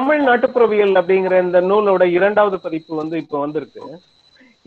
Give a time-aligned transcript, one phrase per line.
[0.00, 3.82] தமிழ் நாட்டுப்புறவியல் அப்படிங்கிற இந்த நூலோட இரண்டாவது பதிப்பு வந்து இப்போ வந்திருக்கு.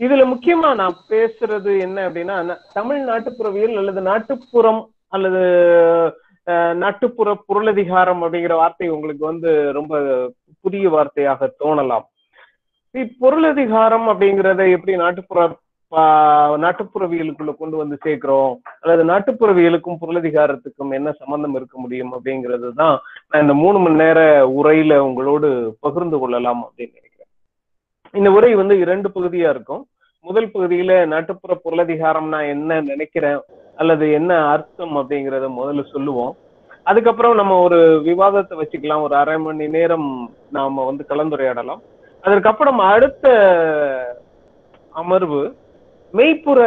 [0.04, 2.36] இதுல முக்கியமா நான் பேசுறது என்ன அப்படின்னா
[2.78, 4.80] தமிழ் நாட்டுப்புறவியல் அல்லது நாட்டுப்புறம்
[5.16, 5.42] அல்லது
[6.82, 10.02] நாட்டுப்புற பொருளதிகாரம் அப்படிங்கிற வார்த்தை உங்களுக்கு வந்து ரொம்ப
[10.64, 12.06] புதிய வார்த்தையாக தோணலாம்.
[13.22, 15.40] பொருளதிகாரம் அப்படிங்கறத எப்படி நாட்டுப்புற
[16.62, 18.54] நாட்டுப்புறவியலுக்குள்ள கொண்டு வந்து சேர்க்கிறோம்.
[18.80, 22.98] அல்லது நாட்டுப்புறவியலுக்கும் பொருளதிகாரத்துக்கும் என்ன சம்பந்தம் இருக்க முடியும் அப்படிங்கிறது தான்
[23.28, 27.30] நான் இந்த மூணு மணி நேர உரையில உங்களோடு பகிர்ந்து கொள்ளலாம் அப்படின்னு நினைக்கிறேன்.
[28.12, 29.86] இந்த உரை வந்து இரண்டு பகுதியா இருக்கும்.
[30.20, 33.40] முதல் பகுதியில நாட்டுப்புற பொருளதிகாரம்னா என்ன நினைக்கிறேன்
[33.76, 36.36] அல்லது என்ன அர்த்தம் அப்படிங்கிறத முதல்ல சொல்லுவோம்.
[36.82, 39.02] அதுக்கப்புறம் நம்ம ஒரு விவாதத்தை வச்சுக்கலாம்.
[39.02, 40.08] ஒரு அரை மணி நேரம்
[40.50, 41.82] நாம வந்து கலந்துரையாடலாம்.
[42.20, 43.26] அதற்கப்புறம் அடுத்த
[44.90, 45.56] அமர்வு
[46.18, 46.60] மெய்ப்புற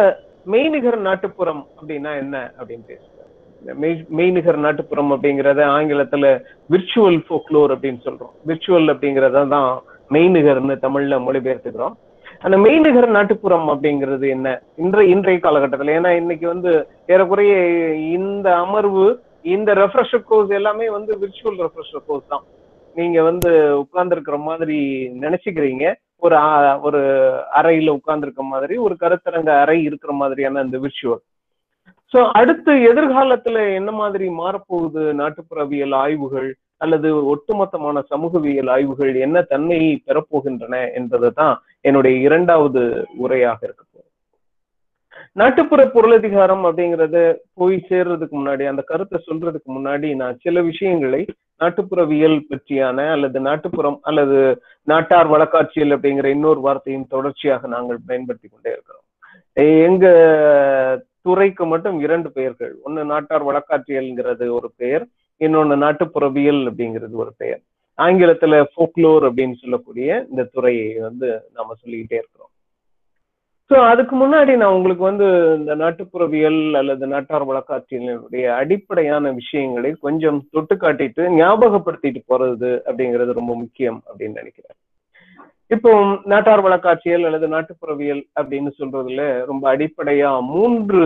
[0.54, 3.14] மெய்நிகர் நாட்டுப்புறம் அப்படின்னா என்ன அப்படின்னு பேசுறேன்
[3.62, 6.26] இந்த மெய் மெய்நிகர் நாட்டுப்புறம் அப்படிங்கறத ஆங்கிலத்துல
[6.74, 8.34] விர்ச்சுவல் ஃபோக்லோர் அப்படின்னு சொல்றோம்.
[8.48, 9.70] விர்ச்சுவல் அப்படிங்கறத தான்
[10.12, 11.96] மெய்நிகர்னு தமிழ்ல மொழிபெயர்த்துக்கிறோம்.
[12.40, 14.48] அந்த மெய்நிகர் நாட்டுப்புறம் அப்படிங்கிறது என்ன?
[14.76, 15.96] இன்றைய இன்றைய காலகட்டத்துல.
[16.00, 16.72] ஏன்னா இன்னைக்கு வந்து
[17.08, 17.54] ஏறக்குறைய
[18.18, 19.06] இந்த அமர்வு
[19.56, 22.44] இந்த ரெஃப்ரெஷர் கோர்ஸ் எல்லாமே வந்து விர்ச்சுவல் ரெஃப்ரெஷர் கோர்ஸ் தான்.
[22.96, 23.52] நீங்க வந்து
[23.84, 24.80] உட்கார்ந்துருக்கிற மாதிரி
[25.22, 25.86] நினைச்சுக்கிறீங்க.
[26.22, 26.38] ஒரு
[26.82, 27.02] ஒரு
[27.56, 31.24] அறையில உட்கார்ந்துருக்க மாதிரி ஒரு கருத்தரங்க அறை இருக்கிற மாதிரியான அந்த விஷுவல்
[32.14, 35.04] சோ அடுத்து எதிர்காலத்துல என்ன மாதிரி மாறப்போகுது?
[35.20, 42.82] நாட்டுப்புறவியல் ஆய்வுகள் அல்லது ஒட்டுமொத்தமான சமூகவியல் ஆய்வுகள் என்ன தன்மையை பெறப்போகின்றன என்பதுதான் என்னுடைய இரண்டாவது
[43.18, 43.87] உரையாக இருக்கு.
[45.38, 51.26] நாட்டுப்புற பொருளதிகாரம் அப்படிங்கறது போய் சேர்றதுக்கு முன்னாடி அந்த கருத்தை சொல்றதுக்கு முன்னாடி நான் சில விஷயங்களை
[51.60, 59.06] நாட்டுப்புறவியல் பற்றியான அல்லது நாட்டுப்புறம் அல்லது நாட்டார் வழக்காட்சியல் அப்படிங்கிற இன்னொரு வார்த்தையின் தொடர்ச்சியாக நாங்கள் பயன்படுத்தி கொண்டே இருக்கிறோம்.
[59.86, 60.06] எங்க
[61.22, 62.76] துறைக்கு மட்டும் இரண்டு பெயர்கள்.
[62.84, 65.06] ஒன்னு நாட்டார் வழக்காட்சியல்ங்கிறது ஒரு பெயர்
[65.40, 67.62] இன்னொன்னு நாட்டுப்புறவியல் அப்படிங்கிறது ஒரு பெயர்.
[67.98, 72.50] ஆங்கிலத்துல ஃபோக்லோர் அப்படின்னு சொல்லக்கூடிய இந்த துறையை வந்து நாம சொல்லிக்கிட்டே இருக்கிறோம்.
[73.72, 75.26] சோ அதுக்கு முன்னாடி நான் உங்களுக்கு வந்து
[75.60, 84.00] இந்த நாட்டுப்புறவியல் அல்லது நாட்டார் வழக்காட்சியினுடைய அடிப்படையான விஷயங்களை கொஞ்சம் தொட்டு காட்டிட்டு ஞாபகப்படுத்திட்டு போறது அப்படிங்கிறது ரொம்ப முக்கியம்
[84.08, 84.78] அப்படின்னு நினைக்கிறேன்.
[85.76, 85.92] இப்போ
[86.24, 91.04] நாட்டார் வழக்காட்சியல் அல்லது நாட்டுப்புறவியல் அப்படின்னு சொல்றதுல ரொம்ப அடிப்படையா மூன்று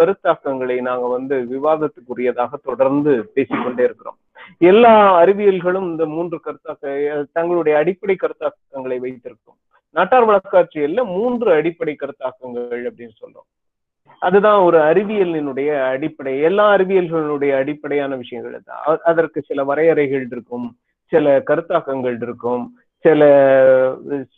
[0.00, 4.18] கருத்தாக்கங்களை நாங்க வந்து விவாதத்துக்குரியதாக தொடர்ந்து பேசிக்கொண்டே இருக்கிறோம்.
[4.58, 9.58] எல்லா அறிவியல்களும் இந்த மூன்று கருத்தாக்க தங்களுடைய அடிப்படை கருத்தாக்கங்களை வைத்திருக்கும்.
[9.96, 13.48] நாட்டார் வழக்காட்சியல்ல மூன்று அடிப்படை கருத்தாக்கங்கள் அப்படின்னு சொல்றோம்.
[14.22, 20.66] அதுதான் ஒரு அறிவியலினுடைய அடிப்படை எல்லா அறிவியல்களுடைய அடிப்படையான விஷயங்கள் தான் அதற்கு சில வரையறைகள் இருக்கும்
[21.12, 22.64] சில கருத்தாக்கங்கள் இருக்கும்
[23.04, 23.22] சில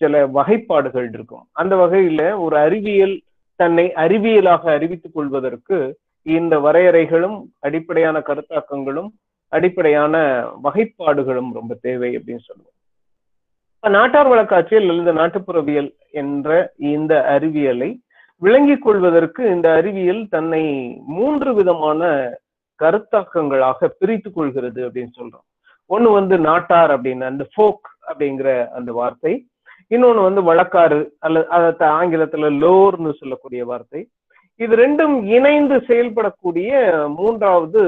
[0.00, 1.44] சில வகைப்பாடுகள் இருக்கும்.
[1.60, 3.14] அந்த வகையில ஒரு அறிவியல்
[3.60, 5.78] தன்னை அறிவியலாக அறிவித்துக் கொள்வதற்கு
[6.26, 9.10] இந்த வரையறைகளும் அடிப்படையான கருத்தாக்கங்களும்
[9.52, 10.16] அடிப்படையான
[10.66, 12.76] வகைப்பாடுகளும் ரொம்ப தேவை அப்படின்னு சொல்லுவோம்.
[13.80, 18.00] நாட்டார் வழக்காட்சியல் அல்லது நாட்டுப்புறவியல் என்ற இந்த அறிவியலை
[18.36, 20.62] விளங்கிக் கொள்வதற்கு இந்த அறிவியல் தன்னை
[21.06, 22.30] மூன்று விதமான
[22.82, 25.46] கருத்தாக்கங்களாக பிரித்துக் கொள்கிறது அப்படின்னு சொல்றோம்.
[25.88, 29.46] ஒண்ணு வந்து நாட்டார் அப்படின்னு அந்த ஃபோக் அப்படிங்கிற அந்த வார்த்தை.
[29.90, 34.08] இன்னொன்னு வந்து வழக்காறு அல்லது அத ஆங்கிலத்துல லோர்னு சொல்லக்கூடிய வார்த்தை.
[34.54, 36.70] இது ரெண்டும் இணைந்து செயல்படக்கூடிய
[37.16, 37.82] மூன்றாவது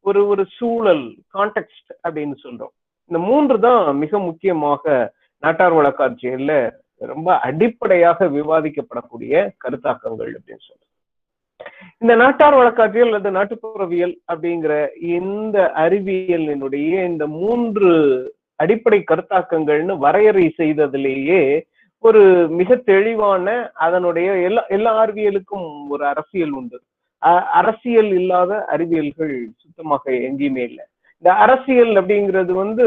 [0.00, 2.74] ஒரு ஒரு சூழல் கான்டெக்ட் அப்படின்னு சொல்றோம்.
[3.10, 4.84] இந்த மூன்று தான் மிக முக்கியமாக
[5.42, 6.52] நாட்டார் வழக்காட்சியில
[7.12, 9.32] ரொம்ப அடிப்படையாக விவாதிக்கப்படக்கூடிய
[9.64, 10.82] கருத்தாக்கங்கள் அப்படின்னு சொல்றோம்.
[12.02, 14.72] இந்த நாட்டார் வழக்காட்சியல் அல்லது நாட்டுப்புறவியல் அப்படிங்கிற
[15.16, 17.90] இந்த அறிவியலினுடைய இந்த மூன்று
[18.62, 21.40] அடிப்படை கருத்தாக்கங்கள்னு வரையறை செய்ததிலேயே
[22.04, 22.22] ஒரு
[22.58, 23.46] மிக தெளிவான
[23.86, 26.78] அதனுடைய எல்லா எல்லா அறிவியலுக்கும் ஒரு அரசியல் உண்டு.
[27.60, 30.84] அரசியல் இல்லாத அறிவியல்கள் சுத்தமாக எங்கேயுமே இல்லை.
[31.26, 32.84] இந்த அரசியல் அப்படிங்கிறது வந்து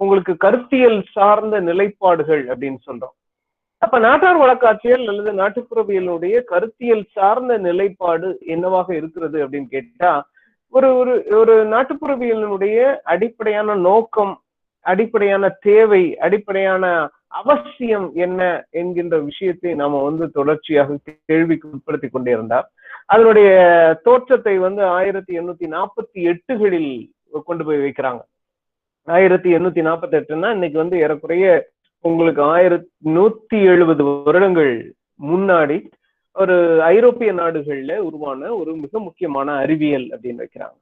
[0.00, 3.14] உங்களுக்கு கருத்தியல் சார்ந்த நிலைப்பாடுகள் அப்படின்னு சொல்றோம்.
[3.82, 10.12] அப்ப நாட்டார் வழக்காட்சியல் அல்லது நாட்டுப்புறவியலுடைய கருத்தியல் சார்ந்த நிலைப்பாடு என்னவாக இருக்கிறது அப்படின்னு கேட்டா
[10.74, 12.78] ஒரு ஒரு ஒரு நாட்டுப்புறவியலினுடைய
[13.14, 14.34] அடிப்படையான நோக்கம்
[14.86, 16.84] அடிப்படையான தேவை அடிப்படையான
[17.34, 18.40] அவசியம் என்ன
[18.72, 22.68] என்கின்ற விஷயத்தை நாம வந்து தொடர்ச்சியாக கேள்விக்கு உட்படுத்திக் கொண்டே இருந்தார்
[23.06, 23.50] அதனுடைய
[24.04, 26.92] தோற்றத்தை வந்து ஆயிரத்தி எண்ணூத்தி நாற்பத்தி எட்டுகளில்
[27.44, 28.20] கொண்டு போய் வைக்கிறாங்க.
[29.04, 31.68] ஆயிரத்தி எண்ணூத்தி நாற்பத்தி எட்டுன்னா இன்னைக்கு வந்து ஏறக்குறைய
[32.00, 35.86] உங்களுக்கு ஆயிரத்தி நூத்தி எழுபது வருடங்கள் முன்னாடி
[36.32, 40.76] ஒரு ஐரோப்பிய நாடுகள்ல உருவான ஒரு மிக முக்கியமான அறிவியல் அப்படின்னு வைக்கிறாங்க.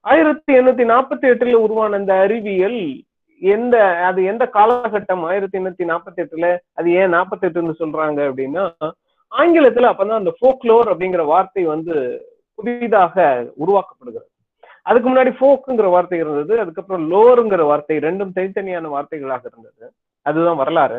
[0.00, 3.02] ஆயிரத்தி எண்ணூத்தி நாற்பத்தி எட்டுல உருவான இந்த அறிவியல்
[3.40, 5.22] எந்த அது எந்த காலகட்டம்?
[5.22, 8.72] ஆயிரத்தி எண்ணூத்தி நாற்பத்தி எட்டுல அது ஏன் நாற்பத்தி எட்டுன்னு சொல்றாங்க அப்படின்னா
[9.38, 11.96] ஆங்கிலத்துல அப்பதான் அந்த ஃபோக்லோர் அப்படிங்கிற வார்த்தை வந்து
[12.54, 14.30] புதிதாக உருவாக்கப்படுகிறது.
[14.86, 19.86] அதுக்கு முன்னாடி ஃபோக்குங்கிற வார்த்தை இருந்தது அதுக்கப்புறம் லோருங்கிற வார்த்தை ரெண்டும் தனித்தனியான வார்த்தைகளாக இருந்தது.
[20.26, 20.98] அதுதான் வரலாறு.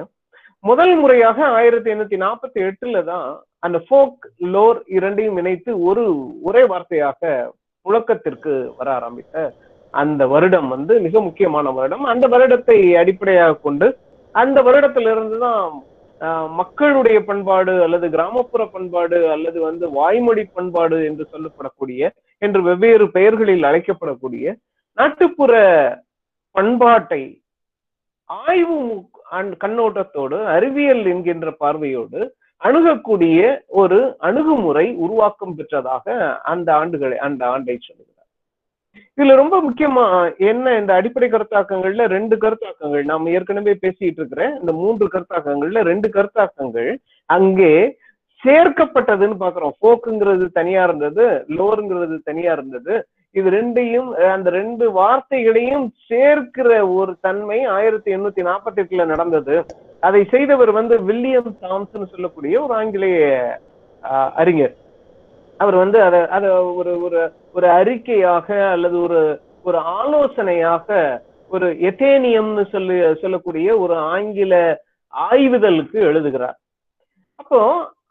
[0.63, 3.27] முதல் முறையாக ஆயிரத்தி எண்ணூத்தி நாற்பத்தி எட்டுல தான்
[3.65, 6.03] அந்த ஃபோக் லோர் இரண்டையும் இணைத்து ஒரு
[6.49, 7.29] ஒரே வார்த்தையாக
[7.85, 9.35] புழக்கத்திற்கு வர ஆரம்பித்த
[9.93, 12.03] அந்த வருடம் வந்து மிக முக்கியமான வருடம்.
[12.13, 13.87] அந்த வருடத்தை அடிப்படையாக கொண்டு
[14.35, 15.61] அந்த வருடத்திலிருந்து தான்
[16.59, 22.09] மக்களுடைய பண்பாடு அல்லது கிராமப்புற பண்பாடு அல்லது வந்து வாய்மொழி பண்பாடு என்று சொல்லப்படக்கூடிய
[22.41, 24.55] என்று வெவ்வேறு பெயர்களில் அழைக்கப்படக்கூடிய
[24.97, 25.53] நாட்டுப்புற
[26.51, 27.21] பண்பாட்டை
[28.29, 28.77] ஆய்வு
[29.63, 36.05] கண்ணோட்டத்தோடு அறிவியல் என்கின்ற பார்வையோடு அணுகக்கூடிய ஒரு அணுகுமுறை உருவாக்கம் பெற்றதாக
[36.43, 38.11] அந்த ஆண்டுகளை அந்த ஆண்டை சொல்லுது.
[39.17, 40.03] இதுல ரொம்ப முக்கியமா
[40.47, 43.03] என்ன இந்த அடிப்படை கருத்தாக்கங்கள்ல ரெண்டு கருத்தாக்கங்கள்.
[43.03, 46.91] நாம ஏற்கனவே பேசிட்டு இருக்கிற இந்த மூன்று கருத்தாக்கங்கள்ல ரெண்டு கருத்தாக்கங்கள்.
[47.29, 47.71] அங்கே
[48.43, 51.23] சேர்க்கப்பட்டதுன்னு பாக்குறோம் போக்குங்கிறது தனியா இருந்தது
[51.57, 52.95] லோருங்கிறது தனியா இருந்தது.
[53.35, 59.55] இது ரெண்டையும் அந்த ரெண்டு வார்த்தைகளையும் சேர்க்கிற ஒரு தன்மை ஆயிரத்தி எண்ணூத்தி நாற்பத்தி எட்டுல நடந்தது.
[60.03, 63.19] அதை செய்தவர் வந்து வில்லியம் தாம்சன் சொல்லக்கூடிய ஒரு ஆங்கிலேய
[64.03, 64.75] ஆஹ், அறிஞர்.
[65.57, 67.21] அவர் வந்து அதை அதை ஒரு ஒரு
[67.53, 70.89] ஒரு அறிக்கையாக அல்லது ஒரு ஒரு ஆலோசனையாக
[71.49, 74.55] ஒரு எத்தேனியம்னு சொல்லி சொல்லக்கூடிய ஒரு ஆங்கில
[75.13, 76.57] ஆய்வுதலுக்கு எழுதுகிறார்.
[77.35, 77.59] அப்போ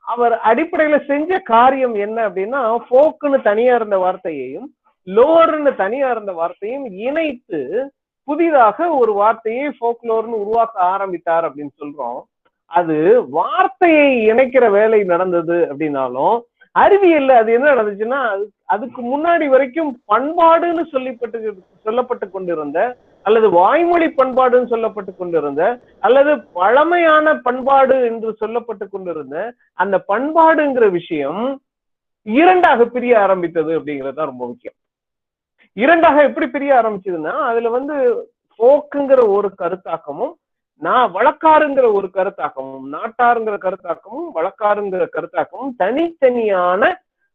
[0.01, 4.69] அவர் அடிப்படையில செஞ்ச காரியம் என்ன அப்படின்னா ஃபோக்குன்னு தனியா இருந்த வார்த்தையையும்
[5.07, 7.93] லோர்னு தனியா இருந்த வார்த்தையும் இணைத்து
[8.29, 12.21] புதிதாக ஒரு வார்த்தையை ஃபோக்லோர்னு உருவாக்க ஆரம்பித்தார் அப்படின்னு சொல்றோம்.
[12.71, 16.37] அது வார்த்தையை இணைக்கிற வேலை நடந்தது அப்படின்னாலும்
[16.77, 21.39] அறிவியல்ல அது என்ன நடந்துச்சுன்னா அது- அதுக்கு முன்னாடி வரைக்கும் பண்பாடுன்னு சொல்லிப்பட்டு
[21.87, 22.79] சொல்லப்பட்டு கொண்டிருந்த
[23.27, 25.63] அல்லது வாய்மொழி பண்பாடுன்னு சொல்லப்பட்டு கொண்டிருந்த
[26.03, 29.37] அல்லது பழமையான பண்பாடு என்று சொல்லப்பட்டு கொண்டிருந்த
[29.79, 31.41] அந்த பண்பாடுங்கிற விஷயம்
[32.27, 34.77] இரண்டாக பிரிய ஆரம்பித்தது அப்படிங்கிறது தான் ரொம்ப முக்கியம்.
[35.77, 37.95] இரண்டாக எப்படி பிரிய ஆரம்பிச்சதுன்னா அதுல வந்து
[38.61, 40.35] போக்குங்கிற ஒரு கருத்தாக்கமும்
[40.83, 46.83] நான் வழக்காருங்கிற ஒரு கருத்தாக்கமும் நாட்டாருங்கிற கருத்தாக்கமும் வழக்காருங்கிற கருத்தாக்கமும் தனித்தனியான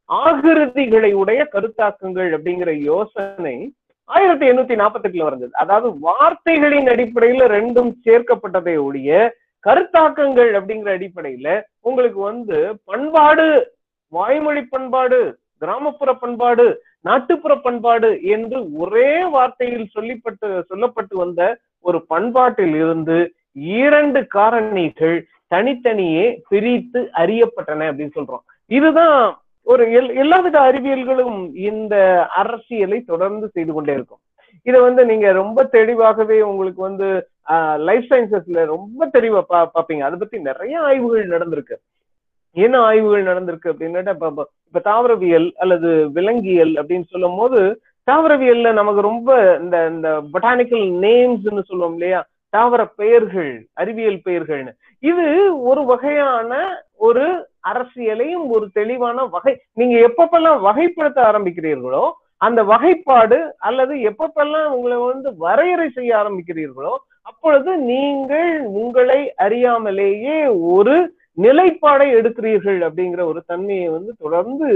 [0.09, 3.55] ஆகிருதிகளை உடைய கருத்தாக்கங்கள் அப்படிங்கிற யோசனை
[4.09, 5.51] ஆயிரத்தி எண்ணூத்தி நாற்பத்தி எட்டுல வந்தது.
[5.53, 9.11] அதாவது வார்த்தைகளின் அடிப்படையில ரெண்டும் சேர்க்கப்பட்டதை ஒழிய
[9.63, 11.47] கருத்தாக்கங்கள் அப்படிங்கிற அடிப்படையில
[11.81, 13.47] உங்களுக்கு வந்து பண்பாடு
[14.13, 15.19] வாய்மொழி பண்பாடு
[15.61, 16.65] கிராமப்புற பண்பாடு
[17.01, 21.41] நாட்டுப்புற பண்பாடு என்று ஒரே வார்த்தையில் சொல்லிப்பட்டு சொல்லப்பட்டு வந்த
[21.81, 28.43] ஒரு பண்பாட்டில் இருந்து இரண்டு காரணிகள் தனித்தனியே பிரித்து அறியப்பட்டன அப்படின்னு சொல்றோம்.
[28.65, 34.17] இதுதான் ஒரு எல்- எல்லாவித அறிவியல்களும் இந்த அரசியலை தொடர்ந்து செய்து கொண்டே இருக்கும்.
[34.63, 37.27] இதை வந்து நீங்க ரொம்ப தெளிவாகவே உங்களுக்கு வந்து
[37.77, 39.99] லைஃப் சயின்சஸ்ல ரொம்ப தெளிவா பா பாப்பீங்க.
[39.99, 41.73] அதை பத்தி நிறைய ஆய்வுகள் நடந்திருக்கு.
[42.51, 49.31] என்ன ஆய்வுகள் நடந்திருக்கு அப்படின்னா இப்ப இப்ப தாவரவியல் அல்லது விலங்கியல் அப்படின்னு சொல்லும் போது தாவரவியல்ல நமக்கு ரொம்ப
[49.61, 52.19] இந்த இந்த பொட்டானிக்கல் நேம்ஸ்னு சொல்லுவோம் இல்லையா?
[52.53, 54.71] தாவர பெயர்கள் அறிவியல் பெயர்கள்னு.
[55.03, 55.25] இது
[55.69, 56.51] ஒரு வகையான
[56.99, 57.25] ஒரு
[57.71, 62.03] அரசியலையும் ஒரு தெளிவான வகை நீங்க எப்பப்பெல்லாம் வகைப்படுத்த ஆரம்பிக்கிறீர்களோ
[62.41, 66.93] அந்த வகைப்பாடு அல்லது எப்பப்பெல்லாம் உங்களை வந்து வரையறை செய்ய ஆரம்பிக்கிறீர்களோ
[67.25, 68.51] அப்பொழுது நீங்கள்
[68.81, 70.37] உங்களை அறியாமலேயே
[70.73, 70.95] ஒரு
[71.37, 74.67] நிலைப்பாடை எடுக்கிறீர்கள் அப்படிங்கிற ஒரு தன்மையை வந்து தொடர்ந்து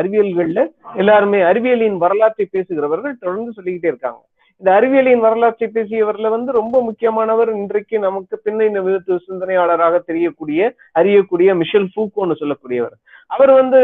[0.00, 0.60] அறிவியல்கள்ல
[0.94, 4.20] எல்லாருமே அறிவியலின் வரலாற்றை பேசுகிறவர்கள் தொடர்ந்து சொல்லிக்கிட்டே இருக்காங்க.
[4.58, 11.90] இந்த அறிவியலின் வரலாற்றை பேசியவர்ல வந்து ரொம்ப முக்கியமானவர் இன்றைக்கு நமக்கு பின்ன விதத்து சிந்தனையாளராக தெரியக்கூடிய அறியக்கூடிய மிஷல்
[11.92, 12.96] ஃபூக்கோன்னு சொல்லக்கூடியவர்.
[13.26, 13.80] அவர் வந்து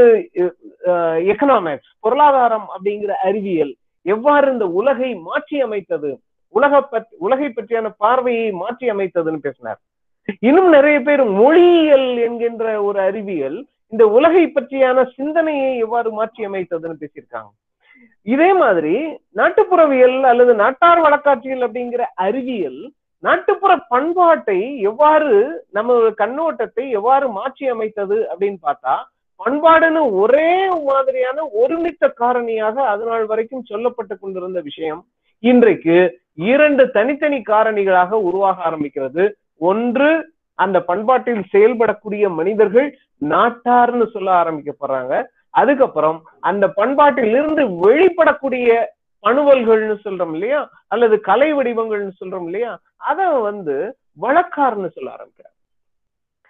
[1.32, 6.10] எக்கனாமிக்ஸ் பொருளாதாரம் அப்படிங்கிற அறிவியல் எவ்வாறு இந்த உலகை மாற்றி அமைத்தது
[6.48, 9.80] உலக பத் உலகை பற்றியான பார்வையை மாற்றி அமைத்ததுன்னு பேசினார்.
[10.38, 17.50] இன்னும் நிறைய பேர் மொழியியல் என்கின்ற ஒரு அறிவியல் இந்த உலகை பற்றியான சிந்தனையை எவ்வாறு மாற்றி அமைத்ததுன்னு பேசியிருக்காங்க.
[18.26, 18.94] இதே மாதிரி
[19.38, 28.58] நாட்டுப்புறவியல் அல்லது நாட்டார் வழக்காட்சியல் அப்படிங்கிற அறிவியல் நாட்டுப்புற பண்பாட்டை எவ்வாறு நம்ம கண்ணோட்டத்தை எவ்வாறு மாற்றி அமைத்தது அப்படின்னு
[28.62, 28.94] பார்த்தா
[29.40, 35.06] பண்பாடுன்னு ஒரே மாதிரியான ஒருமித்த காரணியாக அதனால் வரைக்கும் சொல்லப்பட்டு கொண்டிருந்த விஷயம்
[35.40, 39.24] இன்றைக்கு இரண்டு தனித்தனி காரணிகளாக உருவாக ஆரம்பிக்கிறது.
[39.68, 40.10] ஒன்று
[40.54, 42.88] அந்த பண்பாட்டில் செயல்படக்கூடிய மனிதர்கள்
[43.30, 45.14] நாட்டார்னு சொல்ல ஆரம்பிக்கப்படுறாங்க.
[45.60, 48.68] அதுக்கப்புறம் அந்த பண்பாட்டில் இருந்து வெளிப்படக்கூடிய
[49.22, 50.60] பணுவல்கள்னு சொல்றோம் இல்லையா?
[50.88, 52.72] அல்லது கலை வடிவங்கள்னு சொல்றோம் இல்லையா?
[52.96, 53.76] அத வந்து
[54.20, 55.56] வழக்கார்னு சொல்ல ஆரம்பிக்கிறாங்க.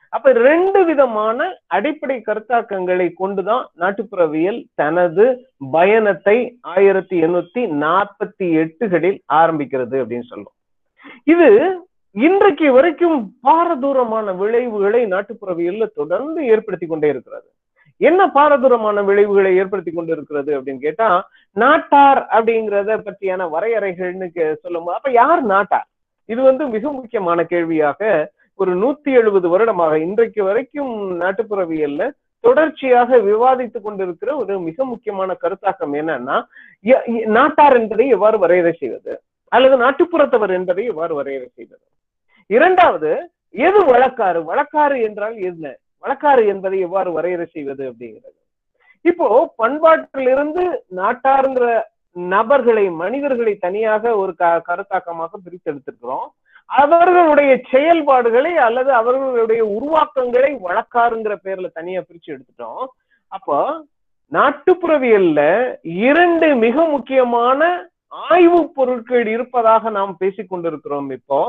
[0.08, 5.26] அப்ப ரெண்டு விதமான அடிப்படை கருத்தாக்கங்களை கொண்டுதான் நாட்டுப்புறவியல் தனது
[5.70, 10.56] பயணத்தை ஆயிரத்தி எண்ணூத்தி நாற்பத்தி எட்டுகளில் ஆரம்பிக்கிறது அப்படின்னு சொல்றோம்.
[11.24, 11.50] இது
[12.14, 17.46] இன்றைக்கு வரைக்கும் பாரதூரமான விளைவுகளை நாட்டுப்புறவியல்ல தொடர்ந்து ஏற்படுத்தி கொண்டே இருக்கிறது.
[18.00, 21.08] என்ன பாரதூரமான விளைவுகளை ஏற்படுத்தி கொண்டு இருக்கிறது அப்படின்னு கேட்டா
[21.56, 24.28] நாட்டார் அப்படிங்கிறத பற்றியான வரையறைகள்னு
[24.62, 25.86] சொல்லும் அப்ப யார் நாட்டார்?
[26.28, 28.00] இது வந்து மிக முக்கியமான கேள்வியாக
[28.60, 32.02] ஒரு நூத்தி எழுபது வருடமாக இன்றைக்கு வரைக்கும் நாட்டுப்புறவியல்ல
[32.44, 36.36] தொடர்ச்சியாக விவாதித்துக் கொண்டிருக்கிற ஒரு மிக முக்கியமான கருத்தாக்கம் என்னன்னா
[37.38, 39.12] நாட்டார் என்பதை எவ்வாறு வரையறை செய்வது?
[39.52, 41.84] அல்லது நாட்டுப்புறத்தவர் என்பதை எவ்வாறு வரையறை செய்வது?
[42.56, 43.10] இரண்டாவது
[43.66, 44.40] எது வழக்காறு?
[44.50, 45.64] வழக்காறு என்றால் என்ன?
[46.02, 48.38] வழக்காறு என்பதை எவ்வாறு வரையறை செய்வது அப்படிங்கிறது.
[49.10, 49.26] இப்போ
[49.58, 50.64] பண்பாட்டிலிருந்து
[50.96, 51.66] நாட்டாருங்கிற
[52.12, 56.26] நபர்களை மனிதர்களை தனியாக ஒரு க கருத்தாக்கமாக பிரித்தெடுத்திருக்கிறோம்.
[56.80, 62.84] அவர்களுடைய செயல்பாடுகளை அல்லது அவர்களுடைய உருவாக்கங்களை வழக்காருங்கிற பேர்ல தனியா பிரிச்சு எடுத்துட்டோம்.
[63.28, 63.58] அப்போ
[64.32, 65.40] நாட்டுப்புறவியல்ல
[65.82, 67.90] இரண்டு மிக முக்கியமான
[68.28, 71.40] ஆய்வு பொருட்கள் இருப்பதாக நாம் பேசிக் கொண்டிருக்கிறோம் இப்போ.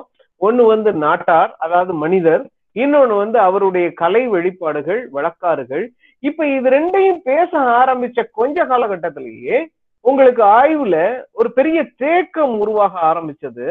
[0.46, 2.44] ஒன்னு வந்து நாட்டார் அதாவது மனிதர்
[2.76, 5.86] இன்னொன்னு வந்து அவருடைய கலை வெளிப்பாடுகள் வழக்காறுகள்.
[6.24, 9.58] இப்ப இது ரெண்டையும் பேச ஆரம்பிச்ச கொஞ்ச காலகட்டத்திலேயே
[10.06, 10.98] உங்களுக்கு ஆய்வுல
[11.32, 13.68] ஒரு பெரிய தேக்கம் உருவாக ஆரம்பிச்சது.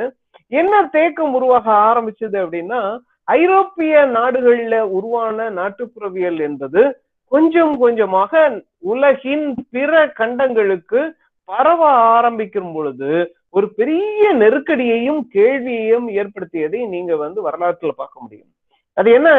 [0.53, 2.81] என்ன தேக்கம் உருவாக ஆரம்பிச்சது அப்படின்னா
[3.39, 6.83] ஐரோப்பிய நாடுகள்ல உருவான நாட்டுப்புறவியல் என்பது
[7.33, 8.33] கொஞ்சம் கொஞ்சமாக
[8.93, 11.01] உலகின் பிற கண்டங்களுக்கு
[11.49, 11.83] பரவ
[12.17, 13.13] ஆரம்பிக்கும் பொழுது
[13.51, 18.47] ஒரு பெரிய நெருக்கடியையும் கேள்வியையும் ஏற்படுத்தியதை நீங்க வந்து வரலாற்றுல பார்க்க முடியும்.
[18.93, 19.31] அது என்ன?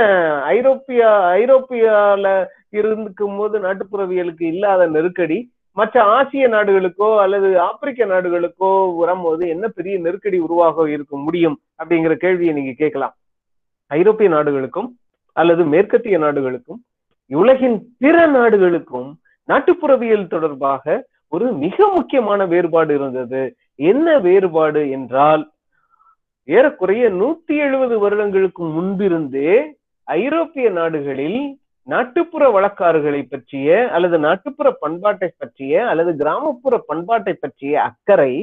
[0.44, 9.68] ஐரோப்பிய ஐரோப்பியால இருக்கும் போது நாட்டுப்புறவியலுக்கு இல்லாத நெருக்கடி மற்ற ஆசிய நாடுகளுக்கோ அல்லது ஆப்பிரிக்க நாடுகளுக்கோ வரும்போது என்ன
[9.68, 13.16] பெரிய நெருக்கடி உருவாக இருக்க முடியும் அப்படிங்கிற கேள்வியை நீங்க கேட்கலாம்.
[13.88, 14.98] ஐரோப்பிய நாடுகளுக்கும்
[15.32, 16.84] அல்லது மேற்கத்திய நாடுகளுக்கும்
[17.28, 23.56] உலகின் பிற நாடுகளுக்கும் நாட்டுப்புறவியல் தொடர்பாக ஒரு மிக முக்கியமான வேறுபாடு இருந்தது.
[23.82, 25.44] என்ன வேறுபாடு என்றால்
[26.48, 29.54] ஏறக்குறைய நூத்தி எழுபது வருடங்களுக்கு முன்பிருந்தே
[30.08, 31.42] ஐரோப்பிய நாடுகளில்
[31.88, 38.34] நாட்டுப்புற வழக்காறுகளை பற்றிய அல்லது நாட்டுப்புற பண்பாட்டை பற்றிய அல்லது கிராமப்புற பண்பாட்டை பற்றிய அக்கறை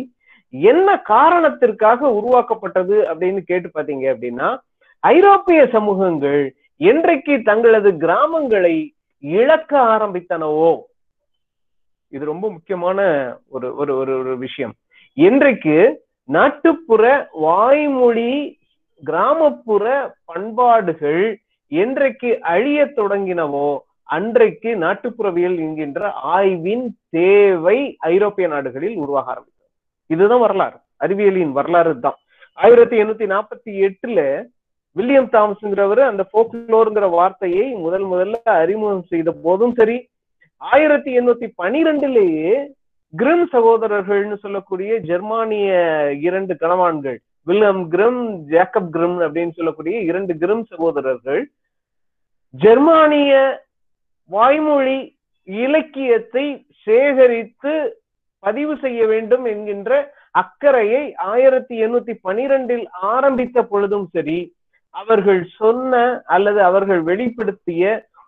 [0.55, 4.49] என்ன காரணத்திற்காக உருவாக்கப்பட்டது அப்படின்னு கேட்டு பாத்தீங்க அப்படின்னா
[5.05, 6.41] ஐரோப்பிய சமூகங்கள்
[6.81, 8.77] என்றைக்கு தங்களது கிராமங்களை
[9.25, 10.71] இழக்க ஆரம்பித்தனவோ?
[12.13, 12.99] இது ரொம்ப முக்கியமான
[13.49, 14.75] ஒரு ஒரு ஒரு ஒரு விஷயம்.
[15.27, 15.77] என்றைக்கு
[16.29, 18.33] நாட்டுப்புற வாய்மொழி
[19.03, 19.85] கிராமப்புற
[20.25, 21.25] பண்பாடுகள்
[21.73, 23.69] என்றைக்கு அழிய தொடங்கினவோ
[24.05, 29.71] அன்றைக்கு நாட்டுப்புறவியல் என்கின்ற ஆய்வின் தேவை ஐரோப்பிய நாடுகளில் உருவாக ஆரம்பித்தது.
[30.07, 30.79] இதுதான் வரலாறு.
[30.97, 32.19] அறிவியலின் வரலாறு தான்.
[32.59, 34.21] ஆயிரத்தி எண்ணூத்தி நாற்பத்தி எட்டுல
[34.97, 40.09] வில்லியம் தாமஸ்ங்கிறவர் அந்த போக்லோருங்கிற வார்த்தையை முதல் முதல்ல அறிமுகம் செய்த போதும் சரி
[40.57, 42.53] ஆயிரத்தி எண்ணூத்தி பனிரெண்டுலேயே
[43.15, 45.69] கிரிம் சகோதரர்கள்னு சொல்லக்கூடிய ஜெர்மானிய
[46.21, 51.43] இரண்டு கணவான்கள் வில்லம் கிரிம் ஜேக்கப் கிரிம் அப்படின்னு சொல்லக்கூடிய இரண்டு கிரிம் சகோதரர்கள்
[52.55, 53.33] ஜெர்மானிய
[54.31, 54.99] வாய்மொழி
[55.49, 56.45] இலக்கியத்தை
[56.87, 57.73] சேகரித்து
[58.43, 59.93] பதிவு செய்ய வேண்டும் என்கின்ற
[60.35, 64.39] அக்கறையை ஆயிரத்தி எண்ணூத்தி பனிரெண்டில் ஆரம்பித்த பொழுதும் சரி
[64.95, 65.95] அவர்கள் சொன்ன
[66.27, 67.83] அல்லது அவர்கள் வெளிப்படுத்திய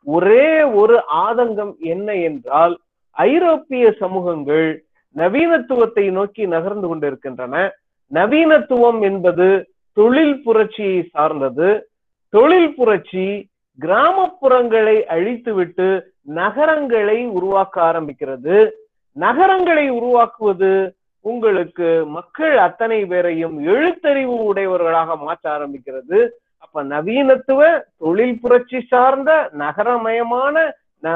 [0.07, 2.75] ஒரே ஒரு ஆதங்கம் என்ன என்றால்
[3.11, 4.85] ஐரோப்பிய சமூகங்கள்
[5.17, 7.71] நவீனத்துவத்தை நோக்கி நகர்ந்து கொண்டிருக்கின்றன.
[8.15, 11.89] நவீனத்துவம் என்பது தொழில் புரட்சியை சார்ந்தது.
[12.29, 13.49] தொழில் புரட்சி
[13.81, 18.71] கிராமப்புறங்களை அழித்துவிட்டு நகரங்களை உருவாக்க ஆரம்பிக்கிறது.
[19.13, 26.29] நகரங்களை உருவாக்குவது உங்களுக்கு மக்கள் அத்தனை பேரையும் எழுத்தறிவு உடையவர்களாக மாற்ற ஆரம்பிக்கிறது.
[26.59, 30.71] அப்ப நவீனத்துவ தொழில் புரட்சி சார்ந்த நகரமயமான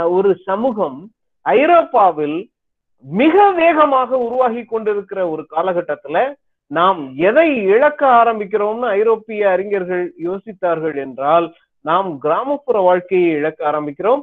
[0.09, 1.11] ஒரு சமூகம்
[1.47, 2.39] ஐரோப்பாவில்
[3.05, 6.19] மிக வேகமாக உருவாகி கொண்டிருக்கிற ஒரு காலகட்டத்துல
[6.71, 11.47] நாம் எதை இழக்க ஆரம்பிக்கிறோம்னு ஐரோப்பிய அறிஞர்கள் யோசித்தார்கள் என்றால்
[11.85, 14.23] நாம் கிராமப்புற வாழ்க்கையை இழக்க ஆரம்பிக்கிறோம்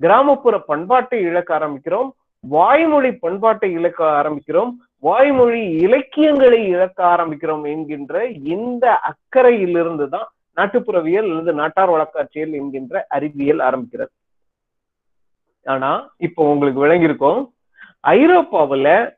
[0.00, 2.10] கிராமப்புற பண்பாட்டை இழக்க ஆரம்பிக்கிறோம்
[2.44, 11.90] வாய்மொழி பண்பாட்டை இழக்க ஆரம்பிக்கிறோம் வாய்மொழி இலக்கியங்களை இழக்க ஆரம்பிக்கிறோம் என்கின்ற இந்த அக்கறையிலிருந்து தான் நாட்டுப்புறவியல் அல்லது நாட்டார்
[11.90, 14.12] வழக்காட்சியல் என்கின்ற அறிவியல் ஆரம்பிக்கிறது.
[15.68, 17.40] ஆனா இப்போ உங்களுக்கு விளங்கியிருக்கும்.
[18.02, 19.16] ஐரோப்பாவுல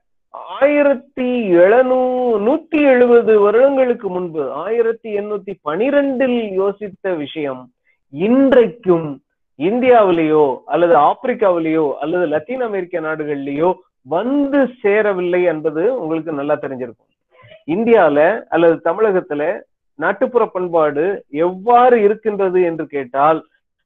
[0.61, 1.29] ஆயிரத்தி
[1.63, 1.99] எழுநூ
[2.47, 7.63] நூத்தி எழுபது வருடங்களுக்கு முன்பு ஆயிரத்தி எண்ணூத்தி பனிரெண்டில் யோசித்த விஷயம்
[8.11, 9.09] இன்றைக்கும்
[9.59, 13.71] இந்தியாவிலேயோ அல்லது ஆப்பிரிக்காவிலேயோ அல்லது லத்தீன் அமெரிக்க நாடுகள்லேயோ
[14.03, 17.11] வந்து சேரவில்லை என்பது உங்களுக்கு நல்லா தெரிஞ்சிருக்கும்.
[17.67, 19.61] இந்தியால அல்லது தமிழகத்துல
[19.95, 23.41] நாட்டுப்புற பண்பாடு எவ்வாறு இருக்கின்றது என்று கேட்டால்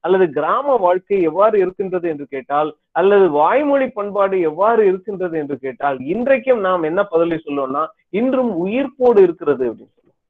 [0.05, 6.61] அல்லது கிராம வாழ்க்கை எவ்வாறு இருக்கின்றது என்று கேட்டால் அல்லது வாய்மொழி பண்பாடு எவ்வாறு இருக்கின்றது என்று கேட்டால் இன்றைக்கும்
[6.61, 10.21] நாம் என்ன பதிலை சொல்லுவோம்னா இன்றும் உயிர்ப்போடு இருக்கிறது அப்படின்னு சொல்லுவோம்.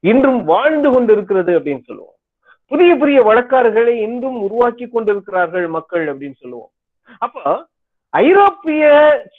[0.00, 2.16] இன்றும் வாழ்ந்து கொண்டு இருக்கிறது அப்படின்னு சொல்லுவோம்.
[2.70, 6.72] புதிய புதிய வழக்காறுகளை இன்றும் உருவாக்கி கொண்டிருக்கிறார்கள் மக்கள் அப்படின்னு சொல்லுவோம்.
[7.18, 7.68] அப்ப
[8.14, 8.84] ஐரோப்பிய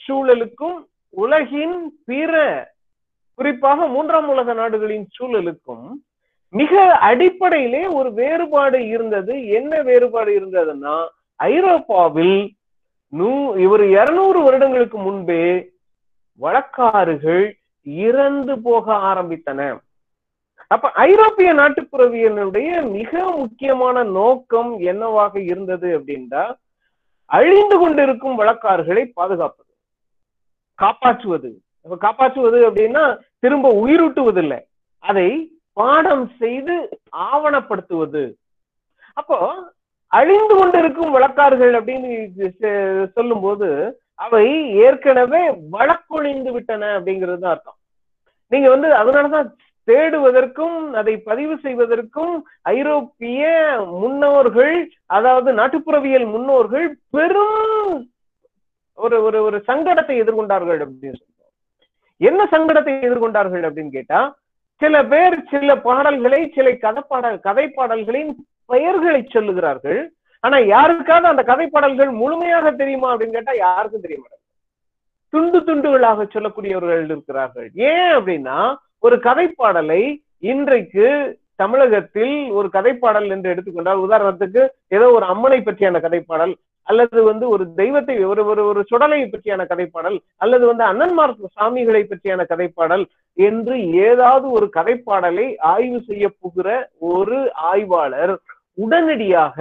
[0.04, 0.78] சூழலுக்கும்
[1.14, 2.32] உலகின் பிற
[3.38, 5.86] குறிப்பாக மூன்றாம் உலக நாடுகளின் சூழலுக்கும்
[6.54, 9.46] மிக அடிப்படையிலே ஒரு வேறுபாடு இருந்தது.
[9.46, 11.06] என்ன வேறுபாடு இருந்ததுன்னா
[11.36, 12.54] ஐரோப்பாவில்
[13.08, 15.70] நூ இவர் இருநூறு வருடங்களுக்கு முன்பே
[16.40, 17.44] வழக்காறுகள்
[17.82, 19.80] இறந்து போக ஆரம்பித்தன.
[20.66, 26.44] அப்ப ஐரோப்பிய நாட்டுப்புறவியனுடைய மிக முக்கியமான நோக்கம் என்னவாக இருந்தது அப்படின்னா
[27.26, 29.68] அழிந்து கொண்டிருக்கும் வழக்காறுகளை பாதுகாப்பது.
[30.74, 31.50] காப்பாற்றுவது.
[31.98, 34.60] காப்பாற்றுவது அப்படின்னா திரும்ப உயிரூட்டுவதில்லை.
[34.98, 35.28] அதை
[35.76, 36.74] பாடம் செய்து
[37.28, 38.24] ஆவணப்படுத்துவது.
[39.20, 39.38] அப்போ
[40.12, 42.10] அழிந்து கொண்டிருக்கும் வழக்காறுகள் அப்படின்னு
[43.16, 43.68] சொல்லும் போது
[44.24, 44.46] அவை
[44.86, 45.42] ஏற்கனவே
[45.76, 47.78] வழக்கொழிந்து விட்டன அப்படிங்கிறது தான் அர்த்தம்.
[48.52, 49.48] நீங்க வந்து அதனாலதான்
[49.88, 52.34] தேடுவதற்கும் அதை பதிவு செய்வதற்கும்
[52.74, 53.42] ஐரோப்பிய
[54.02, 54.76] முன்னோர்கள்
[55.16, 57.58] அதாவது நாட்டுப்புறவியல் முன்னோர்கள் பெரும்
[58.98, 61.52] ஒரு ஒரு ஒரு சங்கடத்தை எதிர்கொண்டார்கள் அப்படின்னு சொல்றோம்.
[62.20, 64.20] என்ன சங்கடத்தை எதிர்கொண்டார்கள் அப்படின்னு கேட்டா
[64.82, 68.32] சில பேர் சில பாடல்களை சில கதைப்பாடல் கதை பாடல்களின்
[68.72, 70.00] பெயர்களை சொல்லுகிறார்கள்.
[70.44, 74.42] ஆனா யாருக்காவது அந்த கதை பாடல்கள் முழுமையாக தெரியுமா அப்படின்னு கேட்டா யாருக்கும் தெரிய மாட்டாங்க
[75.32, 77.68] துண்டு துண்டுகளாக சொல்லக்கூடியவர்கள் இருக்கிறார்கள்.
[77.90, 78.58] ஏன் அப்படின்னா
[79.06, 80.02] ஒரு கதைப்பாடலை
[80.52, 81.06] இன்றைக்கு
[81.62, 84.62] தமிழகத்தில் ஒரு கதைப்பாடல் என்று எடுத்துக்கொண்டால் உதாரணத்துக்கு
[84.96, 86.54] ஏதோ ஒரு அம்மனை பற்றியான கதைப்பாடல்
[86.86, 92.44] அல்லது வந்து ஒரு தெய்வத்தை ஒரு ஒரு ஒரு சுடலை பற்றியான கதைப்பாடல் அல்லது வந்து அண்ணன்மார் சாமிகளை பற்றியான
[92.44, 93.04] கதைப்பாடல்
[93.38, 96.68] என்று ஏதாவது ஒரு கதைப்பாடலை ஆய்வு செய்ய போகிற
[97.12, 98.34] ஒரு ஆய்வாளர்
[98.78, 99.58] உடனடியாக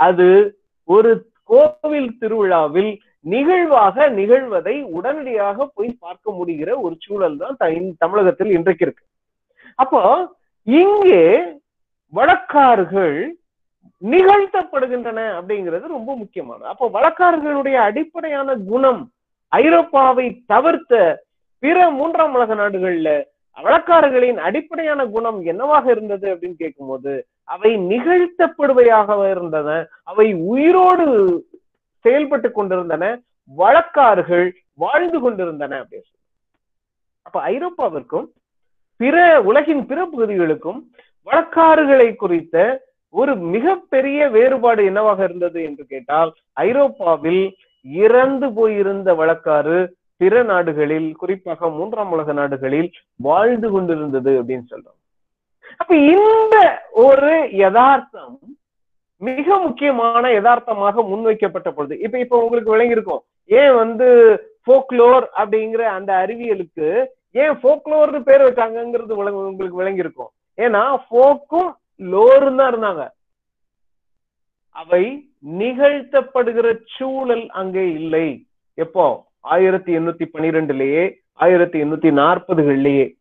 [0.00, 0.28] அது
[0.88, 1.10] ஒரு
[1.44, 2.92] கோவில் திருவிழாவில்
[3.24, 7.56] நிகழ்வாக நிகழ்வதை உடனடியாக போய் பார்க்க முடிகிற ஒரு சூழல் தான்
[7.98, 9.04] தமிழகத்தில் இன்றைக்கு இருக்கு.
[9.78, 10.00] அப்போ
[10.66, 11.22] இங்கே
[12.12, 13.16] வழக்காறுகள்
[14.02, 16.68] நிகழ்த்தப்படுகின்றன அப்படிங்கிறது ரொம்ப முக்கியமானது.
[16.68, 19.02] அப்போ வழக்காரர்களுடைய அடிப்படையான குணம்
[19.52, 20.92] ஐரோப்பாவை தவிர்த்த
[21.62, 23.08] பிற மூன்றாம் உலக நாடுகள்ல
[23.56, 27.12] வழக்காரர்களின் அடிப்படையான குணம் என்னவாக இருந்தது அப்படின்னு கேட்கும்போது
[27.48, 29.70] அவை நிகழ்த்தப்படுவையாக இருந்தன
[30.02, 31.06] அவை உயிரோடு
[32.04, 33.04] செயல்பட்டு கொண்டிருந்தன
[33.52, 34.46] வழக்காறுகள்
[34.78, 36.10] வாழ்ந்து கொண்டிருந்தன அப்படின்னு
[37.26, 38.26] அப்ப ஐரோப்பாவிற்கும்
[39.00, 40.80] பிற உலகின் பிற பகுதிகளுக்கும்
[41.26, 42.56] வழக்காறுகளை குறித்த
[43.20, 46.30] ஒரு மிகப்பெரிய வேறுபாடு என்னவாக இருந்தது என்று கேட்டால்
[46.68, 47.44] ஐரோப்பாவில்
[48.06, 49.78] இறந்து போயிருந்த வழக்காறு
[50.20, 52.88] பிற நாடுகளில் குறிப்பாக மூன்றாம் உலக நாடுகளில்
[53.28, 54.98] வாழ்ந்து கொண்டிருந்தது அப்படின்னு சொல்றோம்.
[55.76, 56.56] அப்ப இந்த
[57.06, 58.36] ஒரு யதார்த்தம்
[59.22, 63.22] மிக முக்கியமான யதார்த்தமாக முன்வைக்கப்பட்ட பொழுது இப்ப இப்ப உங்களுக்கு விளங்கியிருக்கும்
[63.60, 64.08] ஏன் வந்து
[64.70, 66.88] போக்லோர் அப்படிங்கிற அந்த அறிவியலுக்கு
[67.42, 70.32] ஏன் போக்லோர்னு பேர் வச்சாங்கிறது உங்களுக்கு விளங்கியிருக்கும்.
[70.64, 71.70] ஏன்னா போக்கும்
[72.00, 73.08] லோரும் தான் இருந்தாங்க.
[74.68, 78.46] அவை நிகழ்த்தப்படுகிற சூழல் அங்கே இல்லை.
[78.74, 79.30] எப்போ?
[79.40, 83.14] ஆயிரத்தி எண்ணூத்தி பனிரெண்டுலயே ஆயிரத்தி எண்ணூத்தி நாற்பதுகள்லயே.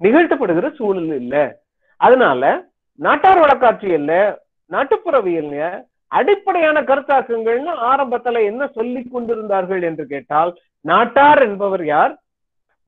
[0.00, 1.60] நிகழ்த்தப்படுகிற சூழல் இல்ல.
[1.96, 4.38] அதனால நாட்டார் வழக்காட்சியல்ல
[4.70, 12.18] நாட்டுப்புறவியல்ல அடிப்படையான கருத்தாக்கங்கள்னு ஆரம்பத்துல என்ன சொல்லி கொண்டிருந்தார்கள் என்று கேட்டால் நாட்டார் என்பவர் யார்?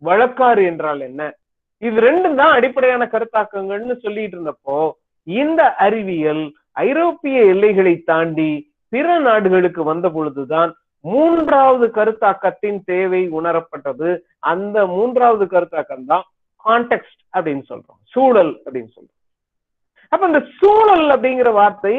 [0.02, 1.34] வழக்காறு என்றால் என்ன?
[1.82, 4.78] இது ரெண்டும் தான் அடிப்படையான கருத்தாக்கங்கள்னு சொல்லிட்டு இருந்தப்போ
[5.26, 6.44] இந்த அறிவியல்
[6.86, 8.50] ஐரோப்பிய எல்லைகளை தாண்டி
[8.92, 10.70] பிற நாடுகளுக்கு வந்த பொழுதுதான்
[11.04, 14.08] மூன்றாவது கருத்தாக்கத்தின் தேவை உணரப்பட்டது.
[14.52, 16.24] அந்த மூன்றாவது கருத்தாக்கம் தான்
[16.64, 18.00] கான்டெக்ட் அப்படின்னு சொல்றோம்.
[18.14, 19.18] சூழல் அப்படின்னு சொல்றோம்.
[20.12, 21.96] அப்ப இந்த சூழல் அப்படிங்கிற வார்த்தை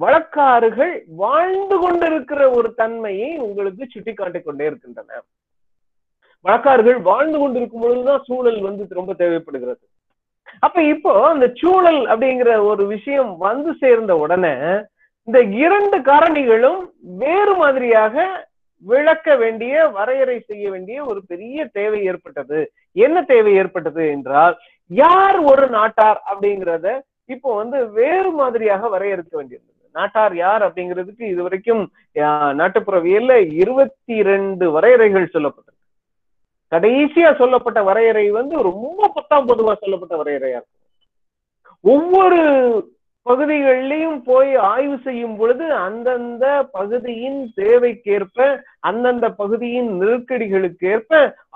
[0.00, 5.20] வழக்காறுகள் வாழ்ந்து கொண்டிருக்கிற ஒரு தன்மையை உங்களுக்கு சுட்டி காட்டிக் கொண்டே இருக்கின்றன.
[6.44, 9.82] வழக்காரர்கள் வாழ்ந்து கொண்டிருக்கும் பொழுதுதான் சூழல் வந்து ரொம்ப தேவைப்படுகிறது.
[10.66, 14.54] அப்ப இப்போ அந்த சூழல் அப்படிங்கிற ஒரு விஷயம் வந்து சேர்ந்த உடனே
[15.28, 16.80] இந்த இரண்டு காரணிகளும்
[17.22, 18.26] வேறு மாதிரியாக
[18.84, 22.60] விளக்க வேண்டிய வரையறை செய்ய வேண்டிய ஒரு பெரிய தேவை ஏற்பட்டது.
[22.96, 24.54] என்ன தேவை ஏற்பட்டது என்றால்
[24.90, 26.88] யார் ஒரு நாட்டார் அப்படிங்கிறத
[27.34, 29.74] இப்போ வந்து வேறு மாதிரியாக வரையறுக்க வேண்டியிருந்தது.
[29.94, 31.82] நாட்டார் யார் அப்படிங்கிறதுக்கு இது வரைக்கும்
[32.60, 35.76] நாட்டுப்புறவியல்ல இருபத்தி ரெண்டு வரையறைகள் சொல்லப்பட்டது
[36.72, 40.76] கடைசியா சொல்லப்பட்ட வரையறை வந்து ரொம்ப பத்தாம் பொதுவா சொல்லப்பட்ட வரையறையா இருக்கும்.
[41.84, 42.40] ஒவ்வொரு
[43.26, 48.38] பகுதிகளிலையும் போய் ஆய்வு செய்யும் பொழுது அந்தந்த பகுதியின் தேவைக்கேற்ப
[48.88, 51.12] அந்தந்த பகுதியின் நெருக்கடிகளுக்கேற்ப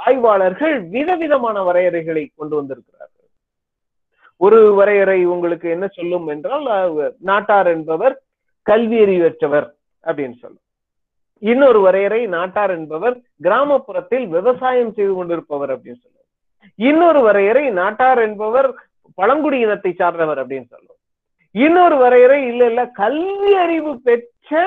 [0.07, 3.29] ஆய்வாளர்கள் விதவிதமான வரையறைகளை கொண்டு வந்திருக்கிறார்கள்.
[4.40, 6.66] ஒரு வரையறை உங்களுக்கு என்ன சொல்லும் என்றால்
[7.31, 8.16] நாட்டார் என்பவர்
[8.66, 9.68] கல்வி அறிவற்றவர்
[10.05, 10.62] அப்படின்னு சொல்லும்.
[11.42, 16.28] இன்னொரு வரையறை நாட்டார் என்பவர் கிராமப்புறத்தில் விவசாயம் செய்து கொண்டிருப்பவர் அப்படின்னு சொல்லுவோம்
[16.78, 18.68] இன்னொரு வரையறை நாட்டார் என்பவர்
[19.18, 21.00] பழங்குடி இனத்தை சார்ந்தவர் அப்படின்னு சொல்லுவோம்
[21.55, 24.61] இன்னொரு வரையறை இல்ல இல்ல கல்வி அறிவு பெற்ற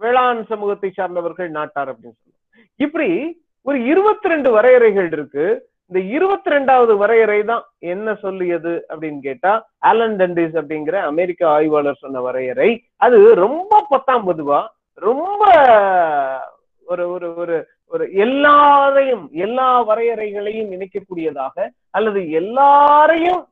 [0.00, 2.36] வேளாண் சமூகத்தை சார்ந்தவர்கள் நாட்டார் அப்படின்னு சொல்லுவோம்
[2.80, 3.10] இப்படி
[3.66, 5.46] ஒரு இருபத்தி ரெண்டு வரையறைகள் இருக்கு.
[5.88, 12.20] இந்த இருபத்தி ரெண்டாவது வரையறை தான் என்ன சொல்லியது அப்படின்னு கேட்டா ஆலன் டண்டிஸ் அப்படிங்கிற அமெரிக்க ஆய்வாளர் சொன்ன
[12.20, 12.68] வரையறை.
[12.96, 14.60] அது ரொம்ப பத்தாம் பொதுவா
[15.06, 15.44] ரொம்ப
[16.86, 17.56] ஒரு ஒரு ஒரு
[17.92, 21.56] ஒரு எல்லாரையும் எல்லா வரையறைகளையும் இணைக்கக்கூடியதாக
[21.90, 23.42] அல்லது எல்லாரையும்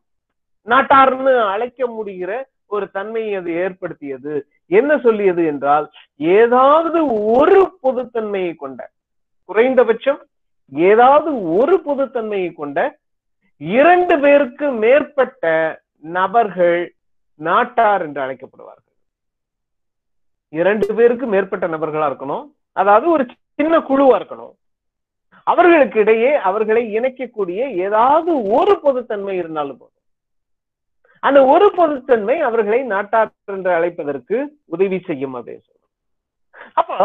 [0.67, 2.31] நாட்டார்னு அழைக்க முடிகிற
[2.67, 4.33] ஒரு தன்மையை அது ஏற்படுத்தியது.
[4.71, 5.87] என்ன சொல்லியது என்றால்
[6.39, 6.99] ஏதாவது
[7.39, 8.81] ஒரு பொதுத்தன்மையை கொண்ட
[9.49, 10.21] குறைந்தபட்சம்
[10.73, 12.79] ஏதாவது ஒரு பொதுத்தன்மையை கொண்ட
[13.61, 15.45] இரண்டு பேருக்கு மேற்பட்ட
[16.17, 16.81] நபர்கள்
[17.41, 18.86] நாட்டார் என்று அழைக்கப்படுவார்கள்.
[20.61, 22.45] இரண்டு பேருக்கு மேற்பட்ட நபர்களா இருக்கணும்.
[22.81, 23.25] அதாவது ஒரு
[23.59, 24.55] சின்ன குழுவா இருக்கணும்.
[25.47, 29.93] அவர்களுக்கு இடையே அவர்களை இணைக்கக்கூடிய ஏதாவது ஒரு பொதுத்தன்மை இருந்தாலும் போதும்.
[31.23, 34.37] அந்த ஒரு பொதுத்தன்மை அவர்களை நாட்டார் என்று அழைப்பதற்கு
[34.75, 35.93] உதவி செய்யும் அப்படின்னு சொல்றோம்
[36.81, 36.99] அப்போ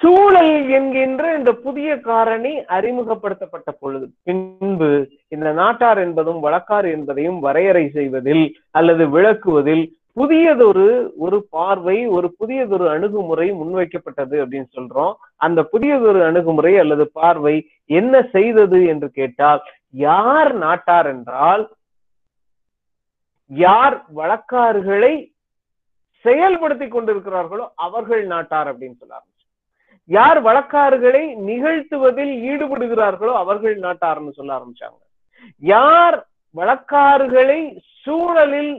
[0.00, 4.90] சூழல் என்கின்ற இந்த புதிய காரணி அறிமுகப்படுத்தப்பட்ட பொழுது பின்பு
[5.34, 8.44] இந்த நாட்டார் என்பதும் வழக்கார் என்பதையும் வரையறை செய்வதில்
[8.78, 9.84] அல்லது விளக்குவதில்
[10.16, 15.14] புதியதொரு ஒரு பார்வை ஒரு புதியதொரு அணுகுமுறை முன்வைக்கப்பட்டது அப்படின்னு சொல்றோம்.
[15.36, 21.64] அந்த புதியதொரு அணுகுமுறை அல்லது பார்வை என்ன செய்தது என்று கேட்டால் யார் நாட்டார் என்றால்
[23.50, 25.14] யார் வழக்காறுகளை
[26.24, 29.46] செயல்படுத்தி கொண்டிருக்கிறார்களோ அவர்கள் நாட்டார் அப்படின்னு சொல்ல ஆரம்பிச்சு.
[30.04, 35.00] யார் வழக்காறுகளை நிகழ்த்துவதில் ஈடுபடுகிறார்களோ அவர்கள் நாட்டார்னு சொல்ல ஆரம்பிச்சாங்க.
[35.62, 36.18] யார்
[36.56, 37.60] வழக்காறுகளை
[38.04, 38.74] சூழலில்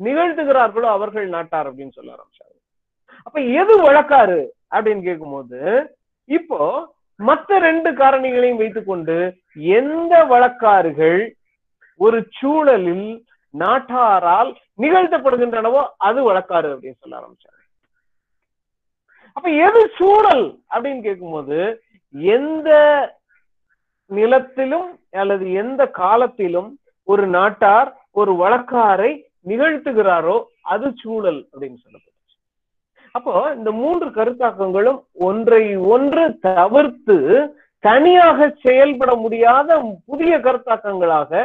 [0.00, 2.56] நிகழ்த்துகிறார்களோ அவர்கள் நாட்டார் அப்படின்னு சொல்ல ஆரம்பிச்சாங்க.
[3.22, 5.60] அப்ப எது வழக்காறு அப்படின்னு கேட்கும்போது
[6.28, 9.16] இப்போ மற்ற ரெண்டு காரணிகளையும் வைத்துக்கொண்டு
[9.54, 11.20] எந்த வழக்காறுகள்
[12.00, 14.50] ஒரு சூழலில் நாட்டாரால்
[14.82, 17.60] நிகழ்த்தப்படுகின்றனவோ அது வழக்காறு அப்படின்னு சொல்ல ஆரம்பிச்சாங்க.
[19.32, 21.58] அப்ப எது சூழல் அப்படின்னு கேட்கும்போது
[22.14, 22.70] எந்த
[24.10, 26.78] நிலத்திலும் அல்லது எந்த காலத்திலும்
[27.08, 29.12] ஒரு நாட்டார் ஒரு வழக்காரை
[29.46, 32.12] நிகழ்த்துகிறாரோ அது சூழல் அப்படின்னு சொல்லப்படுச்சு
[33.14, 37.16] அப்போ இந்த மூன்று கருத்தாக்கங்களும் ஒன்றை ஒன்று தவிர்த்து
[37.84, 39.70] தனியாக செயல்பட முடியாத
[40.06, 41.42] புதிய கருத்தாக்கங்களாக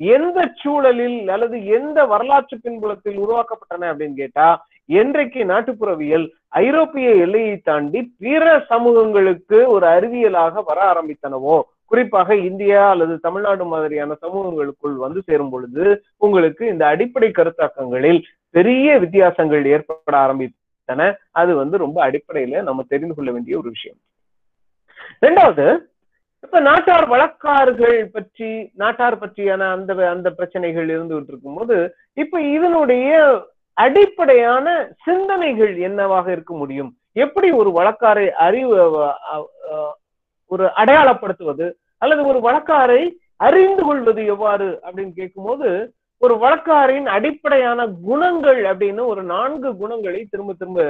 [0.00, 4.48] எந்த சூழலில் அல்லது எந்த வரலாற்று பின்புலத்தில் உருவாக்கப்பட்டன அப்படின்னு கேட்டா
[4.94, 6.26] என்றைக்கு நாட்டுப்புறவியல்
[6.60, 11.56] ஐரோப்பிய எல்லையை தாண்டி பிற சமூகங்களுக்கு ஒரு அறிவியலாக வர ஆரம்பித்தனவோ
[11.90, 15.84] குறிப்பாக இந்தியா அல்லது தமிழ்நாடு மாதிரியான சமூகங்களுக்குள் வந்து சேரும் பொழுது
[16.26, 18.20] உங்களுக்கு இந்த அடிப்படை கருத்தாக்கங்களில்
[18.56, 21.10] பெரிய வித்தியாசங்கள் ஏற்பட ஆரம்பித்தன.
[21.40, 24.00] அது வந்து ரொம்ப அடிப்படையில நம்ம தெரிந்து கொள்ள வேண்டிய ஒரு விஷயம்.
[25.24, 25.66] ரெண்டாவது
[26.44, 28.48] இப்ப நாட்டார் வழக்காறுகள் பற்றி
[28.82, 31.76] நாட்டார் பற்றியான அந்த அந்த பிரச்சனைகள் இருந்துகிட்டு இருக்கும்போது
[32.22, 33.08] இப்ப இதனுடைய
[33.76, 34.66] அடிப்படையான
[35.06, 36.90] சிந்தனைகள் என்னவாக இருக்க முடியும்?
[37.24, 38.76] எப்படி ஒரு வழக்காரை அறிவு
[40.48, 41.66] ஒரு அடையாளப்படுத்துவது
[41.98, 43.00] அல்லது ஒரு வழக்காரை
[43.36, 45.68] அறிந்து கொள்வது எவ்வாறு அப்படின்னு கேட்கும்போது
[46.22, 50.86] ஒரு வழக்காரின் அடிப்படையான குணங்கள் அப்படின்னு ஒரு நான்கு குணங்களை திரும்ப திரும்ப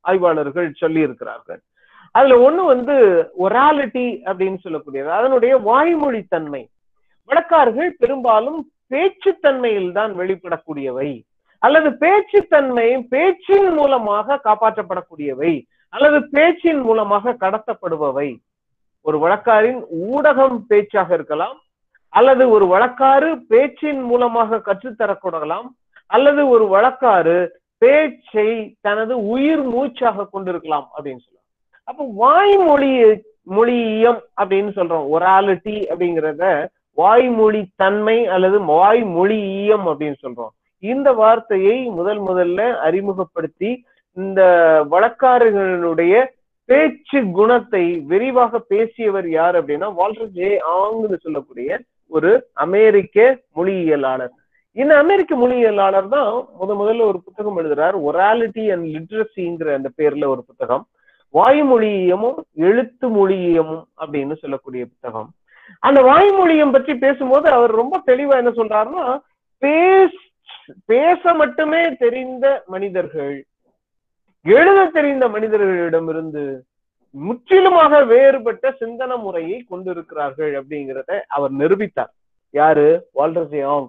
[0.00, 1.60] ஆய்வாளர்கள் சொல்லி இருக்கிறார்கள்
[2.14, 2.94] அதுல ஒண்ணு வந்து
[3.38, 5.08] ஒராலிட்டி அப்படின்னு சொல்லக்கூடியது.
[5.18, 6.62] அதனுடைய வாய்மொழி தன்மை
[7.28, 8.58] வழக்கார்கள் பெரும்பாலும்
[8.90, 11.10] பேச்சுத்தன்மையில் தான் வெளிப்படக்கூடியவை.
[11.58, 15.52] அல்லது பேச்சுத்தன்மை பேச்சின் மூலமாக காப்பாற்றப்படக்கூடியவை.
[15.88, 18.28] அல்லது பேச்சின் மூலமாக கடத்தப்படுபவை.
[19.02, 19.80] ஒரு வழக்காரின்
[20.12, 21.58] ஊடகம் பேச்சாக இருக்கலாம்
[22.08, 25.68] அல்லது ஒரு வழக்காறு பேச்சின் மூலமாக கற்றுத்தரக்கூடலாம்
[26.06, 27.36] அல்லது ஒரு வழக்காறு
[27.78, 28.48] பேச்சை
[28.80, 31.48] தனது உயிர் மூச்சாக கொண்டிருக்கலாம் அப்படின்னு சொல்லலாம்.
[31.84, 32.92] அப்ப வாய்மொழி
[33.50, 35.06] மொழியம் அப்படின்னு சொல்றோம்.
[35.14, 40.52] ஒராலிட்டி அப்படிங்கிறத வாய்மொழி தன்மை அல்லது வாய்மொழியம் அப்படின்னு சொல்றோம்.
[40.78, 44.42] இந்த வார்த்தையை முதல் முதல்ல அறிமுகப்படுத்தி இந்த
[44.90, 46.14] வழக்காறுகளுடைய
[46.72, 51.78] பேச்சு குணத்தை விரிவாக பேசியவர் யார் அப்படின்னா வால்டர் ஜே ஆங்னு சொல்லக்கூடிய
[52.16, 52.30] ஒரு
[52.64, 53.16] அமெரிக்க
[53.56, 54.32] மொழியியலாளர்.
[54.76, 56.30] இந்த அமெரிக்க மொழியியலாளர் தான்
[56.60, 57.96] முத முதல்ல ஒரு புத்தகம் எழுதுறார்.
[58.08, 60.84] ஒராலிட்டி அண்ட் லிட்ரஸிங்கிற அந்த பேர்ல ஒரு புத்தகம்.
[61.34, 65.28] வாய்மொழியமும் எழுத்து மொழியமும் அப்படின்னு சொல்லக்கூடிய புத்தகம்.
[65.88, 69.06] அந்த வாய்மொழியம் பற்றி பேசும்போது அவர் ரொம்ப தெளிவா என்ன சொல்றாருன்னா
[70.90, 73.34] பேச மட்டுமே தெரிந்த மனிதர்கள்
[74.46, 76.44] எழுத தெரிந்த மனிதர்களிடமிருந்து
[77.14, 82.12] முற்றிலுமாக வேறுபட்ட சிந்தன முறையை கொண்டிருக்கிறார்கள் அப்படிங்கிறத அவர் நிரூபித்தார்.
[82.54, 82.86] யாரு?
[83.12, 83.88] வால்டர் ஜியாங்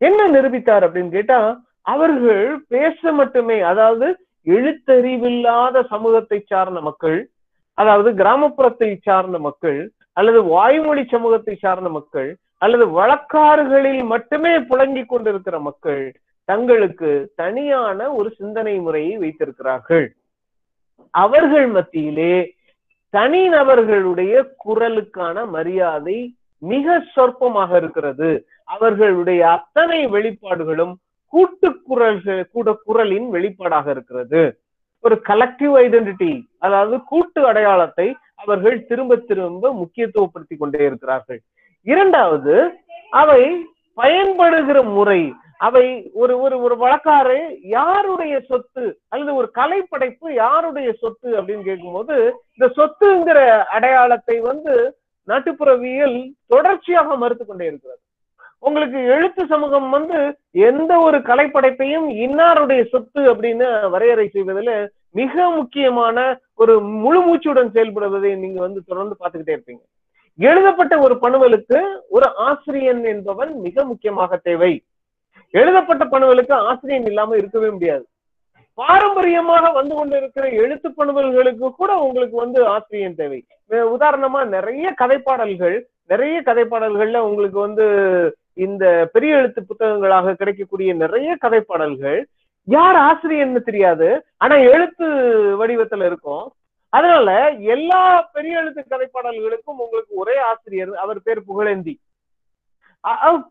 [0.00, 1.38] என்ன நிரூபித்தார் அப்படின்னு கேட்டா
[1.86, 4.06] அவர்கள் பேச மட்டுமே அதாவது
[4.46, 7.18] எழுத்தறிவில்லாத சமூகத்தை சார்ந்த மக்கள்
[7.78, 9.78] அதாவது கிராமப்புறத்தை சார்ந்த மக்கள்
[10.16, 16.02] அல்லது வாய்மொழி சமூகத்தை சார்ந்த மக்கள் அல்லது வழக்காறுகளில் மட்டுமே புழங்கி கொண்டிருக்கிற மக்கள்
[16.50, 17.10] தங்களுக்கு
[17.40, 20.06] தனியான ஒரு சிந்தனை முறையை வைத்திருக்கிறார்கள்.
[21.14, 22.34] அவர்கள் மத்தியிலே
[23.14, 24.34] தனி நபர்களுடைய
[24.64, 26.18] குரலுக்கான மரியாதை
[26.62, 28.30] மிக சொற்பமாக இருக்கிறது.
[28.76, 30.94] அவர்களுடைய அத்தனை வெளிப்பாடுகளும்
[31.32, 34.42] கூட்டு குரல்கள் கூட குரலின் வெளிப்பாடாக இருக்கிறது.
[35.04, 36.32] ஒரு கலெக்டிவ் ஐடென்டிட்டி
[36.66, 38.06] அதாவது கூட்டு அடையாளத்தை
[38.42, 41.40] அவர்கள் திரும்ப திரும்ப முக்கியத்துவப்படுத்தி கொண்டே இருக்கிறார்கள்.
[41.86, 42.54] இரண்டாவது
[43.20, 43.42] அவை
[43.98, 45.20] பயன்படுகிற முறை
[45.66, 45.86] அவை
[46.22, 47.38] ஒரு ஒரு ஒரு வழக்காறு
[47.76, 52.16] யாருடைய சொத்து அல்லது ஒரு கலைப்படைப்பு யாருடைய சொத்து அப்படின்னு கேட்கும்போது
[52.56, 53.40] இந்த சொத்துங்கிற
[53.76, 54.74] அடையாளத்தை வந்து
[55.28, 58.00] நாட்டுப்புறவியல் தொடர்ச்சியாக மறுத்து கொண்டே இருக்கிறது.
[58.58, 60.18] உங்களுக்கு எழுத்து சமூகம் வந்து
[60.70, 64.74] எந்த ஒரு கலைப்படைப்பையும் இன்னாருடைய சொத்து அப்படின்னு வரையறை செய்வதில்
[65.20, 66.16] மிக முக்கியமான
[66.54, 69.82] ஒரு முழு மூச்சுடன் செயல்படுவதை நீங்க வந்து தொடர்ந்து பார்த்துக்கிட்டே இருப்பீங்க.
[70.38, 74.72] எழுதப்பட்ட ஒரு பணுவலுக்கு ஒரு ஆசிரியன் என்பவன் மிக முக்கியமாக தேவை.
[75.50, 78.06] எழுதப்பட்ட பணுவலுக்கு ஆசிரியன் இல்லாம இருக்கவே முடியாது.
[78.74, 83.44] பாரம்பரியமாக வந்து கொண்டு இருக்கிற எழுத்து பணுவல்களுக்கு கூட உங்களுக்கு வந்து ஆசிரியன் தேவை.
[83.70, 87.86] உதாரணமா நிறைய கதைப்பாடல்கள் நிறைய கதைப்பாடல்கள்ல உங்களுக்கு வந்து
[88.52, 92.24] இந்த பெரிய எழுத்து புத்தகங்களாக கிடைக்கக்கூடிய நிறைய கதைப்பாடல்கள்.
[92.64, 94.26] யார் ஆசிரியர்னு தெரியாது.
[94.36, 95.06] ஆனா எழுத்து
[95.60, 96.52] வடிவத்துல இருக்கும்.
[96.88, 101.94] அதனால எல்லா பெரிய எழுத்து கதைப்பாடல்களுக்கும் உங்களுக்கு ஒரே ஆசிரியர் அவர் பேர் புகழேந்தி.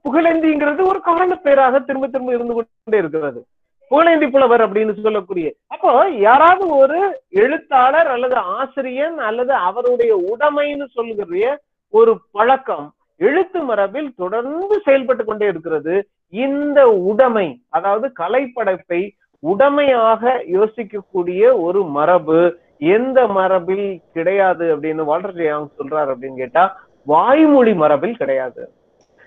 [0.03, 3.45] புகழேந்திங்கிறது ஒரு காரண பேராக திரும்ப திரும்ப இருந்து கொண்டே இருக்கிறது.
[3.91, 5.53] புகழேந்தி புலவர் அப்படின்னு சொல்லக்கூடிய.
[5.67, 14.81] அப்போ யாராவது ஒரு எழுத்தாளர் அல்லது ஆசிரியன் அல்லது அவருடைய உடைமைன்னு சொல்கிற ஒரு பழக்கம் எழுத்து மரபில் தொடர்ந்து
[14.83, 16.07] செயல்பட்டு கொண்டே இருக்கிறது.
[16.29, 19.09] இந்த உடைமை அதாவது கலைப்படைப்பை
[19.39, 28.71] உடைமையாக யோசிக்கக்கூடிய ஒரு மரபு எந்த மரபில் கிடையாது அப்படின்னு வால்டர் சொல்றாரு அப்படின்னு கேட்டா வாய்மொழி மரபில் கிடையாது.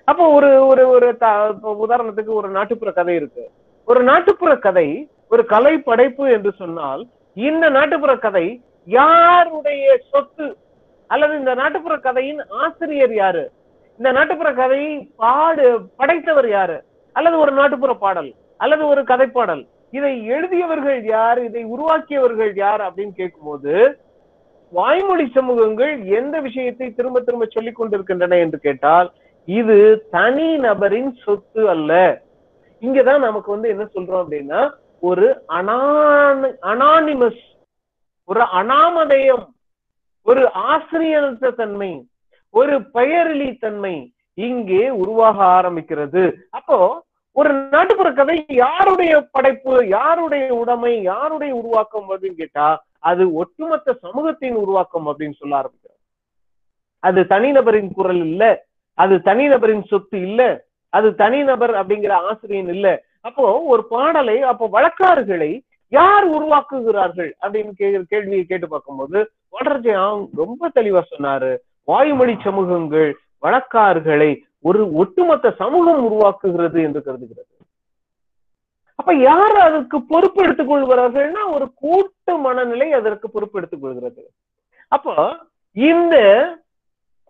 [0.05, 1.09] அப்போ ஒரு ஒரு ஒரு
[1.89, 3.45] உதாரணத்துக்கு ஒரு நாட்டுப்புற கதை இருக்கு.
[3.89, 4.87] ஒரு நாட்டுப்புற கதை
[5.29, 7.03] ஒரு கலை படைப்பு என்று சொன்னால்
[7.37, 8.47] இந்த நாட்டுப்புற கதை
[8.99, 10.47] யாருடைய சொத்து?
[11.11, 13.45] அல்லது இந்த நாட்டுப்புற கதையின் ஆசிரியர் யாரு?
[13.99, 16.77] இந்த நாட்டுப்புற கதையை பாடு படைத்தவர் யாரு?
[17.17, 19.63] அல்லது ஒரு நாட்டுப்புற பாடல் அல்லது ஒரு கதைப்பாடல்.
[19.91, 21.41] இதை எழுதியவர்கள் யார்?
[21.45, 22.83] இதை உருவாக்கியவர்கள் யார்?
[22.89, 23.75] அப்படின்னு கேட்கும்போது
[24.73, 29.09] வாய்மொழி சமூகங்கள் எந்த விஷயத்தை திரும்ப திரும்ப சொல்லிக் கொண்டிருக்கின்றன என்று கேட்டால்
[29.45, 32.23] இது தனி நபரின் சொத்து அல்ல.
[32.81, 37.43] இங்கதான் நமக்கு வந்து என்ன சொல்றோம் அப்படின்னா ஒரு அனானி அனானிமஸ்
[38.25, 39.47] ஒரு அனாமதயம்
[40.23, 42.09] ஒரு ஆசிரியரற்ற தன்மை
[42.51, 46.35] ஒரு பெயரிலி தன்மை இங்கே உருவாக ஆரம்பிக்கிறது.
[46.51, 54.55] அப்போ ஒரு நாட்டுப்புற கதை யாருடைய படைப்பு யாருடைய உடைமை யாருடைய உருவாக்கம் அப்படின்னு கேட்டா அது ஒட்டுமொத்த சமூகத்தின்
[54.55, 55.99] உருவாக்கம் அப்படின்னு சொல்ல ஆரம்பிக்கிறார்.
[56.99, 60.41] அது தனிநபரின் குரல் இல்ல அது தனிநபரின் சொத்து இல்ல
[60.93, 62.87] அது தனிநபர் அப்படிங்கிற ஆசிரியன் இல்ல.
[63.21, 65.53] அப்போ ஒரு பாடலை அப்போ வழக்காறுகளை
[65.89, 69.19] யார் உருவாக்குகிறார்கள் அப்படின்னு கே கேள்வியை கேட்டு பார்க்கும்போது
[69.53, 71.51] வளர்ச்சியாம் ரொம்ப தெளிவா சொன்னாரு.
[71.85, 73.11] வாயுமொழி சமூகங்கள்
[73.43, 77.51] வழக்காறுகளை ஒரு ஒட்டுமொத்த சமூகம் உருவாக்குகிறது என்று கருதுகிறது.
[78.99, 84.23] அப்ப யார் அதற்கு பொறுப்பு எடுத்துக் கொள்கிறார்கள்னா ஒரு கூட்டு மனநிலை அதற்கு பொறுப்பு எடுத்துக் கொள்கிறது.
[84.89, 85.15] அப்போ
[85.77, 86.17] இந்த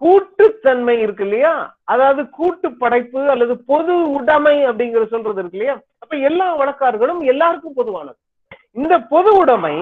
[0.02, 1.74] கூட்டுத்தன்மை இருக்கு இல்லையா?
[1.84, 5.80] அதாவது கூட்டு படைப்பு அல்லது பொது உடைமை அப்படிங்கிற சொல்றது இருக்கு இல்லையா?
[5.98, 8.18] அப்ப எல்லா வழக்காறுகளும் எல்லாருக்கும் பொதுவானது.
[8.72, 9.76] இந்த பொது உடைமை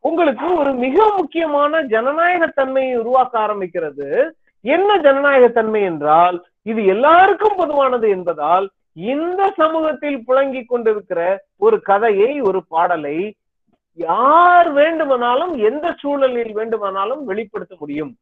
[0.00, 4.30] உங்களுக்கு ஒரு மிக முக்கியமான ஜனநாயக தன்மையை உருவாக்க ஆரம்பிக்கிறது.
[4.64, 11.20] என்ன ஜனநாயக தன்மை என்றால் இது எல்லாருக்கும் பொதுவானது என்பதால் இந்த சமூகத்தில் புழங்கி கொண்டிருக்கிற
[11.56, 13.34] ஒரு கதையை ஒரு பாடலை
[13.98, 18.16] யார் வேண்டுமானாலும் எந்த சூழலில் வேண்டுமானாலும் வெளிப்படுத்த முடியும்.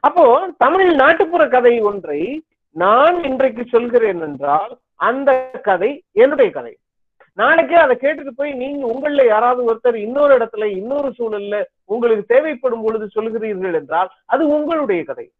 [0.00, 6.76] அப்போ தமிழ் நாட்டுப்புற கதை ஒன்றை நான் இன்றைக்கு சொல்கிறேன் என்றால் அந்த கதை என்னுடைய கதை.
[7.34, 13.08] நாளைக்கே அதை கேட்டுட்டு போய் நீங்க உங்கள யாராவது ஒருத்தர் இன்னொரு இடத்துல இன்னொரு சூழல்ல உங்களுக்கு தேவைப்படும் பொழுது
[13.14, 15.30] சொல்கிறீர்கள் என்றால் அது உங்களுடைய கதை.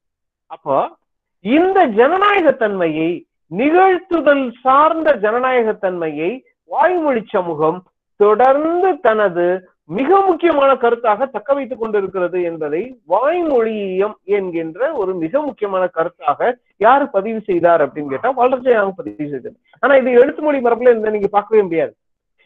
[0.46, 0.96] அப்போ
[1.40, 7.86] இந்த ஜனநாயக தன்மையை நிகழ்த்துதல் சார்ந்த ஜனநாயக தன்மையை வாய்மொழி சமூகம்
[8.16, 16.58] தொடர்ந்து தனது மிக முக்கியமான கருத்தாக தக்க வைத்துக் கொண்டிருக்கிறது என்பதை வாய்மொழியம் என்கின்ற ஒரு மிக முக்கியமான கருத்தாக
[16.76, 19.56] யாரு பதிவு செய்தார் அப்படின்னு கேட்டா வளர்ச்சியாக பதிவு செய்தார்.
[19.78, 21.94] ஆனா இது எழுத்து மொழி மரபுல இந்த நீங்க பார்க்கவே முடியாது.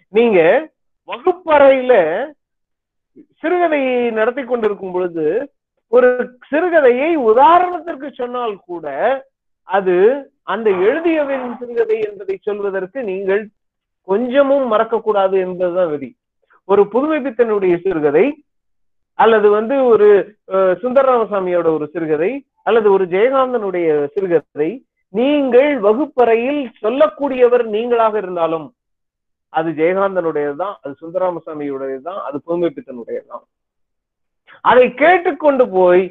[0.08, 0.70] நீங்க
[1.04, 1.94] வகுப்பறையில
[3.42, 5.52] சிறுகதையை நடத்தி கொண்டிருக்கும் பொழுது
[5.88, 8.86] ஒரு சிறுகதையை உதாரணத்திற்கு சொன்னால் கூட
[9.62, 9.96] அது
[10.42, 13.48] அந்த எழுதியவரின் சிறுகதை என்பதை சொல்வதற்கு நீங்கள்
[14.04, 16.17] கொஞ்சமும் மறக்கக்கூடாது என்பதுதான் விதி.
[16.68, 18.26] ஒரு புதுமை பித்தனுடைய சிறுகதை
[19.18, 20.08] அல்லது வந்து ஒரு
[20.82, 22.30] சுந்தரராமசாமியோட ஒரு சிறுகதை
[22.62, 24.70] அல்லது ஒரு ஜெயகாந்தனுடைய சிறுகதை
[25.14, 28.66] நீங்கள் வகுப்பறையில் சொல்லக்கூடியவர் நீங்களாக இருந்தாலும்
[29.52, 33.44] அது ஜெயகாந்தனுடையதுதான் அது சுந்தராமசாமியுடையதுதான் அது புதுமைப்பித்தனுடையதுதான்.
[34.60, 36.02] அதை கேட்டுக்கொண்டு போய்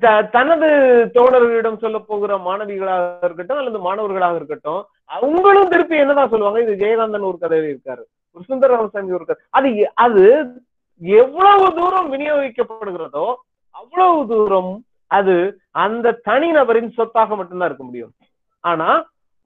[0.00, 0.68] த- தனது
[1.14, 6.62] தோழர்களிடம் சொல்ல போகிற மாணவிகளாக இருக்கட்டும் அல்லது மாணவர்களாக இருக்கட்டும் அவங்களும் திருப்பி என்னதான் சொல்லுவாங்க?
[6.62, 8.04] இது ஜெயகாந்தன் ஒரு கதையில இருக்காரு.
[8.36, 10.24] சுந்தர சுந்தரராமசாமி ஒரு அது அது
[11.02, 13.34] எவ்வளவு தூரம் விநியோகிக்கப்படுகிறதோ
[13.74, 18.12] அவ்வளவு தூரம் அது அந்த தனிநபரின் சொத்தாக மட்டும்தான் இருக்க முடியும்.
[18.60, 18.88] ஆனா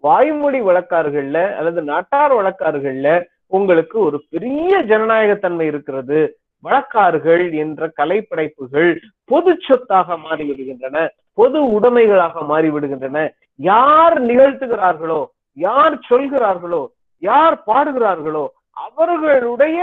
[0.05, 6.37] வாய்மொழி வழக்காறுகள்ல அல்லது நாட்டார் வழக்காறுகள்ல உங்களுக்கு ஒரு பெரிய ஜனநாயகத்தன்மை இருக்கிறது.
[6.65, 8.91] வழக்கார்கள் என்ற கலைப்படைப்புகள்
[9.25, 16.83] பொது சொத்தாக மாறிவிடுகின்றன பொது உடைமைகளாக மாறிவிடுகின்றன யார் நிகழ்த்துகிறார்களோ யார் சொல்கிறார்களோ
[17.19, 18.45] யார் பாடுகிறார்களோ
[18.85, 19.79] அவர்களுடைய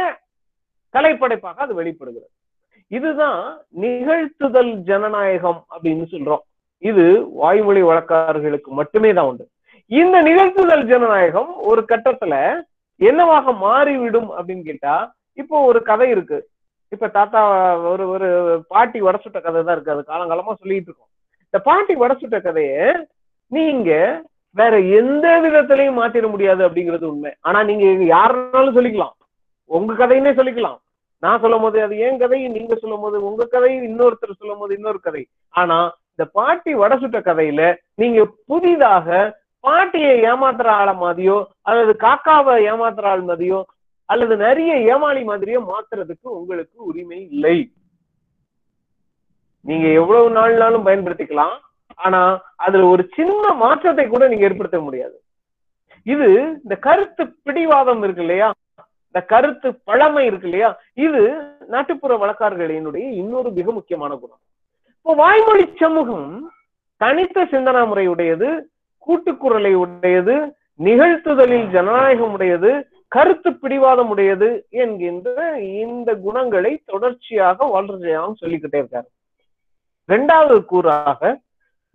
[0.96, 2.30] கலைப்படைப்பாக அது வெளிப்படுகிறது.
[2.92, 3.42] இதுதான்
[3.84, 6.44] நிகழ்த்துதல் ஜனநாயகம் அப்படின்னு சொல்றோம்.
[6.90, 7.06] இது
[7.42, 9.46] வாய்மொழி வழக்காரர்களுக்கு மட்டுமே தான் உண்டு.
[9.88, 12.36] இந்த நிகழ்த்துதல் ஜனநாயகம் ஒரு கட்டத்துல
[13.10, 14.96] என்னவாக மாறிவிடும் அப்படின்னு கேட்டா
[15.42, 16.40] இப்போ ஒரு கதை இருக்கு.
[16.94, 17.42] இப்ப தாத்தா
[17.92, 18.30] ஒரு ஒரு
[18.68, 19.94] பாட்டி வடசுட்ட கதை தான் இருக்கு.
[19.96, 21.12] அது காலங்காலமா சொல்லிட்டு இருக்கோம்.
[21.46, 22.74] இந்த பாட்டி வடசுட்ட கதைய
[23.52, 23.92] நீங்க
[24.60, 27.32] வேற எந்த விதத்திலையும் மாத்திர முடியாது அப்படிங்கிறது உண்மை.
[27.40, 27.86] ஆனா நீங்க
[28.16, 29.16] யாருனாலும் சொல்லிக்கலாம்.
[29.66, 30.80] உங்க கதைன்னே சொல்லிக்கலாம்.
[31.24, 35.00] நான் சொல்லும் போது அது ஏன் கதை நீங்க சொல்லும் போது உங்க கதை இன்னொருத்தர் சொல்லும் போது இன்னொரு
[35.00, 35.24] கதை.
[35.50, 35.78] ஆனா
[36.10, 37.62] இந்த பாட்டி வடசுட்ட கதையில
[37.96, 43.60] நீங்க புதிதாக பாட்டியை ஏமாத்துற ஆள மாதிரியோ அல்லது காக்காவை ஏமாத்துற ஆள் மாதிரியோ
[44.06, 47.58] அல்லது நிறைய ஏமாளி மாதிரியோ மாத்துறதுக்கு உங்களுக்கு உரிமை இல்லை.
[49.66, 51.56] நீங்க எவ்வளவு நாள்னாலும் பயன்படுத்திக்கலாம்.
[51.96, 55.22] ஆனா அதுல ஒரு சின்ன மாற்றத்தை கூட நீங்க ஏற்படுத்த முடியாது.
[56.04, 56.30] இது
[56.64, 58.54] இந்த கருத்து பிடிவாதம் இருக்கு இல்லையா?
[59.08, 60.80] இந்த கருத்து பழமை இருக்கு இல்லையா?
[60.94, 61.22] இது
[61.68, 64.42] நாட்டுப்புற வழக்காரர்களினுடைய இன்னொரு மிக முக்கியமான குணம்.
[64.98, 66.52] இப்போ வாய்மொழி சமூகம்
[66.98, 68.50] தனித்த சிந்தனா முறையுடையது
[69.08, 79.10] கூட்டுக்குரலை உடையது நிகழ்த்துதலில் ஜனநாயகம் உடையது கருத்து பிடிவாதம் உடையது என்கின்ற இந்த குணங்களை தொடர்ச்சியாக வளர்ச்சியாகவும் சொல்லிக்கிட்டே இருக்காரு.
[80.06, 81.40] இரண்டாவது கூறாக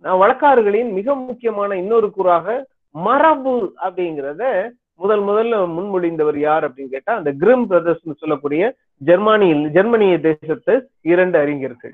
[0.03, 7.65] வழக்காறுகளின் மிக முக்கியமான இன்னொரு கூறாக மரபு அப்படிங்கிறத முதல் முதல்ல முன்மொழிந்தவர் யார் அப்படின்னு கேட்டா அந்த கிரிம்
[7.65, 11.91] பிரதர்ஸ் சொல்லக்கூடிய ஜெர்மானியில் ஜெர்மனிய தேசத்து இரண்டு அறிஞர்கள்.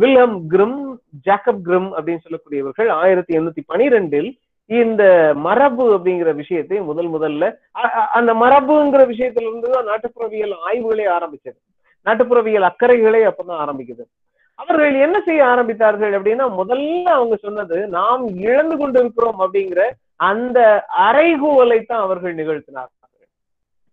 [0.00, 0.78] வில்ஹம் கிரிம்
[1.26, 4.36] ஜாக்கப் கிரிம் அப்படின்னு சொல்லக்கூடியவர்கள் ஆயிரத்தி எண்ணூத்தி பனிரெண்டில்
[4.66, 7.56] இந்த மரபு அப்படிங்கிற விஷயத்தை முதல் முதல்ல
[8.10, 11.58] அந்த மரபுங்கிற விஷயத்துல இருந்து தான் நாட்டுப்புறவியல் ஆய்வுகளே ஆரம்பிச்சது.
[12.06, 14.04] நாட்டுப்புறவியல் அக்கறைகளே அப்பதான் ஆரம்பிக்குது.
[14.54, 19.82] அவர்கள் என்ன செய்ய ஆரம்பித்தார்கள் அப்படின்னா முதல்ல அவங்க சொன்னது நாம் இழந்து கொண்டிருக்கிறோம் அப்படிங்கிற
[20.16, 23.00] அந்த அறைகூவலை தான் அவர்கள் நிகழ்த்தினார்கள்.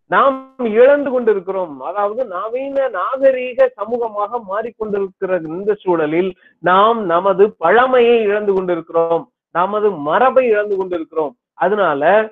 [0.07, 1.81] நாம் இழந்து கொண்டிருக்கிறோம்.
[1.81, 9.31] அதாவது நவீன நாகரீக சமூகமாக மாறிக்கொண்டிருக்கிற இந்த சூழலில் நாம் நமது பழமையை இழந்து கொண்டிருக்கிறோம்.
[9.51, 11.35] நமது மரபை இழந்து கொண்டிருக்கிறோம்.
[11.53, 12.31] அதனால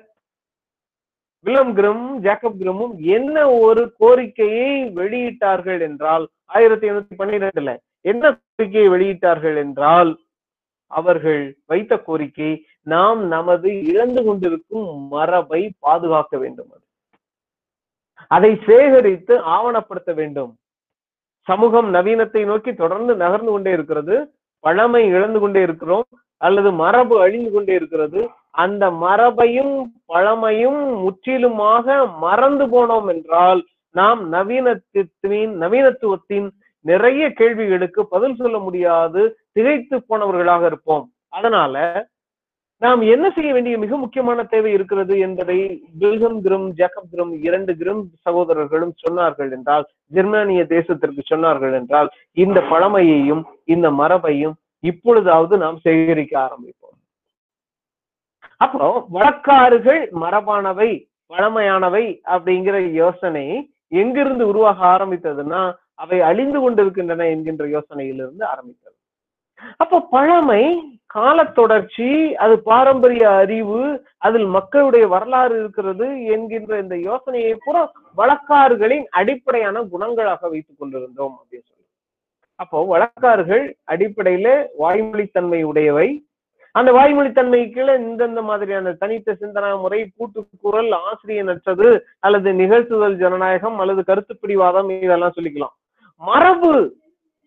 [1.44, 9.56] வில்லம் கிரம் ஜேக்கப் கிரமும் என்ன ஒரு கோரிக்கையை வெளியிட்டார்கள் என்றால் ஆயிரத்தி எண்ணூத்தி பன்னிரெண்டுல என்ன கோரிக்கையை வெளியிட்டார்கள்
[9.56, 10.18] என்றால்
[10.86, 16.80] அவர்கள் வைத்த கோரிக்கை நாம் நமது இழந்து கொண்டிருக்கும் மரபை பாதுகாக்க வேண்டும் அது.
[18.26, 20.56] அதை சேகரித்து ஆவணப்படுத்த வேண்டும்.
[21.40, 24.34] சமூகம் நவீனத்தை நோக்கி தொடர்ந்து நகர்ந்து கொண்டே இருக்கிறது.
[24.60, 26.04] பழமை இழந்து கொண்டே இருக்கிறோம்.
[26.36, 28.30] அல்லது மரபு அழிந்து கொண்டே இருக்கிறது.
[28.50, 29.74] அந்த மரபையும்
[30.06, 33.60] பழமையும் முற்றிலுமாக மறந்து போனோம் என்றால்
[33.94, 36.48] நாம் நவீனத்தின் நவீனத்துவத்தின்
[36.84, 41.04] நிறைய கேள்விகளுக்கு பதில் சொல்ல முடியாது திகைத்து போனவர்களாக இருப்போம்.
[41.28, 42.08] அதனால
[42.78, 45.56] நாம் என்ன செய்ய வேண்டிய மிக முக்கியமான தேவை இருக்கிறது என்பதை
[46.00, 53.42] பில்கம் கிரம் ஜேக்கப் கிரம் இரண்டு கிரம் சகோதரர்களும் சொன்னார்கள் என்றால் ஜெர்மானிய தேசத்திற்கு சொன்னார்கள் என்றால் இந்த பழமையையும்
[53.64, 56.79] இந்த மரபையும் இப்பொழுதாவது நாம் சேகரிக்க ஆரம்பிப்போம்.
[58.60, 60.90] அப்போ வழக்காறுகள் மரபானவை
[61.30, 63.46] பழமையானவை அப்படிங்கிற யோசனை
[63.92, 65.60] எங்கிருந்து உருவாக ஆரம்பித்ததுன்னா
[65.94, 68.96] அவை அழிந்து கொண்டிருக்கின்றன என்கின்ற யோசனையிலிருந்து ஆரம்பித்தது.
[69.80, 70.62] அப்போ பழமை
[71.06, 73.80] கால தொடர்ச்சி அது பாரம்பரிய அறிவு
[74.18, 77.82] அதில் மக்களுடைய வரலாறு இருக்கிறது என்கின்ற இந்த யோசனையை பூரா
[78.18, 81.86] வழக்காறுகளின் அடிப்படையான குணங்களாக வைத்துக் கொண்டிருந்தோம் அப்படின்னு சொல்லி
[82.60, 86.08] அப்போ வழக்காறுகள் அடிப்படையில வாய்மொழித்தன்மை உடையவை
[86.72, 94.04] அந்த வாய்மொழித்தன்மை கீழே இந்தந்த மாதிரியான தனித்த சிந்தனா முறை கூட்டுக்குரல் ஆசிரியர் நற்றது அல்லது நிகழ்த்துதல் ஜனநாயகம் அல்லது
[94.04, 95.74] கருத்து பிடிவாதம் இதெல்லாம் சொல்லிக்கலாம்.
[96.16, 96.96] மரபு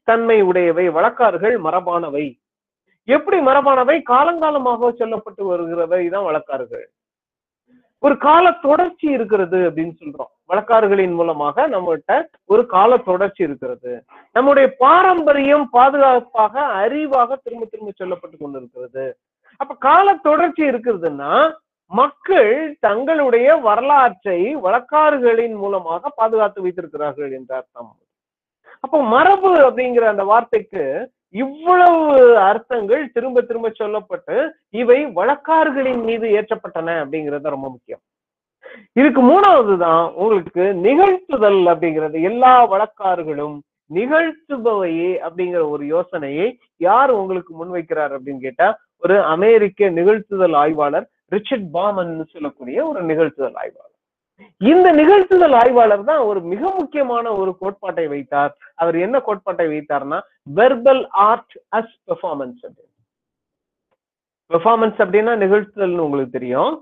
[0.04, 2.26] தன்மை உடையவை வழக்காறுகள் மரபானவை.
[3.08, 4.02] எப்படி மரபானவை?
[4.10, 6.86] காலங்காலமாக சொல்லப்பட்டு வருகிறவை தான் வழக்காறுகள்.
[8.06, 10.32] ஒரு கால தொடர்ச்சி இருக்கிறது அப்படின்னு சொல்றோம்.
[10.50, 12.14] வழக்காறுகளின் மூலமாக நம்மகிட்ட
[12.46, 13.92] ஒரு கால தொடர்ச்சி இருக்கிறது.
[14.32, 19.06] நம்முடைய பாரம்பரியம் பாதுகாப்பாக அறிவாக திரும்ப திரும்ப சொல்லப்பட்டு கொண்டிருக்கிறது.
[19.58, 21.34] அப்ப கால தொடர்ச்சி இருக்கிறதுன்னா
[21.92, 27.92] மக்கள் தங்களுடைய வரலாற்றை வழக்காறுகளின் மூலமாக பாதுகாத்து வைத்திருக்கிறார்கள் என்ற அர்த்தம்.
[28.80, 30.86] அப்போ மரபு அப்படிங்கிற அந்த வார்த்தைக்கு
[31.42, 32.16] இவ்வளவு
[32.48, 34.36] அர்த்தங்கள் திரும்ப திரும்ப சொல்லப்பட்டு
[34.82, 38.02] இவை வழக்காறுகளின் மீது ஏற்றப்பட்டன அப்படிங்கிறது ரொம்ப முக்கியம்.
[39.00, 42.18] இதுக்கு மூணாவது தான் உங்களுக்கு நிகழ்த்துதல் அப்படிங்கிறது.
[42.30, 43.58] எல்லா வழக்காறுகளும்
[43.92, 46.48] நிகழ்த்துபவையே அப்படிங்கிற ஒரு யோசனையை
[46.88, 48.68] யார் உங்களுக்கு முன்வைக்கிறார் அப்படின்னு கேட்டா
[49.04, 53.93] ஒரு அமெரிக்க நிகழ்த்துதல் ஆய்வாளர் ரிச்சர்ட் பாமன் சொல்லக்கூடிய ஒரு நிகழ்த்துதல் ஆய்வாளர்.
[54.62, 58.54] இந்த நிகழ்த்துதல் ஆய்வாளர் தான் ஒரு மிக முக்கியமான ஒரு கோட்பாட்டை வைத்தார்.
[58.76, 60.20] அவர் என்ன கோட்பாட்டை வைத்தார்னா
[60.60, 62.64] verbal art as performance
[64.52, 66.74] performance அப்படின்னா நிகழ்த்துதல்னு உங்களுக்கு தெரியும்.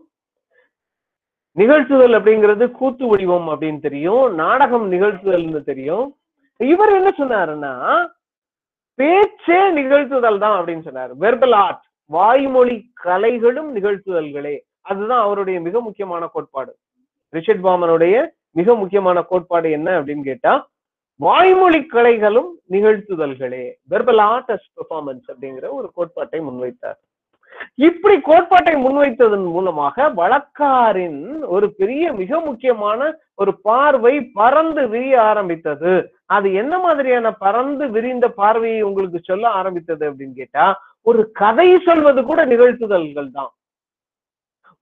[1.58, 4.26] நிகழ்த்துதல் அப்படிங்கிறது கூத்து வடிவம் அப்படின்னு தெரியும்.
[4.34, 6.06] நாடகம் நிகழ்த்துதல்னு தெரியும்.
[6.60, 7.74] இவர் என்ன சொன்னாருன்னா
[8.99, 11.12] பேச்சே நிகழ்த்துதல் தான் அப்படின்னு சொன்னார்.
[11.24, 14.56] வெர்பல் ஆர்ட் வாய்மொழி கலைகளும் நிகழ்த்துதல்களே.
[14.82, 16.72] அதுதான் அவருடைய மிக முக்கியமான கோட்பாடு.
[17.34, 18.16] ரிஷட் பாமனுடைய
[18.60, 20.54] மிக முக்கியமான கோட்பாடு என்ன அப்படின்னு கேட்டா
[21.20, 27.00] வாய்மொழி கலைகளும் நிகழ்த்துதல்களே வெர்பல் ஆர்டஸ்ட் பெர்ஃபார்மன்ஸ் அப்படிங்கிற ஒரு கோட்பாட்டை முன்வைத்தார்.
[27.88, 31.22] இப்படி கோட்பாட்டை முன்வைத்ததன் மூலமாக வழக்காரின்
[31.56, 35.94] ஒரு பெரிய மிக முக்கியமான ஒரு பார்வை பறந்து விரிய ஆரம்பித்தது.
[36.36, 40.66] அது என்ன மாதிரியான பறந்து விரிந்த பார்வையை உங்களுக்கு சொல்ல ஆரம்பித்தது அப்படின்னு கேட்டா
[41.02, 43.52] ஒரு கதை சொல்வது கூட நிகழ்த்துதல்கள் தான்.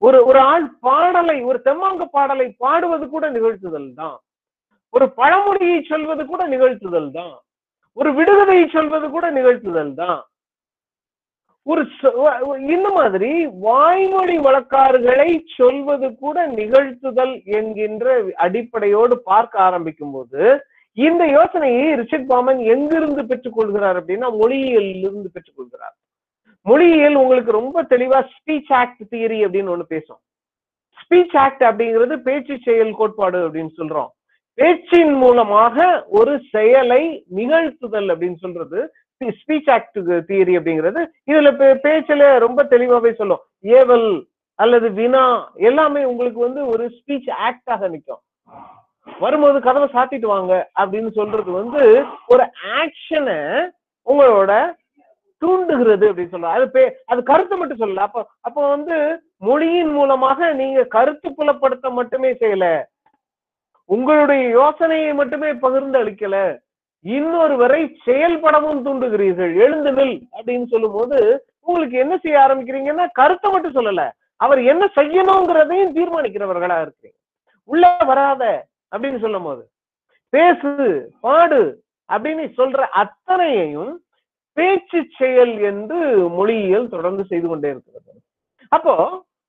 [0.02, 4.18] ஒரு ஒரு ஆள் பாடலை ஒரு தெம்மாங்க பாடலை பாடுவது கூட நிகழ்த்துதல் தான்.
[4.94, 7.34] ஒரு பழமொழியை சொல்வது கூட நிகழ்த்துதல் தான்.
[7.96, 10.20] ஒரு விடுகதையை சொல்வது கூட நிகழ்த்துதல் தான்.
[11.66, 11.82] ஒரு
[12.74, 13.30] இந்த மாதிரி
[13.66, 18.06] வாய்மொழி வழக்காறுகளை சொல்வது கூட நிகழ்த்துதல் என்கின்ற
[18.44, 20.42] அடிப்படையோடு பார்க்க ஆரம்பிக்கும் போது
[21.06, 25.96] இந்த யோசனையை ரிச்சர்ட் பாமன் எங்கிருந்து பெற்றுக் கொள்கிறார் அப்படின்னா மொழியியலில் இருந்து பெற்றுக்கொள்கிறார்.
[26.62, 30.20] மொழியியல் உங்களுக்கு ரொம்ப தெளிவா ஸ்பீச் ஆக்ட் தியரி அப்படின்னு ஒண்ணு பேசும்.
[31.00, 34.10] ஸ்பீச் ஆக்ட் அப்படிங்கிறது பேச்சு செயல் கோட்பாடு அப்படின்னு சொல்றோம்.
[34.54, 38.92] பேச்சின் மூலமாக ஒரு செயலை நிகழ்த்துதல் அப்படின்னு சொல்றது
[39.22, 41.00] ஸ்பீச் ஆக்ட் தியரி அப்படிங்கிறது.
[41.30, 41.50] இதுல
[41.86, 43.42] பேச்சுல ரொம்ப தெளிவாவே சொல்லும்.
[43.62, 44.08] ஏவல்
[44.54, 48.22] அல்லது வினா எல்லாமே உங்களுக்கு வந்து ஒரு ஸ்பீச் ஆக்டாக நிற்கும்
[49.18, 52.44] வரும்போது கதவை சாத்திட்டு வாங்க அப்படின்னு சொல்றது வந்து ஒரு
[52.80, 53.38] ஆக்ஷனை
[54.06, 54.52] உங்களோட
[55.42, 58.06] தூண்டுகிறது அப்படின்னு சொல்ற அது பே அது கருத்தை மட்டும் சொல்லல.
[58.08, 58.96] அப்ப அப்ப வந்து
[59.48, 62.66] மொழியின் மூலமாக நீங்க கருத்து புலப்படுத்த மட்டுமே செய்யல.
[63.90, 66.36] உங்களுடைய யோசனையை மட்டுமே பகிர்ந்து அளிக்கல.
[67.04, 69.52] இன்னொருவரை செயல்படவும் தூண்டுகிறீர்கள்.
[69.64, 71.18] எழுந்து நில் அப்படின்னு சொல்லும் போது
[71.66, 74.04] உங்களுக்கு என்ன செய்ய ஆரம்பிக்கிறீங்கன்னா கருத்தை மட்டும் சொல்லல.
[74.44, 77.18] அவர் என்ன செய்யணுங்கிறதையும் தீர்மானிக்கிறவர்களா இருக்கிறீங்க.
[77.68, 78.42] உள்ள வராத
[78.92, 79.62] அப்படின்னு சொல்லும் போது
[80.32, 80.70] பேசு
[81.24, 81.60] பாடு
[82.08, 83.92] அப்படின்னு சொல்ற அத்தனையையும்
[84.56, 85.98] பேச்சு செயல் என்று
[86.36, 88.12] மொழியியல் தொடர்ந்து செய்து கொண்டே இருக்கிறது.
[88.76, 88.94] அப்போ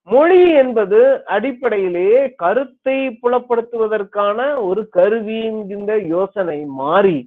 [0.08, 0.99] மொழி என்பது
[1.36, 7.18] அடிப்படையிலேயே கருத்தை புலப்படுத்துவதற்கான ஒரு கருவி என்கின்ற யோசனை மாறி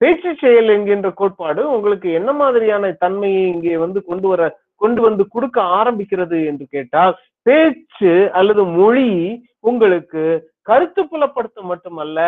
[0.00, 4.42] பேச்சு செயல் என்கின்ற கோட்பாடு உங்களுக்கு என்ன மாதிரியான தன்மையை இங்கே வந்து கொண்டு வர
[4.82, 7.14] கொண்டு வந்து கொடுக்க ஆரம்பிக்கிறது என்று கேட்டால்
[7.46, 9.10] பேச்சு அல்லது மொழி
[9.70, 10.24] உங்களுக்கு
[10.70, 12.18] கருத்து புலப்படுத்த மட்டுமல்ல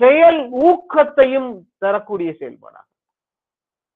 [0.00, 2.92] செயல் ஊக்கத்தையும் தரக்கூடிய செயல்பாடாகும்.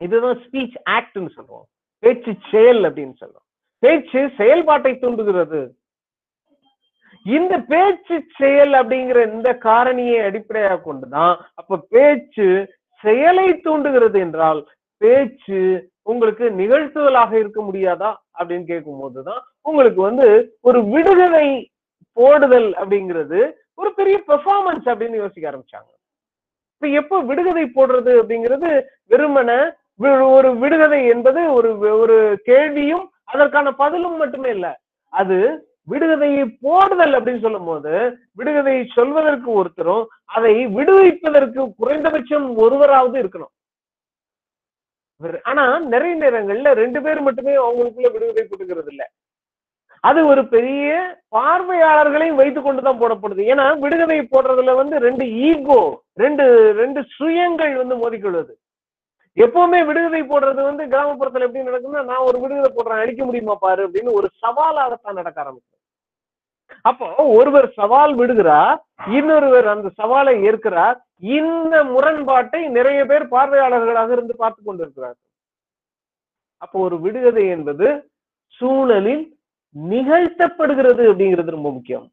[0.00, 1.66] இதுதான் ஸ்பீச் ஆக்ட்னு சொல்லுவோம்
[1.98, 3.46] பேச்சு செயல் அப்படின்னு சொல்லுவோம்
[3.78, 5.74] பேச்சு செயல்பாட்டை தூண்டுகிறது.
[7.26, 12.46] இந்த பேச்சு செயல் அப்படிங்கிற இந்த காரணியை அடிப்படையாக கொண்டுதான் அப்ப பேச்சு
[13.04, 14.60] செயலை தூண்டுகிறது என்றால்
[14.96, 21.72] பேச்சு உங்களுக்கு நிகழ்த்துதலாக இருக்க முடியாதா அப்படின்னு கேட்கும் போதுதான் உங்களுக்கு வந்து ஒரு விடுதலை
[22.12, 23.40] போடுதல் அப்படிங்கிறது
[23.74, 25.90] ஒரு பெரிய பெர்ஃபார்மன்ஸ் அப்படின்னு யோசிக்க ஆரம்பிச்சாங்க.
[26.74, 28.70] இப்ப எப்போ விடுகதை போடுறது அப்படிங்கிறது
[29.10, 29.50] வெறுமன
[30.36, 31.70] ஒரு விடுகதை என்பது ஒரு
[32.02, 34.66] ஒரு கேள்வியும் அதற்கான பதிலும் மட்டுமே இல்ல.
[35.08, 35.38] அது
[35.90, 37.92] விடுகதையை போடுதல் அப்படின்னு சொல்லும் போது
[38.38, 43.54] விடுகதையை சொல்வதற்கு ஒருத்தரும் அதை விடுவிப்பதற்கு குறைந்தபட்சம் ஒருவராவது இருக்கணும்.
[45.42, 49.02] ஆனா நிறைய நேரங்கள்ல ரெண்டு பேர் மட்டுமே அவங்களுக்குள்ள விடுகதை கொடுக்கறது இல்ல.
[50.00, 53.42] அது ஒரு பெரிய பார்வையாளர்களையும் வைத்து கொண்டுதான் போடப்படுது.
[53.52, 55.80] ஏன்னா விடுகதை போடுறதுல வந்து ரெண்டு ஈகோ
[56.14, 58.52] ரெண்டு ரெண்டு சுயங்கள் வந்து மோதிக்கொள்வது.
[59.36, 64.12] எப்பவுமே விடுகதை போடுறது வந்து கிராமப்புறத்துல எப்படி நடக்கும்னா நான் ஒரு விடுகதை போடுறேன் அழிக்க முடியுமா பாரு அப்படின்னு
[64.12, 65.76] ஒரு சவாலாகத்தான் நடக்க ஆரம்பிச்சு
[66.84, 67.06] அப்போ
[67.38, 68.78] ஒருவர் சவால் விடுகிறார்
[69.18, 70.98] இன்னொருவர் அந்த சவாலை ஏற்கிறார்.
[71.38, 75.28] இந்த முரண்பாட்டை நிறைய பேர் பார்வையாளர்களாக இருந்து பார்த்து கொண்டிருக்கிறார்கள்.
[76.58, 77.88] அப்போ ஒரு விடுகதை என்பது
[78.58, 79.24] சூழலில்
[79.76, 82.06] நிகழ்த்தப்படுகிறது அப்படிங்கிறது ரொம்ப முக்கியம்.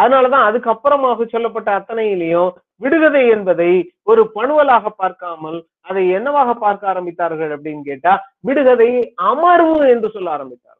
[0.00, 2.50] அதனாலதான் அதுக்கப்புறமாக சொல்லப்பட்ட அத்தனையிலையும்
[2.84, 3.70] விடுகதை என்பதை
[4.10, 5.58] ஒரு பணுவலாக பார்க்காமல்
[5.90, 8.12] அதை என்னவாக பார்க்க ஆரம்பித்தார்கள் அப்படின்னு கேட்டா
[8.48, 8.90] விடுகதை
[9.30, 10.74] அமர்வு என்று சொல்ல ஆரம்பித்தார்கள்.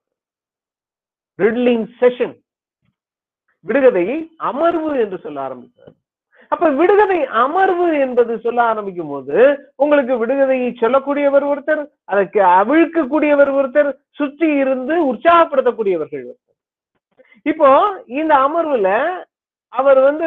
[1.38, 2.36] ரிட்லிங் செஷன்
[3.66, 4.18] விடுகதையை
[4.50, 5.94] அமர்வு என்று சொல்ல ஆரம்பித்தார்
[6.52, 9.34] அப்ப விடுகதை அமர்வு என்பது சொல்ல ஆரம்பிக்கும் போது
[9.82, 16.47] உங்களுக்கு விடுகதையை சொல்லக்கூடியவர் ஒருத்தர் அதற்கு அவிழ்க்கக்கூடியவர் ஒருத்தர் சுற்றி இருந்து உற்சாகப்படுத்தக்கூடியவர்கள் ஒருத்தர்.
[17.48, 17.70] இப்போ
[18.18, 18.90] இந்த அமர்வுல
[19.72, 20.26] அவர் வந்து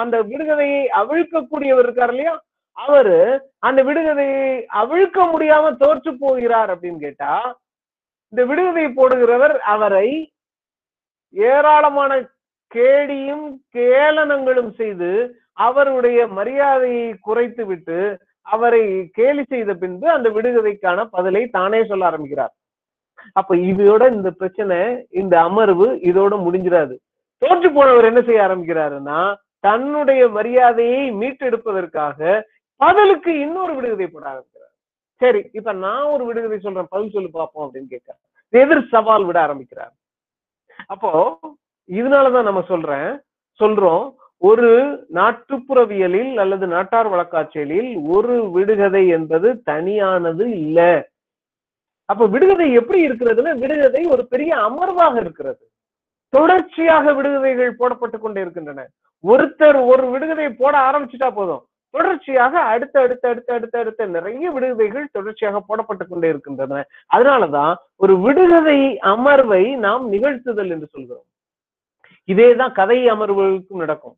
[0.00, 2.34] அந்த விடுகதையை அவிழ்க்கக்கூடியவர் இருக்கார் இல்லையா?
[2.76, 3.16] அவரு
[3.60, 4.44] அந்த விடுகதையை
[4.82, 7.32] அவிழ்க்க முடியாம தோற்று போகிறார் அப்படின்னு கேட்டா
[8.32, 10.08] இந்த விடுகதை போடுகிறவர் அவரை
[11.34, 12.12] ஏராளமான
[12.72, 15.10] கேடியும் கேளனங்களும் செய்து
[15.58, 17.98] அவருடைய மரியாதையை குறைத்து விட்டு
[18.46, 18.84] அவரை
[19.18, 22.52] கேலி செய்த பின்பு அந்த விடுகதைக்கான பதிலை தானே சொல்ல ஆரம்பிக்கிறார்.
[23.32, 26.94] அப்ப இதோட இந்த பிரச்சனை இந்த அமர்வு இதோட முடிஞ்சிடாது.
[27.38, 29.20] தோற்று போனவர் என்ன செய்ய ஆரம்பிக்கிறாருன்னா
[29.60, 32.40] தன்னுடைய மரியாதையை மீட்டெடுப்பதற்காக
[32.76, 34.74] பதிலுக்கு இன்னொரு விடுகதை போட ஆரம்பிக்கிறார்.
[35.16, 38.20] சரி இப்ப நான் ஒரு விடுகதை சொல்றேன் பதில் சொல்லி பார்ப்போம் அப்படின்னு கேட்கிறேன்
[38.52, 39.92] எதிர் சவால் விட ஆரம்பிக்கிறார்.
[40.86, 41.38] அப்போ
[41.88, 43.10] இதனாலதான் நம்ம சொல்றேன்
[43.60, 44.04] சொல்றோம்
[44.38, 44.70] ஒரு
[45.14, 51.09] நாட்டுப்புறவியலில் அல்லது நாட்டார் வழக்காட்சியலில் ஒரு விடுகதை என்பது தனியானது இல்ல.
[52.10, 55.62] அப்ப விடுகதை எப்படி இருக்கிறதுன்னா விடுகதை ஒரு பெரிய அமர்வாக இருக்கிறது.
[56.34, 58.86] தொடர்ச்சியாக விடுகதைகள் போடப்பட்டு கொண்டே இருக்கின்றன.
[59.24, 61.62] ஒருத்தர் ஒரு விடுகதையை போட ஆரம்பிச்சுட்டா போதும்.
[61.94, 66.82] தொடர்ச்சியாக அடுத்த அடுத்த அடுத்த அடுத்த அடுத்த நிறைய விடுகதைகள் தொடர்ச்சியாக போடப்பட்டு கொண்டே இருக்கின்றன.
[67.14, 68.78] அதனாலதான் ஒரு விடுகதை
[69.12, 71.26] அமர்வை நாம் நிகழ்த்துதல் என்று சொல்கிறோம்.
[72.32, 74.16] இதேதான் கதை அமர்வுகளுக்கும் நடக்கும்.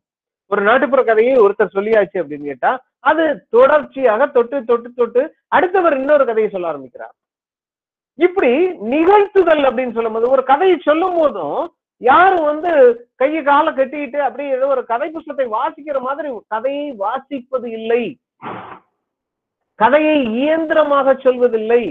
[0.51, 2.71] ஒரு நாட்டுப்புற கதையை ஒருத்தர் சொல்லியாச்சு அப்படின்னு கேட்டா
[3.09, 7.15] அது தொடர்ச்சியாக தொட்டு தொட்டு தொட்டு அடுத்தவர் இன்னொரு கதையை சொல்ல ஆரம்பிக்கிறார்.
[8.15, 8.51] இப்படி
[8.93, 12.71] நிகழ்த்துதல் அப்படின்னு சொல்லும் போது ஒரு கதையை சொல்லும் போதும் யாரும் வந்து
[13.15, 18.19] கையை காலை கட்டிட்டு அப்படியே ஏதோ ஒரு கதை புஸ்தத்தை வாசிக்கிற மாதிரி கதையை வாசிப்பது இல்லை.
[19.75, 21.83] கதையை இயந்திரமாக சொல்வதில்லை.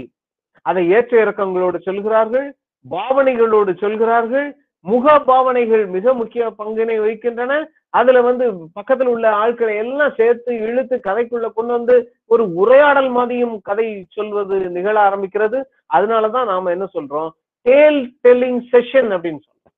[0.61, 2.47] அதை ஏற்ற இறக்கங்களோடு சொல்கிறார்கள்
[2.89, 4.47] பாவனைகளோடு சொல்கிறார்கள்
[4.83, 7.65] முக பாவனைகள் மிக முக்கிய பங்கினை வகிக்கின்றன.
[7.89, 14.05] அதுல வந்து பக்கத்துல உள்ள ஆட்களை எல்லாம் சேர்த்து இழுத்து கதைக்குள்ள கொண்டு வந்து ஒரு உரையாடல் மாதிரியும் கதை
[14.09, 15.59] சொல்வது நிகழ ஆரம்பிக்கிறது.
[15.93, 17.29] அதனாலதான் நாம என்ன சொல்றோம்?
[17.61, 19.71] டேல் டெல்லிங் செஷன் அப்படின்னு சொல்றோம்.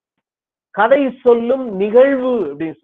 [0.71, 2.75] கதை சொல்லும் நிகழ்வு அப்படின்னு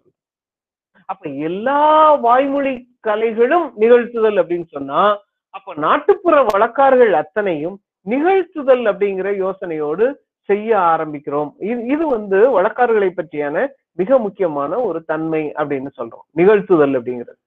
[1.06, 2.74] அப்ப எல்லா வாய்மொழி
[3.06, 5.18] கலைகளும் நிகழ்த்துதல் அப்படின்னு சொன்னா
[5.50, 10.14] அப்ப நாட்டுப்புற வழக்கார்கள் அத்தனையும் நிகழ்த்துதல் அப்படிங்கிற யோசனையோடு
[10.44, 11.50] செய்ய ஆரம்பிக்கிறோம்.
[11.90, 16.26] இது வந்து வழக்காறுகளை பற்றியான மிக முக்கியமான ஒரு தன்மை அப்படின்னு சொல்றோம்.
[16.36, 17.40] நிகழ்த்துதல் அப்படிங்கிறது.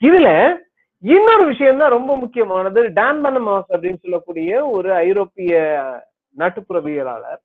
[0.00, 0.56] இதுல
[0.98, 2.92] இன்னொரு விஷயம் தான் ரொம்ப முக்கியமானது.
[2.92, 5.52] டான் பனமாஸ் அப்படின்னு சொல்லக்கூடிய ஒரு ஐரோப்பிய
[6.38, 7.42] நாட்டுப்புறவியலாளர்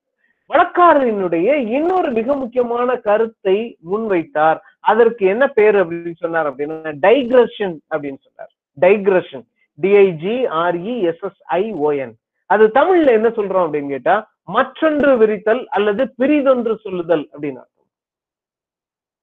[0.48, 4.58] வழக்காரரினுடைய இன்னொரு மிக முக்கியமான கருத்தை முன்வைத்தார்.
[4.80, 8.52] அதற்கு என்ன பேர் அப்படின்னு சொன்னார் அப்படின்னா டைக்ரஷன் அப்படின்னு சொன்னார்.
[8.80, 9.44] Digression.
[9.82, 12.14] D I G R E S S I O N
[12.46, 14.14] அது தமிழ்ல என்ன சொல்றோம் அப்படின்னு கேட்டா
[14.54, 17.88] மற்றொன்று விரித்தல் அல்லது பிரிதொன்று சொல்லுதல் அப்படின்னு அர்த்தம்.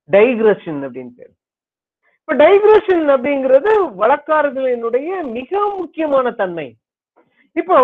[0.09, 1.33] டைக்ரஷன் அப்படின்னு பேர்.
[2.19, 3.71] இப்ப டைக்ரஷன் அப்படிங்கிறது
[4.01, 6.67] வழக்காரர்களினுடைய மிக முக்கியமான தன்மை.
[7.55, 7.77] இப்போ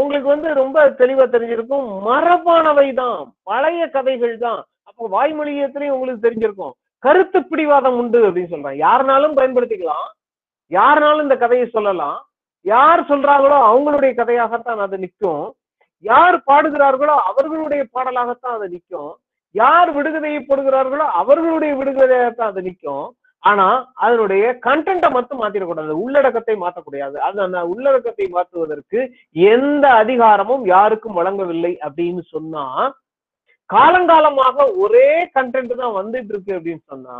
[0.00, 3.18] உங்களுக்கு வந்து ரொம்ப தெளிவா தெரிஞ்சிருக்கும் மரபானவை தான்
[3.48, 4.60] பழைய கதைகள் தான்.
[4.88, 6.74] அப்போ வாய்மொழியத்திலையும் உங்களுக்கு தெரிஞ்சிருக்கும்
[7.04, 8.80] கருத்து பிடிவாதம் உண்டு அப்படின்னு சொல்றாங்க.
[8.86, 10.08] யாருனாலும் பயன்படுத்திக்கலாம்
[10.70, 12.18] யாருனாலும் இந்த கதையை சொல்லலாம்.
[12.66, 15.44] யார் சொல்றாங்களோ அவங்களுடைய கதையாகத்தான் அது நிற்கும்.
[16.04, 19.12] யார் பாடுகிறார்களோ அவர்களுடைய பாடலாகத்தான் அது நிற்கும்.
[19.54, 23.06] யார் விடுகதையை போடுகிறார்களோ அவர்களுடைய விடுகதையாகத்தான் அது நிற்கும்.
[23.42, 23.66] ஆனா
[24.04, 25.92] அதனுடைய கண்டென்ட்டை மட்டும் மாத்திடக்கூடாது.
[26.04, 27.16] உள்ளடக்கத்தை மாற்றக்கூடாது.
[27.26, 28.98] அது அந்த உள்ளடக்கத்தை மாற்றுவதற்கு
[29.54, 32.64] எந்த அதிகாரமும் யாருக்கும் வழங்கவில்லை அப்படின்னு சொன்னா
[33.70, 37.16] காலங்காலமாக ஒரே கண்டென்ட் தான் வந்துட்டு இருக்கு அப்படின்னு சொன்னா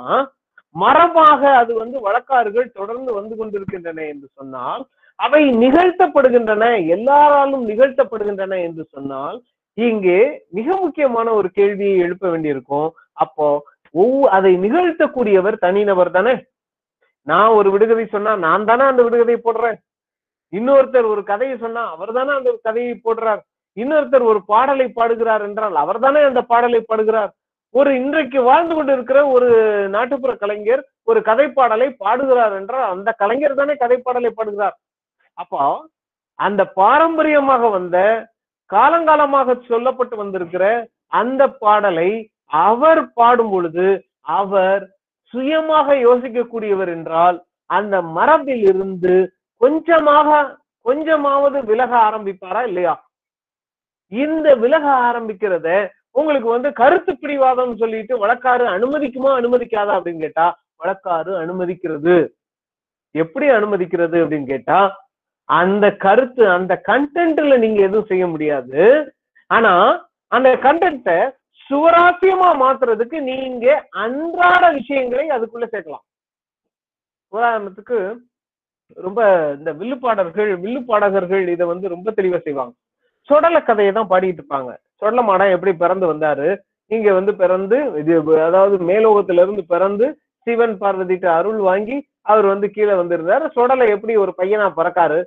[0.75, 4.83] மரபாக அது வந்து வழக்காறுகள் தொடர்ந்து வந்து கொண்டிருக்கின்றன என்று சொன்னால்
[5.25, 6.65] அவை நிகழ்த்தப்படுகின்றன
[6.97, 9.39] எல்லாராலும் நிகழ்த்தப்படுகின்றன என்று சொன்னால்
[9.79, 10.21] இங்கே
[10.59, 12.89] மிக முக்கியமான ஒரு கேள்வியை எழுப்ப வேண்டியிருக்கும்.
[13.25, 13.47] அப்போ
[13.95, 16.35] ஒவ்வொரு அதை நிகழ்த்தக்கூடியவர் தனிநபர் தானே?
[17.27, 19.79] நான் ஒரு விடுகதை சொன்னா நான் தானே அந்த விடுகதை போடுறேன்?
[20.53, 23.43] இன்னொருத்தர் ஒரு கதையை சொன்னா அவர் தானே அந்த கதையை போடுறார்?
[23.77, 27.31] இன்னொருத்தர் ஒரு பாடலை பாடுகிறார் என்றால் அவர் தானே அந்த பாடலை பாடுகிறார்?
[27.75, 29.49] ஒரு இன்றைக்கு வாழ்ந்து கொண்டிருக்கிற ஒரு
[29.97, 34.77] நாட்டுப்புற கலைஞர் ஒரு கதை பாடலை பாடுகிறார் என்றால் அந்த கலைஞர் தானே கதை பாடலை பாடுகிறார்?
[35.41, 35.63] அப்போ
[36.39, 37.99] அந்த பாரம்பரியமாக வந்த
[38.71, 40.65] காலங்காலமாக சொல்லப்பட்டு வந்திருக்கிற
[41.13, 42.11] அந்த பாடலை
[42.65, 43.87] அவர் பாடும் பொழுது
[44.39, 44.83] அவர்
[45.35, 47.37] சுயமாக யோசிக்கக்கூடியவர் என்றால்
[47.71, 49.15] அந்த மரபில் இருந்து
[49.61, 50.29] கொஞ்சமாக
[50.87, 52.95] கொஞ்சமாவது விலக ஆரம்பிப்பாரா இல்லையா?
[54.13, 55.69] இந்த விலக ஆரம்பிக்கிறத
[56.13, 60.47] உங்களுக்கு வந்து கருத்து பிடிவாதம் சொல்லிட்டு வழக்காறு அனுமதிக்குமா அனுமதிக்காதா அப்படின்னு கேட்டா
[60.81, 62.17] வழக்காறு அனுமதிக்கிறது.
[63.15, 64.81] எப்படி அனுமதிக்கிறது அப்படின்னு கேட்டா
[65.59, 68.83] அந்த கருத்து அந்த கண்டென்ட்ல நீங்க எதுவும் செய்ய முடியாது.
[69.51, 69.73] ஆனா
[70.37, 71.19] அந்த கண்டென்ட்டை
[71.67, 73.67] சுவராசியமா மாத்துறதுக்கு நீங்க
[74.05, 76.05] அன்றாட விஷயங்களை அதுக்குள்ள சேர்க்கலாம்.
[77.33, 77.99] உதாரணத்துக்கு
[79.07, 79.21] ரொம்ப
[79.59, 82.75] இந்த வில்லுப்பாடர்கள் வில்லுப்பாடகர்கள் இதை வந்து ரொம்ப தெளிவா செய்வாங்க.
[83.29, 84.71] சொடல கதையை தான் பாடிட்டு இருப்பாங்க.
[85.01, 86.49] சொடல மாடம் எப்படி பிறந்து வந்தாரு?
[86.91, 88.15] இங்க வந்து பிறந்து இது
[88.49, 90.07] அதாவது மேலோகத்துல இருந்து பிறந்து
[90.47, 91.97] சிவன் பார்வதிட்டு அருள் வாங்கி
[92.31, 93.45] அவர் வந்து கீழே வந்திருந்தாரு.
[93.57, 95.19] சொடலை எப்படி ஒரு பையனா பிறக்காரு?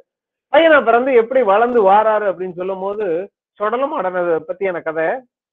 [0.54, 3.06] பையனை பிறந்து எப்படி வளர்ந்து வாராரு அப்படின்னு சொல்லும் போது
[3.60, 5.08] சொடல மாடனை பத்தியான கதை.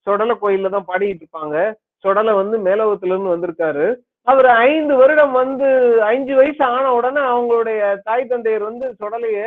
[0.07, 1.55] சொடல கோயில்ல தான் பாடிட்டு இருப்பாங்க.
[2.03, 3.85] சொடலை வந்து மேலோகத்துல இருந்து வந்திருக்காரு.
[4.27, 5.67] அவர் ஐந்து வருடம் வந்து
[6.09, 9.39] அஞ்சு வயசு ஆன உடனே அவங்களுடைய தாய் தந்தையர் வந்து சொடலைய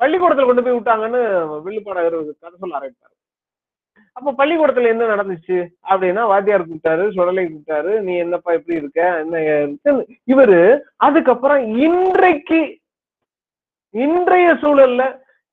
[0.00, 1.20] பள்ளிக்கூடத்துல கொண்டு போய் விட்டாங்கன்னு
[1.66, 3.14] வில்லுப்பாடகர் கதை சொல்ல ஆரம்பித்தாரு
[4.16, 5.56] அப்ப பள்ளிக்கூடத்துல என்ன நடந்துச்சு?
[5.90, 7.92] அப்படின்னா வாத்தியார் கூப்பிட்டாரு சுடலை கூப்பிட்டாரு.
[8.00, 9.00] நீ என்னப்பா எப்படி இருக்க?
[9.22, 9.94] என்ன
[10.32, 10.60] இவரு
[11.06, 12.60] அதுக்கப்புறம் இன்றைக்கு
[13.96, 15.02] இன்றைய சூழல்ல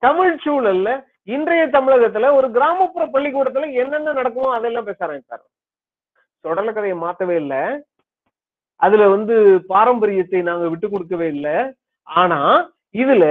[0.04, 0.90] தமிழ் சூழல்ல
[1.28, 5.44] இன்றைய தமிழகத்துல ஒரு கிராமப்புற பள்ளிக்கூடத்துல என்னென்ன நடக்குமோ அதெல்லாம் பேச ஆரம்பித்தார்
[6.46, 7.62] சுடல கதையை மாத்தவே இல்லை.
[8.82, 9.36] அதுல வந்து
[9.68, 11.56] பாரம்பரியத்தை நாங்க விட்டு கொடுக்கவே இல்லை.
[12.08, 12.40] ஆனா
[12.96, 13.26] இதுல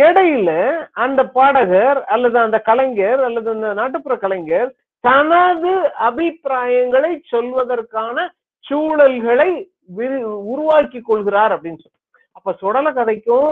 [0.00, 0.50] இடையில
[0.96, 4.68] அந்த பாடகர் அல்லது அந்த கலைஞர் அல்லது அந்த நாட்டுப்புற கலைஞர்
[5.04, 8.16] தனது அபிப்பிராயங்களை சொல்வதற்கான
[8.64, 9.50] சூழல்களை
[9.96, 11.98] விரி- உருவாக்கி கொள்கிறார் அப்படின்னு சொல்லி
[12.36, 13.50] அப்ப சுடல கதைக்கும்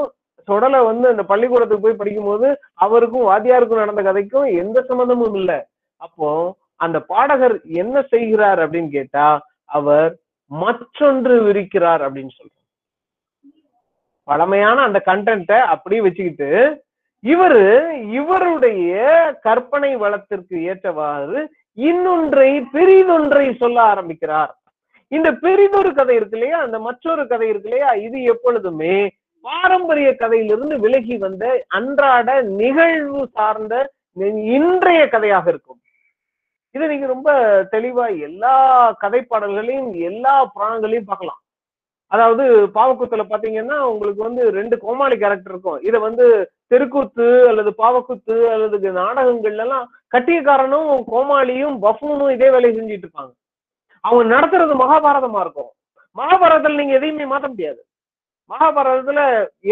[0.51, 5.59] தொடலை வந்து அந்த பள்ளிக்கூடத்துக்கு போய் படிக்கும்போது அவருக்கும் வாத்தியாருக்கும் நடந்த கதைக்கும் எந்த சம்மந்தமும் இல்லை.
[5.97, 6.31] அப்போ
[6.77, 9.29] அந்த பாடகர் என்ன செய்கிறார் அப்படின்னு கேட்டா
[9.65, 10.11] அவர்
[10.51, 12.55] மற்றொன்று விரிக்கிறார் அப்படின்னு சொல்றார்.
[14.25, 16.51] பழமையான அந்த கண்டென்ட்டை அப்படியே வச்சுக்கிட்டு
[17.25, 17.65] இவரு
[18.11, 18.93] இவருடைய
[19.43, 21.39] கற்பனை வளத்திற்கு ஏற்றவாறு
[21.79, 24.53] இன்னொன்றை பெரிதொன்றை சொல்ல ஆரம்பிக்கிறார்.
[25.13, 26.59] இந்த பெரிதொரு கதை இருக்கு இல்லையா?
[26.61, 27.91] அந்த மற்றொரு கதை இருக்கு இல்லையா?
[28.07, 28.97] இது எப்பொழுதுமே
[29.47, 31.45] பாரம்பரிய கதையிலிருந்து விலகி வந்த
[31.79, 32.29] அன்றாட
[32.61, 33.75] நிகழ்வு சார்ந்த
[34.57, 35.81] இன்றைய கதையாக இருக்கும்.
[36.75, 37.29] இது நீங்க ரொம்ப
[37.75, 38.55] தெளிவா எல்லா
[39.03, 41.41] கதை பாடல்களையும் எல்லா புராணங்களையும் பார்க்கலாம்.
[42.13, 42.45] அதாவது
[42.77, 45.81] பாவக்கூத்துல பாத்தீங்கன்னா உங்களுக்கு வந்து ரெண்டு கோமாளி கேரக்டர் இருக்கும்.
[45.89, 46.27] இதை வந்து
[46.73, 53.33] தெருக்கூத்து அல்லது பாவக்கூத்து அல்லது நாடகங்கள்ல எல்லாம் கட்டியக்காரனும் கோமாளியும் பஃபூனும் இதே வேலையை செஞ்சுட்டு இருப்பாங்க.
[54.05, 55.71] அவங்க நடத்துறது மகாபாரதமா இருக்கும்.
[56.17, 57.81] மகாபாரதத்துல நீங்க எதையுமே மாத்த முடியாது.
[58.51, 59.21] மகாபாரதத்துல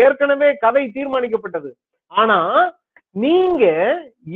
[0.05, 1.71] ஏற்கனவே கதை தீர்மானிக்கப்பட்டது.
[2.13, 2.39] ஆனா
[3.17, 3.65] நீங்க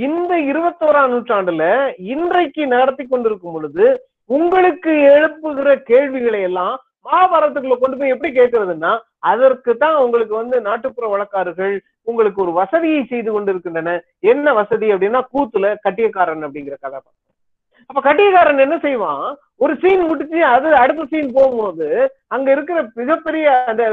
[0.06, 1.64] இந்த இருபத்தோராம் நூற்றாண்டுல
[2.12, 3.86] இன்றைக்கு நடத்தி கொண்டிருக்கும் பொழுது
[4.30, 6.74] உங்களுக்கு எழுப்புகிற கேள்விகளை எல்லாம்
[7.06, 8.92] மகாபாரதத்துக்குள்ள கொண்டு போய் எப்படி கேட்கறதுன்னா
[9.30, 11.74] அதற்கு தான் உங்களுக்கு வந்து நாட்டுப்புற வழக்காறுகள்
[12.08, 13.90] உங்களுக்கு ஒரு வசதியை செய்து கொண்டிருக்கின்றன.
[14.32, 17.29] என்ன வசதி அப்படின்னா கூத்துல கட்டியக்காரன் அப்படிங்கிற கதாபாத்திரம்
[17.86, 19.36] அப்ப கட்டியக்காரன் என்ன செய்வான்?
[19.56, 23.90] ஒரு சீன் முடிச்சு அது அடுத்த சீன் போகும்போது அங்க இருக்கிற மிகப்பெரிய அந்த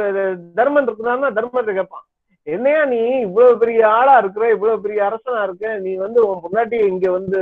[0.56, 2.06] தர்மன் இருக்குதான்னா தர்மத்தை கேட்பான்.
[2.44, 7.12] என்னையா நீ இவ்வளவு பெரிய ஆளா இருக்கிற இவ்வளவு பெரிய அரசனா இருக்க நீ வந்து உன் பொண்டாட்டி இங்க
[7.12, 7.40] வந்து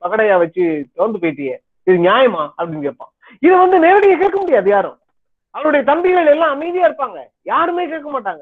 [0.00, 1.56] பகடையா வச்சு தோந்து போயிட்டியே.
[1.82, 2.50] இது நியாயமா?
[2.58, 3.12] அப்படின்னு கேட்பான்.
[3.40, 4.98] இதை வந்து நேரடியா கேட்க முடியாது யாரும்.
[5.50, 7.18] அவருடைய தம்பிகள் எல்லாம் அமைதியா இருப்பாங்க.
[7.42, 8.40] யாருமே கேட்க மாட்டாங்க.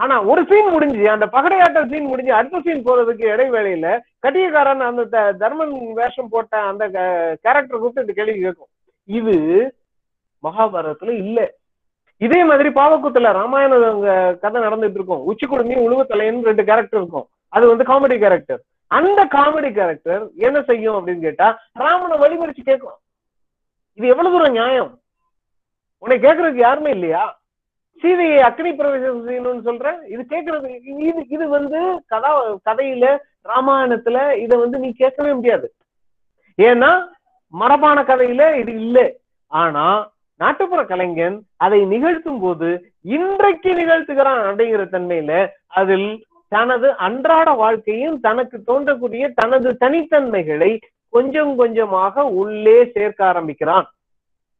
[0.00, 3.86] ஆனா ஒரு சீன் முடிஞ்சு அந்த பகடையாட்ட சீன் முடிஞ்சு அடுத்த சீன் போறதுக்கு இடைவேளையில
[4.26, 6.88] கட்டியக்காரன் அந்த த- தர்மன் வேஷம் போட்ட அந்த
[7.42, 8.68] கேரக்டர் கூப்பிட்டு இந்த கேள்வி கேட்கும்.
[9.04, 9.34] இது
[10.44, 11.50] மகாபாரதத்துல இல்ல.
[12.18, 15.20] இதே மாதிரி பாவக்கூத்துல ராமாயண அங்க கதை நடந்துட்டு இருக்கும்.
[15.20, 17.26] உச்சி குடுமி உழுவத்தலைன்னு ரெண்டு கேரக்டர் இருக்கும்.
[17.48, 22.98] அது வந்து காமெடி கேரக்டர் அந்த காமெடி கேரக்டர் என்ன செய்யும் அப்படின்னு கேட்டா ராமனை வழிமறிச்சு கேட்கும்
[23.98, 24.98] இது எவ்வளவு தூரம் நியாயம்?
[25.98, 27.39] உன்னை கேட்கறதுக்கு யாருமே இல்லையா?
[28.02, 30.68] சீதையை அக்னி பிரவேசம் செய்யணும்னு சொல்றேன் இது கேட்கறது
[31.02, 31.80] இது இது வந்து
[32.12, 32.30] கதா
[32.68, 33.04] கதையில
[33.50, 35.66] ராமாயணத்துல இத வந்து நீ கேட்கவே முடியாது.
[36.58, 36.90] ஏன்னா
[37.54, 39.06] மரபான கதையில இது இல்லை.
[39.52, 39.84] ஆனா
[40.40, 42.68] நாட்டுப்புற கலைஞன் அதை நிகழ்த்தும் போது
[43.16, 45.32] இன்றைக்கு நிகழ்த்துகிறான் அப்படிங்கிற தன்மையில
[45.80, 46.08] அதில்
[46.54, 50.70] தனது அன்றாட வாழ்க்கையும் தனக்கு தோன்றக்கூடிய தனது தனித்தன்மைகளை
[51.12, 53.86] கொஞ்சம் கொஞ்சமாக உள்ளே சேர்க்க ஆரம்பிக்கிறான்.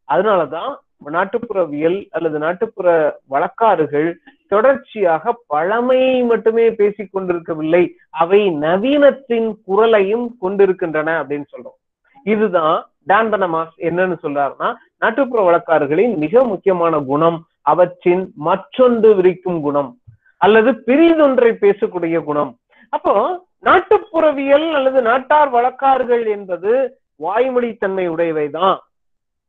[0.08, 0.72] அதனாலதான்
[1.06, 4.14] நாட்டுப்புறவியல் அல்லது நாட்டுப்புற வழக்காறுகள்
[4.48, 11.78] தொடர்ச்சியாக பழமையை மட்டுமே பேசிக் கொண்டிருக்கவில்லை அவை நவீனத்தின் குரலையும் கொண்டிருக்கின்றன அப்படின்னு சொல்றோம்.
[12.24, 19.98] இதுதான் டான் பனமாஸ் என்னன்னு சொல்றாருன்னா நாட்டுப்புற வழக்காறுகளின் மிக முக்கியமான குணம் அவற்றின் மற்றொன்று விரிக்கும் குணம்
[20.36, 22.56] அல்லது பிரிதொன்றை பேசக்கூடிய குணம்.
[22.88, 28.78] அப்போ நாட்டுப்புறவியல் அல்லது நாட்டார் வழக்காறுகள் என்பது வாய்மொழித்தன்மை உடையவைதான்.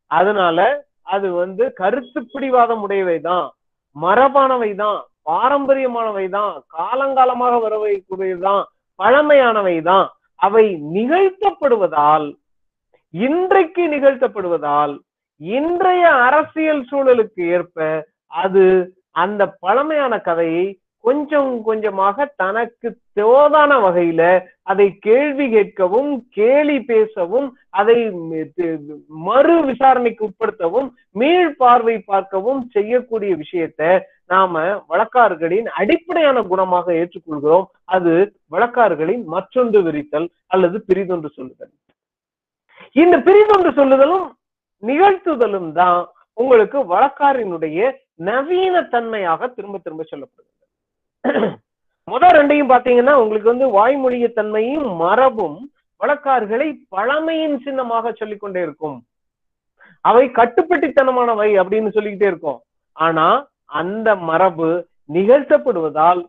[0.08, 3.49] அதனால அது வந்து கருத்து பிடிவாதம் உடையவைதான்.
[4.02, 4.99] மரபானவைதான்.
[5.26, 6.60] பாரம்பரியமானவைதான்.
[6.78, 8.64] காலங்காலமாக வரவைக்கூடியதுதான்.
[9.04, 10.08] பழமையானவைதான்.
[10.36, 12.34] அவை நிகழ்த்தப்படுவதால்
[13.12, 14.99] இன்றைக்கு நிகழ்த்தப்படுவதால்
[15.38, 25.54] இன்றைய அரசியல் சூழலுக்கு ஏற்ப அது அந்த பழமையான கதையை கொஞ்சம் கொஞ்சமாக தனக்கு தோதான வகையில அதை கேள்வி
[25.54, 27.97] கேட்கவும் கேலி பேசவும் அதை
[29.28, 30.88] மறு விசாரணைக்கு உட்படுத்தவும்
[31.19, 33.82] மீள் பார்வை பார்க்கவும் செய்யக்கூடிய விஷயத்த
[34.34, 37.65] நாம வழக்காறுகளின் அடிப்படையான குணமாக ஏற்றுக்கொள்கிறோம்.
[37.95, 38.13] அது
[38.53, 41.74] வழக்காறுகளின் மற்றொன்று விரித்தல் அல்லது பிரிதொன்று சொல்லுதல்.
[43.01, 44.28] இந்த பிரிதொன்று சொல்லுதலும்
[44.84, 45.99] நிகழ்த்துதலும் தான்
[46.38, 47.80] உங்களுக்கு வழக்காரினுடைய
[48.30, 50.57] நவீன தன்மையாக திரும்ப திரும்ப சொல்லப்படுகிறது.
[52.07, 55.59] முதல் ரெண்டையும் பாத்தீங்கன்னா உங்களுக்கு வந்து வாய்மொழிய தன்மையும் மரபும்
[56.02, 58.97] வழக்கார்களை பழமையின் சின்னமாக சொல்லிக்கொண்டே இருக்கும்.
[60.06, 62.60] அவை கட்டுப்பட்டித்தனமானவை அப்படின்னு சொல்லிக்கிட்டே இருக்கும்.
[62.97, 63.28] ஆனா
[63.82, 64.70] அந்த மரபு
[65.14, 66.22] நிகழ்த்தப்படுவதால்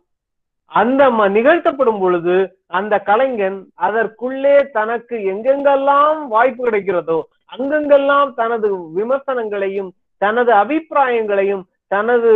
[0.71, 1.03] அந்த
[1.37, 2.35] நிகழ்த்தப்படும் பொழுது
[2.77, 7.17] அந்த கலைஞன் அதற்குள்ளே தனக்கு எங்கெங்கெல்லாம் வாய்ப்பு கிடைக்கிறதோ
[7.55, 11.63] அங்கெங்கெல்லாம் தனது விமர்சனங்களையும் தனது அபிப்பிராயங்களையும்
[11.93, 12.31] தனது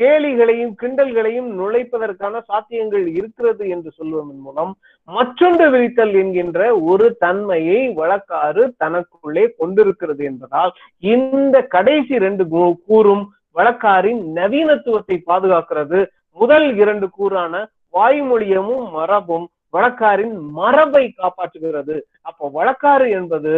[0.00, 4.72] கேலிகளையும் கிண்டல்களையும் நுழைப்பதற்கான சாத்தியங்கள் இருக்கிறது என்று சொல்வதன் மூலம்
[5.08, 10.72] மற்றொன்று விரித்தல் என்கின்ற ஒரு தன்மையை வழக்காறு தனக்குள்ளே கொண்டிருக்கிறது என்பதால்
[11.12, 12.46] இந்த கடைசி ரெண்டு
[12.88, 13.24] கூறும்
[13.56, 16.00] வழக்காரின் நவீனத்துவத்தை பாதுகாக்கிறது.
[16.38, 17.54] முதல் இரண்டு கூறான
[17.94, 21.96] வாய்மொழியமும் மரபும் வழக்காரின் மரபை காப்பாற்றுகிறது.
[22.28, 23.54] அப்ப வழக்காறு என்பது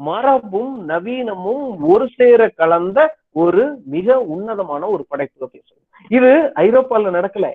[0.00, 2.98] மரபும் நவீனமும் ஒரு சேர கலந்த
[3.40, 3.62] ஒரு
[3.94, 5.82] மிக உன்னதமான ஒரு படைப்பு பேசும்
[6.16, 6.30] இது
[6.64, 7.46] ஐரோப்பால நடக்கல.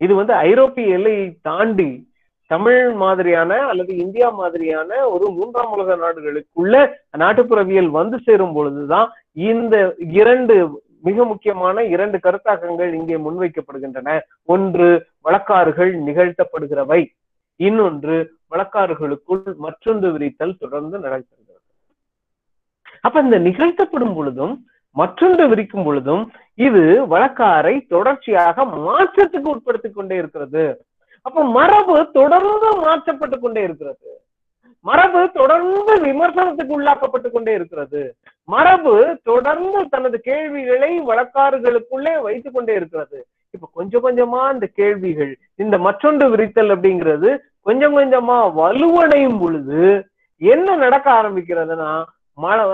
[0.00, 1.90] இது வந்து ஐரோப்பிய எல்லையை தாண்டி
[2.50, 6.74] தமிழ் மாதிரியான அல்லது இந்தியா மாதிரியான ஒரு மூன்றாம் உலக நாடுகளுக்குள்ள
[7.22, 9.08] நாட்டுப்புறவியல் வந்து சேரும் பொழுதுதான்
[9.50, 9.76] இந்த
[10.20, 10.56] இரண்டு
[11.08, 14.10] மிக முக்கியமான இரண்டு கருத்தாக்கங்கள் இங்கே முன்வைக்கப்படுகின்றன.
[14.52, 14.88] ஒன்று
[15.26, 17.00] வழக்காறுகள் நிகழ்த்தப்படுகிறவை.
[17.60, 18.16] இன்னொன்று
[18.52, 21.42] வழக்காறுகளுக்குள் மற்றொன்று விரித்தல் தொடர்ந்து நடக்கிறது
[23.06, 24.54] அப்ப இந்த நிகழ்த்தப்படும் பொழுதும்
[24.98, 26.22] மற்றொன்று விரிக்கும் பொழுதும்
[26.66, 26.82] இது
[27.12, 30.64] வழக்காரை தொடர்ச்சியாக மாற்றத்துக்கு உட்படுத்திக் கொண்டே இருக்கிறது.
[31.26, 34.10] அப்ப மரபு தொடர்ந்து மாற்றப்பட்டு கொண்டே இருக்கிறது.
[34.86, 38.02] மரபு தொடர்ந்து விமர்சனத்துக்கு உள்ளாக்கப்பட்டு கொண்டே இருக்கிறது.
[38.44, 43.18] மரபு தொடர்ந்து தனது கேள்விகளை வழக்காறுகளுக்குள்ளே வைத்துக் கொண்டே இருக்கிறது.
[43.50, 47.30] இப்ப கொஞ்சம் கொஞ்சமா இந்த கேள்விகள் இந்த மற்றொன்று விரித்தல் அப்படிங்கிறது
[47.62, 49.82] கொஞ்சம் கொஞ்சமா வலுவடையும் பொழுது
[50.42, 51.90] என்ன நடக்க ஆரம்பிக்கிறதுனா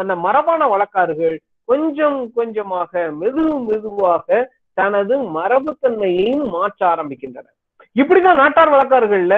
[0.00, 1.36] அந்த மரபான வழக்காறுகள்
[1.70, 4.28] கொஞ்சம் கொஞ்சமாக மெது மெதுவாக
[4.78, 7.48] தனது மரபுத்தன்மையையும் மாற்ற ஆரம்பிக்கின்றன.
[7.96, 9.36] இப்படிதான் நாட்டார் வழக்காறுகள்ல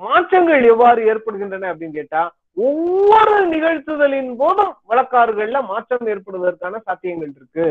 [0.00, 2.22] மாற்றங்கள் எவ்வாறு ஏற்படுகின்றன அப்படின்னு கேட்டா
[2.66, 7.68] ஒவ்வொரு நிகழ்த்துதலின் போதும் வழக்காறுகள்ல மாற்றம் ஏற்படுவதற்கான சாத்தியங்கள் இருக்கு.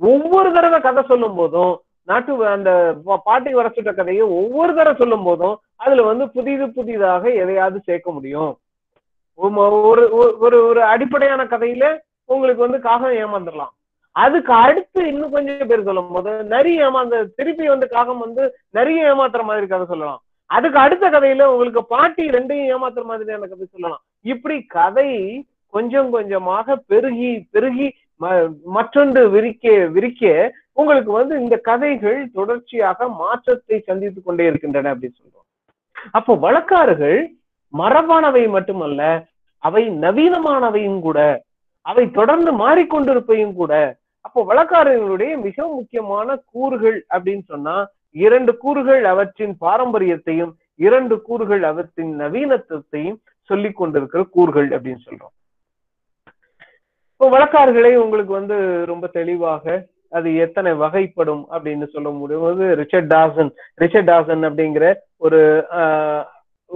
[0.00, 1.74] ஒவ்வொரு தடவை கதை சொல்லும் போதும்
[2.08, 2.70] நாட்டு அந்த
[3.24, 8.52] பாட்டி வர சுட்ட கதையை ஒவ்வொரு தடவை சொல்லும் போதும் அதுல வந்து புதிது புதிதாக எதையாவது சேர்க்க முடியும்.
[9.38, 10.04] ஒரு
[10.44, 11.84] ஒரு ஒரு அடிப்படையான கதையில
[12.34, 13.72] உங்களுக்கு வந்து காகம் ஏமாந்துடலாம்.
[14.16, 18.42] அதுக்கு அடுத்து இன்னும் கொஞ்சம் பேர் சொல்லும் போது நிறைய ஏமாந்த திருப்பி வந்து காகம் வந்து
[18.78, 20.20] நிறைய ஏமாத்துற மாதிரி கதை சொல்லலாம்.
[20.50, 24.02] அதுக்கு அடுத்த கதையில உங்களுக்கு பாட்டி ரெண்டையும் ஏமாத்துற மாதிரியான கதை சொல்லலாம்.
[24.32, 25.10] இப்படி கதை
[25.76, 27.88] கொஞ்சம் கொஞ்சமாக பெருகி பெருகி
[28.76, 30.30] மற்றொன்று விரிக்க விரிக்க
[30.80, 35.46] உங்களுக்கு வந்து இந்த கதைகள் தொடர்ச்சியாக மாற்றத்தை சந்தித்துக் கொண்டே இருக்கின்றன அப்படின்னு சொல்றோம்.
[36.18, 37.20] அப்போ வழக்காறுகள்
[37.74, 39.02] மரபானவை மட்டுமல்ல
[39.62, 41.18] அவை நவீனமானவையும் கூட
[41.88, 43.72] அவை தொடர்ந்து மாறிக்கொண்டிருப்பையும் கூட
[44.26, 47.76] அப்போ வழக்காரர்களுடைய மிக முக்கியமான கூறுகள் அப்படின்னு சொன்னா
[48.24, 50.52] இரண்டு கூறுகள் அவற்றின் பாரம்பரியத்தையும்
[50.86, 53.18] இரண்டு கூறுகள் அவற்றின் நவீனத்துவத்தையும்
[53.50, 55.34] சொல்லிக் கொண்டிருக்கிற கூறுகள் அப்படின்னு சொல்றோம்.
[57.12, 58.56] இப்போ வழக்காறுகளை உங்களுக்கு வந்து
[58.90, 59.64] ரொம்ப தெளிவாக
[60.16, 62.60] அது எத்தனை வகைப்படும் அப்படின்னு சொல்ல முடியும்.
[62.80, 63.50] ரிச்சர்ட் டாசன்
[63.82, 64.86] ரிச்சர்ட் டாசன் அப்படிங்கிற
[65.26, 65.40] ஒரு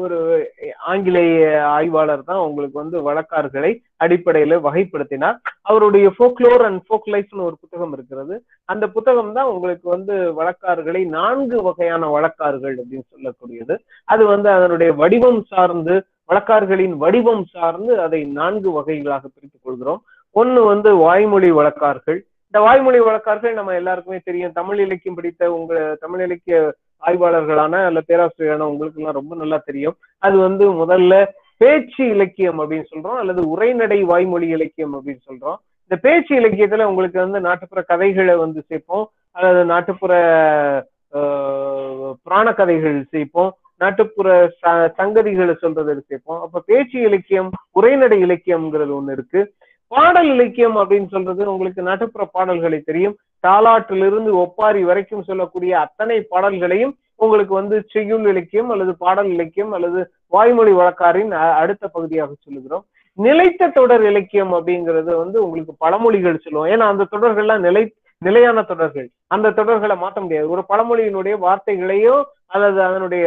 [0.01, 0.19] ஒரு
[0.93, 1.41] ஆங்கிலேய
[1.77, 3.73] ஆய்வாளர் தான் உங்களுக்கு வந்து வழக்கார்களை
[4.05, 5.37] அடிப்படையில வகைப்படுத்தினார்.
[5.71, 8.37] அவருடைய ஃபோக்லோர் அண்ட் ஃபோக் லைஃப்னு ஒரு புத்தகம் இருக்கிறது.
[8.73, 13.77] அந்த புத்தகம் தான் உங்களுக்கு வந்து வழக்கார்களை நான்கு வகையான வழக்கார்கள் அப்படின்னு சொல்லக்கூடியது.
[14.05, 15.97] அது வந்து அதனுடைய வடிவம் சார்ந்து
[16.31, 20.03] வழக்கார்களின் வடிவம் சார்ந்து அதை நான்கு வகைகளாக பிரித்துக் கொள்கிறோம்.
[20.37, 24.57] ஒன்னு வந்து வாய்மொழி வழக்கார்கள் இந்த வாய்மொழி வழக்கார்கள் நம்ம எல்லாருக்குமே தெரியும்.
[24.59, 26.57] தமிழ் இலக்கியம் படித்த உங்க தமிழ் இலக்கிய
[27.07, 29.97] ஆய்வாளர்களான அல்ல பேராசிரியரான உங்களுக்கு எல்லாம் ரொம்ப நல்லா தெரியும்.
[30.19, 31.15] அது வந்து முதல்ல
[31.57, 35.59] பேச்சு இலக்கியம் அப்படின்னு சொல்றோம் அல்லது உரைநடை வாய்மொழி இலக்கியம் அப்படின்னு சொல்றோம்.
[35.87, 40.13] இந்த பேச்சு இலக்கியத்துல உங்களுக்கு வந்து நாட்டுப்புற கதைகளை வந்து சேர்ப்போம் அல்லது நாட்டுப்புற
[42.23, 44.29] புராண கதைகள் சேர்ப்போம் நாட்டுப்புற
[44.99, 46.41] சங்கதிகளை சொல்றது சேர்ப்போம்.
[46.45, 49.41] அப்ப பேச்சு இலக்கியம் உரைநடை இலக்கியம்ங்கிறது ஒண்ணு இருக்கு.
[49.93, 53.17] பாடல் இலக்கியம் அப்படின்னு சொல்றது உங்களுக்கு நாட்டுப்புற பாடல்களை தெரியும்.
[53.47, 60.01] தாலாட்டிலிருந்து ஒப்பாரி வரைக்கும் சொல்லக்கூடிய அத்தனை பாடல்களையும் உங்களுக்கு வந்து செய்யுள் இலக்கியம் அல்லது பாடல் இலக்கியம் அல்லது
[60.35, 61.33] வாய்மொழி வழக்காரின்
[61.63, 62.85] அடுத்த பகுதியாக சொல்லுகிறோம்.
[63.19, 66.71] நிலைத்த தொடர் இலக்கியம் அப்படிங்கிறது வந்து உங்களுக்கு பழமொழிகள் சொல்லுவோம்.
[66.75, 67.83] ஏன்னா அந்த தொடர்கள்லாம் நிலை
[68.23, 69.07] நிலையான தொடர்கள்.
[69.35, 70.47] அந்த தொடர்களை மாற்ற முடியாது.
[70.55, 72.17] ஒரு பழமொழியினுடைய வார்த்தைகளையோ
[72.55, 73.27] அல்லது அதனுடைய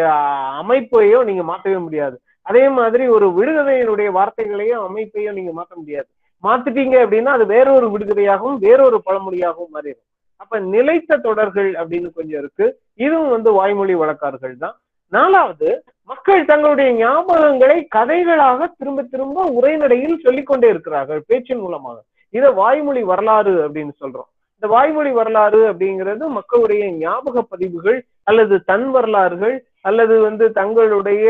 [0.61, 2.18] அமைப்பையோ நீங்க மாற்றவே முடியாது.
[2.49, 6.09] அதே மாதிரி ஒரு விடுகதையினுடைய வார்த்தைகளையோ அமைப்பையோ நீங்க மாற்ற முடியாது.
[6.45, 10.05] மாத்திட்டீங்க அப்படின்னா அது வேறொரு விடுகதையாகவும் வேறொரு பழமொழியாகவும் மாறிடும்.
[10.41, 12.65] அப்ப நிலைத்த தொடர்கள் அப்படின்னு கொஞ்சம் இருக்கு.
[13.05, 14.75] இதுவும் வந்து வாய்மொழி வழக்கார்கள் தான்.
[15.15, 15.69] நாலாவது
[16.11, 21.97] மக்கள் தங்களுடைய ஞாபகங்களை கதைகளாக திரும்ப திரும்ப உரைநடையில் சொல்லிக்கொண்டே இருக்கிறார்கள் பேச்சின் மூலமாக.
[22.37, 24.29] இதை வாய்மொழி வரலாறு அப்படின்னு சொல்றோம்.
[24.57, 27.97] இந்த வாய்மொழி வரலாறு அப்படிங்கிறது மக்களுடைய ஞாபக பதிவுகள்
[28.29, 29.55] அல்லது தன் வரலாறுகள்
[29.89, 31.25] அல்லது வந்து தங்களுடைய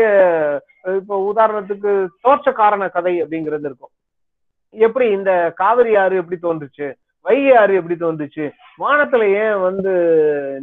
[0.98, 1.92] இப்போ உதாரணத்துக்கு
[2.24, 3.92] தோற்ற காரண கதை அப்படிங்கிறது இருக்கும்.
[4.76, 6.94] எப்படி இந்த காவிரி ஆறு எப்படி தோன்றுச்சு?
[7.20, 8.50] வைகை ஆறு எப்படி தோன்றுச்சு?
[8.78, 9.92] வானத்துல ஏன் வந்து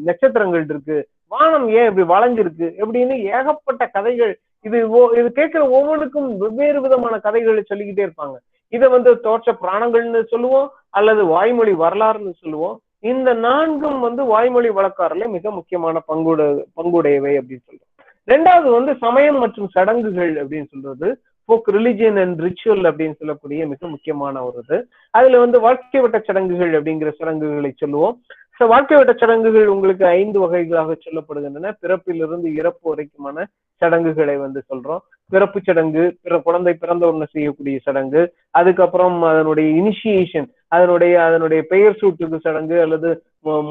[0.05, 1.07] நட்சத்திரங்கள் இருக்கு?
[1.28, 2.74] வானம் ஏன் இப்படி வளைஞ்சிருக்கு?
[2.84, 4.39] எப்படின்னு ஏகப்பட்ட கதைகள்.
[4.61, 4.78] இது
[5.16, 8.36] இது கேட்கிற ஒவ்வொன்றுக்கும் வெவ்வேறு விதமான கதைகளை சொல்லிக்கிட்டே இருப்பாங்க.
[8.70, 12.80] இதை வந்து தோற்ற பிராணங்கள்னு சொல்லுவோம் அல்லது வாய்மொழி வரலாறுன்னு சொல்லுவோம்.
[12.99, 17.91] இந்த நான்கும் வந்து வாய்மொழி வழக்காறுல மிக முக்கியமான பங்குட பங்குடையவை அப்படின்னு சொல்றோம்.
[18.28, 21.22] ரெண்டாவது வந்து சமயம் மற்றும் சடங்குகள் அப்படின்னு சொல்றது.
[21.48, 24.78] ஃபோக் ரிலிஜியன் அண்ட் ரிச்சுவல் அப்படின்னு சொல்லக்கூடிய மிக முக்கியமான ஒரு இது.
[25.10, 28.16] அதுல வந்து வாழ்க்கை வட்ட சடங்குகள் அப்படிங்கிற சடங்குகளை சொல்லுவோம்.
[28.60, 31.72] ஸோ வாழ்க்கை வட்ட சடங்குகள் உங்களுக்கு ஐந்து வகைகளாக சொல்லப்படுகின்றன.
[31.82, 33.46] பிறப்பிலிருந்து இறப்பு வரைக்குமான
[33.84, 35.04] சடங்குகளை வந்து சொல்றோம்.
[35.34, 38.22] பிறப்பு சடங்கு பிற குழந்தை பிறந்த உடனே செய்யக்கூடிய சடங்கு
[38.60, 43.10] அதுக்கப்புறம் அதனுடைய இனிஷியேஷன் அதனுடைய அதனுடைய பெயர் சூட்டுக்கு சடங்கு அல்லது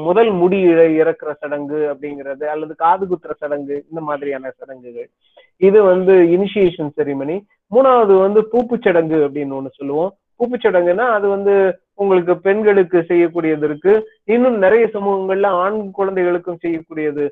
[0.07, 0.57] முதல் முடி
[1.01, 5.07] இறக்குற சடங்கு அப்படிங்கிறது அல்லது காது குத்துற சடங்கு இந்த மாதிரியான சடங்குகள்.
[5.67, 7.37] இது வந்து இனிஷியேஷன் செரிமனி
[7.71, 10.11] மூணாவது வந்து பூப்பு சடங்கு அப்படின்னு ஒண்ணு சொல்லுவோம்.
[10.37, 11.55] பூப்பு சடங்குன்னா அது வந்து
[12.01, 13.93] உங்களுக்கு பெண்களுக்கு செய்யக்கூடியது இருக்கு.
[14.35, 17.25] இன்னும் நிறைய சமூகங்கள்ல ஆண் குழந்தைகளுக்கும் செய்யக்கூடியது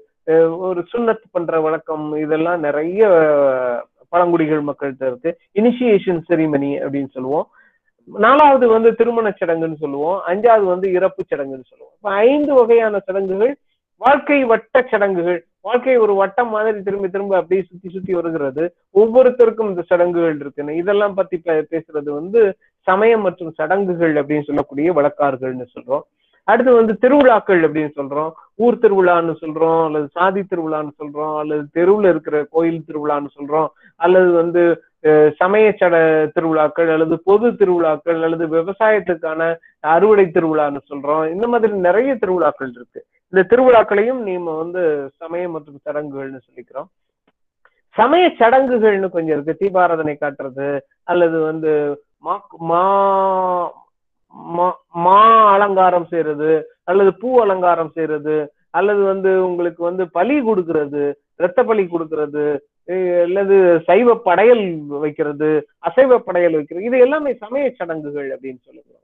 [0.58, 3.08] ஒரு சுண்ணத் பண்ற வழக்கம் இதெல்லாம் நிறைய
[4.10, 5.38] பழங்குடிகள் மக்கள்கிட்ட இருக்கு.
[5.54, 7.48] இனிஷியேஷன் செரிமனி அப்படின்னு சொல்லுவோம்.
[8.06, 10.22] நாலாவது வந்து திருமண சடங்குன்னு சொல்லுவோம்.
[10.28, 11.94] அஞ்சாவது வந்து இறப்பு சடங்குன்னு சொல்லுவோம்.
[11.96, 13.56] இப்ப ஐந்து வகையான சடங்குகள்
[13.98, 15.46] வாழ்க்கை வட்ட சடங்குகள்.
[15.62, 18.74] வாழ்க்கை ஒரு வட்டம் மாதிரி திரும்ப திரும்ப அப்படியே சுத்தி சுத்தி வருகிறது.
[18.94, 20.76] ஒவ்வொருத்தருக்கும் இந்த சடங்குகள் இருக்குன்னு.
[20.76, 26.02] இதெல்லாம் பத்தி பேசுறது வந்து சமயம் மற்றும் சடங்குகள் அப்படின்னு சொல்லக்கூடிய வழக்கார்கள்னு சொல்றோம்.
[26.44, 28.32] அடுத்து வந்து திருவிழாக்கள் அப்படின்னு சொல்றோம்.
[28.56, 33.70] ஊர் திருவிழான்னு சொல்றோம் அல்லது சாதி திருவிழான்னு சொல்றோம் அல்லது தெருவுல இருக்கிற கோயில் திருவிழான்னு சொல்றோம்
[34.06, 34.64] அல்லது வந்து
[35.40, 35.96] சமய சட
[36.34, 39.42] திருவிழாக்கள் அல்லது பொது திருவிழாக்கள் அல்லது விவசாயத்துக்கான
[39.94, 41.24] அறுவடை திருவிழான்னு சொல்றோம்.
[41.34, 43.02] இந்த மாதிரி நிறைய திருவிழாக்கள் இருக்கு.
[43.34, 44.82] இந்த திருவிழாக்களையும் நீங்க வந்து
[45.22, 46.90] சமயம் மற்றும் சடங்குகள்னு சொல்லிக்கிறோம்.
[47.96, 49.60] சமய சடங்குகள்னு கொஞ்சம் இருக்கு.
[49.62, 50.70] தீபாராதனை காட்டுறது
[51.04, 51.72] அல்லது வந்து
[52.26, 52.36] மா
[52.72, 52.84] மா
[55.06, 55.20] மா
[55.54, 56.52] அலங்காரம் செய்யறது
[56.84, 58.38] அல்லது பூ அலங்காரம் செய்யறது
[58.80, 61.04] அல்லது வந்து உங்களுக்கு வந்து பலி கொடுக்கறது
[61.36, 62.46] ரத்த பலி கொடுக்கறது
[63.26, 63.56] அல்லது
[63.88, 64.66] சைவ படையல்
[65.04, 69.00] வைக்கிறது அசைவ படையல் வைக்கிறது இது எல்லாமே சமய சடங்குகள் அப்படின்னு சொல்லுவோம்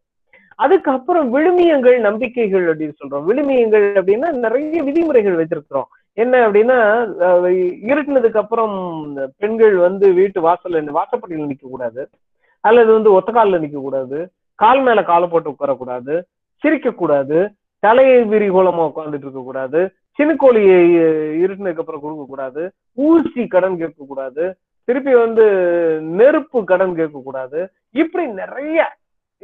[0.59, 3.25] அதுக்கப்புறம் விழுமியங்கள் நம்பிக்கைகள் அப்படின்னு சொல்றோம்.
[3.29, 5.89] விழுமியங்கள் அப்படின்னா நிறைய விதிமுறைகள் வச்சிருக்கிறோம்.
[6.17, 6.77] என்ன அப்படின்னா
[7.89, 8.75] இருட்டினதுக்கு அப்புறம்
[9.41, 12.01] பெண்கள் வந்து வீட்டு வாசல்ல வாசப்படியில் நிக்க கூடாது
[12.63, 14.19] அல்லது வந்து ஒத்தக்காலில் நிக்க கூடாது
[14.61, 16.15] கால் மேல காலை போட்டு உட்காரக்கூடாது
[16.63, 17.39] சிரிக்க கூடாது
[17.83, 19.81] தலையை விரிகோலமா உட்காந்துட்டு இருக்க கூடாது
[20.19, 20.79] சினுக்கோழியை
[21.43, 22.61] இருட்டினதுக்கு அப்புறம் கொடுக்க கூடாது
[23.07, 24.45] ஊசி கடன் கேட்க கூடாது
[24.87, 25.45] திருப்பி வந்து
[26.19, 27.59] நெருப்பு கடன் கேட்க கூடாது
[28.01, 28.85] இப்படி நிறைய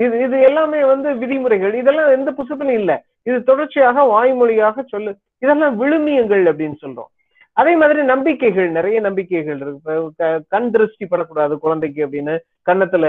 [0.03, 1.73] இது இது எல்லாமே வந்து விதிமுறைகள்.
[1.81, 2.95] இதெல்லாம் எந்த புத்தகத்திலும் இல்லை.
[3.27, 5.11] இது தொடர்ச்சியாக வாய்மொழியாக சொல்லு
[5.43, 7.11] இதெல்லாம் விழுமியங்கள் அப்படின்னு சொல்றோம்.
[7.59, 10.37] அதே மாதிரி நம்பிக்கைகள் நிறைய நம்பிக்கைகள் இருக்கு.
[10.53, 12.35] கண் திருஷ்டி படக்கூடாது குழந்தைக்கு அப்படின்னு
[12.69, 13.05] கன்னத்துல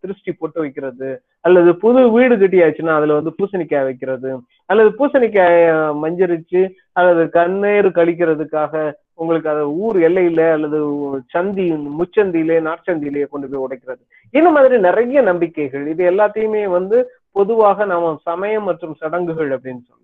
[0.00, 1.10] திருஷ்டி போட்டு வைக்கிறது
[1.46, 4.32] அல்லது புது வீடு கட்டியாச்சுன்னா அதுல வந்து பூசணிக்காய் வைக்கிறது
[4.72, 5.54] அல்லது பூசணிக்காய
[6.02, 6.62] மஞ்சரிச்சு
[7.00, 10.78] அல்லது கண்ணேறு கழிக்கிறதுக்காக உங்களுக்கு அதை ஊர் எல்லையில அல்லது
[11.34, 11.66] சந்தி
[11.98, 14.02] முச்சந்தியிலே நாற்சந்தியிலே கொண்டு போய் உடைக்கிறது.
[14.38, 15.84] இந்த மாதிரி நிறைய நம்பிக்கைகள்.
[15.86, 16.98] இது எல்லாத்தையுமே வந்து
[17.38, 20.01] பொதுவாக நாம சமயம் மற்றும் சடங்குகள் அப்படின்னு சொல்லுவோம்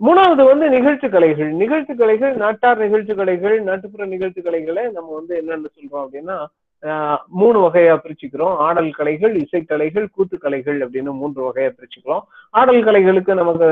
[0.00, 1.52] மூணாவது வந்து நிகழ்ச்சி கலைகள்.
[1.62, 6.38] நிகழ்ச்சி கலைகள் நாட்டார் நிகழ்ச்சி கலைகள் நாட்டுப்புற நிகழ்ச்சி கலைகளை நம்ம வந்து என்னென்னு சொல்றோம் அப்படின்னா
[7.40, 8.54] மூணு வகையா பிரிச்சுக்கிறோம்.
[8.66, 12.24] ஆடல் கலைகள் இசைக்கலைகள் கூத்துக்கலைகள் அப்படின்னு மூன்று வகையா பிரிச்சுக்கிறோம்.
[12.50, 13.66] ஆடல் கலைகளுக்கு நமக்கு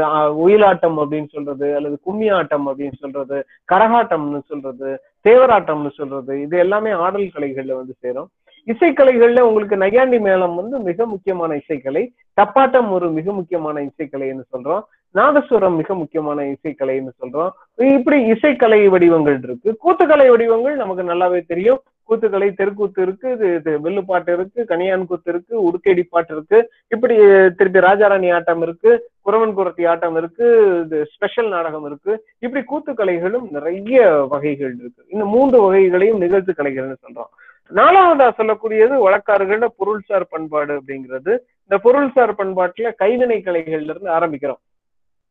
[0.45, 3.39] ஒயிலாட்டம் அப்படின்னு சொல்றது அல்லது கும்மி ஆட்டம் அப்படின்னு சொல்றது
[3.73, 4.91] கரகாட்டம்னு சொல்றது
[5.29, 8.31] தேவராட்டம்னு சொல்றது இது எல்லாமே ஆடல் கலைகள்ல வந்து சேரும்.
[8.67, 14.83] இசைக்கலைகள்ல உங்களுக்கு நையாண்டி மேளம் வந்து மிக முக்கியமான இசைக்கலை தப்பாட்டம் ஒரு மிக முக்கியமான இசைக்கலைன்னு சொல்றோம்
[15.15, 17.49] நாதஸ்வரம் மிக முக்கியமான இசைக்கலைன்னு சொல்றோம்.
[17.77, 19.79] இப்படி இசைக்கலை வடிவங்கள் இருக்கு.
[19.85, 21.81] கூத்துக்கலை வடிவங்கள் நமக்கு நல்லாவே தெரியும்.
[22.09, 26.71] கூத்துக்கலை தெருக்கூத்து இருக்கு இது வெள்ளுப்பாட்டு இருக்கு கனியான் கூத்து இருக்கு உடுக்கேடி பாட்டு இருக்கு.
[26.89, 27.17] இப்படி
[27.57, 30.47] திருப்பி ராஜாராணி ஆட்டம் இருக்கு குரவன் குரத்தி ஆட்டம் இருக்கு
[30.85, 32.25] இது ஸ்பெஷல் நாடகம் இருக்கு.
[32.39, 35.05] இப்படி கூத்துக்கலைகளும் நிறைய வகைகள் இருக்கு.
[35.09, 37.33] இந்த மூன்று வகைகளையும் நிகழ்த்து கலைகள்னு சொல்றோம்.
[37.79, 41.33] நாலாவதா சொல்லக்கூடியது வழக்காறுகள்ல பொருள்சார் பண்பாடு அப்படிங்கிறது.
[41.65, 44.61] இந்த பொருள்சார் பண்பாட்டுல கைவினை கலைகள்ல இருந்து ஆரம்பிக்கிறோம்.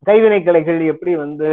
[0.07, 1.47] கைவினை கலைகள் எப்படி வந்து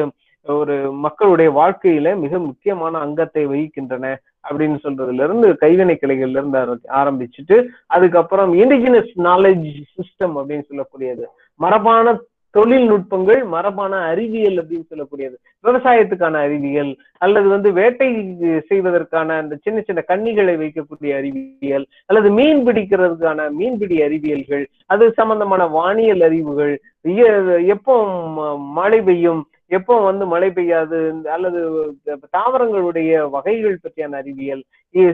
[0.46, 0.74] ஒரு
[1.04, 4.06] மக்களுடைய வாழ்க்கையில மிக முக்கியமான அங்கத்தை வகிக்கின்றன
[4.48, 6.58] அப்படின்னு சொல்றதுல இருந்து கைவினை கலைகள்ல இருந்து
[7.00, 7.56] ஆரம்பிச்சுட்டு
[7.86, 9.66] அதுக்கப்புறம் இண்டிஜினஸ் நாலேஜ்
[9.96, 11.24] சிஸ்டம் அப்படின்னு சொல்லக்கூடியது.
[11.60, 12.14] மரபான
[12.56, 15.36] தொழில்நுட்பங்கள் மரபான அறிவியல் அப்படின்னு சொல்லக்கூடியது.
[15.64, 18.08] விவசாயத்துக்கான அறிவியல் அல்லது வந்து வேட்டை
[18.66, 26.20] செய்வதற்கான அந்த சின்ன சின்ன கன்னிகளை வைக்கக்கூடிய அறிவியல் அல்லது மீன் பிடிக்கிறதுக்கான மீன்பிடி அறிவியல்கள் அது சம்பந்தமான வானியல்
[26.20, 26.74] அறிவுகள்
[27.66, 27.94] எப்போ
[28.36, 30.98] ம- மழை பெய்யும் எப்போ வந்து மழை பெய்யாது
[31.28, 31.60] அல்லது
[32.32, 34.62] தாவரங்களுடைய வகைகள் பற்றியான அறிவியல்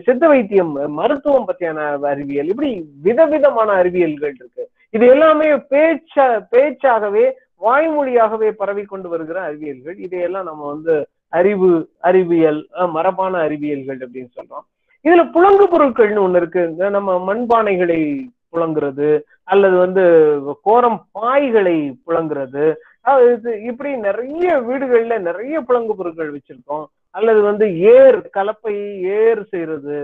[0.03, 2.71] சித்த வைத்தியம் மருத்துவம் பற்றியான அறிவியல் இப்படி
[3.03, 4.65] விதவிதமான அறிவியல்கள் இருக்கு.
[4.97, 7.25] இது எல்லாமே பேச்ச பேச்சாகவே
[7.67, 9.97] வாய்மொழியாகவே பரவி கொண்டு வருகிற அறிவியல்கள்.
[10.07, 10.95] இதையெல்லாம் நம்ம வந்து
[11.39, 11.71] அறிவு
[12.09, 12.61] அறிவியல்
[12.97, 14.65] மரபான அறிவியல்கள் அப்படின்னு சொல்றோம்.
[15.05, 18.01] இதுல புலங்கு பொருட்கள்னு ஒண்ணு இருக்கு இந்த நம்ம மண்பானைகளை
[18.53, 19.11] புழங்குறது
[19.53, 20.05] அல்லது வந்து
[20.69, 22.65] கோரம் பாய்களை புழங்குறது
[23.35, 26.85] இது இப்படி நிறைய வீடுகள்ல நிறைய புலங்கு பொருட்கள் வச்சிருக்கோம்.
[27.17, 28.75] அல்லது வந்து ஏர் கலப்பை
[29.21, 29.97] ஏர் செய்யறது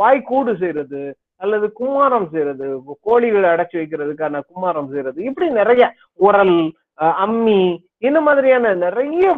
[0.00, 1.02] வாய்க்கூடு செய்யறது
[1.36, 2.66] அல்லது கும்மாரம் செய்யறது
[3.06, 6.56] கோழிகளை அடைச்சு வைக்கிறதுக்கான கும்மாரம் செய்யறது இப்படி நிறைய உரல்
[7.00, 7.62] அஹ் அம்மி
[7.98, 9.34] இந்த மாதிரியான நிறைய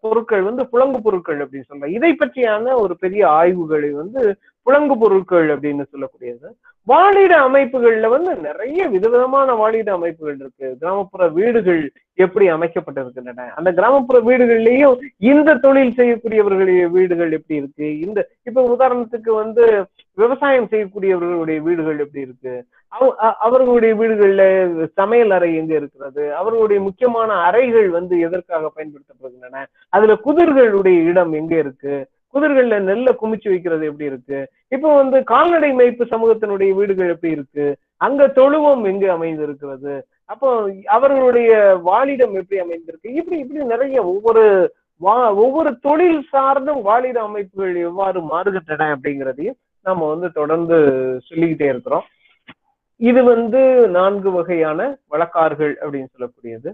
[0.00, 4.22] பொருட்கள் வந்து புலங்கு பொருட்கள் அப்படின்னு சொல்லலாம் இதை பற்றியான ஒரு பெரிய ஆய்வுகளை வந்து
[4.66, 6.48] புலங்கு பொருட்கள் அப்படின்னு சொல்லக்கூடியது.
[6.86, 10.76] வாழிட அமைப்புகள்ல வந்து நிறைய விதவிதமான வாழிட அமைப்புகள் இருக்கு.
[10.80, 13.46] கிராமப்புற வீடுகள் எப்படி அமைக்கப்பட்டிருக்கின்றன?
[13.56, 17.86] அந்த கிராமப்புற வீடுகள்லயும் இந்த தொழில் செய்யக்கூடியவர்களுடைய வீடுகள் எப்படி இருக்கு?
[18.00, 19.64] இந்த இப்ப உதாரணத்துக்கு வந்து
[20.20, 22.54] விவசாயம் செய்யக்கூடியவர்களுடைய வீடுகள் எப்படி இருக்கு?
[23.46, 24.42] அவர்களுடைய வீடுகள்ல
[25.00, 26.22] சமையல் அறை எங்க இருக்கிறது?
[26.40, 29.64] அவர்களுடைய முக்கியமான அறைகள் வந்து எதற்காக பயன்படுத்தப்படுகின்றன?
[29.96, 31.96] அதுல குதிர்களுடைய இடம் எங்க இருக்கு?
[32.34, 34.38] குதிர்கள்ல நெல்லை குமிச்சு வைக்கிறது எப்படி இருக்கு?
[34.74, 37.66] இப்போ வந்து கால்நடை மேய்ப்பு சமூகத்தினுடைய வீடுகள் எப்படி இருக்கு?
[38.06, 39.94] அங்க தொழுவம் எங்க அமைந்திருக்கிறது?
[40.32, 40.48] அப்போ
[40.96, 41.52] அவர்களுடைய
[41.86, 43.14] வாழிடம் எப்படி அமைந்திருக்கு?
[43.20, 44.44] இப்படி இப்படி நிறைய ஒவ்வொரு
[45.06, 50.76] வா ஒவ்வொரு தொழில் சார்ந்தும் வாழிட அமைப்புகள் எவ்வாறு மாறுகின்றன அப்படிங்கிறதையும் நம்ம வந்து தொடர்ந்து
[51.24, 52.04] சொல்லிக்கிட்டே இருக்கிறோம்.
[52.96, 56.72] இது வந்து நான்கு வகையான வழக்கார்கள் அப்படின்னு சொல்லக்கூடியது.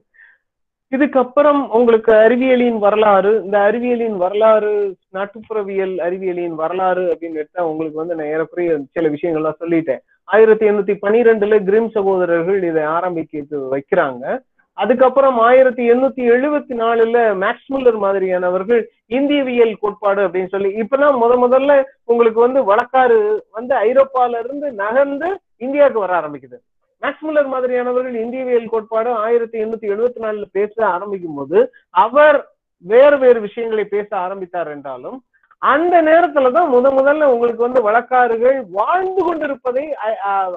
[0.91, 8.27] இதுக்கப்புறம் உங்களுக்கு அறிவியலின் வரலாறு இந்த அறிவியலின் வரலாறு நாட்டுப்புறவியல் அறிவியலின் வரலாறு அப்படின்னு எடுத்தா உங்களுக்கு வந்து நான்
[8.27, 9.99] ஏறக்குறைய சில விஷயங்கள்லாம் சொல்லிட்டேன்.
[10.25, 13.43] ஆயிரத்தி எண்ணூத்தி பனிரெண்டுல கிரிம் சகோதரர்கள் இதை ஆரம்பிக்க
[13.75, 14.41] வைக்கிறாங்க.
[14.79, 21.73] அதுக்கப்புறம் ஆயிரத்தி எண்ணூத்தி எழுபத்தி நாலுல மேக்ஸ்முல்லர் மாதிரியானவர்கள் இந்தியவியல் கோட்பாடு அப்படின்னு சொல்லி இப்பதான் முத முதல்ல
[22.05, 23.19] உங்களுக்கு வந்து வழக்காறு
[23.51, 26.59] வந்து ஐரோப்பால இருந்து நகர்ந்து இந்தியாவுக்கு வர ஆரம்பிக்குது.
[27.03, 31.59] மேக்ஸ்முல்லர் மாதிரியானவர்கள் இந்தியவியல் கோட்பாடு ஆயிரத்தி எண்ணூத்தி எழுபத்தி நாலுல பேச ஆரம்பிக்கும் போது
[31.99, 32.39] அவர்
[32.85, 35.19] வேறு வேறு விஷயங்களை பேச ஆரம்பித்தார் என்றாலும்
[35.63, 39.85] அந்த நேரத்துலதான் முத முதல்ல உங்களுக்கு வந்து வழக்காறுகள் வாழ்ந்து கொண்டிருப்பதை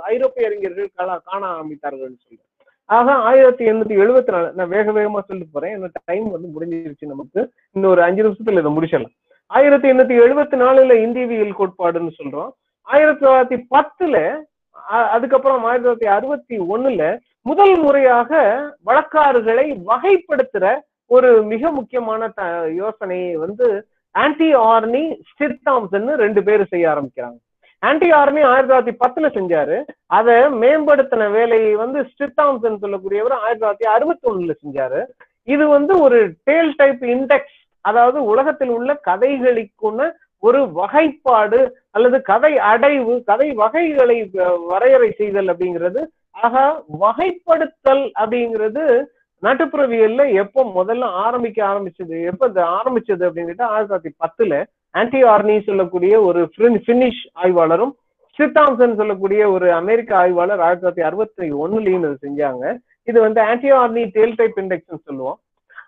[0.08, 2.42] ஐரோப்பிய அறிஞர்கள் காண- காண ஆரம்பித்தார்கள் சொல்லி
[2.88, 5.82] ஆக ஆயிரத்தி எண்ணூத்தி எழுபத்தி நாலு நான் வேக வேகமா சொல்லிட்டு போறேன்.
[5.82, 7.52] என்னோட டைம் வந்து முடிஞ்சிருச்சு நமக்கு.
[7.72, 9.16] இன்னும் ஒரு அஞ்சு நிமிஷத்துல இதை முடிச்சிடலாம்.
[9.46, 12.50] ஆயிரத்தி எண்ணூத்தி எழுபத்தி நாலுல இந்தியவியல் கோட்பாடுன்னு சொல்றோம்.
[12.82, 14.42] ஆயிரத்தி தொள்ளாயிரத்தி பத்துல
[14.88, 23.88] அதுக்கப்புறம் ஆயிரத்தி தொள்ளாயிரத்தி அறுபத்தி ஒண்ணுல முதல் முறையாக வழக்காறுகளை வகைப்படுத்துற ஒரு மிக முக்கியமான த- யோசனையை வந்து
[24.12, 27.38] ஆன்டி ஆர்னி ஸ்டித் ரெண்டு பேரும் செய்ய ஆரம்பிக்கிறாங்க.
[27.80, 29.86] ஆன்டி ஆர்மி ஆயிரத்தி தொள்ளாயிரத்தி பத்துல செஞ்சாரு.
[30.06, 35.02] அதை மேம்படுத்தின வேலையை வந்து ஸ்ட்ரித்தாம்சன் சொல்லக்கூடியவர் ஆயிரத்தி தொள்ளாயிரத்தி அறுபத்தி ஒண்ணுல செஞ்சாரு.
[35.44, 41.60] இது வந்து ஒரு டேல் டைப் இண்டெக்ஸ் அதாவது உலகத்தில் உள்ள கதைகளுக்குன்னு ஒரு வகைப்பாடு
[41.92, 46.02] அல்லது கதை அடைவு கதை வகைகளை வ- வரையறை செய்தல் அப்படிங்கிறது.
[46.32, 49.04] ஆக வகைப்படுத்தல் அப்படிங்கிறது
[49.44, 54.64] நாட்டுப்புறவியல்ல எப்போ முதல்ல ஆரம்பிக்க ஆரம்பிச்சது எப்ப இந்த ஆரம்பிச்சது அப்படின்னு கேட்டா ஆயிரத்தி தொள்ளாயிரத்தி பத்துல
[54.96, 56.42] ஆன்டி ஆர்னி சொல்லக்கூடிய ஒரு
[56.88, 57.94] பின்னிஷ் ஆய்வாளரும்
[58.38, 62.64] ஸ்டித்தாம்சன் சொல்லக்கூடிய ஒரு அமெரிக்க ஆய்வாளர் ஆயிரத்தி தொள்ளாயிரத்தி அறுபத்தி ஒண்ணுலயும் இது செஞ்சாங்க.
[63.10, 65.38] இது வந்து Antti Aarne tale type index சொல்லுவோம்.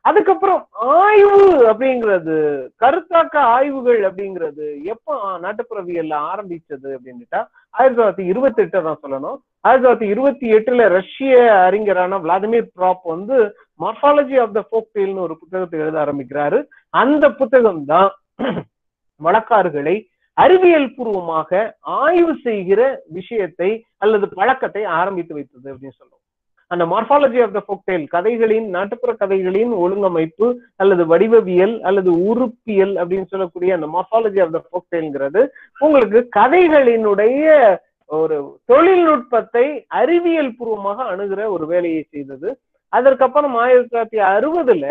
[0.10, 0.62] அதுக்கப்புறம்
[0.98, 1.40] ஆய்வு
[1.70, 2.36] அப்படிங்கிறது
[2.84, 5.14] கருத்தாக்க ஆய்வுகள் அப்படிங்கிறது எப்போ
[5.46, 7.42] நாட்டுப்புறவியல்ல ஆரம்பிச்சது அப்படின்னுட்டா
[7.76, 9.38] ஆயிரத்தி தொள்ளாயிரத்தி இருபத்தி எட்டு தான் சொல்லணும்.
[9.66, 11.36] ஆயிரத்தி தொள்ளாயிரத்தி இருபத்தி எட்டுல ரஷ்ய
[11.68, 13.38] அறிஞரான விளாடிமிர் ப்ராப் வந்து
[13.84, 16.62] மார்பாலஜி ஆஃப் த ஃபோக் டேல்னு ஒரு புத்தகத்தை எழுத ஆரம்பிக்கிறாரு.
[17.04, 18.12] அந்த புத்தகம் தான்
[19.22, 19.96] வழக்காறுகளை
[20.38, 21.50] அறிவியல் பூர்வமாக
[22.00, 26.26] ஆய்வு செய்கிற விஷயத்தை அல்லது பழக்கத்தை ஆரம்பித்து வைத்தது அப்படின்னு சொல்லுவோம்
[26.72, 33.74] அந்த மார்பாலஜி ஆஃப் த ஃபோக்டைல் கதைகளின் நாட்டுப்புற கதைகளின் ஒழுங்கமைப்பு அல்லது வடிவவியல் அல்லது உறுப்பியல் அப்படின்னு சொல்லக்கூடிய
[33.74, 35.42] அந்த மார்பாலஜி ஆஃப் த ஃபோக்டைல்ங்கிறது
[35.80, 37.46] உங்களுக்கு கதைகளினுடைய
[38.10, 42.50] ஒரு தொழில்நுட்பத்தை அறிவியல் பூர்வமாக அணுகிற ஒரு வேலையை செய்தது.
[42.94, 44.86] அதற்கப்புறம் ஆயிரத்தி தொள்ளாயிரத்தி அறுபதுல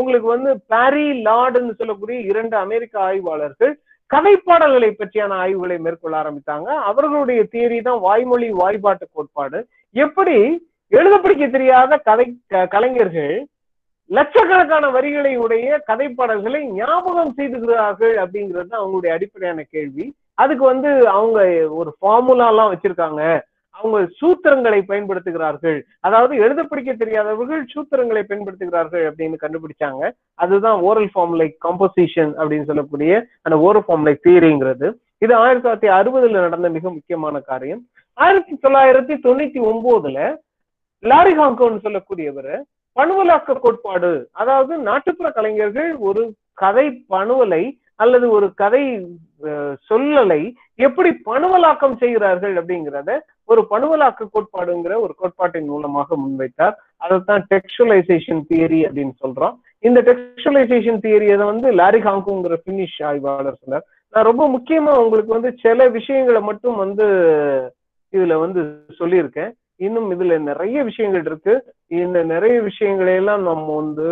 [0.00, 3.74] உங்களுக்கு வந்து பாரி லார்டுன்னு சொல்லக்கூடிய இரண்டு அமெரிக்க ஆய்வாளர்கள்
[4.10, 6.68] கதைப்பாடல்களை பற்றியான ஆய்வுகளை மேற்கொள்ள ஆரம்பித்தாங்க.
[6.90, 9.58] அவர்களுடைய தியரி தான் வாய்மொழி வாய்ப்பாட்டு கோட்பாடு.
[10.04, 10.36] எப்படி?
[10.92, 12.26] எழுத படிக்க தெரியாத கதை
[12.74, 13.34] கலைஞர்கள்
[14.10, 20.06] லட்சக்கணக்கான வரிகளை உடைய கதைப்பாடல்களை ஞாபகம் செய்துகிறார்கள் அப்படிங்கிறது அவங்களுடைய அடிப்படையான கேள்வி.
[20.42, 21.40] அதுக்கு வந்து அவங்க
[21.80, 23.22] ஒரு ஃபார்முலா எல்லாம் வச்சிருக்காங்க.
[23.82, 25.82] அவங்க சூத்திரங்களை பயன்படுத்துகிறார்கள்.
[26.00, 30.10] அதாவது எழுத படிக்க தெரியாதவர்கள் சூத்திரங்களை பயன்படுத்துகிறார்கள் அப்படின்னு கண்டுபிடிச்சாங்க.
[30.34, 35.90] அதுதான் ஓரல் ஃபார்ம் லைக் காம்போசிஷன் அப்படின்னு சொல்லக்கூடிய அந்த ஓரல் ஃபார்ம் லைக் தியரிங்கிறது இது ஆயிரத்தி தொள்ளாயிரத்தி
[35.90, 37.86] அறுபதுல நடந்த மிக முக்கியமான காரியம்.
[38.14, 40.36] ஆயிரத்தி தொள்ளாயிரத்தி தொண்ணூத்தி ஒன்பதுல
[40.98, 42.60] லாரி ஹாங்கோன்னு சொல்லக்கூடியவர்
[42.96, 44.28] பணுவலாக்க கோட்பாடு.
[44.32, 48.82] அதாவது நாட்டுப்புற கலைஞர்கள் ஒரு கதை பணுவலை அல்லது ஒரு கதை
[49.90, 50.40] சொல்லலை
[50.86, 53.10] எப்படி பணுவலாக்கம் செய்கிறார்கள் அப்படிங்கிறத
[53.50, 56.76] ஒரு பணுவலாக்க கோட்பாடுங்கிற ஒரு கோட்பாட்டின் மூலமாக முன்வைத்தார்.
[57.04, 59.54] அதைத்தான் டெக்ஸ்டுவலைசேஷன் தியரி அப்படின்னு சொல்றோம்.
[59.86, 63.86] இந்த டெக்ஸ்டுவலைசேஷன் தியரியை வந்து லாரி ஹாங்குங்கிற பினிஷ் ஆய்வாளர் சொன்னார்.
[64.12, 67.06] நான் ரொம்ப முக்கியமா உங்களுக்கு வந்து சில விஷயங்களை மட்டும் வந்து
[68.12, 68.60] இதுல வந்து
[69.00, 69.50] சொல்லியிருக்கேன்.
[69.86, 71.54] இன்னும் இதுல நிறைய விஷயங்கள் இருக்கு.
[72.02, 74.08] இந்த நிறைய விஷயங்களை எல்லாம் நம்ம வந்து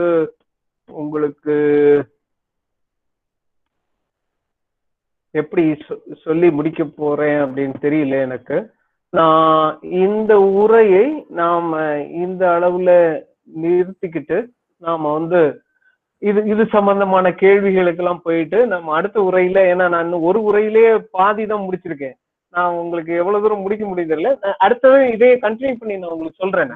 [1.03, 1.55] உங்களுக்கு
[5.37, 8.57] எப்படி சொ- சொல்லி முடிக்க போறேன் அப்படின்னு தெரியல எனக்கு.
[9.13, 9.67] நான்
[9.99, 11.71] இந்த உரையை நாம
[12.17, 12.91] இந்த அளவுல
[13.57, 14.39] நிறுத்திக்கிட்டு
[14.83, 15.41] நாம வந்து
[16.23, 21.67] இது இது சம்பந்தமான கேள்விகளுக்கெல்லாம் போயிட்டு நம்ம அடுத்த உரையில ஏன்னா நான் இன்னும் ஒரு உரையிலேயே பாதி தான்
[21.67, 22.17] முடிச்சிருக்கேன்.
[22.55, 26.73] நான் உங்களுக்கு எவ்வளவு தூரம் முடிக்க முடியதில்ல நான் அடுத்தது இதே கண்டினியூ பண்ணி நான் உங்களுக்கு சொல்றேன்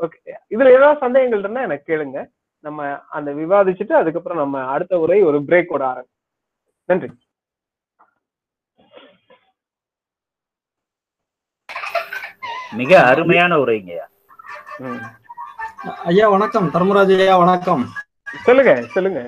[0.00, 0.18] ஓகே
[0.50, 2.18] இதுல ஏதாவது சந்தேகங்கள் இருந்தா எனக்கு கேளுங்க.
[2.64, 6.10] நம்ம அந்த விவாதிச்சுட்டு அதுக்கப்புறம் நம்ம அடுத்த உரை ஒரு பிரேக்கோட ஆரம்பி
[6.88, 7.08] நன்றி.
[12.76, 14.04] மிக அருமையான உரைங்கய்யா.
[16.04, 16.70] ஐயா வணக்கம்.
[16.72, 17.88] தர்மராஜ் ஐயா வணக்கம்.
[18.42, 19.20] சொல்லுங்க சொல்லுங்க.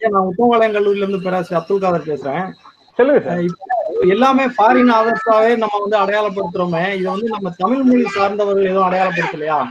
[0.00, 2.52] ஐயா நான் உத்தமபாளையம் கல்லூரியில இருந்து பேராசிரியர் அப்துல் காதர் பேசுறேன்.
[2.94, 3.42] சொல்லுங்க
[4.00, 6.82] எல்லாமே ஃபாரின் ஆதர்ஸாவே நம்ம வந்து அடையாளப்படுத்துறோமே.
[6.82, 9.66] இதை வந்து நம்ம தமிழ் மொழி சார்ந்தவர்கள் எதுவும் அடையாளப்படுத்தலையா?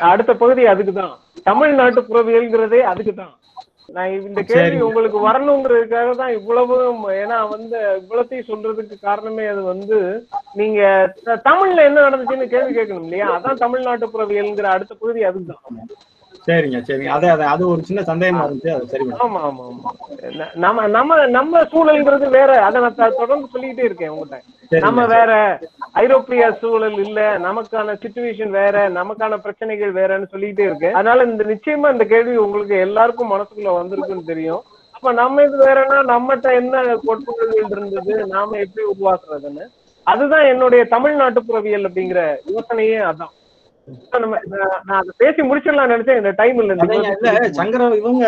[0.00, 1.16] அடுத்த பகுதி அதுக்குதான்.
[1.42, 3.34] தமிழ்நாட்டு புறவியல்ங்கிறதே அதுக்குதான்.
[3.90, 4.76] நான் இந்த கேள்வி.
[4.86, 6.74] உங்களுக்கு வரணுங்கிறதுக்காக தான் இவ்வளவு
[7.16, 9.98] ஏன்னா வந்து இவ்வளத்தையும் சொல்றதுக்கு காரணமே அது வந்து
[10.54, 10.80] நீங்க
[11.44, 15.62] தமிழ்ல என்ன நடந்துச்சுன்னு கேள்வி கேட்கணும் இல்லையா அதான் தமிழ்நாட்டு புறவியல்ங்கிற அடுத்த பகுதி அதுதான்
[16.44, 17.08] சரிங்க சரிங்க.
[17.08, 17.44] அதே அதே.
[17.44, 19.06] அது ஒரு சின்ன சந்தேகமா இருந்துச்சு அது சரி.
[19.24, 19.90] ஆமா ஆமா ஆமா.
[20.56, 22.50] நம்ம நம்ம நம்ம சூழல்ங்கிறது வேற.
[22.62, 25.30] அதை நான் தொடர்ந்து சொல்லிக்கிட்டே இருக்கேன் உங்ககிட்ட நம்ம வேற
[25.92, 27.20] ஐரோப்பிய சூழல் இல்ல.
[27.38, 28.88] நமக்கான சுச்சுவேஷன் வேற.
[28.90, 30.94] நமக்கான பிரச்சனைகள் வேறன்னு சொல்லிக்கிட்டே இருக்கேன்.
[30.94, 34.62] அதனால இந்த நிச்சயமா இந்த கேள்வி உங்களுக்கு எல்லாருக்கும் மனசுக்குள்ள வந்திருக்குன்னு தெரியும்.
[34.94, 36.74] அப்ப நம்ம இது வேறனா நம்மகிட்ட என்ன
[37.04, 38.14] கோட்பாடுகள் இருந்தது?
[38.26, 39.66] நாம எப்படி உருவாக்குறதுன்னு.
[40.06, 42.20] அதுதான் என்னுடைய தமிழ்நாட்டு புறவியல் அப்படிங்கிற
[42.50, 43.32] யோசனையே அதான்.
[44.84, 46.20] நான் அதை பேசி முடிச்சிடலாம் நினைச்சேன்.
[46.20, 46.74] இந்த டைம் இல்ல
[47.18, 48.24] இல்ல சங்கர இவங்க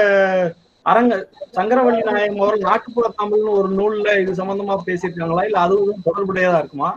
[0.86, 1.14] அரங்க
[1.56, 5.44] சங்கரவள்ளி நாயகம் அவர்கள் நாட்டுப்புற தமிழ்னு ஒரு நூல்ல இது சம்பந்தமா பேசியிருக்காங்களா?
[5.44, 6.90] இல்ல அதுவும் தொடர்புடையதா இருக்குமா?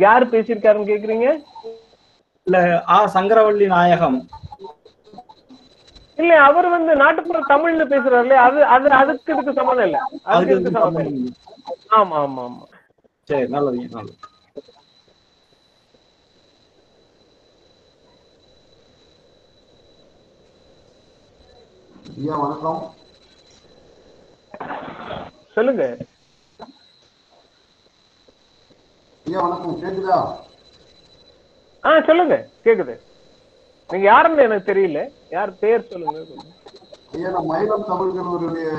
[0.00, 1.28] யார் பேசியிருக்காருன்னு கேக்குறீங்க?
[2.90, 4.18] ஆ சங்கரவள்ளி நாயகம்.
[6.18, 9.98] இல்ல அவர் வந்து நாட்டுப்புற தமிழ்ல பேசுறாருல அது அது அதுக்கு இதுக்கு சம்மந்தம் இல்ல.
[10.26, 11.30] அதுக்கு இதுக்கு சம்மந்தம் இல்ல.
[11.98, 12.64] ஆமா ஆமா ஆமா.
[13.28, 14.16] சரி நல்லதுங்க நல்லது.
[22.18, 22.94] ஐயா வணக்கம்.
[25.54, 25.96] சொல்லுங்க.
[29.26, 29.82] ஐயா வணக்கம்.
[29.82, 30.18] கேக்குதா?
[31.84, 32.48] ஆ சொல்லுங்க.
[32.64, 33.00] கேக்குது.
[33.88, 35.12] நீங்க யாருன்னு எனக்கு தெரியல.
[35.30, 36.20] யார் பேர் சொல்லுங்க.
[37.12, 38.70] ஐயா நான் மயிலம் தமிழ் கல்லூரியுடைய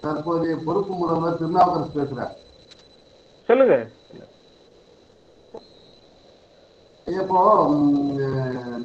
[0.00, 2.32] தற்போதைய பொறுப்பு முதல்வர் திருநாவுக்கரசு பேசுறேன்.
[3.46, 3.88] சொல்லுங்க.
[7.06, 7.40] இப்போ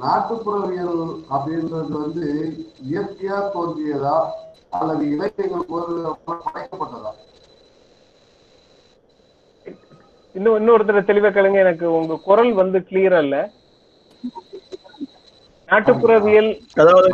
[0.01, 0.97] நாட்டுப்புறவியல்
[1.29, 2.25] அப்படின்றது வந்து
[2.87, 4.15] இயற்கையா தோன்றியதா
[4.71, 5.69] அல்லது இலக்கியங்கள்
[6.27, 7.11] படைக்கப்பட்டதா?
[10.35, 13.37] இன்னும் இன்னொருத்தர தெளிவா கேளுங்க எனக்கு உங்க குரல் வந்து கிளியரா இல்ல
[15.69, 17.07] நாட்டுப்புறவியல் அதாவது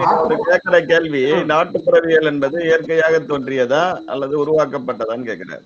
[0.44, 5.66] கேட்கிற கேள்வி நாட்டுப்புறவியல் என்பது இயற்கையாக தோன்றியதா அல்லது உருவாக்கப்பட்டதான்னு கேட்கிறார்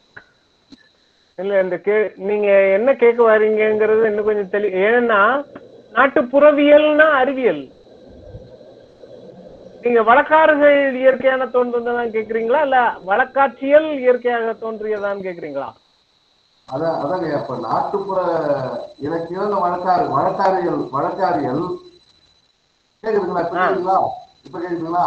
[1.40, 1.96] இல்ல இந்த கே
[2.30, 2.48] நீங்க
[2.78, 5.20] என்ன கேட்க வரீங்கங்கிறது இன்னும் கொஞ்சம் தெளி ஏன்னா
[5.96, 7.62] நாட்டுப்புறவியல்னா அறிவியல்.
[9.84, 15.70] நீங்க வழக்காறுகள் இயற்கையான தோன்றுதான் கேக்குறீங்களா இல்ல வழக்காட்சியல் இயற்கையாக தோன்றியதான்னு கேக்குறீங்களா
[16.68, 18.20] அதான் அதாங்க இப்ப நாட்டுப்புற
[19.00, 21.64] இலக்கியம் வழக்காறு வழக்காரியல் வழக்காரியல்
[23.04, 23.42] கேக்குதுங்களா?
[23.44, 23.64] இப்ப ஆ.
[23.64, 23.98] கேக்குதுங்களா?
[24.46, 25.06] இப்ப கேக்குதுங்களா?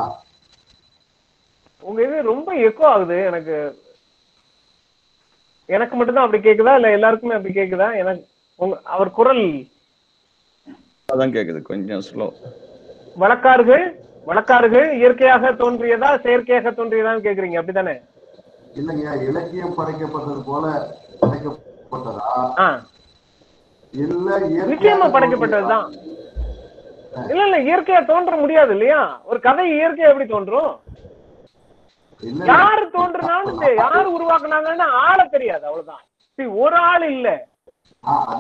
[1.83, 3.57] உங்க இது ரொம்ப எக்கோ ஆகுது எனக்கு.
[5.73, 6.75] எனக்கு மட்டும்தான் அப்படி கேக்குதா?
[6.75, 7.89] இல்ல எல்லாருக்குமே அப்படி கேக்குதா?
[7.97, 8.25] எனக்கு
[8.93, 9.45] அவர் குரல்.
[11.09, 12.27] அதான் கேக்குது கொஞ்சம் ஸ்லோ
[13.17, 13.85] வழக்காறுகள்
[14.27, 17.95] வழக்காறுகள் இயற்கையாக தோன்றியதா செயற்கையாக தோன்றியதான்னு கேக்குறீங்க அப்படிதானே
[18.77, 20.67] இல்லைங்க இலக்கியம் படைக்கப்பட்டது போல
[21.23, 22.29] படைக்கப்பட்டதா?
[23.95, 24.29] இல்ல
[24.69, 25.07] நிச்சயமா?
[25.17, 25.89] படைக்கப்பட்டதுதான்.
[27.31, 29.01] இல்ல இல்ல இயற்கையா தோன்ற முடியாது இல்லையா?
[29.25, 30.71] ஒரு கதை இயற்கையா எப்படி தோன்றும்?
[32.51, 36.05] யாரு தோன்றுனாலும் யாரு உருவாக்குனாங்கன்னு ஆள தெரியாது அவ்வளவுதான்.
[36.61, 37.29] ஒரு ஆள் இல்ல.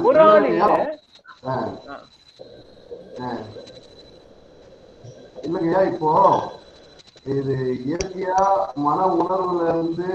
[0.06, 0.46] ஒரு ஆள்?
[0.50, 0.66] இல்ல.
[5.44, 6.10] இல்லைங்கய்யா இப்போ
[7.32, 8.38] இது இயற்கையா
[8.78, 10.08] மன உணர்வுல இருந்து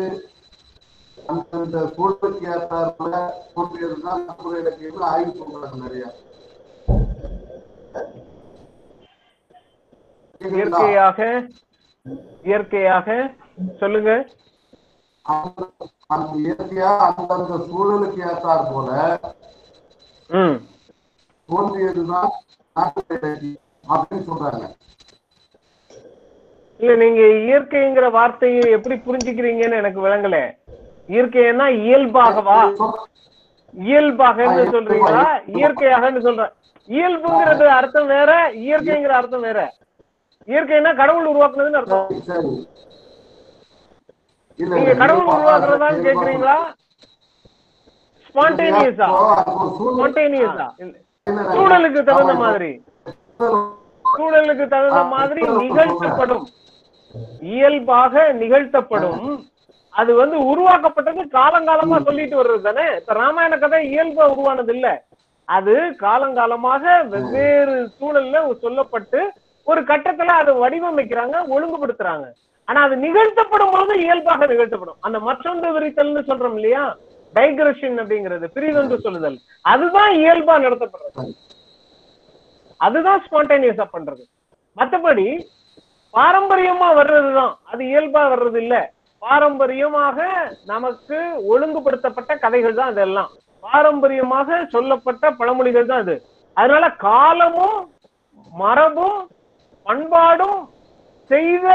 [1.18, 3.15] அந்தந்த சூழலுக்கு ஏற்றாப்புல
[3.53, 6.06] தோன்றியதுதான் நாட்டுப்புற இலக்கியங்கள் ஆய்வு பண்றாங்க நிறைய?
[10.41, 11.19] இயற்கையாக
[12.45, 13.07] இயற்கையாக
[13.80, 14.28] சொல்லுங்க.
[15.22, 15.70] அந்த-
[16.34, 19.20] இயற்கையா அந்தந்த சூழலுக்கு ஏற்றாற் போல
[21.50, 22.30] தோன்றியதுதான்
[23.90, 24.76] அப்படின்னு சொல்றாங்க.
[26.78, 30.58] இல்ல நீங்க இயற்கைங்கிற வார்த்தையை எப்படி புரிஞ்சுக்கிறீங்கன்னு எனக்கு விளங்கல.
[31.08, 32.74] இயற்கைன்னா இயல்பாகவா?
[33.80, 35.42] இயல்பாகன்னு சொல்றீங்களா?
[35.54, 36.52] இயற்கையாகன்னு சொல்ற
[36.88, 39.74] இயல்புங்கிறது அர்த்தம் வேற இயற்கைங்கிற அர்த்தம் வேற.
[40.48, 42.08] இயற்கைன்னா கடவுள் உருவாக்குனதுன்னு அர்த்தம்.
[44.60, 46.56] நீங்க கடவுள் உருவாக்குறதான்னு கேக்குறீங்களா?
[48.28, 49.08] ஸ்பான்டேனியஸா
[49.90, 50.68] ஸ்பான்டேனியஸா
[51.56, 52.72] சூழலுக்கு தகுந்த மாதிரி.
[54.06, 56.46] சூழலுக்கு தகுந்த மாதிரி நிகழ்த்தப்படும்.
[57.54, 59.22] இயல்பாக நிகழ்த்தப்படும்.
[59.94, 62.86] அது வந்து உருவாக்கப்பட்டது காலங்காலமா சொல்லிட்டு வர்றது தானே?
[63.00, 64.88] இப்ப ராமாயண கதை இயல்பா உருவானது இல்ல
[65.48, 65.74] அது
[66.06, 69.20] காலங்காலமாக வெவ்வேறு சூழல்ல சொல்லப்பட்டு
[69.68, 72.26] ஒரு கட்டத்துல அதை வடிவமைக்கிறாங்க ஒழுங்குபடுத்துறாங்க.
[72.68, 74.98] ஆனா அது நிகழ்த்தப்படும் போது இயல்பாக நிகழ்த்தப்படும்.
[75.06, 76.84] அந்த மற்றொன்று விரித்தல்னு சொல்றோம் இல்லையா?
[77.34, 79.38] டைக்ரஷன் அப்படிங்கிறது பிரிதொன்று சொல்லுதல்.
[79.65, 81.34] அதுதான் இயல்பா நடத்தப்படுறது.
[82.80, 84.23] அதுதான் ஸ்பான்டேனியஸா பண்றது.
[84.77, 85.27] மற்றபடி
[86.14, 87.53] பாரம்பரியமா வர்றதுதான்.
[87.72, 88.76] அது இயல்பா வர்றது இல்ல
[89.22, 90.18] பாரம்பரியமாக
[90.72, 91.18] நமக்கு
[91.52, 93.31] ஒழுங்குபடுத்தப்பட்ட கதைகள் தான் அதெல்லாம்
[93.64, 96.15] பாரம்பரியமாக சொல்லப்பட்ட பழமொழிகள் தான் அது
[96.57, 97.80] அதனால காலமும்
[98.53, 99.18] மரபும்
[99.85, 100.60] பண்பாடும்
[101.31, 101.68] செய்த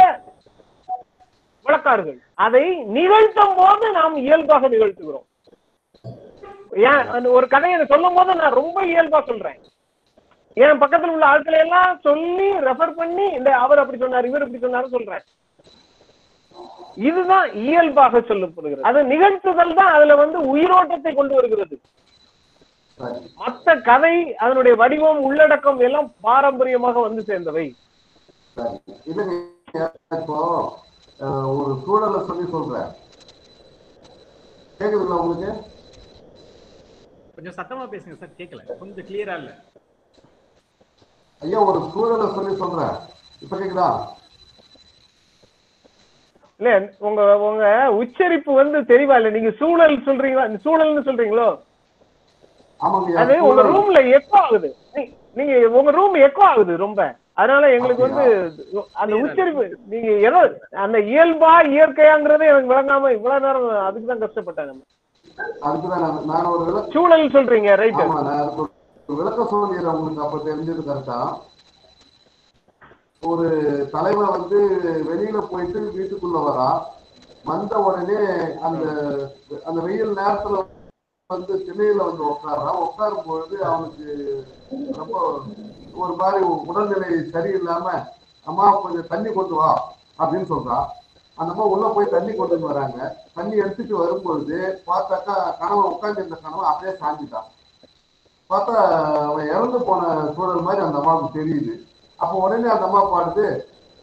[1.66, 2.64] வழக்காறுகள் அதை
[2.96, 5.26] நிகழ்த்தும் போது நாம் இயல்பாக நிகழ்த்துகிறோம்.
[6.90, 9.60] ஏன் ஒரு கதையை சொல்லும் போது நான் ரொம்ப இயல்பா சொல்றேன்.
[10.62, 14.94] என் பக்கத்துல உள்ள ஆட்களை எல்லாம் சொல்லி ரெஃபர் பண்ணி இந்த அவர் அப்படி சொன்னார் இவர் இப்படி சொன்னாரு
[14.96, 15.24] சொல்றேன்.
[17.08, 18.86] இதுதான் இயல்பாக சொல்லப்படுகிறது.
[18.88, 21.76] அது நிகழ்த்துதல் தான் அதுல வந்து உயிரோட்டத்தை கொண்டு வருகிறது.
[23.42, 24.14] மத்த கதை
[24.44, 27.66] அதனுடைய வடிவம் உள்ளடக்கம் எல்லாம் பாரம்பரியமாக வந்து சேர்ந்தவை.
[30.18, 30.40] இப்போ
[31.56, 32.90] ஒரு சூழலை சொல்லி சொல்றேன்.
[34.80, 35.50] கேக்குதுங்களா உங்களுக்கு?
[37.36, 39.52] கொஞ்சம் சத்தமா பேசுங்க சார் கேட்கல கொஞ்சம் கிளியரா இல்ல.
[41.42, 42.96] ஐயா ஒரு சூழலை சொல்லி சொல்றேன்.
[43.42, 43.88] இப்ப கேக்குதா?
[46.60, 49.30] இல்ல உங்க உங்க உச்சரிப்பு வந்து தெளிவா இல்ல.
[49.30, 50.44] நீங்க சூழல் சொல்றீங்களா?
[50.66, 51.48] சூழல்னு சொல்றீங்களோ?
[52.80, 53.62] ஆமாங்க அது உங்க.
[53.62, 54.68] ரூம்ல எக்கோ ஆகுது.
[55.32, 57.00] நீங்க உங்க ரூம் எக்கோ ஆகுது ரொம்ப.
[57.36, 58.24] அதனால எங்களுக்கு வந்து
[58.96, 60.40] அந்த உச்சரிப்பு நீங்க ஏதோ
[60.82, 64.72] அந்த இயல்பா இயற்கையாங்கிறது எனக்கு விளங்காம இவ்வளவு நேரம் அதுக்கு தான் கஷ்டப்பட்டாங்க
[66.94, 68.02] சூழல் சொல்றீங்க ரைட்
[69.08, 71.18] விளக்கம் சொல்லிடுறேன் உங்களுக்கு அப்ப தெரிஞ்சது கரெக்டா
[73.22, 73.48] ஒரு
[73.92, 74.58] தலைவர் வந்து
[75.08, 76.70] வெளியில போயிட்டு வீட்டுக்குள்ள வரா.
[77.44, 78.20] வந்த உடனே
[78.66, 78.82] அந்த
[79.66, 80.56] அந்த வெயில் நேரத்துல
[81.30, 84.06] வந்து திண்ணையில வந்து உட்கார்றான் உட்காரும் பொழுது அவனுக்கு
[84.98, 85.14] ரொம்ப
[85.94, 87.86] ஒரு மாதிரி உடல்நிலை சரியில்லாம
[88.46, 89.70] அம்மா கொஞ்சம் தண்ணி கொண்டு வா
[90.18, 90.86] அப்படின்னு சொல்றான்
[91.38, 92.98] அந்த அம்மா உள்ள போய் தண்ணி கொண்டு வராங்க.
[93.34, 96.36] தண்ணி எடுத்துட்டு வரும்பொழுது பார்த்தாக்கா கனவை உட்கார்ந்து இருந்த
[96.70, 97.48] அப்படியே சாஞ்சிட்டான்
[98.50, 98.74] பார்த்தா
[99.28, 101.74] அவன் இறந்து போன சூழல் மாதிரி அந்த அம்மாவுக்கு தெரியுது.
[102.20, 103.46] அப்போ உடனே அந்த அம்மா பாடுது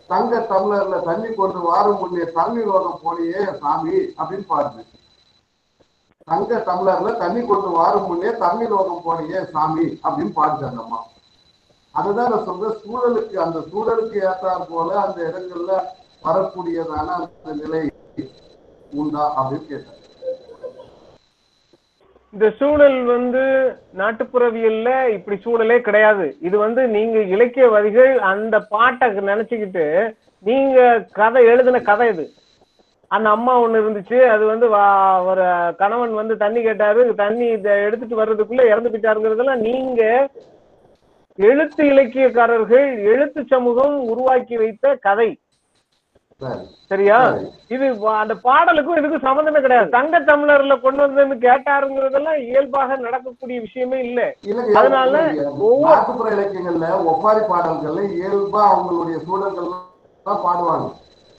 [0.10, 4.82] தங்க தமிழர்ல தண்ணி கொண்டு வாரும் முன்னே தண்ணி லோகம் போனியே சாமி அப்படின்னு பாடுது.
[6.28, 11.00] தங்க தமிழர்ல தண்ணி கொண்டு வாரும் முன்னே தண்ணி லோகம் போனியே சாமி அப்படின்னு பாடுது அந்த அம்மா.
[12.00, 15.74] அதுதான் நான் சொல்றேன் சூழலுக்கு அந்த சூழலுக்கு ஏற்றாற் போல அந்த இடங்கள்ல
[16.26, 17.82] வரக்கூடியதான அந்த நிலை
[19.02, 19.96] உண்டா அப்படின்னு கேட்டேன்.
[22.34, 23.44] இந்த சூழல் வந்து
[24.00, 26.26] நாட்டுப்புறவியல்ல இப்படி சூழலே கிடையாது.
[26.48, 29.86] இது வந்து நீங்க இலக்கியவாதிகள் அந்த பாட்டை நினைச்சுக்கிட்டு
[30.46, 30.78] நீங்க
[31.20, 32.26] கதை எழுதின கதை இது.
[33.12, 34.68] அந்த அம்மா ஒண்ணு இருந்துச்சு அது வந்து
[35.30, 35.46] ஒரு
[35.82, 37.48] கணவன் வந்து தண்ணி கேட்டாரு தண்ணி
[37.88, 40.04] எடுத்துட்டு வர்றதுக்குள்ள இறந்து போயிட்டாருங்கிறதெல்லாம் நீங்க
[41.44, 45.40] எழுத்து இலக்கியக்காரர்கள் எழுத்து சமூகம் உருவாக்கி வைத்த கதை.
[46.38, 46.60] சரி.
[46.86, 47.32] சரியா?
[47.32, 47.52] சரி.
[47.68, 49.90] இது அந்த பாடலுக்கும் இதுக்கும் சம்மந்தமே கிடையாது.
[49.90, 54.36] தங்க தமிழர்ல கொண்டு வந்ததுன்னு கேட்டாருங்கிறதெல்லாம் இயல்பாக நடக்கக்கூடிய விஷயமே இல்ல.
[54.74, 55.32] அதனால.
[55.32, 55.98] ஒவ்வொரு-
[56.30, 59.68] இலக்கியங்கள்ல ஒப்பாரி பாடல்கள்ல இயல்பா அவங்களுடைய சூழல்கள்
[60.26, 60.94] பாடுவாங்க.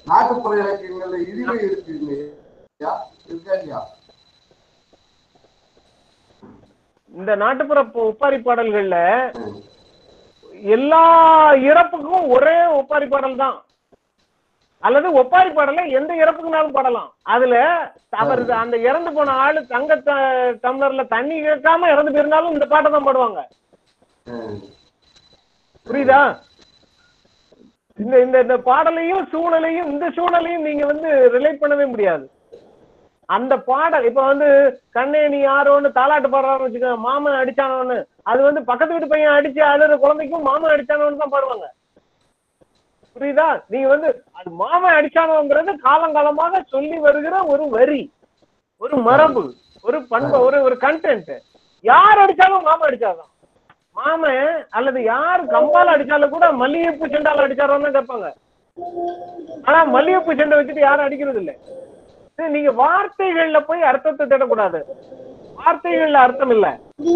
[0.07, 3.07] நாட்டுப்புற இலக்கியங்கள்ல இழிவு இருக்கு இல்லையா?
[3.27, 3.87] இருக்கா இல்லையா?
[7.15, 9.31] இந்த நாட்டுப்புற ஒப்பாரி பாடல்கள்ல
[10.77, 11.03] எல்லா
[11.71, 13.59] இறப்புக்கும் ஒரே ஒப்பாரி பாடல் தான்.
[14.83, 17.11] அல்லது ஒப்பாரி பாடல எந்த இறப்புக்குனாலும் பாடலாம்.
[17.35, 17.55] அதுல
[18.23, 19.97] அவர் அந்த இறந்து போன ஆளு தங்க
[20.65, 23.41] டம்ளர்ல தண்ணி கேட்காம இறந்து போயிருந்தாலும் இந்த பாட்டை தான் பாடுவாங்க.
[25.87, 26.23] புரியுதா?
[27.99, 32.25] இந்த இந்த இந்த பாடலையும் சூழலையும் இந்த சூழலையும் நீங்க வந்து ரிலேட் பண்ணவே முடியாது.
[33.29, 34.49] அந்த பாடல் இப்ப வந்து
[34.97, 37.99] கண்ணே நீ யாரோன்னு தாலாட்டு பாடுறான்னு வச்சுக்கோங்க மாமன் அடிச்சானோன்னு.
[38.27, 41.67] அது வந்து பக்கத்து வீட்டு பையன் அடிச்சு அழுற குழந்தைக்கும் மாமன் அடிச்சானோன்னு தான் பாடுவாங்க.
[43.17, 43.47] புரியுதா?
[43.73, 48.03] நீங்க வந்து அது மாமன் அடிச்சானோங்கிறது காலங்காலமாக சொல்லி வருகிற ஒரு வரி
[48.83, 49.43] ஒரு மரபு
[49.85, 51.33] ஒரு பண்பு ஒரு ஒரு கண்டென்ட்
[51.85, 53.31] யார் அடிச்சாலும் மாமன் அடிச்சாதான்.
[53.97, 54.41] மாமன்
[54.79, 58.29] அல்லது யார் கம்பால அடிச்சாலும் கூட மல்லிகைப்பூ செண்டால அடிச்சாரோன்னு கேட்பாங்க.
[59.69, 61.55] ஆனா மல்லிகைப்பூ செண்டை வச்சுட்டு யாரும் அடிக்கிறது இல்லை
[62.39, 64.79] சரி, நீங்க வார்த்தைகள்ல போய் அர்த்தத்தை தேடக்கூடாது.
[65.61, 66.67] வார்த்தைகள்ல அர்த்தம் இல்ல.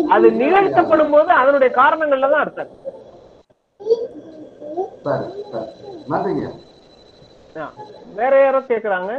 [0.08, 2.72] அது நிகழ்த்தப்படும் போது அதனுடைய காரணங்கள்ல தான் அர்த்தம்.
[8.16, 9.12] வேற யாரோ கேக்குறாங்க?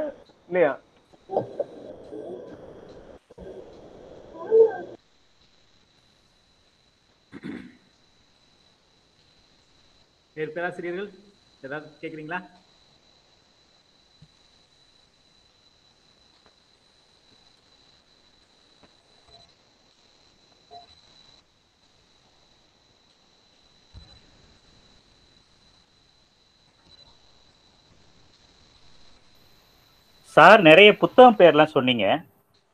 [0.50, 0.74] இல்லையா?
[10.56, 11.10] பேராசிரியர்கள்
[11.64, 12.40] ஏதாவது கேக்குறீங்களா?
[30.36, 32.06] சார் நிறைய புத்தகம் பேர்லாம் சொன்னீங்க.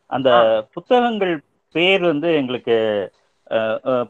[0.10, 0.30] அந்த
[0.76, 1.34] புத்தகங்கள்
[1.76, 2.76] பேர் வந்து எங்களுக்கு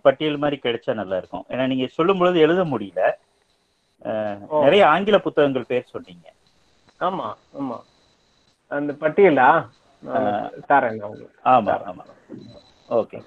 [0.05, 1.45] பட்டியல் மாதிரி கிடைச்சா நல்லா இருக்கும்.
[1.51, 3.01] ஏன்னா நீங்க சொல்லும் பொழுது எழுத முடியல.
[4.65, 6.27] நிறைய ஆங்கில புத்தகங்கள் பேர் சொன்னீங்க.
[7.07, 7.27] ஆமா
[7.59, 7.77] ஆமா.
[8.71, 9.49] அந்த பட்டியலா?
[10.69, 11.01] தரேன்
[11.53, 12.03] ஆமா ஆமா.
[12.99, 13.19] ஓகே.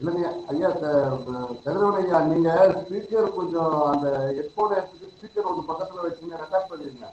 [0.00, 0.68] இல்லைங்க ஐயா
[1.64, 4.06] கதிரவன் ஐயா நீங்க ஸ்பீக்கர் கொஞ்சம் அந்த
[4.38, 4.74] ஹெட்போன்
[5.14, 7.08] ஸ்பீக்கர் ஒன்று பக்கத்துல வச்சுங்க ரெக்கார்ட் பண்ணிருங்க.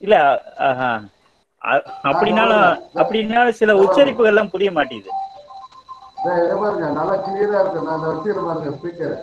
[0.00, 0.14] இல்ல
[2.04, 2.66] அப்படின்னாலும்
[3.00, 5.10] அப்படின்னாலும் சில உச்சரிப்புகள் எல்லாம் புரிய மாட்டேங்குது.
[6.60, 7.80] பாருங்க நல்லா கிளியரா இருக்கு.
[7.88, 9.16] நான் வச்சுக்கிற பாருங்க ஸ்பீக்கர்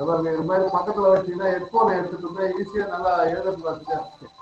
[0.00, 2.28] பாருங்க இது மாதிரி பக்கத்துல வச்சீங்கன்னா ஹெட்போன் எடுத்துட்டு
[2.58, 3.12] ஈஸியா நல்லா
[3.64, 4.34] வச்சுக்க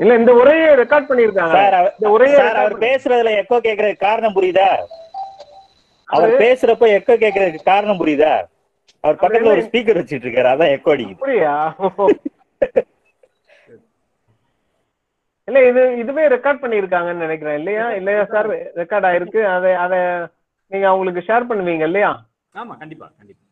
[0.00, 1.58] இல்ல இந்த உரையை ரெக்கார்ட் பண்ணிருக்காங்க
[1.92, 4.68] இந்த உரையை அவர் பேசுறதுல எக்கோ கேக்குறதுக்கு காரணம் புரியுதா?
[6.08, 8.34] அவர் பேசுறப்ப எக்கோ கேக்குறதுக்கு காரணம் புரியுதா?
[9.04, 11.22] அவர் பக்கத்துல ஒரு ஸ்பீக்கர் வச்சிட்டு இருக்காரு அதான் எக்கோ அடிக்குது.
[15.48, 17.58] இல்ல இது இதுவே ரெக்கார்ட் பண்ணிருக்காங்கன்னு நினைக்கிறேன்.
[17.58, 17.84] இல்லையா?
[17.92, 18.48] இல்லையா சார்
[18.80, 19.40] ரெக்கார்ட் ஆயிருக்கு.
[19.56, 19.98] அதை அதை
[20.72, 22.10] நீங்க அவங்களுக்கு ஷேர் பண்ணுவீங்க இல்லையா?
[22.54, 23.42] ஆமா கண்டிப்பா கண்டிப்பா.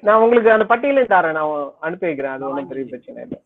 [0.00, 1.32] நான் உங்களுக்கு அந்த பட்டியலையும் தரேன்.
[1.32, 2.32] நான் அனுப்பி வைக்கிறேன்.
[2.32, 3.38] அது ஒன்றும் பெரிய பிரச்சனை இல்லை.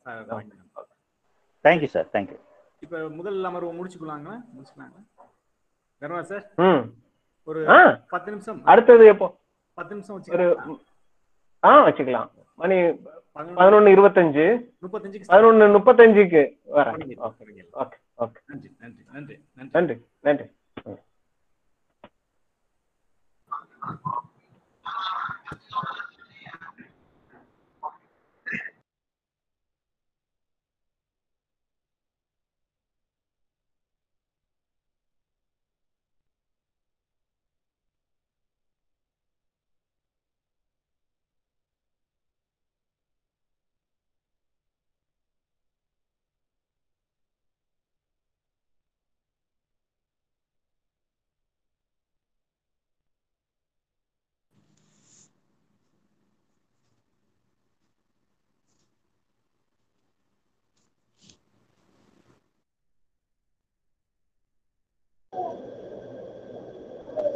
[1.65, 2.39] தேங்க்யூ சார் தேங்க்யூ
[2.81, 4.35] இப்ப முதல் அமர்வு முடிச்சுக்கலாங்களா?
[4.55, 5.03] முடிச்சுக்கலாங்களா?
[6.03, 6.83] தர்மா சார் ம்.
[7.49, 7.79] ஒரு ஆ.
[8.09, 8.59] பத்து நிமிஷம்.
[8.65, 9.29] அடுத்தது எப்போ?
[9.79, 10.81] பத்து நிமிஷம் ஒரு வச்சுக்கலாம்.
[11.63, 12.29] ஆ வச்சுக்கலாம்.
[12.63, 12.77] மணி
[13.35, 14.45] பதினொன்னு இருபத்தஞ்சு.
[14.83, 16.43] முப்பத்தஞ்சுக்கு பதினொன்னு முப்பத்தஞ்சுக்கு
[16.75, 16.97] வரேன்.
[16.99, 17.75] ஓகே தொடங்கிடலாம்.
[17.79, 19.43] ஓகே ஓகே நன்றி நன்றி நன்றி
[19.73, 19.97] நன்றி.
[20.21, 20.45] நன்றி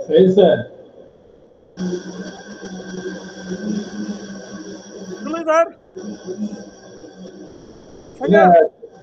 [0.08, 0.60] சரி சார்
[5.48, 5.70] சார்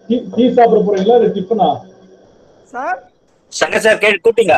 [0.07, 1.67] டீ டீ சாப்பிட போறீங்களா இல்ல டிஃபனா?
[2.73, 2.99] சார்
[3.53, 4.55] சங்க சார் கேட்டு கூப்பிட்டீங்க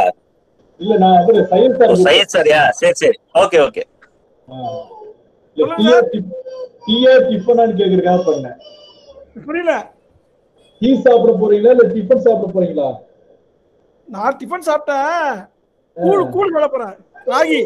[0.79, 3.17] இல்ல நான் வந்து சையத் சார் சையத் சாரியா சரி சரி.
[3.43, 3.83] Okay okay.
[5.57, 5.97] இல்ல, டீயா
[6.85, 8.57] டீயா டிஃபனான்னு கேக்குறதுக்காக பண்ணேன்.
[9.45, 9.73] புரியல.
[10.81, 12.87] டீ சாப்பிட போறீங்களா இல்ல டிஃபன் சாப்பிட போறீங்களா?
[14.07, 15.31] நான் டிஃபன் சாப்பிட்டேன்.
[15.97, 16.95] கூழ் கூழ் சாப்பிட போறேன்.
[17.29, 17.61] ராகி.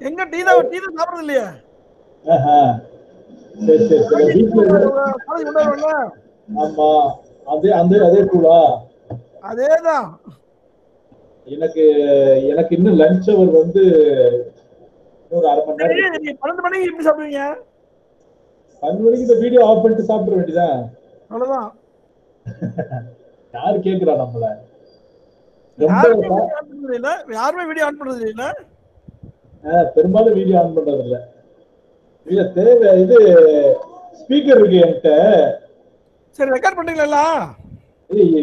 [0.00, 1.46] எங்க டீ தான் டீ தான் சாப்பிடுறது இல்லையா?
[6.48, 6.90] ஆமா.
[7.46, 8.58] அதே அந்த அதே கூடா
[9.50, 10.08] அதேதான்.
[11.46, 11.82] எனக்கு
[12.52, 13.82] எனக்கு இன்னும் லஞ்ச் அவர் வந்து
[15.22, 17.42] இன்னொரு அரை மணி நேரம் பன்னெண்டு மணிக்கு எப்படி சாப்பிடுவீங்க?
[18.82, 20.78] பன்னெண்டு மணிக்கு இந்த வீடியோ ஆஃப் பண்ணிட்டு சாப்பிட வேண்டியதான்
[21.30, 21.70] அவ்வளவுதான்.
[23.54, 24.46] யாரு கேக்குறா நம்மள?
[25.78, 28.44] யாருமே வீடியோ ஆன் பண்றது இல்ல யாருமே வீடியோ ஆன் பண்றது இல்ல
[29.64, 31.16] ஆஹ் பெரும்பாலும் வீடியோ ஆன் பண்றது இல்ல
[32.26, 33.16] இல்ல தேவை இது
[34.20, 35.10] ஸ்பீக்கர் இருக்கு என்கிட்ட.
[36.38, 37.24] சரி ரெக்கார்ட் பண்றீங்களா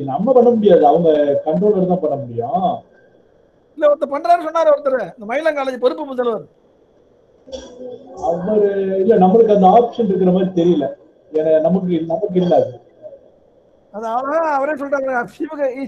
[0.10, 0.84] நம்ம பண்ண முடியாது.
[0.86, 1.10] அவங்க
[1.46, 2.68] கண்ட்ரோலர் தான் பண்ண முடியும்.
[3.78, 4.98] இல்ல ஒருத்தர் பண்றாரு சொன்னாரு ஒருத்தர்.
[5.16, 6.46] இந்த மயிலம் காலேஜ் பொறுப்பு முதல்வர்.
[8.28, 8.68] அவரு
[9.02, 10.86] இல்ல நம்மளுக்கு அந்த ஆப்ஷன் இருக்கிற மாதிரி தெரியல.
[11.32, 12.74] ஏன்னா நமக்கு நமக்கு இல்ல அது
[13.94, 15.24] அது அதான் அவரே சொல்லிட்டாங்க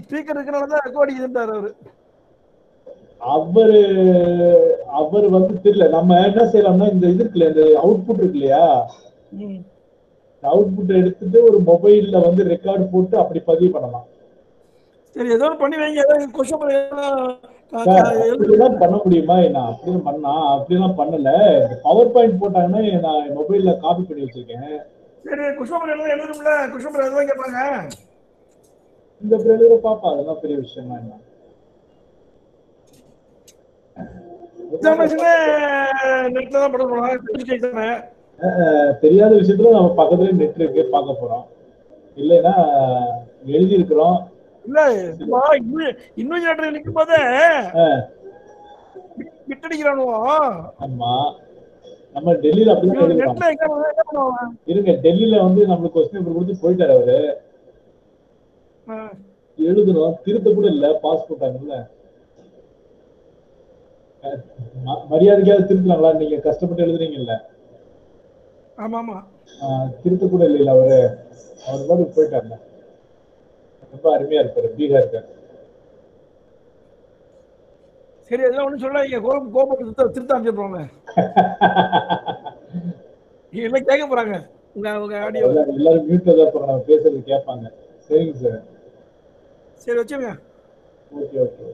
[0.04, 1.70] ஸ்பீக்கர் இருக்கிறனால தான் ரெக்கார்ட் அடிக்குதுன்றாரு அவரு.
[3.34, 3.80] அவரு
[5.00, 8.64] அவர் வந்து தெரியல நம்ம என்ன செய்யலாம்னா இந்த இது இருக்குல்ல இந்த அவுட்புட் இருக்கு இல்லையா.
[10.42, 14.06] அவுட்புட் எடுத்துட்டு ஒரு மொபைல்ல வந்து ரெக்கார்ட் போட்டு அப்படி பதிவு பண்ணலாம்.
[15.16, 16.62] சரி ஏதோ பண்ணி வைங்க ஏதோ கொஸ்டின்
[18.82, 19.36] பண்ண முடியுமா?
[19.54, 21.30] நான் அப்படிலாம் பண்ணா அப்படிலாம் பண்ணல.
[21.86, 24.76] பவர் பாயிண்ட் போட்டாங்கன்னா நான் மொபைல்ல காப்பி பண்ணி வச்சிருக்கேன்.
[25.24, 27.60] சரி கொஸ்டின் எழுத எழுதும்ல கொஸ்டின் எழுத கேட்பாங்க
[29.22, 31.14] இந்த பிறகு பாப்பா அதெல்லாம் பெரிய விஷயம் என்ன?
[36.34, 36.74] நெட்ல தான்
[38.38, 41.44] அஹ், தெரியாத விஷயத்துல நம்ம பக்கத்துல நெட் இருக்கு பார்க்க போறோம்.
[42.16, 42.54] இல்லைன்னா
[43.48, 44.18] எழுதி இருக்கிறோம்
[44.64, 44.80] இல்ல
[46.16, 46.44] இன்னும்
[46.74, 47.20] நிற்கும் போதே
[49.48, 50.16] விட்டடிக்கிறானுவோ.
[50.84, 51.12] ஆமா.
[52.16, 54.44] நம்ம டெல்லியில பண்ணுவாங்க?
[54.66, 57.18] இருங்க டெல்லியில வந்து நம்மளுக்கு கொஸ்டின் பேப்பர் கொடுத்து போயிட்டாரு அவரு.
[59.58, 61.76] எழுதணும் திருத்த கூட இல்ல பாஸ் போட்டாங்கல்ல.
[64.24, 64.40] அஹ்,
[64.84, 66.12] ம- மரியாதைக்காவது திருத்தலாங்களா?
[66.16, 67.34] நீங்க கஷ்டப்பட்டு எழுதுறீங்கல்ல.
[68.78, 69.18] ஆமா ஆமா
[69.60, 70.98] ஆஹ், திருத்த கூட இல்லைல்ல அவரு.
[71.66, 72.56] அவர் பாட்டு போயிட்டாருல.
[73.92, 75.28] ரொம்ப அருமையா இருப்பாரு பீகார் இருக்காரு
[78.28, 79.18] சரி அதெல்லாம் ஒண்ணும் சொல்லாதீங்க.
[79.26, 80.80] கோபம் கோபம் திருத்த திருத்த அமைச்சிருப்பாங்க
[83.52, 84.36] எல்லாம் கேட்க போறாங்க.
[84.76, 87.64] உங்க உங்க ஆடியோ எல்லாரும் மியூட்ல தான் நம்ம பேசுறது கேட்பாங்க.
[88.08, 88.60] சரிங்க சார்
[89.84, 90.30] சரி வச்சுங்க
[91.12, 91.66] ஓகே ஓகே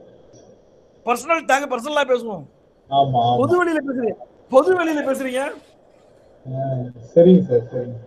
[1.05, 2.43] பர்சனல் தாங்க பர்சனலா பேசுவோம்.
[2.89, 4.15] ஆமா பொது வெளியில பேசுறீங்க.
[4.53, 5.41] பொது வெளியில பேசுறீங்க.
[7.13, 7.97] சரிங்க சார் சரிங்க.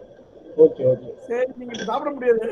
[0.64, 2.46] ஓகே ஓகே சரி நீங்க சாப்பிட முடியாது.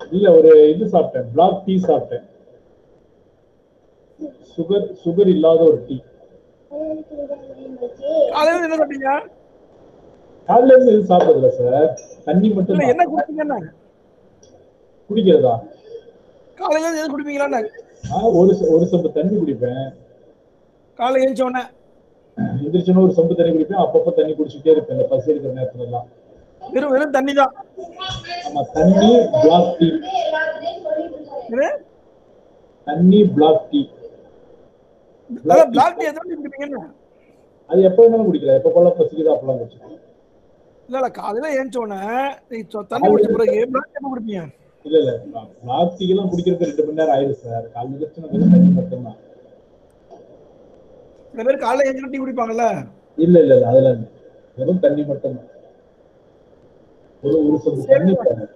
[0.00, 1.28] இல்ல ஒரு இது சாப்பிட்டேன்.
[1.34, 2.26] பிளாக் டீ சாப்பிட்டேன்.
[4.52, 5.96] சுகர் சுகர் இல்லாத ஒரு டீ.
[8.32, 9.10] காலையில என்ன சாப்பிட்டீங்க?
[10.48, 11.88] காலையில இருந்து எதுவும் சாப்பிடல சார்.
[12.26, 12.82] தண்ணி மட்டும்.
[12.92, 13.58] என்ன குடிப்பீங்கன்னா
[15.10, 15.54] குடிக்கிறதா?
[16.58, 17.60] காலையில எது குடிப்பீங்களான்னு?
[18.10, 19.84] ஆஹ், ஒரு ஒரு சொம்பு தண்ணி குடிப்பேன்.
[20.98, 21.62] காலையில எழுந்த உடனே?
[22.58, 23.82] எந்திரிச்சோன்னா ஒரு சொம்பு தண்ணி குடிப்பேன்.
[23.82, 26.06] அப்பப்போ தண்ணி குடிச்சுட்டே இருப்பேன் இந்த பசி இருக்கிற நேரத்துல எல்லாம்
[26.62, 27.52] வெறும் வெறும் தண்ணி தான்?
[28.46, 29.88] ஆமா தண்ணி பிளாக் டீ
[32.86, 33.80] தண்ணி பிளாக் டீ
[35.30, 36.06] அதான் பிளாக் டீ
[37.70, 39.94] அது எப்ப வேணாலும் குடிக்கலாம் எப்ப போல பசிக்குதோ அப்பெல்லாம் குடிச்சுக்கலாம்
[40.88, 41.46] இல்ல இல்ல காலையில
[42.72, 44.42] சொ- தண்ணி குடிச்ச பிறகு பிளாக் டீ எப்ப குடிப்பீங்க?
[44.84, 45.12] இல்ல இல்ல.
[45.62, 48.08] பிளாக் டீ எல்லாம் குடிக்கிறதுக்கு ரெண்டு மணி நேரம் ஆயிடும் சார் காலையில
[48.52, 49.16] தண்ணி மட்டும்தான்.
[51.34, 52.66] சில பேர் காலையில எழுந்து டீ குடிப்பாங்கல்ல?
[53.18, 53.66] இல்ல இல்ல இல்ல.
[53.66, 54.04] அதெல்லாம்.
[54.58, 55.48] வெறும் தண்ணி மட்டும்தான்.
[57.22, 58.52] ஒரு ஒரு சொம்பு தண்ணி போதும்.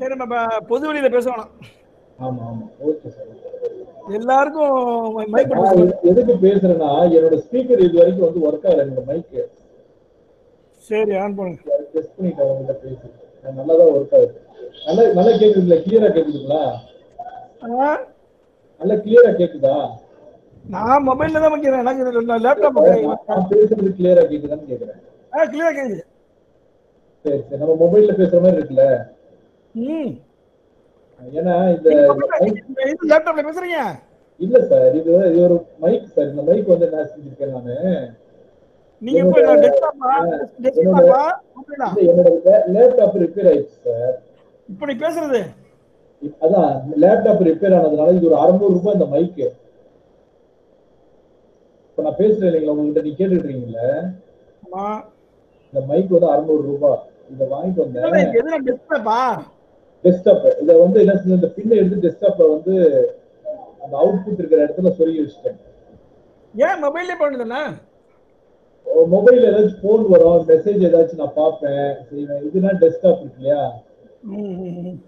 [0.00, 0.34] சரி நம்ம
[0.68, 1.52] பொது வெளியில பேச வேணாம்.
[2.18, 2.66] ஆமா ஆமா.
[2.86, 3.30] ஓகே சார்
[4.14, 4.74] எல்லாருக்கும்
[5.32, 5.52] மைக்
[6.10, 9.42] எதுக்கு பேசுறேன்னா என்னோட ஸ்பீக்கர் இது வரைக்கும் வந்து ஒர்க் ஆகல என்னோட மைக்கு
[10.84, 11.60] சரி ஆன் பண்ணுங்க.
[11.92, 13.06] டெஸ்ட் பண்ணிட்டேன் உங்ககிட்ட பேசி
[13.58, 14.34] நல்லா தான் ஒர்க் ஆகுது.
[14.86, 15.78] நல்லா நல்லா கேக்குதுங்களா?
[15.84, 16.62] கிளியரா கேக்குதுங்களா?
[17.78, 17.90] ஆ?
[18.80, 19.76] நல்லா கிளியரா கேக்குதா?
[20.64, 21.82] நான் மொபைல்ல தான் வைக்கிறேன்.
[21.84, 22.04] எனக்கு
[22.44, 22.78] லேப்டாப்
[23.30, 25.00] நான் பேசுறது கிளியரா கேக்குதான்னு கேக்குறேன்.
[25.32, 26.02] ஆ கிளியரா கேக்குது.
[27.24, 27.58] சரி சரி.
[27.60, 28.86] நம்ம மொபைல்ல பேசுற மாதிரி இருக்குல்ல?
[29.74, 30.10] ம்.
[31.20, 31.88] ஏன்னா இந்த
[33.10, 33.78] லேப்டாப்ல பேசுறீங்க?
[34.40, 36.30] இல்ல சார் இது இது ஒரு மைக் சார்.
[36.30, 37.76] இந்த மைக் வந்து என்ன செஞ்சிருக்கேன் நானு?
[39.02, 39.20] நீங்க
[42.04, 42.30] என்னோட
[42.74, 44.14] லேப்டாப் ரிப்பேர் ஆயிடுச்சு சார்.
[44.68, 45.40] இப்போ நீ பேசுறது.
[46.42, 46.70] அதான்
[47.02, 49.46] லேப்டாப் ரிப்பேர் ஆனதுனால இது ஒரு அறுநூறு ரூபாய் இந்த மைக்கு
[51.88, 52.74] இப்ப நான் பேசுறேன் இல்லைங்களா?
[52.74, 53.82] உங்ககிட்ட நீ கேட்டுட்டு இருக்கீங்கல்ல
[55.72, 57.00] இந்த மைக் வந்து அறுநூறு ரூபாய்.
[57.30, 58.04] இதை வாங்கிட்டு வந்தேன்.
[60.04, 62.74] டெஸ்க்டாப் இதை வந்து என்ன செஞ்ச இந்த பின்னை எடுத்து டெஸ்க்டாப்ல வந்து
[63.84, 65.58] அந்த அவுட்புட் இருக்கிற இடத்துல சொருகி வச்சுட்டேன்.
[66.54, 67.62] ஏன் மொபைல்லே பண்ணுதுண்ணா
[69.12, 71.78] மொபைல் ஏதாச்சும் ஃபோன் வரும் மெசேஜ் ஏதாச்சும் நான் பார்ப்பேன்
[72.08, 72.42] செய்வேன்.
[72.48, 73.60] இதுனா டெஸ்க்டாப் இருக்கு இல்லையா?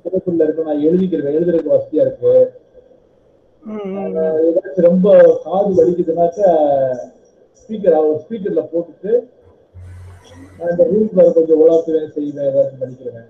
[0.03, 2.33] சிறப்புல இருக்கு நான் எழுதிக்கிறேன் எழுதுறதுக்கு வசதியா இருக்கு.
[4.49, 5.07] ஏதாச்சும் ரொம்ப
[5.45, 6.51] காது வலிக்குதுனாக்கா
[7.61, 9.13] ஸ்பீக்கர் அவர் ஸ்பீக்கர்ல போட்டுட்டு
[10.59, 13.29] நான் இந்த ரூம்ல கொஞ்சம் உலாத்துவேன் செய்வேன் ஏதாச்சும் படிக்கிறேன்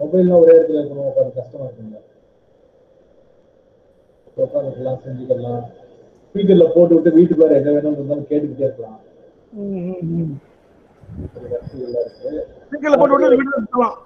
[0.00, 1.98] மொபைல்னா ஒரே இடத்துல இருக்கணும் உட்காந்து கஷ்டமா இருக்குங்க
[4.36, 5.62] உட்காந்துக்கலாம் செஞ்சுக்கலாம்
[6.26, 9.00] ஸ்பீக்கர்ல போட்டு விட்டு வீட்டுக்குள்ள எங்க வேணும் இருந்தாலும் கேட்டுக்கிட்டே இருக்கலாம்.
[12.62, 13.96] ஸ்பீக்கர்ல போட்டு விட்டு வீடு தான் சுத்தலாம்.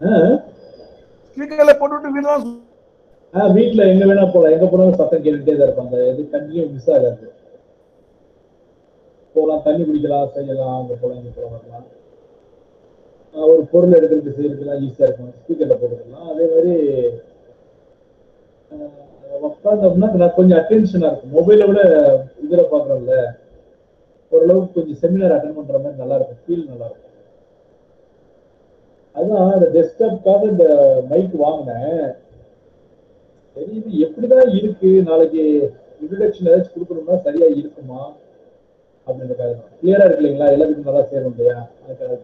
[0.00, 0.34] ஆஹ்
[1.36, 2.58] ஸ்பீக்கர்ல போட்டு விட்டு வீடு தான் சு-
[3.34, 4.54] ஆஹ் வீட்டுல எங்க வேணா போலாம்.
[4.56, 7.28] எங்க போனாலும் சத்தம் கேட்டுட்டே தான் அந்த இது கண்டினியூ மிஸ் ஆகாது.
[9.34, 10.74] போகலாம் தண்ணி குடிக்கலாம் செய்யலாம்.
[10.80, 11.86] அங்க போலாம் இங்க போலாம் வரலாம்.
[13.34, 15.30] ஒரு பொருள் எடுத்துக்கிட்டு செய்யறதுலாம் ஈஸியா இருக்கும்.
[15.42, 16.26] ஸ்பீக்கர்ல போட்டுக்கலாம்.
[16.32, 16.74] அதே மாதிரி
[19.48, 21.34] உட்காந்தோம்னா நான் கொஞ்சம் அட்டென்ஷனா இருக்கும்.
[21.38, 21.80] மொபைலை விட
[22.44, 23.14] இதுல பாக்குறோம்ல
[24.32, 26.42] ஓரளவுக்கு கொஞ்சம் செமினார் அட்டன் பண்ற மாதிரி நல்லா இருக்கும்.
[26.44, 27.08] ஃபீல் நல்லா இருக்கும்.
[29.16, 30.66] அதான் இந்த டெஸ்க்டாப்காக இந்த
[31.10, 32.04] மைக் வாங்கினேன்.
[33.56, 34.90] சரி இது எப்படிதான் இருக்கு?
[35.08, 35.42] நாளைக்கு
[36.02, 38.02] இன்ட்ரடக்ஷன் ஏதாச்சும் கொடுக்கணும்னா சரியா இருக்குமா?
[39.08, 39.74] அப்படின்றக்காக தான்.
[39.80, 40.52] கிளியரா இருக்கு இல்லைங்களா?
[40.54, 41.58] எல்லாத்துக்கும் நல்லா சேரும் இல்லையா?
[41.82, 42.16] அதுக்காக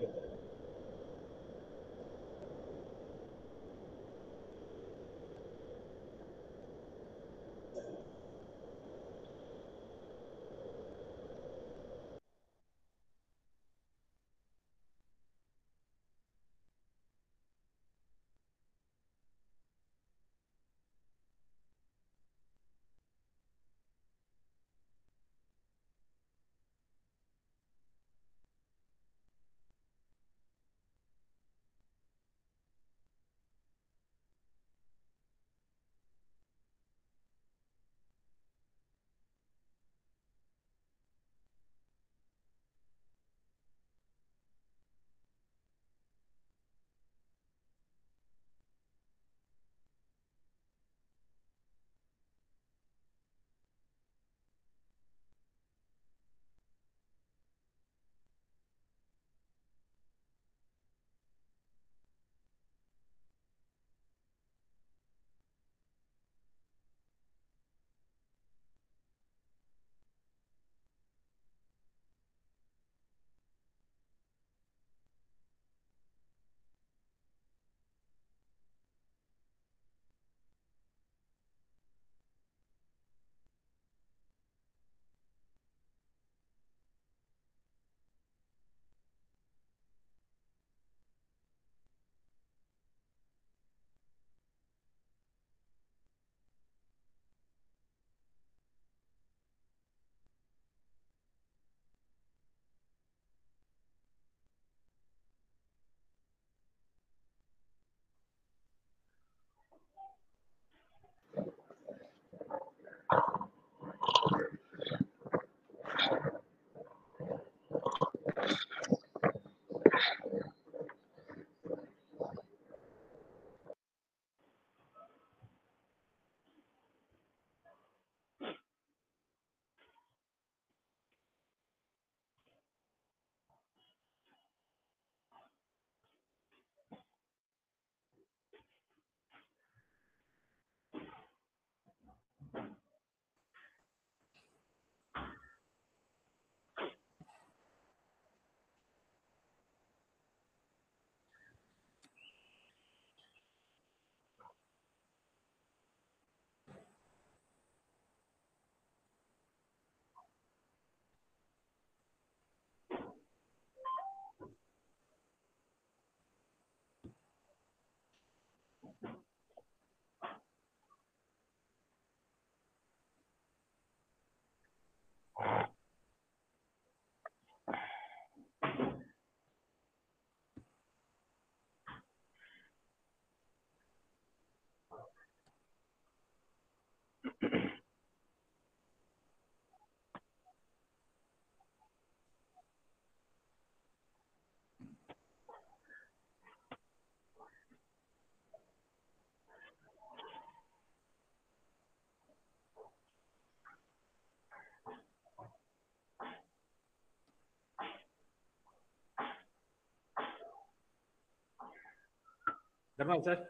[212.99, 213.41] தர்மா சார்?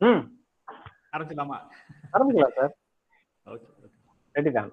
[0.00, 0.22] ம்.
[1.12, 1.58] ஆரம்பிச்சிடலாமா?
[2.14, 2.72] ஆரம்பிக்கலாம் சார்.
[3.46, 3.66] ஓகே
[4.34, 4.72] ரெடி தான்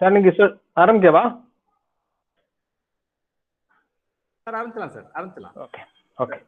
[0.00, 1.22] சார் நீங்க சொல் ஆரம்பிக்கவா?
[4.46, 5.82] சார் ஆரம்பிச்சலாம் சார் ஆரம்பிச்சலாம் ஓகே
[6.18, 6.38] ஓகே.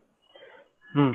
[0.92, 1.14] ம்.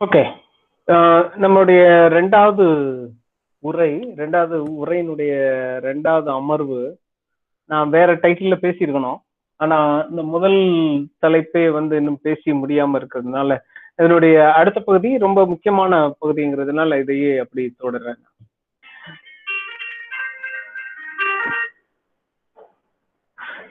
[0.00, 0.22] ஓகே.
[1.42, 1.80] நம்மளுடைய
[2.16, 2.66] ரெண்டாவது
[3.64, 5.32] உரை ரெண்டாவது உரையினுடைய
[5.88, 6.78] ரெண்டாவது அமர்வு
[7.70, 9.18] நான் வேற டைட்டில்ல பேசியிருக்கணும்.
[9.60, 9.78] ஆனா
[10.10, 10.58] இந்த முதல்
[11.22, 13.58] தலைப்பே வந்து இன்னும் பேசி முடியாம இருக்கிறதுனால
[13.98, 18.20] இதனுடைய அடுத்த பகுதி ரொம்ப முக்கியமான பகுதிங்கிறதுனால இதையே அப்படி தொடர்றேன்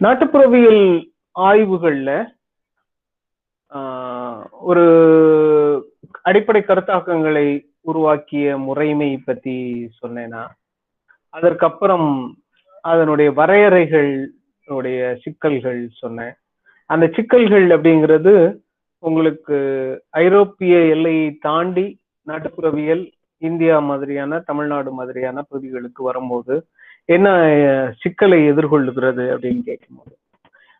[0.01, 0.83] நாட்டுப்புறவியல்
[1.35, 2.09] ஆய்வுகள்ல
[3.71, 4.83] ஆஹ், ஒரு
[6.21, 7.47] அடிப்படை கருத்தாக்கங்களை
[7.83, 9.57] உருவாக்கிய முறைமை பத்தி
[9.99, 10.41] சொன்னேன்னா
[11.33, 12.07] அதற்கப்புறம்
[12.83, 14.11] அதனுடைய வரையறைகள்
[14.67, 16.33] உடைய சிக்கல்கள் சொன்னேன்.
[16.89, 18.33] அந்த சிக்கல்கள் அப்படிங்கிறது
[19.03, 19.57] உங்களுக்கு
[20.19, 21.85] ஐரோப்பிய எல்லையை தாண்டி
[22.27, 23.03] நாட்டுப்புறவியல்
[23.41, 26.55] இந்தியா மாதிரியான தமிழ்நாடு மாதிரியான பகுதிகளுக்கு வரும்போது
[27.09, 27.27] என்ன
[28.01, 30.13] சிக்கலை எதிர்கொள்ளுகிறது அப்படின்னு கேட்கும்போது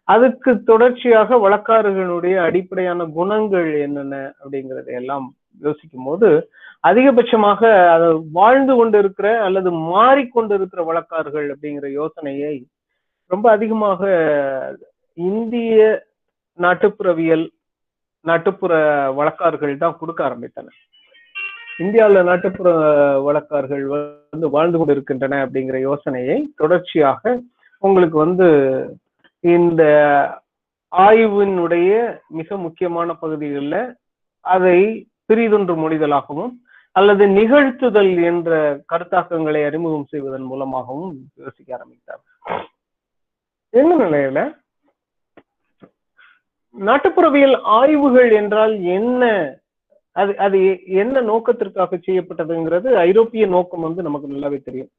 [0.07, 5.25] அதுக்கு தொடர்ச்சியாக வழக்காறுகளுடைய அடிப்படையான குணங்கள் என்னென்ன அப்படிங்கறத எல்லாம்
[5.61, 6.27] யோசிக்கும் போது
[6.83, 12.53] அதிகபட்சமாக அது வாழ்ந்து கொண்டிருக்கிற அல்லது மாறிக்கொண்டிருக்கிற வழக்காறுகள் அப்படிங்கிற யோசனையை
[13.31, 14.01] ரொம்ப அதிகமாக
[15.17, 15.79] இந்திய
[16.59, 17.45] நாட்டுப்புறவியல்
[18.25, 18.73] நாட்டுப்புற
[19.17, 20.77] வழக்கார்கள் தான் கொடுக்க ஆரம்பித்தனர்.
[21.77, 22.69] இந்தியாவில் நாட்டுப்புற
[23.27, 27.21] வழக்கார்கள் வந்து வாழ்ந்து கொண்டிருக்கின்றன அப்படிங்கிற யோசனையை தொடர்ச்சியாக
[27.83, 28.47] உங்களுக்கு வந்து
[29.43, 29.83] இந்த
[30.91, 31.91] ஆய்வினுடைய
[32.29, 33.81] மிக முக்கியமான பகுதிகளில்
[34.45, 34.79] அதை
[35.29, 36.53] பிரிதொன்று மொழிதலாகவும்
[36.95, 38.51] அல்லது நிகழ்த்துதல் என்ற
[38.93, 42.23] கருத்தாக்கங்களை அறிமுகம் செய்வதன் மூலமாகவும் யோசிக்க ஆரம்பித்தார்
[43.73, 44.39] என்ன நிலையில
[46.75, 49.23] நாட்டுப்புறவியல் ஆய்வுகள் என்றால் என்ன?
[50.15, 50.59] அது அது
[51.01, 54.89] என்ன நோக்கத்திற்காக செய்யப்பட்டதுங்கிறது ஐரோப்பிய நோக்கம் வந்து நமக்கு நல்லாவே தெரியும்.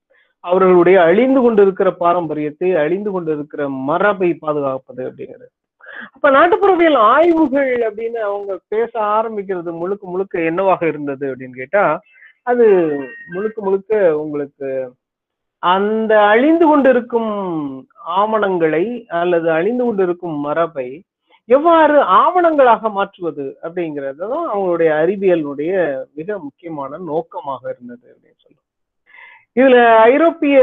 [0.45, 5.49] அவர்களுடைய அழிந்து கொண்டிருக்கிற பாரம்பரியத்தை அழிந்து கொண்டிருக்கிற மரபை பாதுகாப்பது அப்படிங்கிறது.
[6.15, 11.85] அப்ப நாட்டுப்புறவியல் ஆய்வுகள் அப்படின்னு அவங்க பேச ஆரம்பிக்கிறது முழுக்க முழுக்க என்னவாக இருந்தது அப்படின்னு கேட்டா
[12.47, 12.67] அது
[13.35, 14.69] முழுக்க முழுக்க உங்களுக்கு
[15.63, 17.33] அந்த அழிந்து கொண்டிருக்கும்
[18.19, 18.85] ஆவணங்களை
[19.21, 20.89] அல்லது அழிந்து கொண்டிருக்கும் மரபை
[21.51, 25.73] எவ்வாறு ஆவணங்களாக மாற்றுவது அப்படிங்கிறது தான் அவங்களுடைய அறிவியலுடைய
[26.15, 28.69] மிக முக்கியமான நோக்கமாக இருந்தது அப்படின்னு சொல்லுவோம்
[29.57, 29.77] இதுல
[30.11, 30.59] ஐரோப்பிய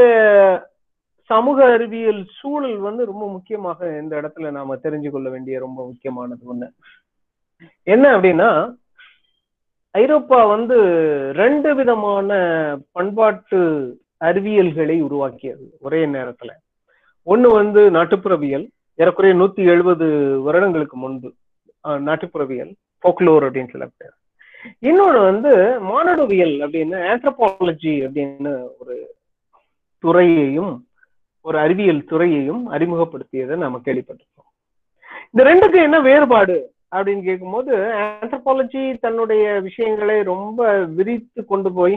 [1.29, 6.67] சமூக அறிவியல் சூழல் வந்து ரொம்ப முக்கியமாக இந்த இடத்துல நாம தெரிஞ்சு கொள்ள வேண்டிய ரொம்ப முக்கியமானது ஒண்ணு.
[7.83, 8.49] என்ன அப்படின்னா
[9.95, 10.77] ஐரோப்பா வந்து
[11.33, 12.29] ரெண்டு விதமான
[12.91, 13.59] பண்பாட்டு
[14.17, 16.51] அறிவியல்களை உருவாக்கியது ஒரே நேரத்துல.
[17.27, 18.65] ஒண்ணு வந்து நாட்டுப்புறவியல்
[18.99, 20.05] ஏறக்குறைய நூத்தி எழுபது
[20.41, 21.29] வருடங்களுக்கு முன்பு
[21.99, 22.71] நாட்டுப்புறவியல்
[23.03, 24.13] போக்லோர் அப்படின்னு சொல்ல
[24.81, 25.51] இன்னொன்னு வந்து
[25.89, 28.95] மானடவியல் அப்படின்னு ஆந்த்ரபாலஜி அப்படின்னு ஒரு
[30.03, 30.73] துறையையும்
[31.45, 34.49] ஒரு அறிவியல் துறையையும் அறிமுகப்படுத்தியதை நாம கேள்விப்பட்டிருக்கோம்.
[35.31, 36.55] இந்த ரெண்டுக்கும் என்ன வேறுபாடு
[36.95, 37.71] அப்படின்னு கேட்கும்போது
[38.01, 40.59] ஆந்த்ரபாலஜி தன்னுடைய விஷயங்களை ரொம்ப
[40.89, 41.95] விரித்து கொண்டு போய்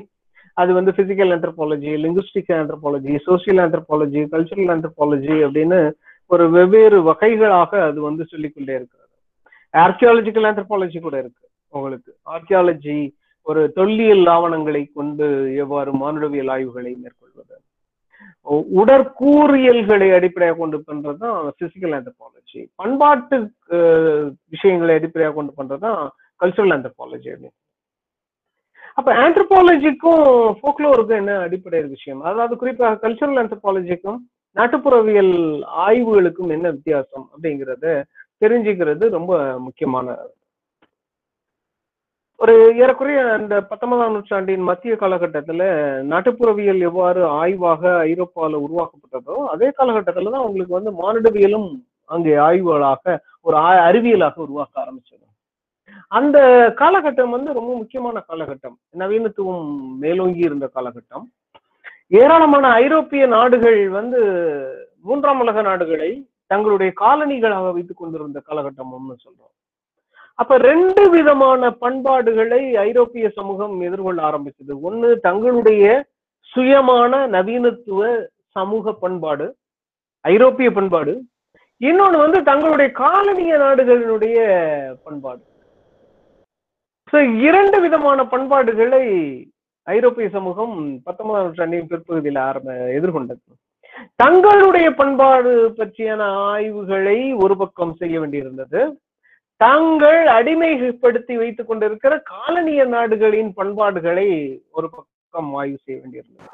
[0.57, 5.81] அது வந்து physical anthropology linguistic anthropology social anthropology cultural anthropology அப்படின்னு
[6.33, 9.09] ஒரு வெவ்வேறு வகைகளாக அது வந்து சொல்லிக்கொண்டே இருக்கிறது.
[9.85, 12.13] ஆர்கியாலஜிக்கல் ஆந்த்ரபாலஜி கூட இருக்கு உங்களுக்கு.
[12.35, 12.99] ஆர்கியாலஜி
[13.47, 15.27] ஒரு தொல்லியல் ஆவணங்களை கொண்டு
[15.63, 17.57] எவ்வாறு மானுடவியல் ஆய்வுகளை மேற்கொள்வது?
[18.81, 23.37] உடற்கூறியல்களை அடிப்படையாக கொண்டு பண்றதுதான் பிசிக்கல் ஆந்த்ரபாலஜி பண்பாட்டு
[24.55, 26.03] விஷயங்களை அடிப்படையாக கொண்டு பண்றதுதான்
[26.41, 27.57] கல்ச்சுரல் ஆந்த்ரபாலஜி அப்படின்னு.
[28.99, 30.25] அப்ப ஆந்த்ரபாலஜிக்கும்
[30.61, 32.21] ஃபோக்லோருக்கும் என்ன அடிப்படை விஷயம்?
[32.31, 34.21] அதாவது குறிப்பாக கல்ச்சுரல் ஆந்த்ரபாலஜிக்கும்
[34.57, 35.35] நாட்டுப்புறவியல்
[35.87, 38.03] ஆய்வுகளுக்கும் என்ன வித்தியாசம் அப்படிங்கறத
[38.41, 40.17] தெரிஞ்சுக்கிறது ரொம்ப முக்கியமான
[42.37, 45.63] ஒரு ஏறக்குறைய அந்த பத்தொன்பதாம் நூற்றாண்டின் மத்திய காலகட்டத்துல
[46.03, 53.91] நாட்டுப்புறவியல் எவ்வாறு ஆய்வாக ஐரோப்பால உருவாக்கப்பட்டதோ அதே காலகட்டத்துல தான் உங்களுக்கு வந்து மானிடவியலும் அங்கே ஆய்வுகளாக ஒரு ஆ-
[53.91, 55.27] அறிவியலாக உருவாக்க ஆரம்பிச்சது.
[56.09, 56.39] அந்த
[56.77, 58.75] காலகட்டம் வந்து ரொம்ப முக்கியமான காலகட்டம்.
[58.99, 61.25] நவீனத்துவம் மேலோங்கி இருந்த காலகட்டம்.
[62.19, 64.21] ஏராளமான ஐரோப்பிய நாடுகள் வந்து
[65.03, 69.53] மூன்றாம் உலக நாடுகளை தங்களுடைய காலனிகளாக வைத்துக் கொண்டிருந்த காலகட்டம்னு சொல்றோம்.
[70.35, 74.75] அப்ப ரெண்டு விதமான பண்பாடுகளை ஐரோப்பிய சமூகம் எதிர்கொள்ள ஆரம்பிச்சது.
[74.85, 76.07] ஒண்ணு தங்களுடைய
[76.55, 79.57] சுயமான நவீனத்துவ சமூக பண்பாடு
[80.21, 81.23] ஐரோப்பிய பண்பாடு.
[81.81, 84.39] இன்னொன்னு வந்து தங்களுடைய காலனிய நாடுகளினுடைய
[85.05, 85.43] பண்பாடு.
[87.49, 89.05] இரண்டு விதமான பண்பாடுகளை
[89.83, 93.45] ஐரோப்பிய சமூகம் பத்தொன்பதாம் நூற்றாண்டின் பிற்பகுதியில் ஆரம்ப எதிர்கொண்டது.
[94.17, 98.97] தங்களுடைய பண்பாடு பற்றியான ஆய்வுகளை ஒரு பக்கம் செய்ய வேண்டியிருந்தது.
[99.57, 104.29] தாங்கள் அடிமைப்படுத்தி வைத்துக் கொண்டிருக்கிற காலனிய நாடுகளின் பண்பாடுகளை
[104.71, 106.49] ஒரு பக்கம் ஆய்வு செய்ய வேண்டியிருந்தது.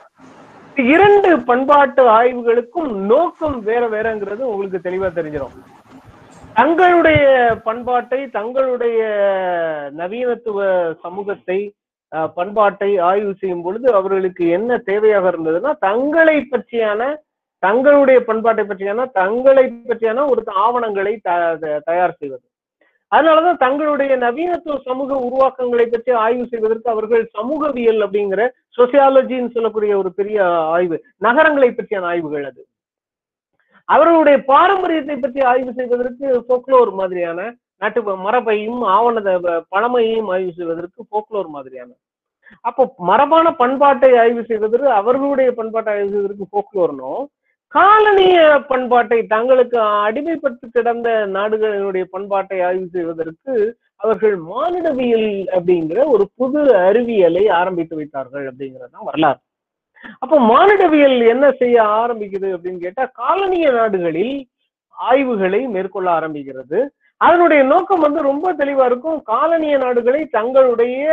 [0.77, 5.57] இரண்டு பண்பாட்டு ஆய்வுகளுக்கும் நோக்கம் வேற வேறங்கிறது உங்களுக்கு தெளிவா தெரிஞ்சிடும்.
[6.55, 7.25] தங்களுடைய
[7.65, 9.01] பண்பாட்டை தங்களுடைய
[9.97, 10.59] நவீனத்துவ
[11.03, 11.75] சமூகத்தை
[12.35, 17.17] பண்பாட்டை ஆய்வு செய்யும் பொழுது அவர்களுக்கு என்ன தேவையாக இருந்ததுன்னா தங்களை பற்றியான
[17.59, 22.43] தங்களுடைய பண்பாட்டை பற்றியான தங்களை பற்றியான ஒரு ஆவணங்களை த- த- தயார் செய்வது.
[23.17, 30.47] அதனாலதான் தங்களுடைய நவீனத்துவ சமூக உருவாக்கங்களை பற்றி ஆய்வு செய்வதற்கு அவர்கள் சமூகவியல் அப்படிங்கிற சொசியாலஜின்னு சொல்லக்கூடிய ஒரு பெரிய
[30.49, 32.67] ஆய்வு நகரங்களை பற்றியான ஆய்வுகள் அது.
[33.85, 39.39] அவர்களுடைய பாரம்பரியத்தை பற்றி ஆய்வு செய்வதற்கு ஃபோக்லோர் மாதிரியான நாட்டு மரபையும் ஆவண
[39.73, 41.91] பழமையையும் ஆய்வு செய்வதற்கு போக்லோர் மாதிரியான.
[42.61, 47.15] அப்போ மரபான பண்பாட்டை ஆய்வு செய்வதற்கு அவர்களுடைய பண்பாட்டை ஆய்வு செய்வதற்கு போக்லோர்னோ
[47.73, 48.37] காலனிய
[48.69, 53.55] பண்பாட்டை தங்களுக்கு அடிமைப்பட்டு கிடந்த நாடுகளினுடைய பண்பாட்டை ஆய்வு செய்வதற்கு
[53.97, 59.41] அவர்கள் மானிடவியல் அப்படிங்கிற ஒரு புது அறிவியலை ஆரம்பித்து வைத்தார்கள் அப்படிங்கறதுதான் வரலாறு.
[60.19, 64.35] அப்போ மானிடவியல் என்ன செய்ய ஆரம்பிக்குது அப்படின்னு கேட்டா காலனிய நாடுகளில்
[64.97, 66.81] ஆய்வுகளை மேற்கொள்ள ஆரம்பிக்கிறது.
[67.17, 69.23] அதனுடைய நோக்கம் வந்து ரொம்ப தெளிவா இருக்கும்.
[69.27, 71.05] காலனிய நாடுகளை தங்களுடைய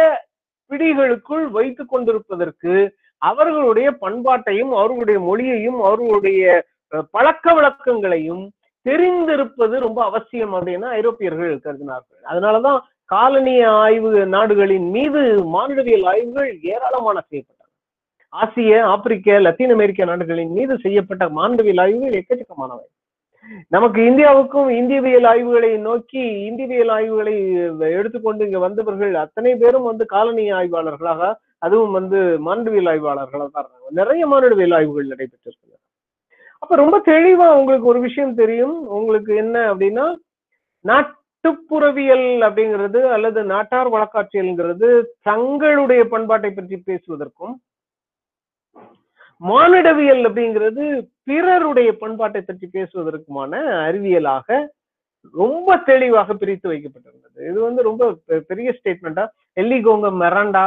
[0.69, 2.73] பிடிகளுக்குள் வைத்துக் கொண்டிருப்பதற்கு
[3.17, 6.65] அவர்களுடைய பண்பாட்டையும் அவர்களுடைய மொழியையும் அவர்களுடைய
[7.11, 8.43] பழக்க வழக்கங்களையும்
[8.89, 12.21] தெரிந்திருப்பது ரொம்ப அவசியம் அப்படின்னு ஐரோப்பியர்கள் கருதினார்கள்.
[12.31, 17.69] அதனாலதான் காலனிய ஆய்வு நாடுகளின் மீது மானுடவியல் ஆய்வுகள் ஏராளமான செய்யப்பட்டன.
[18.29, 22.85] ஆசிய ஆப்பிரிக்க லத்தீன் அமெரிக்க நாடுகளின் மீது செய்யப்பட்ட மானுடவியல் ஆய்வுகள் எக்கச்சக்கமானவை.
[23.67, 27.35] நமக்கு இந்தியாவுக்கும் இந்தியவியல் ஆய்வுகளை நோக்கி இந்தியவியல் ஆய்வுகளை
[27.91, 34.25] எடுத்துக்கொண்டு இங்க வந்தவர்கள் அத்தனை பேரும் வந்து காலனி ஆய்வாளர்களாக அதுவும் வந்து மானிடவியல் ஆய்வாளர்களாக தான் இருந்தாங்க நிறைய
[34.27, 35.71] மானிடவியல் ஆய்வுகள் நடைபெற்றிருக்கிறது
[36.61, 38.87] அப்ப ரொம்ப தெளிவா உங்களுக்கு ஒரு விஷயம் தெரியும்.
[38.89, 40.05] உங்களுக்கு என்ன அப்படின்னா
[40.85, 44.89] நாட்டுப்புறவியல் அப்படிங்கிறது அல்லது நாட்டார் வழக்காட்சியல்ங்கிறது
[45.21, 47.55] தங்களுடைய பண்பாட்டை பற்றி பேசுவதற்கும்
[49.41, 50.83] மானிடவியல் அப்படிங்கிறது
[51.23, 53.51] பிறருடைய பண்பாட்டை பற்றி பேசுவதற்குமான
[53.87, 54.47] அறிவியலாக
[55.35, 57.39] ரொம்ப தெளிவாக பிரித்து வைக்கப்பட்டிருந்தது.
[57.49, 58.03] இது வந்து ரொம்ப
[58.47, 59.25] பெரிய ஸ்டேட்மெண்டா
[59.61, 60.63] எல்லிகோங்க மெராண்டா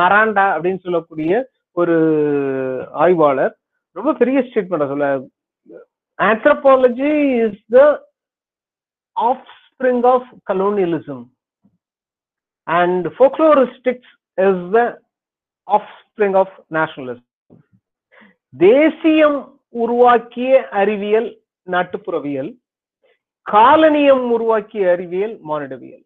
[0.00, 1.30] மெராண்டா அப்படின்னு சொல்லக்கூடிய
[1.72, 1.96] ஒரு
[3.04, 3.54] ஆய்வாளர்.
[3.96, 5.08] ரொம்ப பெரிய ஸ்டேட்மெண்டா சொல்ல
[6.18, 7.12] anthropology
[7.46, 7.80] is the
[9.64, 11.24] offspring of colonialism
[12.68, 14.80] and folkloristics is the
[16.02, 17.25] offspring of nationalism
[18.56, 19.38] தேசியம்
[19.70, 21.28] உருவாக்கிய அறிவியல்
[21.66, 22.50] நாட்டுப்புறவியல்
[23.46, 26.04] காலனியம் உருவாக்கிய அறிவியல் மானிடவியல்.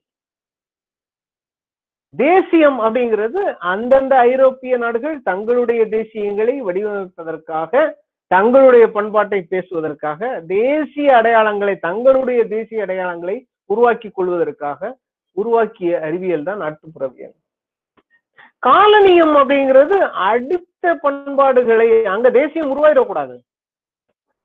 [2.14, 7.92] தேசியம் அப்படிங்கிறது அந்தந்த ஐரோப்பிய நாடுகள் தங்களுடைய தேசியங்களை வடிவமைப்பதற்காக
[8.26, 13.36] தங்களுடைய பண்பாட்டை பேசுவதற்காக தேசிய அடையாளங்களை தங்களுடைய தேசிய அடையாளங்களை
[13.66, 14.98] உருவாக்கி கொள்வதற்காக
[15.32, 17.36] உருவாக்கிய அறிவியல் தான் நாட்டுப்புறவியல்.
[18.62, 19.96] காலனியம் அப்படிங்கிறது
[20.30, 23.36] அடுத்த பண்பாடுகளை அங்க தேசியம் உருவாயிடக்கூடாது.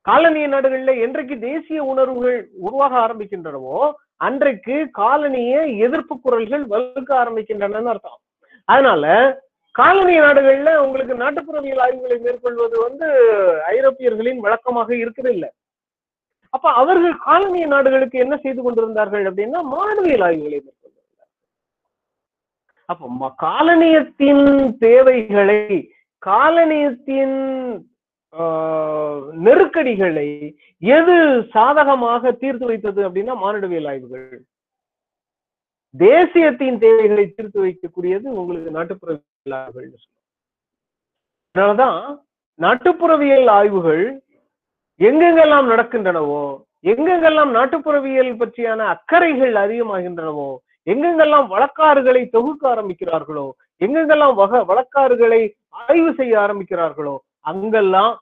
[0.06, 2.38] காலனிய நாடுகள்ல என்றைக்கு தேசிய உணர்வுகள்
[2.68, 3.80] உருவாக ஆரம்பிக்கின்றனவோ
[4.28, 5.54] அன்றைக்கு காலனிய
[5.86, 8.20] எதிர்ப்பு குரல்கள் வலுக்க ஆரம்பிக்கின்றன அர்த்தம்.
[8.70, 9.06] அதனால
[9.76, 13.08] காலனிய நாடுகள்ல உங்களுக்கு நாட்டுப்புறவியல் ஆய்வுகளை மேற்கொள்வது வந்து
[13.76, 15.50] ஐரோப்பியர்களின் வழக்கமாக இருக்கிறதில்லை.
[16.54, 20.85] அப்ப அவர்கள் காலனிய நாடுகளுக்கு என்ன செய்து கொண்டிருந்தார்கள் அப்படின்னா மாணவியல் ஆய்வுகளை மேற்கொண்டிருந்தார்கள்
[22.90, 23.06] அப்போ
[23.41, 24.45] காலனியத்தின்
[24.82, 25.62] தேவைகளை
[26.24, 27.38] காலனியத்தின்
[28.34, 30.30] ஆஹ், நெருக்கடிகளை
[30.84, 31.14] எது
[31.53, 34.26] சாதகமாக தீர்த்து வைத்தது அப்படின்னா மானுடவியல் ஆய்வுகள்.
[35.95, 39.24] தேசியத்தின் தேவைகளை தீர்த்து வைக்கக்கூடியது உங்களுக்கு நாட்டுப்புறவியல்
[39.57, 39.91] ஆய்வுகள்
[41.56, 41.99] அதனாலதான்
[42.60, 44.03] நாட்டுப்புறவியல் ஆய்வுகள்
[44.99, 46.44] எங்கெங்கெல்லாம் நடக்கின்றனவோ
[46.86, 50.49] எங்கெங்கெல்லாம் நாட்டுப்புறவியல் பற்றியான அக்கறைகள் அதிகமாகின்றனவோ
[50.88, 53.52] எங்கெங்கெல்லாம் வழக்காறுகளை தொகுக்க ஆரம்பிக்கிறார்களோ
[53.82, 58.14] எங்கெங்கெல்லாம் வக வழக்காறுகளை ஆய்வு செய்ய ஆரம்பிக்கிறார்களோ அங்கெல்லாம்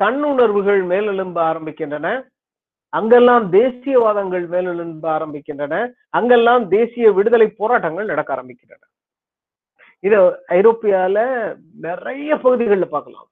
[0.00, 2.06] தன்னுணர்வுகள் மேலெழும்ப ஆரம்பிக்கின்றன.
[2.92, 5.74] அங்கெல்லாம் தேசியவாதங்கள் மேலெழும்ப ஆரம்பிக்கின்றன.
[6.08, 8.82] அங்கெல்லாம் தேசிய விடுதலை போராட்டங்கள் நடக்க ஆரம்பிக்கின்றன.
[10.00, 10.18] இது
[10.48, 11.18] ஐரோப்பியால
[11.80, 13.28] நிறைய பகுதிகளில் பார்க்கலாம்.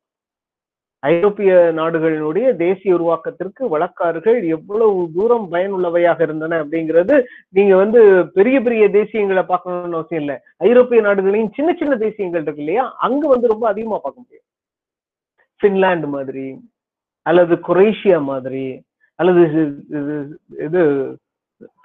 [1.01, 9.43] ஐரோப்பிய நாடுகளினுடைய தேசிய உருவாக்கத்திற்கு வழக்காறுகள் எவ்வளவு தூரம் பயனுள்ளவையாக இருந்தன அப்படிங்கிறது நீங்க வந்து பெரிய பெரிய தேசியங்களை
[9.43, 10.41] பார்க்கணும்னு அவசியம் இல்லை.
[10.57, 12.95] ஐரோப்பிய நாடுகளையும் சின்ன சின்ன தேசியங்கள் இருக்கு இல்லையா?
[12.99, 14.45] அங்க வந்து ரொம்ப அதிகமா பார்க்க முடியும்.
[15.65, 16.61] பின்லாந்து மாதிரி
[17.23, 18.83] அல்லது குரேஷியா மாதிரி
[19.15, 20.83] அல்லது இது- இது- இது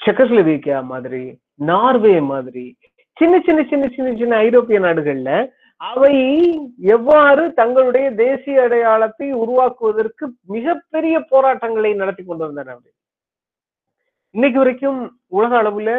[0.05, 2.77] செக்கஸ்லோவேக்கியா மாதிரி நார்வே மாதிரி
[3.13, 5.47] சின்ன சின்ன சின்ன சின்ன சின்ன ஐரோப்பிய நாடுகள்ல
[5.81, 6.15] அவை
[6.87, 12.93] எவ்வாறு தங்களுடைய தேசிய அடையாளத்தை உருவாக்குவதற்கு மிகப்பெரிய போராட்டங்களை நடத்தி கொண்டு வந்தன அவர்
[14.35, 15.89] இன்னைக்கு வரைக்கும் உலக அளவுல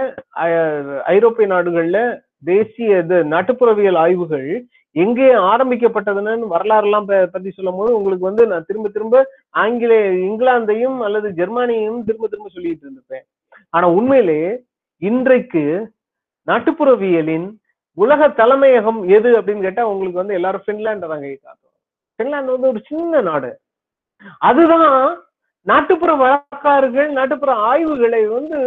[1.06, 1.98] ஐரோப்பிய நாடுகள்ல
[2.44, 4.48] தேசிய இது நாட்டுப்புறவியல் ஆய்வுகள்
[4.96, 9.16] எங்கே ஆரம்பிக்கப்பட்டதுன்னு வரலாறுலாம் ப- பத்தி சொல்லும் போது உங்களுக்கு வந்து நான் திரும்ப திரும்ப
[9.54, 13.24] ஆங்கிலேய இங்கிலாந்தையும் அல்லது ஜெர்மானியையும் திரும்ப திரும்ப சொல்லிட்டு இருந்திருப்பேன்.
[13.70, 14.52] ஆனா உண்மையிலேயே
[15.02, 15.64] இன்றைக்கு
[16.48, 17.46] நாட்டுப்புறவியலின்
[17.98, 21.74] உலக தலைமையகம் எது அப்படின்னு கேட்டா உங்களுக்கு வந்து எல்லாரும் பின்லாண்டை தான் கை காட்டும்
[22.18, 23.50] பின்லாந்து வந்து ஒரு சின்ன நாடு.
[24.48, 24.92] அதுதான்
[25.66, 28.58] நாட்டுப்புற வழக்காறுகள் நாட்டுப்புற ஆய்வுகளை வந்து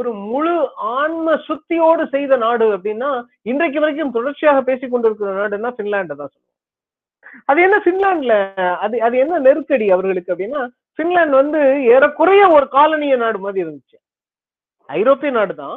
[0.00, 0.54] ஒரு முழு
[0.98, 3.10] ஆன்ம சுத்தியோடு செய்த நாடு அப்படின்னா
[3.50, 6.52] இன்றைக்கு வரைக்கும் தொடர்ச்சியாக பேசிக் கொண்டிருக்கிற நாடுன்னா பின்லாண்டை தான் சொல்லுவோம்.
[7.50, 8.34] அது என்ன பின்லாண்ட்ல
[8.84, 10.62] அது அது என்ன நெருக்கடி அவர்களுக்கு அப்படின்னா
[10.98, 11.60] பின்லாண்ட் வந்து
[11.94, 13.98] ஏறக்குறைய ஒரு காலனிய நாடு மாதிரி இருந்துச்சு.
[14.88, 15.76] ஐரோப்பிய நாடு தான்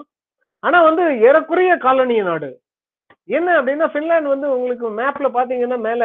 [0.64, 2.50] ஆனா வந்து ஏறக்குறைய காலனிய நாடு.
[3.28, 6.04] என்ன அப்படின்னா பின்லாந்து வந்து உங்களுக்கு மேப்ல பாத்தீங்கன்னா மேல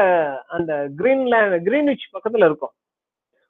[0.49, 2.75] அந்த கிரீன்லேண்ட் கிரீன்விச் பக்கத்துல இருக்கும்.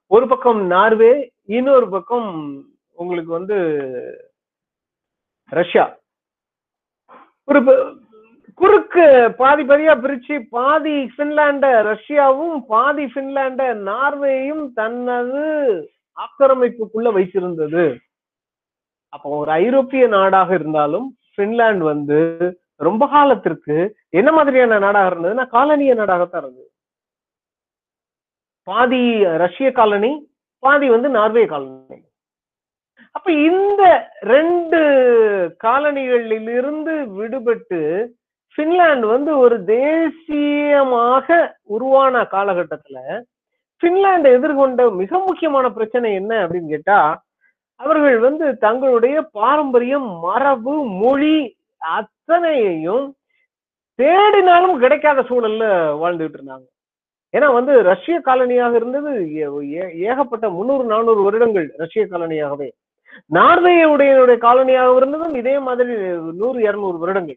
[0.07, 1.13] ஒரு பக்கம் நார்வே
[1.59, 2.29] இன்னொரு பக்கம்
[2.99, 3.57] உங்களுக்கு வந்து
[5.53, 5.85] ரஷ்யா
[7.49, 7.61] ஒரு
[8.61, 9.05] குறுக்கு
[9.39, 15.45] பாதி பாதியா பிரிச்சு பாதி பின்லாண்ட ரஷ்யாவும் பாதி பின்லாண்ட நார்வேயும் தனது
[16.17, 17.85] ஆக்கிரமிப்புக்குள்ள வைத்திருந்தது.
[19.09, 21.09] அப்போ ஒரு ஐரோப்பிய நாடாக இருந்தாலும்
[21.39, 22.21] பின்லாந்து வந்து
[22.83, 23.77] ரொம்ப காலத்திற்கு
[24.11, 26.69] என்ன மாதிரியான நாடாக இருந்ததுன்னா காலனிய நாடாகத்தான் இருந்தது.
[28.69, 29.03] பாதி
[29.45, 30.13] ரஷ்ய காலனி
[30.63, 31.99] பாதி வந்து நார்வே காலனி.
[33.15, 33.83] அப்ப இந்த
[34.33, 34.79] ரெண்டு
[35.65, 37.81] காலனிகளிலிருந்து விடுபட்டு
[38.59, 41.27] பின்லாந்து வந்து ஒரு தேசியமாக
[41.75, 42.99] உருவான காலகட்டத்துல
[43.83, 46.99] பின்லாந்து எதிர்கொண்ட மிக முக்கியமான பிரச்சனை என்ன அப்படின்னு கேட்டா
[47.81, 51.37] அவர்கள் வந்து தங்களுடைய பாரம்பரியம் மரபு மொழி
[51.83, 53.15] அத்தனையையும்
[54.03, 55.65] தேடினாலும் கிடைக்காத சூழல்ல
[56.03, 56.71] வாழ்ந்துட்டு இருந்தாங்க.
[57.33, 62.71] ஏன்னா வந்து ரஷ்ய காலனியாக இருந்தது ஏ- ஏகப்பட்ட முந்நூறு நானூறு வருடங்கள் ரஷ்ய காலனியாகவே.
[63.33, 65.95] நார்வேயுடைய காலனியாக இருந்ததும் இதே மாதிரி
[66.33, 67.37] நூறு இருநூறு வருடங்கள்.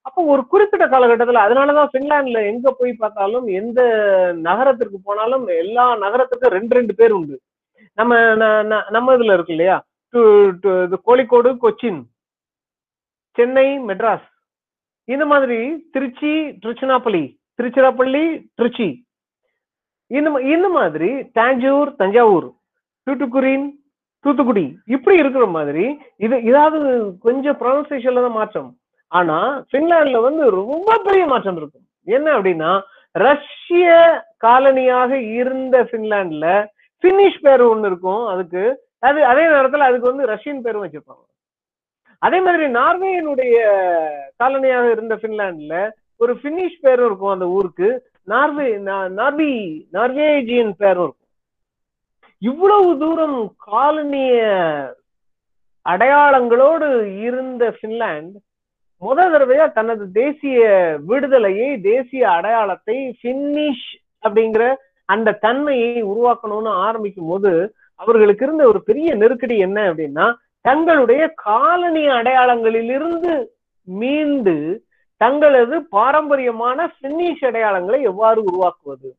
[0.00, 3.82] அப்போ ஒரு குறிப்பிட்ட காலகட்டத்துல அதனாலதான் பின்லாண்ட்ல எங்க போய் பார்த்தாலும் எந்த
[4.36, 7.40] நகரத்திற்கு போனாலும் எல்லா நகரத்துக்கும் ரெண்டு ரெண்டு பேர் உண்டு.
[7.94, 9.84] நம்ம ந- ந- நம்ம இதுல இருக்கு இல்லையா?
[10.12, 12.02] டு- கோழிக்கோடு கொச்சின்.
[13.36, 14.26] சென்னை மெட்ராஸ்.
[15.14, 15.58] இந்த மாதிரி
[15.94, 16.32] திருச்சி
[16.62, 17.24] திருச்சினாப்பள்ளி
[17.58, 18.24] திருச்சிராப்பள்ளி
[18.58, 18.88] திருச்சி.
[20.10, 22.48] இந்த இந்த மாதிரி தாஞ்சூர் தஞ்சாவூர்
[23.06, 23.66] தூத்துக்குடின்
[24.24, 24.64] தூத்துக்குடி
[24.94, 25.84] இப்படி இருக்கிற மாதிரி
[26.24, 26.78] இது இதாவது
[27.26, 28.70] கொஞ்சம் ப்ரொனன்சியேஷன்ல தான் மாற்றம்.
[29.12, 29.36] ஆனா
[29.72, 31.86] பின்லாண்ட்ல வந்து ரொம்ப பெரிய மாற்றம் இருக்கும்.
[32.16, 32.72] என்ன அப்படின்னா
[33.14, 33.86] ரஷ்ய
[34.44, 36.46] காலனியாக இருந்த பின்லாண்ட்ல
[37.04, 38.22] பின்னிஷ் பேர் ஒண்ணு இருக்கும்.
[38.32, 38.62] அதுக்கு
[39.08, 41.24] அது அதே நேரத்துல அதுக்கு வந்து ரஷ்யன் பேரும் வச்சிருப்பாங்க.
[42.22, 43.56] அதே மாதிரி நார்வேயினுடைய
[44.42, 45.74] காலனியாக இருந்த பின்லாண்ட்ல
[46.16, 47.88] ஒரு பின்னிஷ் பேரும் இருக்கும் அந்த ஊருக்கு.
[48.24, 49.52] நார்வே நார்வி
[49.92, 51.14] நார்வேஜியன் பேரும் இருக்கும்.
[52.42, 54.40] இவ்வளவு தூரம் காலனிய
[55.86, 56.88] அடையாளங்களோடு
[57.20, 58.38] இருந்த பின்லாந்து
[59.02, 60.60] முதல் தடவையா தனது தேசிய
[61.06, 63.88] விடுதலையை தேசிய அடையாளத்தை பின்னிஷ்
[64.26, 64.64] அப்படிங்கிற
[65.08, 67.52] அந்த தன்மையை உருவாக்கணும்னு ஆரம்பிக்கும் போது
[68.00, 70.26] அவர்களுக்கு இருந்த ஒரு பெரிய நெருக்கடி என்ன அப்படின்னா
[70.68, 73.32] தங்களுடைய காலனி அடையாளங்களிலிருந்து
[73.84, 74.84] மீண்டு
[75.16, 79.16] தங்களது பாரம்பரியமான பின்னிஷ் அடையாளங்களை எவ்வாறு உருவாக்குவது?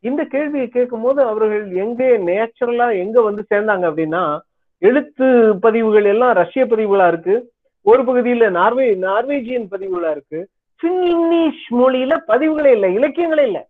[0.00, 4.38] இந்த கேள்வியை கேட்கும் போது அவர்கள் எங்கே நேச்சுரலா எங்க வந்து சேர்ந்தாங்க அப்படின்னா
[4.78, 5.26] எழுத்து
[5.60, 7.52] பதிவுகள் எல்லாம் ரஷ்ய பதிவுகளா இருக்கு.
[7.82, 10.40] ஒரு பகுதியில நார்வே நார்வேஜியன் பதிவுகளா இருக்கு.
[10.80, 13.62] பின்னிஷ் மொழியில பதிவுகளே இல்லை இலக்கியங்களே இல்லை.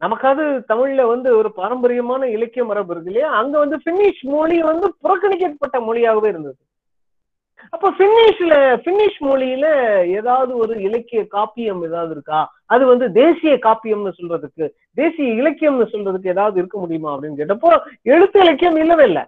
[0.00, 3.32] நமக்காவது தமிழ்ல வந்து ஒரு பாரம்பரியமான இலக்கிய மரபு இருக்கு இல்லையா?
[3.32, 6.56] அங்க வந்து பின்னிஷ் மொழி வந்து புறக்கணிக்கப்பட்ட மொழியாகவே இருந்தது.
[7.70, 8.54] அப்ப பின்னிஷ்ல
[8.84, 9.66] பின்னிஷ் மொழியில
[10.06, 12.54] ஏதாவது ஒரு இலக்கிய காப்பியம் ஏதாவது இருக்கா?
[12.66, 17.72] அது வந்து தேசிய காப்பியம்னு சொல்றதுக்கு தேசிய இலக்கியம்னு சொல்றதுக்கு ஏதாவது இருக்க முடியுமா அப்படின்னு கேட்டப்போ
[18.02, 19.22] எழுத்து இலக்கியம் இல்லவே இல்லை.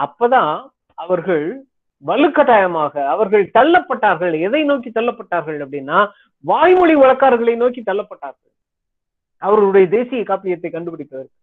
[0.00, 1.62] அப்பதான் அவர்கள்
[2.06, 4.40] வலுக்கட்டாயமாக அவர்கள் தள்ளப்பட்டார்கள்.
[4.40, 6.08] எதை நோக்கி தள்ளப்பட்டார்கள் அப்படின்னா
[6.40, 8.52] வாய்மொழி வழக்காரர்களை நோக்கி தள்ளப்பட்டார்கள்.
[9.46, 11.34] அவர்களுடைய தேசிய காப்பியத்தை கண்டுபிடிப்பதற்கு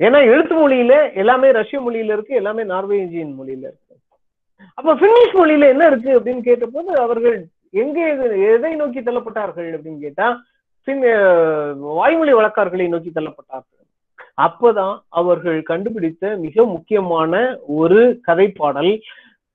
[0.00, 3.94] ஏன்னா எழுத்து மொழியில எல்லாமே ரஷ்ய மொழியில இருக்கு எல்லாமே நார்வேஜியன் மொழியில இருக்கு.
[4.78, 7.36] அப்ப பின்னிஷ் மொழியில என்ன இருக்கு அப்படின்னு கேட்டபோது அவர்கள்
[7.82, 8.06] எங்கே
[8.52, 10.26] எதை நோக்கி தள்ளப்பட்டார்கள் அப்படின்னு கேட்டா
[10.88, 11.04] பின்
[11.98, 13.80] வாய்மொழி வழக்கார்களை நோக்கி தள்ளப்பட்டார்கள்.
[14.46, 17.42] அப்பதான் அவர்கள் கண்டுபிடித்த மிக முக்கியமான
[17.80, 18.92] ஒரு கதைப்பாடல்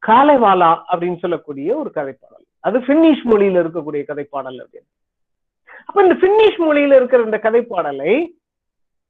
[0.04, 2.46] காலைவாலா அப்படின்னு சொல்லக்கூடிய ஒரு கதைப்பாடல்.
[2.68, 4.90] அது பின்னிஷ் மொழியில இருக்கக்கூடிய கதைப்பாடல் அப்படின்னு.
[5.90, 8.14] அப்ப இந்த பின்னிஷ் மொழியில இருக்கிற இந்த கதைப்பாடலை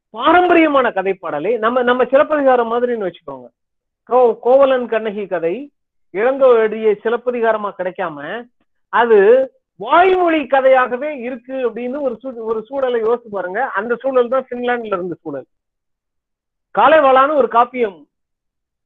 [0.10, 3.48] பாரம்பரியமான கதைப்பாடலை நம்ம நம்ம சிலப்பதிகாரம் மாதிரின்னு வச்சுக்கோங்க.
[4.10, 5.56] கோ கோவலன் கண்ணகி கதை
[6.14, 8.48] இளங்கோடிய சிலப்பதிகாரமா கிடைக்காம
[8.94, 9.18] அது
[9.80, 13.62] வாய்மொழி கதையாகவே இருக்கு அப்படின்னு ஒரு சூ ஒரு சூழலை யோசிச்சு பாருங்க.
[13.80, 15.48] அந்த சூழல் தான் பின்லாண்ட்ல இருந்த சூழல்.
[16.76, 18.00] காலைவாளான்னு ஒரு காப்பியம்.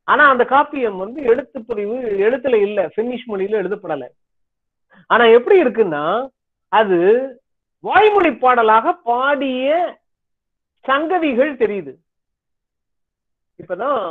[0.07, 2.79] ஆனா அந்த காப்பியம் வந்து எழுத்து பிரிவு எழுத்துல இல்ல.
[2.95, 4.09] பின்னிஷ் மொழியில எழுதப்படலை.
[5.09, 6.03] ஆனா எப்படி இருக்குன்னா
[6.71, 6.99] அது
[7.83, 9.69] வாய்மொழி பாடலாக பாடிய
[10.85, 11.93] சங்கதிகள் தெரியுது.
[13.59, 14.03] இப்பதான்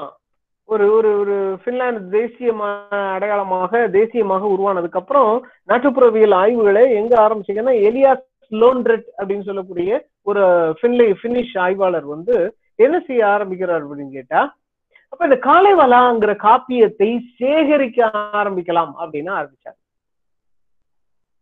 [0.68, 5.30] ஒரு ஒரு ஒரு பின்லாந்து தேசியமான அடையாளமாக தேசியமாக உருவானதுக்கு அப்புறம்
[5.68, 8.12] நாட்டுப்புறவியல் ஆய்வுகளை எங்க ஆரம்பிச்சீங்கன்னா எலியா
[8.52, 9.90] லோன்ரெட் அப்படின்னு சொல்லக்கூடிய
[10.22, 10.42] ஒரு
[10.82, 12.36] பின்லி பின்னிஷ் ஆய்வாளர் வந்து
[12.76, 14.40] என்ன செய்ய ஆரம்பிக்கிறார் அப்படின்னு கேட்டா
[15.12, 18.10] அப்ப இந்த காலைவலாங்கிற காப்பியத்தை சேகரிக்க
[18.40, 19.78] ஆரம்பிக்கலாம் அப்படின்னு ஆரம்பிச்சார்.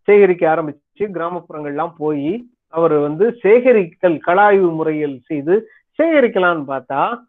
[0.09, 7.21] சேகரிக்க ஆரம்பிச்சு கிராமப்புறங்கள்லாம் போய் அவர் வந்து சேகரித்தல் கலாய்வு முறையில் செய்து சேகரிக்கலாம்னு பார்த்தா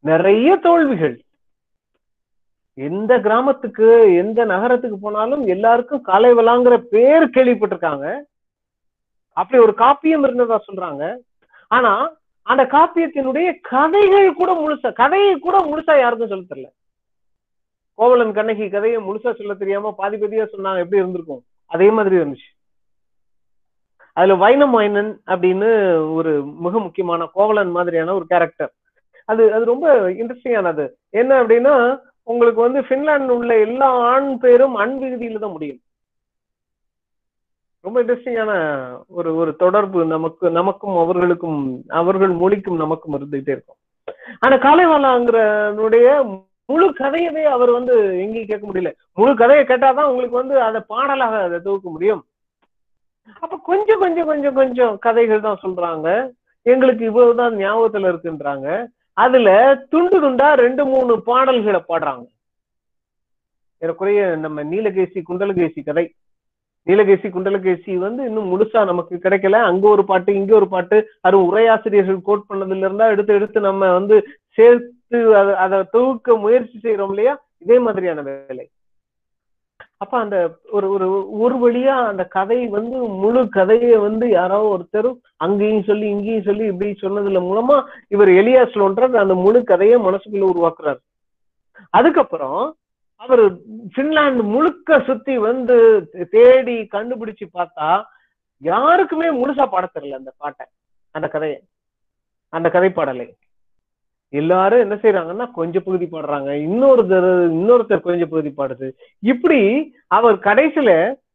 [0.00, 1.20] நிறைய தோல்விகள்.
[2.74, 8.20] எந்த கிராமத்துக்கு எந்த நகரத்துக்கு போனாலும் எல்லாருக்கும் கலைவலாங்கிற பேர் கேள்விப்பட்டிருக்காங்க.
[9.32, 11.16] அப்படி ஒரு காப்பியம் இருந்ததா சொல்றாங்க.
[11.68, 12.12] ஆனா
[12.42, 16.68] அந்த காப்பியத்தினுடைய கதைகள் கூட முழுசா கதையை கூட முழுசா யாருக்கும் சொல்ல தெரியல.
[17.94, 21.44] கோவலன் கண்ணகி கதையை முழுசா சொல்ல தெரியாம பாதி பாதியா சொன்னாங்க எப்படி இருந்திருக்கும்?
[21.66, 22.53] அதே மாதிரி இருந்துச்சு.
[24.16, 25.68] அதுல வைனமாயினன் அப்படின்னு
[26.14, 28.72] ஒரு மிக முக்கியமான கோவலன் மாதிரியான ஒரு கேரக்டர்
[29.28, 31.74] அது அது ரொம்ப இன்ட்ரெஸ்டிங்கானது என்ன அப்படின்னா
[32.22, 35.80] உங்களுக்கு வந்து பின்லாந்து உள்ள எல்லா ஆண் பேரும் அன்விகுதியில தான் முடியும்.
[37.84, 38.52] ரொம்ப இன்ட்ரெஸ்டிங்கான
[39.08, 41.58] ஒரு ஒரு தொடர்பு நமக்கு நமக்கும் அவர்களுக்கும்
[41.88, 43.80] அவர்கள் மொழிக்கும் நமக்கும் இருந்துகிட்டே இருக்கும்.
[44.38, 46.06] ஆனா காலைவாலாங்கிறனுடைய
[46.66, 48.92] முழு கதையவே அவர் வந்து எங்கேயும் கேட்க முடியல.
[49.14, 52.22] முழு கதையை கேட்டாதான் உங்களுக்கு வந்து அதை பாடலாக அதை தொகுக்க முடியும்.
[53.40, 56.08] அப்ப கொஞ்சம் கொஞ்சம் கொஞ்சம் கொஞ்சம் கதைகள் தான் சொல்றாங்க.
[56.62, 58.68] எங்களுக்கு இவ்வளவுதான் ஞாபகத்துல இருக்குன்றாங்க.
[59.12, 59.48] அதுல
[59.88, 62.24] துண்டு துண்டா ரெண்டு மூணு பாடல்களை பாடுறாங்க.
[63.82, 66.14] ஏறக்குறைய நம்ம நீலகேசி குண்டலகேசி கதை.
[66.86, 69.60] நீலகேசி குண்டலகேசி வந்து இன்னும் முழுசா நமக்கு கிடைக்கல.
[69.70, 70.96] அங்க ஒரு பாட்டு இங்க ஒரு பாட்டு.
[71.20, 74.16] அது உரையாசிரியர்கள் கோட் பண்ணதுல இருந்தா எடுத்து எடுத்து நம்ம வந்து
[74.58, 77.34] சேர்த்து அதை தொகுக்க முயற்சி செய்யறோம் இல்லையா?
[77.58, 78.70] இதே மாதிரியான வேலை.
[80.04, 80.36] அப்ப அந்த
[80.70, 81.06] ஒரு ஒரு
[81.38, 86.90] ஒரு வழியா அந்த கதை வந்து முழு கதையை வந்து யாரோ ஒருத்தர் அங்கேயும் சொல்லி இங்கேயும் சொல்லி இப்படி
[87.00, 87.76] சொன்னதுல மூலமா
[88.08, 91.00] இவர் எலியாஸ் லோன்றார் அந்த முழு கதையை மனசுக்குள்ள உருவாக்குறாரு.
[91.94, 92.62] அதுக்கப்புறம்
[93.20, 93.42] அவர்
[93.96, 95.76] பின்லாந்து முழுக்க சுத்தி வந்து
[96.30, 97.88] தேடி கண்டுபிடிச்சு பார்த்தா
[98.62, 100.66] யாருக்குமே முழுசா பாட தெரியல அந்த பாட்டை
[101.14, 101.58] அந்த கதையை
[102.52, 103.26] அந்த கதை பாடலை
[104.34, 106.50] எல்லாரும் என்ன செய்யறாங்கன்னா கொஞ்சம் பகுதி பாடுறாங்க.
[106.66, 108.86] இன்னொருத்தர் இன்னொருத்தர் கொஞ்சம் பகுதி பாடுது.
[109.22, 109.60] இப்படி
[110.18, 110.90] அவர் கடைசியில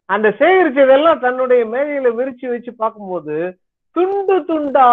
[0.09, 3.35] அந்த சேகரிச்சதெல்லாம் தன்னுடைய மேலையில விரிச்சு வச்சு பார்க்கும்போது
[3.95, 4.87] துண்டு துண்டா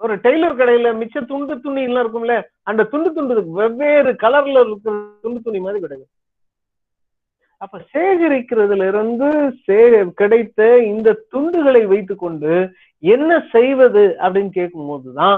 [0.00, 2.36] ஒரு டெய்லர் கடையில மிச்ச துண்டு துணி எல்லாம் இருக்கும்ல
[2.70, 4.94] அந்த துண்டு துண்டு வெவ்வேறு கலர்ல இருக்கிற
[5.24, 6.12] துண்டு துணி மாதிரி கிடைக்கும்
[7.60, 9.28] அப்ப சேகரிக்கிறதுல இருந்து
[9.66, 9.78] சே
[10.14, 10.60] கிடைத்த
[10.92, 12.54] இந்த துண்டுகளை வைத்துக்கொண்டு
[13.02, 15.36] என்ன செய்வது அப்படின்னு கேட்கும் போதுதான்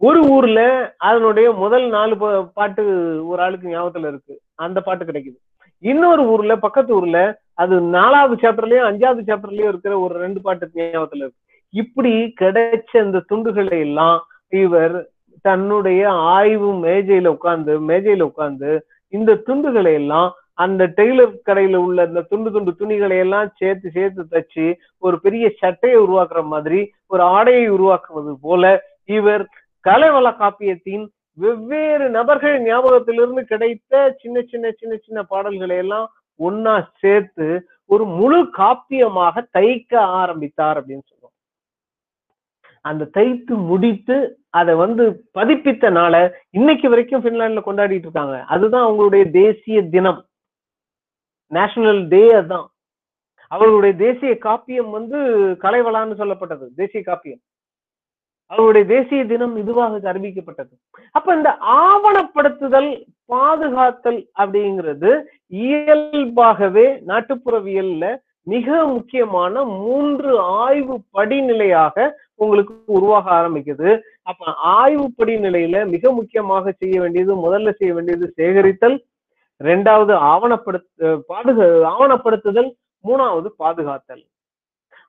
[0.00, 0.60] ஒரு ஊர்ல
[1.08, 2.14] அதனுடைய முதல் நாலு
[2.54, 2.82] பாட்டு
[3.28, 4.34] ஒரு ஆளுக்கு ஞாபகத்துல இருக்கு.
[4.54, 5.38] அந்த பாட்டு கிடைக்குது.
[5.82, 7.18] இன்னொரு ஊர்ல பக்கத்து ஊர்ல
[7.54, 11.40] அது நாலாவது சாப்டர்லயும் அஞ்சாவது சாப்டர்லயும் இருக்கிற ஒரு ரெண்டு பாட்டு ஞாபகத்துல இருக்கு.
[11.74, 14.18] இப்படி கிடைச்ச இந்த துண்டுகளை எல்லாம்
[14.62, 14.96] இவர்
[15.44, 16.02] தன்னுடைய
[16.34, 18.70] ஆய்வு மேஜையில உட்கார்ந்து மேஜையில உட்கார்ந்து
[19.12, 24.66] இந்த துண்டுகளை எல்லாம் அந்த டெய்லர் கடையில உள்ள இந்த துண்டு துண்டு துணிகளை எல்லாம் சேர்த்து சேர்த்து தச்சு
[25.02, 28.64] ஒரு பெரிய சட்டையை உருவாக்குற மாதிரி ஒரு ஆடையை உருவாக்குவது போல
[29.18, 29.44] இவர்
[29.88, 31.04] கலைவள காப்பியத்தின்
[31.38, 36.06] வெவ்வேறு நபர்கள் ஞாபகத்திலிருந்து கிடைத்த சின்ன சின்ன சின்ன சின்ன பாடல்களை எல்லாம்
[36.38, 37.46] ஒன்னா சேர்த்து
[37.84, 41.34] ஒரு முழு காப்பியமாக தைக்க ஆரம்பித்தார் அப்படின்னு சொல்லுவோம்
[42.84, 44.16] அந்த தைத்து முடித்து
[44.50, 45.04] அதை வந்து
[45.34, 46.14] பதிப்பித்தனால
[46.50, 48.36] இன்னைக்கு வரைக்கும் பின்லாண்ட்ல கொண்டாடிட்டு இருக்காங்க.
[48.54, 50.20] அதுதான் அவங்களுடைய தேசிய தினம்.
[51.52, 52.68] நேஷனல் டே அதுதான்
[53.50, 55.18] அவர்களுடைய தேசிய காப்பியம் வந்து
[55.64, 56.66] கலைவளான்னு சொல்லப்பட்டது.
[56.74, 57.42] தேசிய காப்பியம்.
[58.52, 60.74] அவருடைய தேசிய தினம் இதுவாக அறிவிக்கப்பட்டது.
[61.10, 61.50] அப்ப இந்த
[61.82, 62.90] ஆவணப்படுத்துதல்
[63.32, 65.10] பாதுகாத்தல் அப்படிங்கிறது
[65.48, 68.04] இயல்பாகவே நாட்டுப்புறவியல்ல
[68.42, 71.96] மிக முக்கியமான மூன்று ஆய்வு படிநிலையாக
[72.34, 73.90] உங்களுக்கு உருவாக ஆரம்பிக்குது.
[74.22, 78.96] அப்ப ஆய்வு படிநிலையில மிக முக்கியமாக செய்ய வேண்டியது முதல்ல செய்ய வேண்டியது சேகரித்தல்
[79.64, 82.70] ரெண்டாவது ஆவணப்படுத்த பாதுகா ஆவணப்படுத்துதல்
[83.04, 84.24] மூணாவது பாதுகாத்தல்.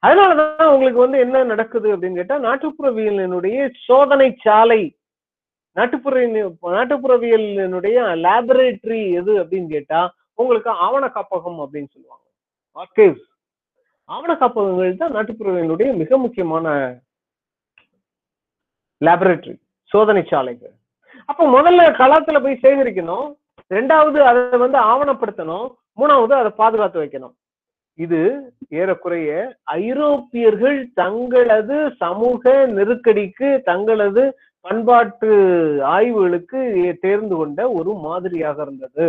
[0.03, 4.81] அதனாலதான் உங்களுக்கு வந்து என்ன நடக்குது அப்படின்னு கேட்டா நாட்டுப்புறவியலினுடைய சோதனை சாலை
[5.75, 6.21] நாட்டுப்புற
[6.77, 9.99] நாட்டுப்புறவியலினுடைய லேபரேட்டரி எது அப்படின்னு கேட்டா
[10.33, 12.25] உங்களுக்கு ஆவண காப்பகம் அப்படின்னு சொல்லுவாங்க.
[12.75, 13.25] ஆர்கைவ்ஸ்
[14.05, 16.67] ஆவண காப்பகங்கள் தான் நாட்டுப்புறவியலுடைய மிக முக்கியமான
[19.01, 19.57] லேபரேட்டரி
[19.91, 20.75] சோதனை சாலைகள்
[21.25, 23.27] அப்ப முதல்ல களத்துல போய் சேகரிக்கணும்.
[23.69, 25.67] ரெண்டாவது அதை வந்து ஆவணப்படுத்தணும்.
[25.97, 27.35] மூணாவது அதை பாதுகாத்து வைக்கணும்.
[27.99, 28.19] இது
[28.71, 29.29] ஏறக்குறைய
[29.81, 34.23] ஐரோப்பியர்கள் தங்களது சமூக நெருக்கடிக்கு தங்களது
[34.65, 35.29] பண்பாட்டு
[35.95, 36.59] ஆய்வுகளுக்கு
[37.01, 39.07] தேர்ந்து கொண்ட ஒரு மாதிரியாக இருந்தது.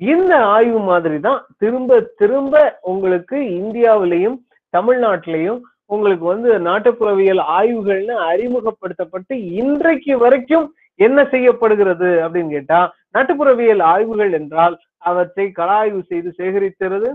[0.00, 4.38] இந்த ஆய்வு மாதிரி தான் திரும்ப திரும்ப உங்களுக்கு இந்தியாவிலையும்
[4.74, 10.66] தமிழ்நாட்டிலையும் உங்களுக்கு வந்து நாட்டுப்புறவியல் ஆய்வுகள்னு அறிமுகப்படுத்தப்பட்டு இன்றைக்கு வரைக்கும்
[11.00, 12.80] என்ன செய்யப்படுகிறது அப்படின்னு கேட்டா
[13.14, 17.08] நாட்டுப்புறவியல் ஆய்வுகள் என்றால் அவற்றை கலாய்வு செய்து சேகரிக்கிறது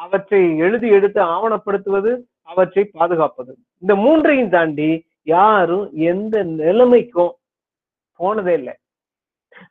[0.00, 2.12] அவற்றை எழுதி எடுத்து ஆவணப்படுத்துவது
[2.42, 3.56] அவற்றை பாதுகாப்பது.
[3.78, 7.32] இந்த மூன்றையும் தாண்டி யாரும் எந்த நிலைமைக்கும்
[8.16, 8.74] போனதே இல்லை.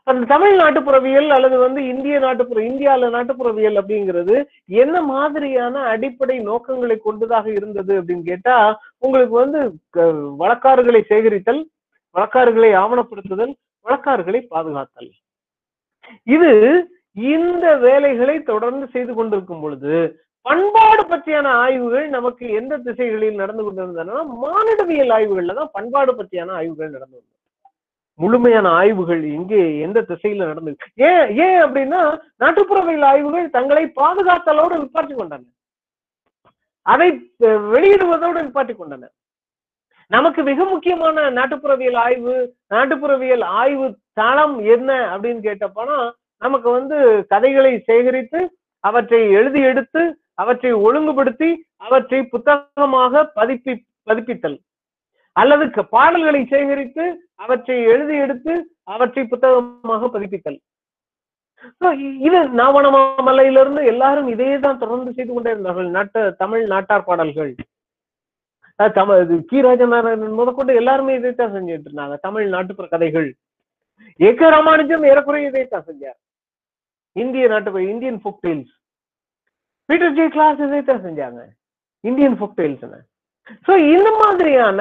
[0.04, 7.52] அந்த தமிழ் நாட்டுப்புறவியல் அல்லது வந்து இந்திய நாட்டுப்புற இந்தியால நாட்டுப்புறவியல் அப்படிங்கிறது என்ன மாதிரியான அடிப்படை நோக்கங்களை கொண்டதாக
[7.52, 10.02] இருந்தது அப்படின்னு கேட்டா உங்களுக்கு வந்து க-
[10.40, 11.62] வழக்காறுகளை சேகரித்தல்
[12.16, 13.54] வழக்காறுகளை ஆவணப்படுத்துதல்
[13.86, 15.12] வழக்காறுகளை பாதுகாத்தல்.
[16.24, 16.52] இது
[17.28, 19.94] இந்த வேலைகளை தொடர்ந்து செய்து கொண்டிருக்கும் பொழுது
[20.46, 24.22] பண்பாடு பற்றியான ஆய்வுகள் நமக்கு எந்த திசைகளில் நடந்து கொண்டிருந்தன?
[24.44, 27.20] மானிடவியல் ஆய்வுகள்ல தான் பண்பாடு பற்றியான ஆய்வுகள் நடந்து
[28.20, 30.72] முழுமையான ஆய்வுகள் எங்கே எந்த திசையில நடந்து
[31.10, 32.02] ஏன் ஏன் அப்படின்னா
[32.42, 35.46] நாட்டுப்புறவியல் ஆய்வுகள் தங்களை பாதுகாத்தலோடு நிப்பாட்டி கொண்டன.
[36.86, 37.08] அதை
[37.74, 39.06] வெளியிடுவதோடு நிப்பாட்டி கொண்டன.
[40.12, 42.36] நமக்கு மிக முக்கியமான நாட்டுப்புறவியல் ஆய்வு
[42.76, 45.98] நாட்டுப்புறவியல் ஆய்வு தளம் என்ன அப்படின்னு கேட்டப்போனா
[46.40, 54.60] நமக்கு வந்து கதைகளை சேகரித்து அவற்றை எழுதி எடுத்து அவற்றை ஒழுங்குபடுத்தி அவற்றை புத்தகமாக பதிப்பி பதிப்பித்தல்.
[55.32, 60.60] அல்லது க- பாடல்களை சேகரித்து அவற்றை எழுதி எடுத்து அவற்றை புத்தகமாக பதிப்பித்தல்.
[62.20, 65.88] இது நாவணமாமலையிலிருந்து எல்லாரும் இதே தான் தொடர்ந்து செய்து கொண்டே இருந்தார்கள்.
[65.88, 67.56] நாட்டு தமிழ் நாட்டார் பாடல்கள்.
[68.94, 69.64] தமிழ் இது கி.
[69.64, 72.18] ராஜநாராயணன் முதற்கொண்டு எல்லாருமே இதைத்தான் செஞ்சுட்டு இருந்தாங்க.
[72.22, 73.36] தமிழ் நாட்டுப்புற கதைகள்.
[74.18, 76.29] ஏக ராமானுஜம் ஏறக்குறைய இதைத்தான் செஞ்சார்.
[77.24, 78.74] இந்திய நாட்டு Indian folk tales
[79.90, 81.42] Peter J Claus இதைத்தான் செஞ்சாங்க.
[82.04, 82.98] இந்தியன் ஃபோக் டெய்ல்ஸ்
[83.68, 84.80] ஸோ இந்த மாதிரியான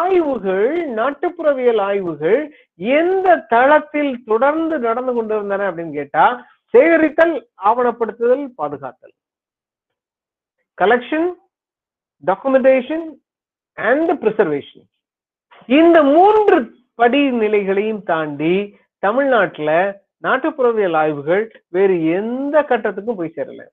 [0.00, 0.66] ஆய்வுகள்
[0.98, 2.40] நாட்டுப்புறவியல் ஆய்வுகள்
[3.00, 6.24] எந்த தளத்தில் தொடர்ந்து நடந்து கொண்டிருந்தன அப்படின்னு கேட்டா
[6.74, 7.34] சேகரித்தல்
[7.68, 9.14] ஆவணப்படுத்துதல் பாதுகாத்தல்.
[10.78, 11.28] கலெக்ஷன்
[12.24, 13.06] டாக்குமெண்டேஷன்
[13.78, 14.86] அண்ட் ப்ரிசர்வேஷன்
[15.78, 16.56] இந்த மூன்று
[17.00, 18.54] படிநிலைகளையும் தாண்டி
[19.02, 19.70] தமிழ்நாட்டுல
[20.26, 21.44] நாட்டுப்புறவியல் ஆய்வுகள்
[21.76, 23.64] வேறு எந்த கட்டத்துக்கும் போய் சேரல.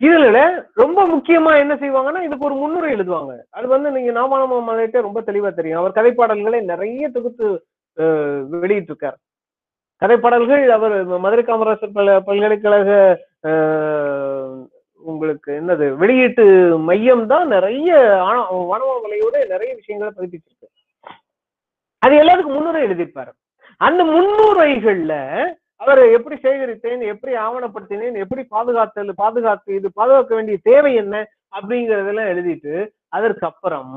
[0.00, 0.38] இதுல
[0.82, 3.32] ரொம்ப முக்கியமா என்ன செய்வாங்கன்னா இதுக்கு ஒரு முன்னுரை எழுதுவாங்க.
[3.56, 5.80] அது வந்து நீங்க நாமானமா மலையிட்ட ரொம்ப தெளிவா தெரியும்.
[5.80, 7.48] அவர் கதைப்பாடல்களை நிறைய தொகுத்து
[8.62, 9.18] வெளியிட்டு இருக்கார்
[10.02, 10.94] கதைப்பாடல்கள் அவர்
[11.24, 12.90] மதுரை காமராசர் பல பல்கலைக்கழக
[15.10, 16.44] உங்களுக்கு என்னது வெளியீட்டு
[16.88, 17.90] மையம் தான் நிறைய
[18.70, 20.68] வனமலையோட நிறைய விஷயங்களை பதிப்பிச்சிருக்கு.
[22.02, 23.32] அது எல்லாத்துக்கும் முன்னுரை எழுதியிருப்பாரு.
[23.80, 25.14] அந்த முன்னுரைகள்ல
[25.82, 31.16] அவரை எப்படி சேகரித்தேன் எப்படி ஆவணப்படுத்தினேன் எப்படி பாதுகாத்தல் பாதுகாத்து இது பாதுகாக்க வேண்டிய தேவை என்ன
[31.56, 32.74] அப்படிங்கறதெல்லாம் எழுதிட்டு
[33.16, 33.94] அதற்கு அப்புறம்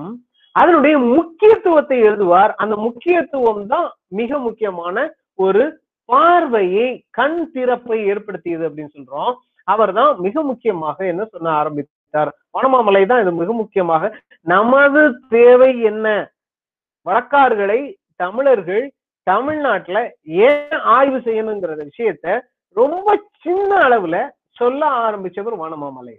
[0.55, 2.51] அதனுடைய முக்கியத்துவத்தை எழுதுவார்.
[2.61, 3.87] அந்த முக்கியத்துவம் தான்
[4.19, 5.05] மிக முக்கியமான
[5.45, 5.63] ஒரு
[6.09, 6.87] பார்வையை
[7.17, 9.33] கண் திறப்பை ஏற்படுத்தியது அப்படின்னு சொல்றோம்.
[9.67, 12.31] அவர் தான் மிக முக்கியமாக என்ன சொல்ல ஆரம்பித்தார்?
[12.55, 14.11] வனமாமலை தான் இது மிக முக்கியமாக.
[14.45, 16.07] நமது தேவை என்ன?
[17.07, 17.79] வழக்காறுகளை
[18.23, 18.83] தமிழர்கள்
[19.27, 19.99] தமிழ்நாட்டுல
[20.47, 22.27] ஏன் ஆய்வு செய்யணுங்கிற விஷயத்த
[22.75, 24.17] ரொம்ப சின்ன அளவுல
[24.59, 26.15] சொல்ல ஆரம்பிச்சவர் வனமாமலை.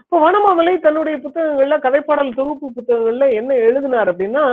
[0.00, 4.44] இப்போ வனமாமலை தன்னுடைய புத்தகங்கள்ல கதைப்பாடல் தொகுப்பு புத்தகங்கள்ல என்ன எழுதினார் அப்படின்னா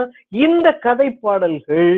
[0.45, 1.91] இந்த கதைப்பாடல்கள்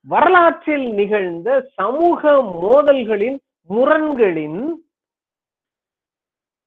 [0.00, 1.48] வரலாற்றில் நிகழ்ந்த
[1.78, 3.38] சமூக மோதல்களின்
[3.70, 4.60] முரண்களின்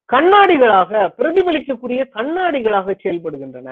[0.10, 3.70] கண்ணாடிகளாக பிரதிபலிக்கக்கூடிய கண்ணாடிகளாக செயல்படுகின்றன.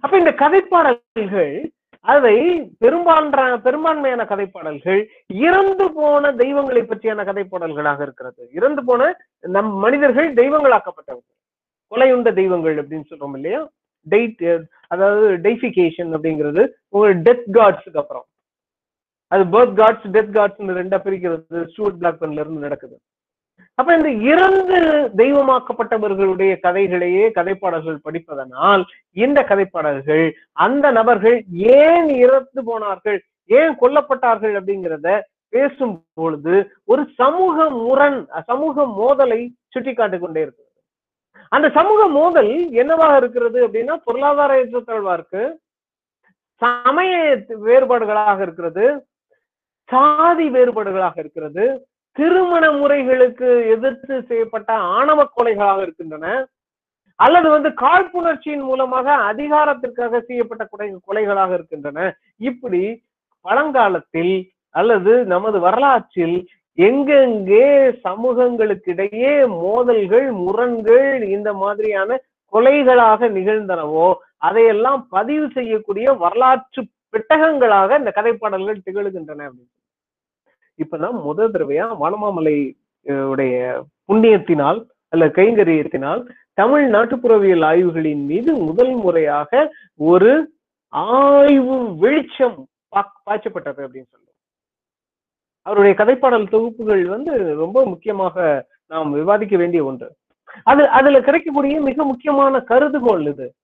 [0.00, 1.54] அப்ப இந்த கதைப்பாடல்கள்
[2.00, 2.36] அதை
[2.80, 8.48] பெரும்பான்ற பெரும்பான்மையான கதைப்பாடல்கள் இறந்து போன தெய்வங்களை பற்றியான கதைப்பாடல்களாக இருக்கிறது.
[8.52, 11.36] இறந்து போன நம் மனிதர்கள் தெய்வங்களாக்கப்பட்டவர்கள்
[11.90, 13.68] கொலையுண்ட தெய்வங்கள் அப்படின்னு சொல்றோம் இல்லையா?
[14.10, 18.26] டெய்ட் அதாவது டெய்பிகேஷன் அப்படிங்கிறது ஒரு டெத் காட்ஸுக்கு அப்புறம்.
[19.28, 21.68] அது பர்த் காட்ஸ் டெத் காட்ஸ் ரெண்டா பிரிக்கிறது.
[21.68, 23.00] ஸ்டூவர்ட் பிளாக்பன்ல இருந்து நடக்குது.
[23.78, 24.78] அப்ப இந்த இறந்து
[25.16, 28.82] தெய்வமாக்கப்பட்டவர்களுடைய கதைகளையே கதைப்பாடல்கள் படிப்பதனால்
[29.16, 30.24] இந்த கதைப்பாடல்கள்
[30.58, 31.36] அந்த நபர்கள்
[31.80, 33.18] ஏன் இறந்து போனார்கள்
[33.50, 35.10] ஏன் கொல்லப்பட்டார்கள் அப்படிங்கிறத
[35.52, 39.38] பேசும் பொழுது ஒரு சமூக முரண் சமூக மோதலை
[39.74, 40.66] சுட்டிக்காட்டிக் கொண்டே இருக்கிறது.
[41.52, 45.44] அந்த சமூக மோதல் என்னவாக இருக்கிறது அப்படின்னா பொருளாதார ஏற்றத்தாழ்வா இருக்கு
[46.62, 47.12] சமய
[47.66, 48.86] வேறுபாடுகளாக இருக்கிறது
[49.88, 51.64] சாதி வேறுபாடுகளாக இருக்கிறது
[52.16, 56.26] திருமண முறைகளுக்கு எதிர்த்து செய்யப்பட்ட ஆணவ கொலைகளாக இருக்கின்றன
[57.18, 61.98] அல்லது வந்து காழ்ப்புணர்ச்சியின் மூலமாக அதிகாரத்திற்காக செய்யப்பட்ட கொலை கொலைகளாக இருக்கின்றன.
[62.40, 62.82] இப்படி
[63.44, 64.34] பழங்காலத்தில்
[64.74, 66.36] அல்லது நமது வரலாற்றில்
[66.78, 67.64] எங்கெங்கே
[68.04, 69.32] சமூகங்களுக்கிடையே
[69.62, 72.18] மோதல்கள் முரண்கள் இந்த மாதிரியான
[72.52, 74.08] கொலைகளாக நிகழ்ந்தனவோ
[74.38, 76.82] அதையெல்லாம் பதிவு செய்யக்கூடிய வரலாற்று
[77.14, 79.74] பெட்டகங்களாக இந்த கதைப்பாடல்கள் திகழ்கின்றன அப்படின்னு
[80.78, 82.76] இப்பதான் முதல் தடவையா வானமாமலை
[83.28, 90.52] உடைய புண்ணியத்தினால் அல்ல கைங்கரியத்தினால் தமிழ் நாட்டுப்புறவியல் ஆய்வுகளின் மீது முதல் முறையாக ஒரு
[90.88, 94.26] ஆய்வு வெளிச்சம் பா- பாய்ச்சப்பட்டது அப்படின்னு சொல்லுவோம்
[95.62, 100.14] அவருடைய கதைப்பாடல் தொகுப்புகள் வந்து ரொம்ப முக்கியமாக நாம் விவாதிக்க வேண்டிய ஒன்று.
[100.62, 103.54] அது அதுல கிடைக்கக்கூடிய மிக முக்கியமான கருதுகோள் இது.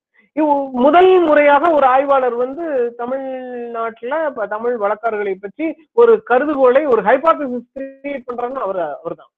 [0.84, 2.64] முதல் முறையாக ஒரு ஆய்வாளர் வந்து
[3.00, 9.30] தமிழ்நாட்டுல இப்ப தமிழ் வழக்காறுகளை பற்றி ஒரு கருதுகோளை ஒரு ஹைபாத்தசிஸ் கிரியேட் பண்றாருன்னு அவர் அவர்தான்.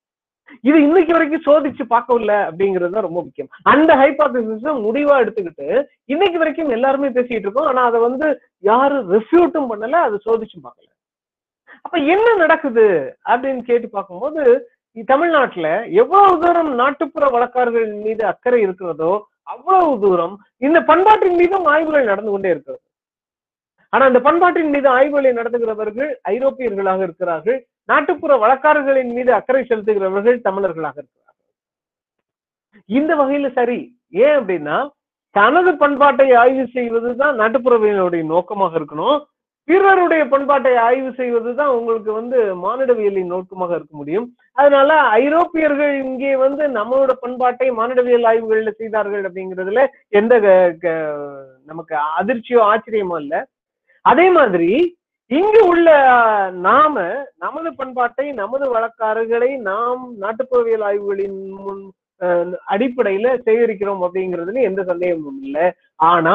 [0.68, 3.50] இது இன்னைக்கு வரைக்கும் சோதிச்சு பார்க்கவில்ல அப்படிங்கிறது தான் ரொம்ப முக்கியம்.
[3.72, 5.68] அந்த ஹைபாத்தசிஸ முடிவா எடுத்துக்கிட்டு
[6.14, 7.68] இன்னைக்கு வரைக்கும் எல்லாருமே பேசிட்டு இருக்கோம்.
[7.70, 8.26] ஆனா அதை வந்து
[8.70, 10.88] யாரும் ரெஃப்யூட்டும் பண்ணல அதை சோதிச்சும் பார்க்கல.
[11.84, 12.86] அப்ப என்ன நடக்குது
[13.30, 14.42] அப்படின்னு கேட்டு பார்க்கும்போது
[15.08, 15.68] தமிழ்நாட்டுல
[16.02, 19.14] எவ்வளவு தூரம் நாட்டுப்புற வழக்காரர்கள் மீது அக்கறை இருக்கிறதோ
[19.52, 20.34] அவ்வளவு தூரம்
[20.66, 22.82] இந்த பண்பாட்டின் மீதும் ஆய்வுகள் நடந்து கொண்டே இருக்கிறது.
[23.88, 27.58] ஆனா அந்த பண்பாட்டின் மீது ஆய்வுகளை நடத்துகிறவர்கள் ஐரோப்பியர்களாக இருக்கிறார்கள்.
[27.84, 31.52] நாட்டுப்புற வழக்காரர்களின் மீது அக்கறை செலுத்துகிறவர்கள் தமிழர்களாக இருக்கிறார்கள்.
[32.98, 33.78] இந்த வகையில சரி.
[34.10, 34.78] ஏன் அப்படின்னா
[35.30, 39.18] தனது பண்பாட்டை ஆய்வு செய்வதுதான் நாட்டுப்புறவியலுடைய நோக்கமாக இருக்கணும்.
[39.68, 44.26] பிறருடைய பண்பாட்டை ஆய்வு செய்வதுதான் உங்களுக்கு வந்து மானிடவியலின் நோக்கமாக இருக்க முடியும்.
[44.56, 49.82] அதனால ஐரோப்பியர்கள் இங்கே வந்து நம்மளோட பண்பாட்டை மானிடவியல் ஆய்வுகள்ல செய்தார்கள் அப்படிங்கிறதுல
[50.12, 50.94] எந்த க- க-
[51.66, 53.34] நமக்கு அதிர்ச்சியோ ஆச்சரியமோ இல்ல.
[54.04, 54.70] அதே மாதிரி
[55.30, 55.86] இங்கு உள்ள
[56.62, 56.96] நாம
[57.36, 61.82] நமது பண்பாட்டை நமது வழக்காறுகளை நாம் நாட்டுப்புறவியல் ஆய்வுகளின் முன்
[62.20, 65.66] அஹ், அடிப்படையில சேகரிக்கிறோம் அப்படிங்கிறதுல எந்த சந்தேகமும் இல்லை.
[66.04, 66.34] ஆனா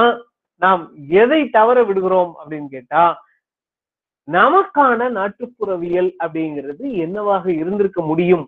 [0.62, 3.04] நாம் எதை தவற விடுகிறோம் அப்படின்னு கேட்டா
[4.28, 8.44] நமக்கான நாட்டுப்புறவியல் அப்படிங்கிறது என்னவாக இருந்திருக்க முடியும்?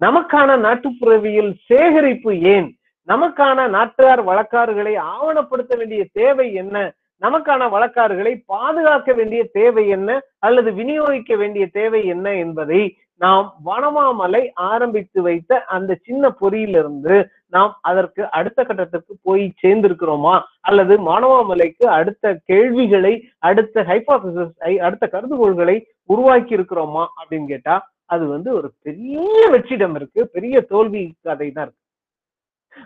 [0.00, 2.68] நமக்கான நாட்டுப்புறவியல் சேகரிப்பு ஏன்?
[3.08, 6.76] நமக்கான நாட்டார் வழக்காறுகளை ஆவணப்படுத்த வேண்டிய தேவை என்ன?
[7.22, 10.20] நமக்கான வழக்காறுகளை பாதுகாக்க வேண்டிய தேவை என்ன?
[10.38, 12.82] அல்லது விநியோகிக்க வேண்டிய தேவை என்ன என்பதை
[13.16, 17.16] நாம் வனமாமலை ஆரம்பித்து வைத்த அந்த சின்ன பொறியிலிருந்து
[17.54, 20.34] நாம் அதற்கு அடுத்த கட்டத்திற்கு போய் சேர்ந்திருக்கிறோமா?
[20.68, 23.14] அல்லது மாணவாமலைக்கு அடுத்த கேள்விகளை
[23.48, 25.76] அடுத்த ஹைபாதசிஸ் அடுத்த கருதுகோள்களை
[26.06, 27.76] உருவாக்கி இருக்கிறோமா அப்படின்னு கேட்டா
[28.14, 30.20] அது வந்து ஒரு பெரிய வெற்றிடம் இருக்கு.
[30.36, 31.80] பெரிய தோல்வி கதை தான் இருக்கு.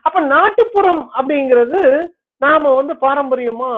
[0.07, 1.81] அப்ப நாட்டுப்புறம் அப்படிங்கிறது
[2.43, 3.71] நாம வந்து பாரம்பரியமா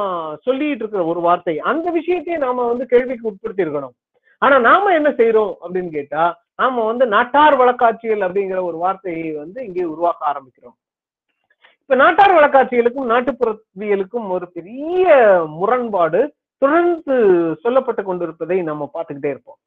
[0.46, 1.54] சொல்லிட்டு இருக்கிற ஒரு வார்த்தை.
[1.70, 3.96] அந்த விஷயத்தையே நாம வந்து கேள்விக்கு உட்படுத்தி இருக்கணும்
[4.42, 6.24] ஆனா நாம என்ன செய்யறோம் அப்படின்னு கேட்டா
[6.58, 10.76] நாம வந்து நாட்டார் வழக்காட்சிகள் அப்படிங்கிற ஒரு வார்த்தையை வந்து இங்கே உருவாக்க ஆரம்பிக்கிறோம்.
[11.82, 15.06] இப்ப நாட்டார் வழக்காட்சிகளுக்கும் நாட்டுப்புறவியலுக்கும் ஒரு பெரிய
[15.58, 16.20] முரண்பாடு
[16.62, 17.14] தொடர்ந்து
[17.64, 19.58] சொல்லப்பட்டு கொண்டிருப்பதை நம்ம பார்த்துக்கிட்டே இருப்போம்.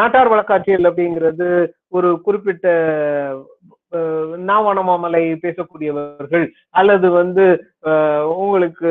[0.00, 1.48] நாட்டார் வழக்காட்சியல் அப்படிங்கிறது
[1.88, 2.68] ஒரு குறிப்பிட்ட
[4.50, 6.46] நாவனமாமலை பேசக்கூடியவர்கள்
[6.80, 7.44] அல்லது வந்து
[8.42, 8.90] உங்களுக்கு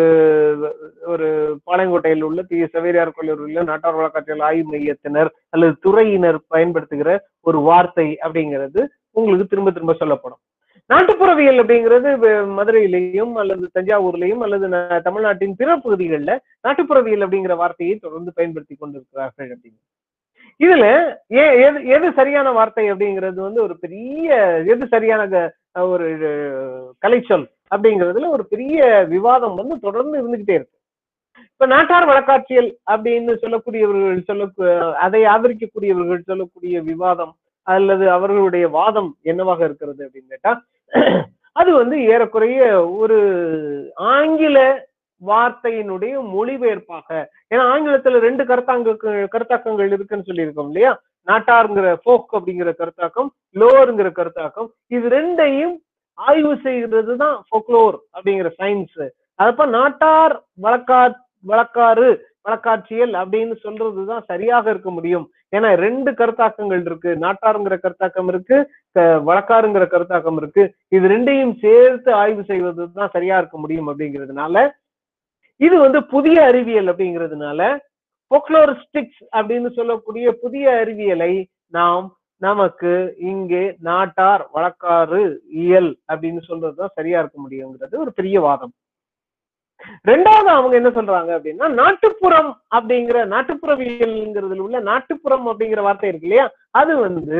[1.13, 1.27] ஒரு
[1.67, 2.59] பாளையங்கோட்டையில் உள்ள தி.
[2.75, 7.11] சவேரியார் கல்லூரியில் நாட்டார் வழக்காட்சியல் ஆய்வு மையத்தினர் அல்லது துறையினர் பயன்படுத்துகிற
[7.49, 8.81] ஒரு வார்த்தை அப்படிங்கிறது
[9.17, 10.41] உங்களுக்கு திரும்ப திரும்ப சொல்லப்படும்.
[10.89, 12.09] நாட்டுப்புறவியல் அப்படிங்கிறது
[12.57, 14.65] மதுரையிலையும் அல்லது தஞ்சாவூர்லயும் அல்லது
[15.07, 19.79] தமிழ்நாட்டின் பிற பகுதிகளில் நாட்டுப்புறவியல் அப்படிங்கிற வார்த்தையை தொடர்ந்து பயன்படுத்தி கொண்டிருக்கிறார்கள் அப்படின்னு
[20.59, 20.85] இதுல
[21.33, 24.27] ஏ- எது எது சரியான வார்த்தை அப்படிங்கிறது வந்து ஒரு பெரிய
[24.67, 25.21] எது சரியான
[25.87, 26.07] ஒரு
[27.03, 30.75] கலைச்சொல் அப்படிங்கிறதுல ஒரு பெரிய விவாதம் வந்து தொடர்ந்து இருந்துகிட்டே இருக்கு.
[31.45, 34.45] இப்ப நாட்டார் வழக்காட்சியல் அப்படின்னு சொல்லக்கூடியவர்கள் சொல்ல
[34.99, 37.33] அதை ஆதரிக்கக்கூடியவர்கள் சொல்லக்கூடிய விவாதம்
[37.67, 40.53] அல்லது அவர்களுடைய வாதம் என்னவாக இருக்கிறது அப்படின்னு கேட்டா
[41.55, 42.61] அது வந்து ஏறக்குறைய
[42.97, 43.17] ஒரு
[44.13, 44.57] ஆங்கில
[45.29, 47.09] வார்த்தையினுடைய மொழிபெயர்ப்பாக.
[47.51, 48.95] ஏன்னா ஆங்கிலத்துல ரெண்டு கருத்தாங்க
[49.35, 50.93] கருத்தாக்கங்கள் இருக்குன்னு சொல்லியிருக்கோம் இல்லையா?
[51.27, 53.29] நாட்டாருங்கிற ஃபோக் அப்படிங்கிற கருத்தாக்கம்
[53.61, 55.75] லோருங்கிற கருத்தாக்கம் இது ரெண்டையும்
[56.17, 59.03] ஆய்வு செய்கிறது தான் ஃபோக்லோர் அப்படிங்கிற சயின்ஸ்
[59.39, 60.35] அதப்ப நாட்டார்
[60.65, 61.01] வழக்கா
[61.51, 62.09] வழக்காறு
[62.47, 65.25] வழக்காட்சியல் அப்படின்னு சொல்றதுதான் சரியாக இருக்க முடியும்.
[65.55, 67.11] ஏன்னா ரெண்டு கருத்தாக்கங்கள் இருக்கு.
[67.23, 68.57] நாட்டாருங்கிற கருத்தாக்கம் இருக்கு
[69.29, 70.63] வழக்காருங்கிற கருத்தாக்கம் இருக்கு.
[70.95, 74.65] இது ரெண்டையும் சேர்த்து ஆய்வு செய்வது தான் சரியா இருக்க முடியும் அப்படிங்கிறதுனால
[75.63, 77.61] இது வந்து புதிய அறிவியல் அப்படிங்கிறதுனால
[78.31, 81.33] போக்லோரிஸ்டிக்ஸ் அப்படின்னு சொல்லக்கூடிய புதிய அறிவியலை
[81.73, 82.05] நாம்
[82.41, 82.91] நமக்கு
[83.23, 85.21] இங்கே நாட்டார் வழக்காறு
[85.57, 88.73] இயல் அப்படின்னு சொல்றதுதான் சரியா இருக்க முடியுங்கிறது ஒரு பெரிய வாதம்.
[90.05, 96.45] ரெண்டாவது அவங்க என்ன சொல்றாங்க அப்படின்னா நாட்டுப்புறம் அப்படிங்கிற நாட்டுப்புறவியல்ங்கிறதுல உள்ள நாட்டுப்புறம் அப்படிங்கிற வார்த்தை இருக்கு இல்லையா?
[96.71, 97.39] அது வந்து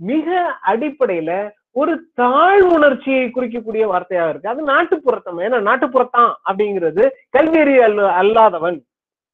[0.00, 0.26] மிக
[0.66, 1.30] அடிப்படையில
[1.76, 4.48] ஒரு தாழ்வுணர்ச்சியை குறிக்கக்கூடிய வார்த்தையாக இருக்கு.
[4.48, 5.38] அது நாட்டுப்புறத்தம்.
[5.38, 7.08] ஏன்னா நாட்டுப்புறத்தான் அப்படிங்கிறது
[7.38, 8.80] கல்வியறி அல்ல அல்லாதவன்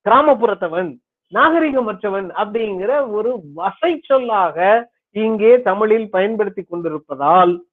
[0.08, 0.96] கிராமப்புறத்தவன்
[1.34, 7.64] நாகரிகமற்றவன் அப்படிங்கிற ஒரு வசை சொல்லாக இங்கே தமிழில் பயன்படுத்தி கொண்டிருப்பதால்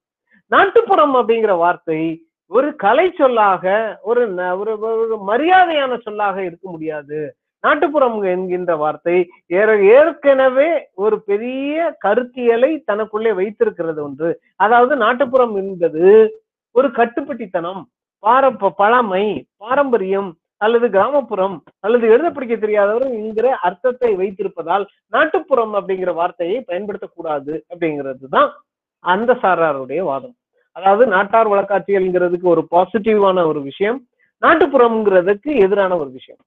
[0.47, 7.35] நாட்டுப்புறம் அப்படிங்கிற வார்த்தை ஒரு கலை சொல்லாக ஒரு ந- ஒரு ஒரு மரியாதையான சொல்லாக இருக்க முடியாது.
[7.61, 14.39] நாட்டுப்புறம் என்கின்ற வார்த்தை ஏற- ஏற்கனவே ஒரு பெரிய கருத்தியலை தனக்குள்ளே வைத்திருக்கிறது ஒன்று.
[14.55, 16.33] அதாவது நாட்டுப்புறம் என்பது
[16.71, 17.83] ஒரு கட்டுப்பட்டித்தனம்
[18.21, 26.65] பாரப்ப பழமை பாரம்பரியம் அல்லது கிராமப்புறம் அல்லது எழுத படிக்க தெரியாதவர் என்கிற அர்த்தத்தை வைத்திருப்பதால் நாட்டுப்புறம் அப்படிங்கிற வார்த்தையை
[26.67, 28.51] பயன்படுத்தக்கூடாது அப்படிங்கிறது தான்
[28.99, 30.35] அந்த சாராருடைய வாதம்.
[30.71, 34.07] அதாவது நாட்டார் வழக்காட்சியல்ங்கிறதுக்கு ஒரு பாசிட்டிவான ஒரு விஷயம்
[34.41, 36.39] நாட்டுப்புறம்ங்கிறதுக்கு எதிரான ஒரு விஷயம்.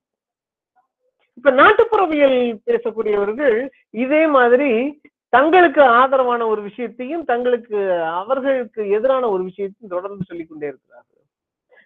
[1.42, 2.36] இப்ப நாட்டுப்புறவியல்
[2.66, 3.56] பேசக்கூடியவர்கள்
[3.90, 4.68] இதே மாதிரி
[5.28, 11.08] தங்களுக்கு ஆதரவான ஒரு விஷயத்தையும் தங்களுக்கு அவர்களுக்கு எதிரான ஒரு விஷயத்தையும் தொடர்ந்து சொல்லிக் கொண்டே இருக்கிறார்கள்.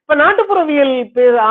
[0.01, 0.93] இப்ப நாட்டுப்புறவியல்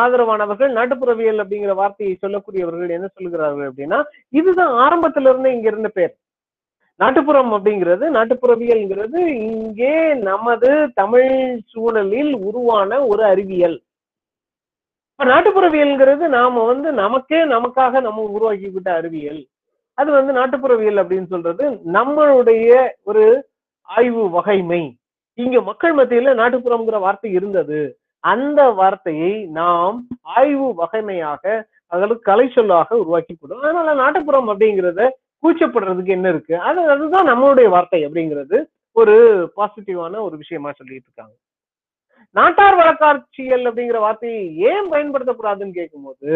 [0.01, 3.99] ஆதரவானவர்கள் நாட்டுப்புறவியல் அப்படிங்கிற வார்த்தையை சொல்லக்கூடியவர்கள் என்ன சொல்லுகிறார்கள் அப்படின்னா
[4.29, 6.13] இதுதான் ஆரம்பத்துல இருந்து இங்க இருந்த பேர்.
[6.95, 13.77] நாட்டுப்புறம் அப்படிங்கிறது நாட்டுப்புறவியல்ங்கிறது இங்கே நமது தமிழ் சூழலில் உருவான ஒரு அறிவியல்.
[15.19, 19.39] இப்ப நாட்டுப்புறவியல்ங்கிறது நாம வந்து நமக்கே நமக்காக நம்ம உருவாக்கிக்கிட்ட அறிவியல்.
[19.97, 21.63] அது வந்து நாட்டுப்புறவியல் அப்படின்னு சொல்றது
[21.93, 22.71] நம்மளுடைய
[23.03, 23.23] ஒரு
[23.89, 24.81] ஆய்வு வகைமை.
[25.37, 27.79] இங்க மக்கள் மத்தியில நாட்டுப்புறம்ங்கிற வார்த்தை இருந்தது.
[28.23, 29.97] அந்த வார்த்தையை நாம்
[30.35, 31.43] ஆய்வு வகைமையாக
[31.91, 35.01] அதாவது கலை சொல்லாக உருவாக்கி கொடுக்கும் அதனால நாட்டுப்புறம் அப்படிங்கிறத
[35.43, 36.55] கூச்சப்படுறதுக்கு என்ன இருக்கு?
[36.59, 38.57] அது அதுதான் நம்மளுடைய வார்த்தை அப்படிங்கிறது
[38.95, 39.15] ஒரு
[39.57, 41.35] பாசிட்டிவான ஒரு விஷயமா சொல்லிட்டு இருக்காங்க.
[42.35, 46.31] நாட்டார் வழக்காட்சியல் அப்படிங்கிற வார்த்தையை ஏன் பயன்படுத்தக்கூடாதுன்னு கேட்கும்போது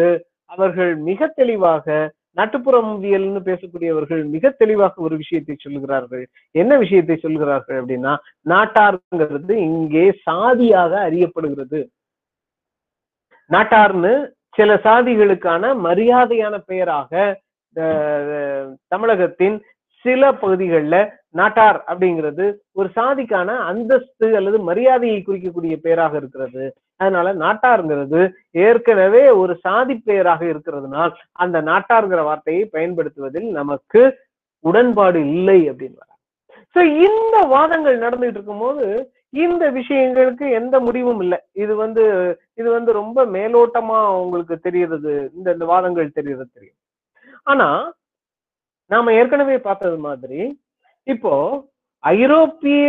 [0.50, 1.86] அவர்கள் மிக தெளிவாக
[2.36, 6.22] நாட்டுப்புறவியல்னு பேசக்கூடியவர்கள் மிக தெளிவாக ஒரு விஷயத்தை சொல்லுகிறார்கள்.
[6.54, 8.12] என்ன விஷயத்தை சொல்லுகிறார்கள் அப்படின்னா
[8.46, 11.80] நாட்டார்ங்கிறது இங்கே சாதியாக அறியப்படுகிறது.
[13.50, 14.12] நாட்டார்னு
[14.58, 17.12] சில சாதிகளுக்கான மரியாதையான பெயராக
[17.76, 19.56] அஹ், தமிழகத்தின்
[20.04, 21.00] சில பகுதிகளில்
[21.34, 26.64] நாட்டார் அப்படிங்கிறது ஒரு சாதிக்கான அந்தஸ்து அல்லது மரியாதையை குறிக்கக்கூடிய பெயராக இருக்கிறது.
[26.96, 28.20] அதனால நாட்டாருங்கிறது
[28.64, 34.02] ஏற்கனவே ஒரு சாதி பெயராக இருக்கிறதுனால் அந்த நாட்டார்ங்கிற வார்த்தையை பயன்படுத்துவதில் நமக்கு
[34.64, 36.08] உடன்பாடு இல்லை அப்படின்னு
[36.76, 38.86] சோ இந்த வாதங்கள் நடந்துட்டு இருக்கும்போது
[39.44, 41.38] இந்த விஷயங்களுக்கு எந்த முடிவும் இல்லை.
[41.52, 42.04] இது வந்து
[42.54, 46.78] இது வந்து ரொம்ப மேலோட்டமா உங்களுக்கு தெரியறது இந்த இந்த வாதங்கள் தெரியறது தெரியும்.
[47.42, 47.68] ஆனா
[48.90, 50.40] நாம ஏற்கனவே பார்த்தது மாதிரி
[51.04, 51.68] இப்போ
[51.98, 52.84] ஐரோப்பிய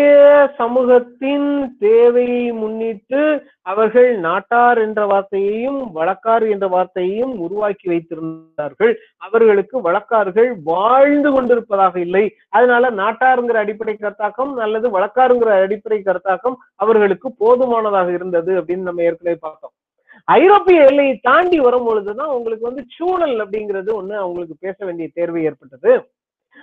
[0.57, 3.21] சமூகத்தின் தேவையை முன்னிட்டு
[3.61, 8.95] அவர்கள் நாட்டார் என்ற வார்த்தையையும் வழக்காறு என்ற வார்த்தையையும் உருவாக்கி வைத்திருந்தார்கள்.
[9.17, 12.35] அவர்களுக்கு வழக்காறுகள் வாழ்ந்து கொண்டிருப்பதாக இல்லை.
[12.49, 19.73] அதனால நாட்டாருங்கிற அடிப்படை கருத்தாக்கம் அல்லது வழக்காருங்கிற அடிப்படை கருத்தாக்கம் அவர்களுக்கு போதுமானதாக இருந்தது அப்படின்னு நம்ம ஏற்கனவே பார்த்தோம்.
[20.25, 26.09] ஐரோப்பிய எல்லையை தாண்டி வரும் பொழுதுதான் உங்களுக்கு வந்து சூழல் அப்படிங்கிறது ஒண்ணு அவங்களுக்கு பேச வேண்டிய தேர்வு ஏற்பட்டது.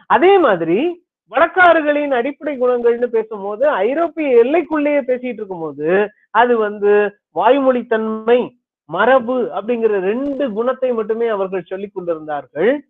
[0.06, 10.00] அதே மாதிரி வழக்காறுகளின் அடிப்படை குணங்கள்னு பேசும்போது ஐரோப்பிய எல்லைக்குள்ளேயே பேசிட்டு இருக்கும்போது அது வந்து வாய்மொழித்தன்மை மரபு அப்படிங்கிற
[10.00, 12.82] ரெண்டு குணத்தை மட்டுமே அவர்கள் சொல்லிக் கொண்டிருந்தார்கள்.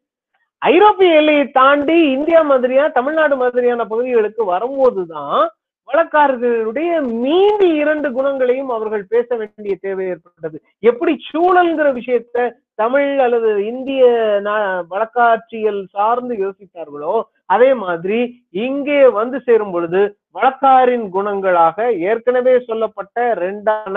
[0.58, 5.48] ஐரோப்பிய எல்லையை தாண்டி இந்தியா மாதிரியா தமிழ்நாடு மாதிரியான பகுதிகளுக்கு வரும்போதுதான்
[5.92, 10.62] வழக்காரர்களுடைய மீதி இரண்டு குணங்களையும் அவர்கள் பேச வேண்டிய தேவை ஏற்பட்டது.
[10.78, 14.06] எப்படி சூழல்ங்கிற விஷயத்த தமிழ் அல்லது இந்திய
[14.44, 17.22] நா- வழக்காட்சியல் சார்ந்து யோசித்தார்களோ
[17.54, 18.18] அதே மாதிரி
[18.66, 20.00] இங்கே வந்து சேரும் பொழுது
[20.36, 23.96] வழக்காரின் குணங்களாக ஏற்கனவே சொல்லப்பட்ட ரெண்டான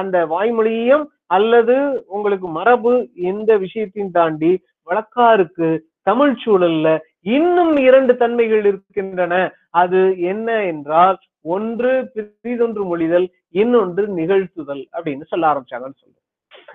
[0.00, 1.04] அந்த வாய்மொழியும்
[1.36, 1.76] அல்லது
[2.16, 2.92] உங்களுக்கு மரபு
[3.30, 4.52] இந்த விஷயத்தையும் தாண்டி
[4.88, 5.68] வழக்காருக்கு
[6.08, 6.88] தமிழ் சூழல்ல
[7.36, 9.34] இன்னும் இரண்டு தன்மைகள் இருக்கின்றன.
[9.82, 10.00] அது
[10.32, 11.18] என்ன என்றால்
[11.54, 13.26] ஒன்று பிரிதொன்று மொழிதல்
[13.60, 16.26] இன்னொன்று நிகழ்த்துதல் அப்படின்னு சொல்ல ஆரம்பிச்சாங்கன்னு சொல்றேன்.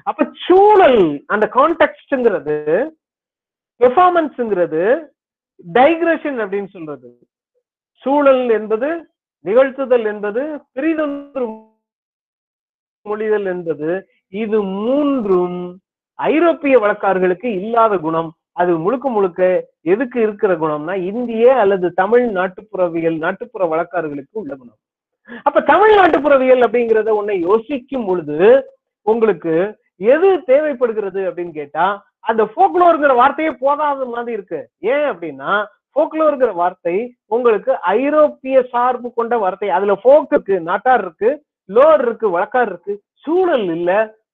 [0.10, 2.58] அப்ப சூழல் அந்த கான்டெக்ட்ங்கிறது
[3.82, 4.84] பெர்ஃபார்மன்ஸ்ங்கிறது
[5.74, 7.20] டைக்ரஷன் அப்படின்னு சொல்றது.
[8.04, 9.10] சூழல் என்பது
[9.46, 11.46] நிகழ்த்துதல் என்பது பிரிதொன்று
[13.06, 15.80] மொழிதல் என்பது இது மூன்றும்
[16.14, 18.34] ஐரோப்பிய வழக்கார்களுக்கு இல்லாத குணம்.
[18.52, 24.80] அது முழுக்க முழுக்க எதுக்கு இருக்கிற குணம்னா இந்திய அல்லது தமிழ் நாட்டுப்புறவியல் நாட்டுப்புற வழக்காறுகளுக்கு உள்ள குணம்.
[25.44, 28.70] அப்ப தமிழ் நாட்டுப்புறவியல் அப்படிங்கிறத உன்னை யோசிக்கும் பொழுது
[29.02, 29.54] உங்களுக்கு
[29.96, 31.86] எது தேவைப்படுகிறது அப்படின்னு கேட்டா
[32.24, 34.60] அந்த ஃபோக்லோருங்கிற வார்த்தையே போதாத மாதிரி இருக்கு.
[34.94, 35.52] ஏன் அப்படின்னா
[35.96, 36.96] ஃபோக்லோருங்கிற வார்த்தை
[37.28, 39.70] உங்களுக்கு ஐரோப்பிய சார்பு கொண்ட வார்த்தை.
[39.70, 41.30] அதுல ஃபோக் இருக்கு நாட்டார் இருக்கு
[41.70, 42.94] லோர் இருக்கு வழக்கார் இருக்கு.
[43.26, 43.92] சூழல் இல்ல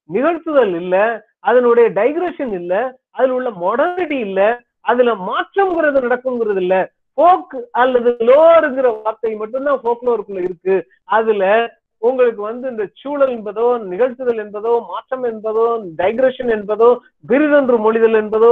[0.09, 0.95] நிகழ்த்துதல் இல்ல
[1.39, 2.73] அதனுடைய டைக்ரஷன் இல்ல
[3.11, 4.41] அதுல உள்ள மொடர்னிட்டி இல்ல
[4.81, 6.75] அதுல மாற்றம்ங்கிறது நடக்குங்கிறது இல்ல.
[7.17, 10.75] ஃபோக் அல்லது லோருங்கிற வார்த்தை மட்டும்தான் ஃபோக்லோருக்குள்ள இருக்கு.
[11.03, 11.43] அதுல
[12.03, 15.65] உங்களுக்கு வந்து இந்த சூழல் என்பதோ நிகழ்த்துதல் என்பதோ மாற்றம் என்பதோ
[15.99, 16.89] டைக்ரஷன் என்பதோ
[17.29, 18.51] பிரிதொன்று மொழிதல் என்பதோ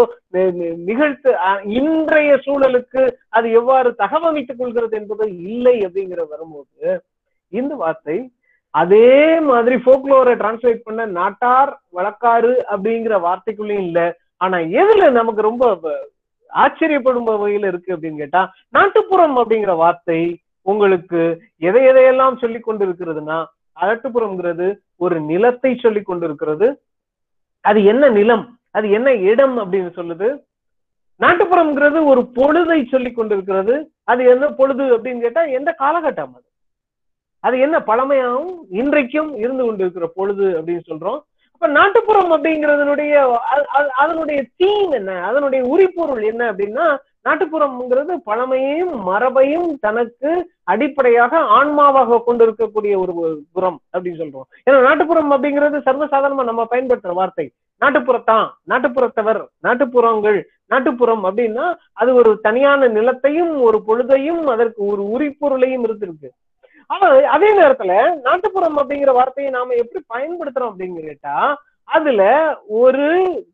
[0.88, 6.94] நிகழ்த்து அஹ், இன்றைய சூழலுக்கு அது எவ்வாறு தகவமைத்துக் கொள்கிறது என்பதோ இல்லை அப்படிங்கிற வரும்போது
[7.54, 8.18] இந்த வார்த்தை
[8.74, 9.08] அதே
[9.46, 14.02] மாதிரி போக்லோரை டிரான்ஸ்லேட் பண்ண நாட்டார் வழக்காறு அப்படிங்கிற வார்த்தைக்குள்ளேயும் இல்ல.
[14.42, 15.64] ஆனா எதுல நமக்கு ரொம்ப
[16.50, 18.42] ஆச்சரியப்படும் வகையில இருக்கு அப்படின்னு கேட்டா
[18.74, 20.22] நாட்டுப்புறம் அப்படிங்கிற வார்த்தை
[20.62, 23.46] உங்களுக்கு எதை எதையெல்லாம் சொல்லி கொண்டிருக்கிறதுனா
[23.82, 24.68] நாட்டுப்புறம்ங்கிறது
[24.98, 26.68] ஒரு நிலத்தை சொல்லி கொண்டிருக்கிறது.
[27.62, 28.46] அது என்ன நிலம்?
[28.72, 30.28] அது என்ன இடம் அப்படின்னு சொல்லுது.
[31.20, 33.92] நாட்டுப்புறம்ங்கிறது ஒரு பொழுதை சொல்லி கொண்டிருக்கிறது.
[34.04, 36.48] அது என்ன பொழுது அப்படின்னு கேட்டா எந்த காலகட்டம் அது?
[37.40, 41.20] அது என்ன பழமையாகவும் இன்றைக்கும் இருந்து கொண்டிருக்கிற பொழுது அப்படின்னு சொல்றோம்.
[41.54, 43.14] அப்ப நாட்டுப்புறம் அப்படிங்கிறதுனுடைய
[44.04, 45.12] அதனுடைய தீம் என்ன?
[45.24, 46.86] அதனுடைய உரிப்பொருள் என்ன அப்படின்னா
[47.28, 50.30] நாட்டுப்புறம்ங்கிறது பழமையும் மரபையும் தனக்கு
[50.64, 53.14] அடிப்படையாக ஆன்மாவாக கொண்டிருக்கக்கூடிய ஒரு
[53.54, 54.48] புறம் அப்படின்னு சொல்றோம்.
[54.70, 57.48] ஏன்னா நாட்டுப்புறம் அப்படிங்கிறது சர்வசாதாரணமா நம்ம பயன்படுத்துற வார்த்தை.
[57.82, 66.30] நாட்டுப்புறத்தான் நாட்டுப்புறத்தவர் நாட்டுப்புறங்கள் நாட்டுப்புறம் அப்படின்னா அது ஒரு தனியான நிலத்தையும் ஒரு பொழுதையும் அதற்கு ஒரு உரிப்பொருளையும் இருந்திருக்கு.
[66.88, 71.36] ஆனா அதே நேரத்துல நாட்டுப்புறம் அப்படிங்கிற வார்த்தையை நாம எப்படி பயன்படுத்துறோம் அப்படின்னு கேட்டா
[71.84, 72.24] அதுல
[72.68, 73.08] ஒரு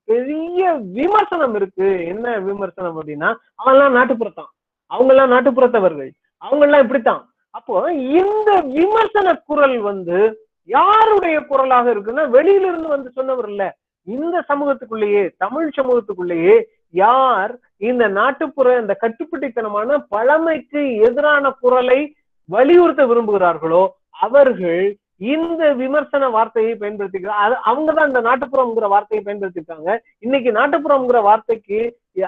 [0.05, 2.05] பெரிய விமர்சனம் இருக்கு.
[2.05, 4.51] என்ன விமர்சனம் அப்படின்னா அவங்கெல்லாம் நாட்டுப்புறத்தான்.
[4.85, 6.09] அவங்க எல்லாம் நாட்டுப்புறத்தவர்கள்.
[6.37, 7.29] அவங்க எல்லாம் இப்படித்தான்.
[7.49, 13.77] அப்போ இந்த விமர்சன குரல் வந்து யாருடைய குரலாக இருக்குன்னா வெளியில இருந்து வந்து சொன்னவர் இல்ல.
[14.03, 24.97] இந்த சமூகத்துக்குள்ளேயே தமிழ் சமூகத்துக்குள்ளேயே யார் இந்த நாட்டுப்புற இந்த கட்டுப்பட்டித்தனமான பழமைக்கு எதிரான குரலை வலியுறுத்த விரும்புகிறார்களோ அவர்கள்
[25.19, 29.91] இந்த விமர்சன வார்த்தையை பயன்படுத்திக்கிறார் அது அவங்கதான் இந்த நாட்டுப்புறம்ங்கிற வார்த்தையை பயன்படுத்திருக்காங்க.
[30.19, 31.79] இன்னைக்கு நாட்டுப்புறம்ங்கிற வார்த்தைக்கு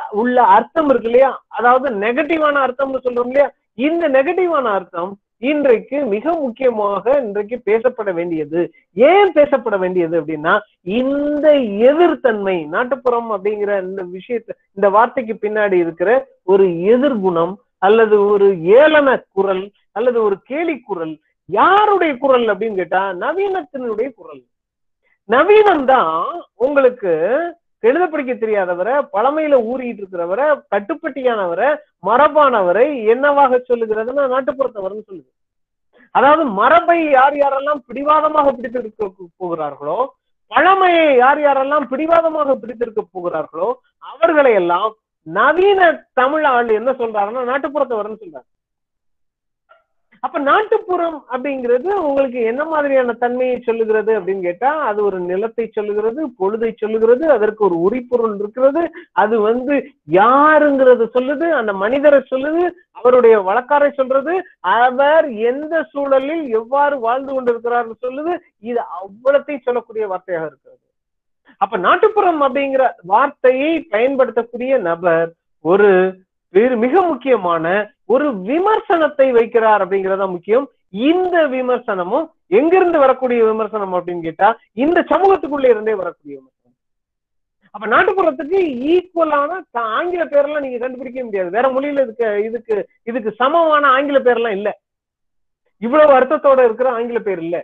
[0.10, 1.32] உள்ள அர்த்தம் இருக்கு இல்லையா?
[1.48, 3.50] அதாவது நெகட்டிவான அர்த்தம்னு சொல்றோம் இல்லையா?
[3.88, 8.62] இந்த நெகட்டிவான அர்த்தம் இன்றைக்கு மிக முக்கியமாக இன்றைக்கு பேசப்பட வேண்டியது.
[8.94, 10.54] ஏன் பேசப்பட வேண்டியது அப்படின்னா
[10.84, 11.48] இந்த
[11.92, 16.12] எதிர்த்தன்மை நாட்டுப்புறம் அப்படிங்கிற இந்த விஷயத்தை இந்த வார்த்தைக்கு பின்னாடி இருக்கிற
[16.44, 18.48] ஒரு எதிர்குணம் அல்லது ஒரு
[18.82, 21.14] ஏளன குரல் அல்லது ஒரு கேலி குரல்
[21.50, 24.42] யாருடைய குரல் அப்படின்னு கேட்டா நவீனத்தினுடைய குரல்.
[25.30, 26.14] நவீனம் தான்
[26.66, 27.14] உங்களுக்கு
[27.84, 31.70] எழுத படிக்க தெரியாதவரை பழமையில ஊறிட்டு இருக்கிறவரை கட்டுப்பட்டியானவரை
[32.08, 35.30] மரபானவரை என்னவாக சொல்லுகிறதுன்னா நாட்டுப்புறத்தவர்னு சொல்லுது.
[36.16, 39.10] அதாவது மரபை யார் யாரெல்லாம் பிடிவாதமாக பிடித்திருக்க
[39.42, 40.00] போகிறார்களோ
[40.52, 43.70] பழமையை யார் யாரெல்லாம் பிடிவாதமாக பிடித்திருக்க போகிறார்களோ
[44.12, 44.92] அவர்களை எல்லாம்
[45.28, 45.90] நவீன
[46.20, 48.48] தமிழ் ஆள் என்ன சொல்றாருன்னா நாட்டுப்புறத்தவர்னு சொல்றாரு.
[50.24, 56.72] அப்ப நாட்டுப்புறம் அப்படிங்கிறது உங்களுக்கு என்ன மாதிரியான தன்மையை சொல்லுகிறது அப்படின்னு கேட்டா அது ஒரு நிலத்தை சொல்லுகிறது பொழுதை
[56.82, 58.84] சொல்லுகிறது அதற்கு ஒரு உரிப்பொருள் இருக்கிறது.
[59.24, 59.76] அது வந்து
[60.20, 62.64] யாருங்கிறது சொல்லுது அந்த மனிதரை சொல்லுது
[63.00, 64.36] அவருடைய வழக்காரை சொல்றது
[64.78, 68.36] அவர் எந்த சூழலில் எவ்வாறு வாழ்ந்து கொண்டிருக்கிறார் சொல்லுது
[68.70, 70.82] இது அவ்வளத்தையும் சொல்லக்கூடிய வார்த்தையாக இருக்கிறது.
[71.62, 72.84] அப்ப நாட்டுப்புறம் அப்படிங்கிற
[73.14, 75.30] வார்த்தையை பயன்படுத்தக்கூடிய நபர்
[75.66, 75.90] ஒரு
[76.50, 77.66] வேறு மிக முக்கியமான
[78.06, 80.66] ஒரு விமர்சனத்தை வைக்கிறார் அப்படிங்கறத முக்கியம்.
[81.10, 86.56] இந்த விமர்சனமும் எங்கிருந்து வரக்கூடிய விமர்சனம் அப்படின்னு கேட்டா இந்த சமூகத்துக்குள்ள இருந்தே வரக்கூடிய விமர்சனம்.
[87.72, 88.60] அப்ப நாட்டுப்புறத்துக்கு
[88.94, 91.50] ஈக்குவலான ஆங்கில பேரெல்லாம் நீங்க கண்டுபிடிக்க முடியாது.
[91.50, 94.80] வேற மொழியில இதுக்கு இதுக்கு இதுக்கு சமமான ஆங்கில பேர்லாம் இல்ல.
[95.78, 97.58] இவ்வளவு அர்த்தத்தோட இருக்கிற ஆங்கில பேர் இல்ல.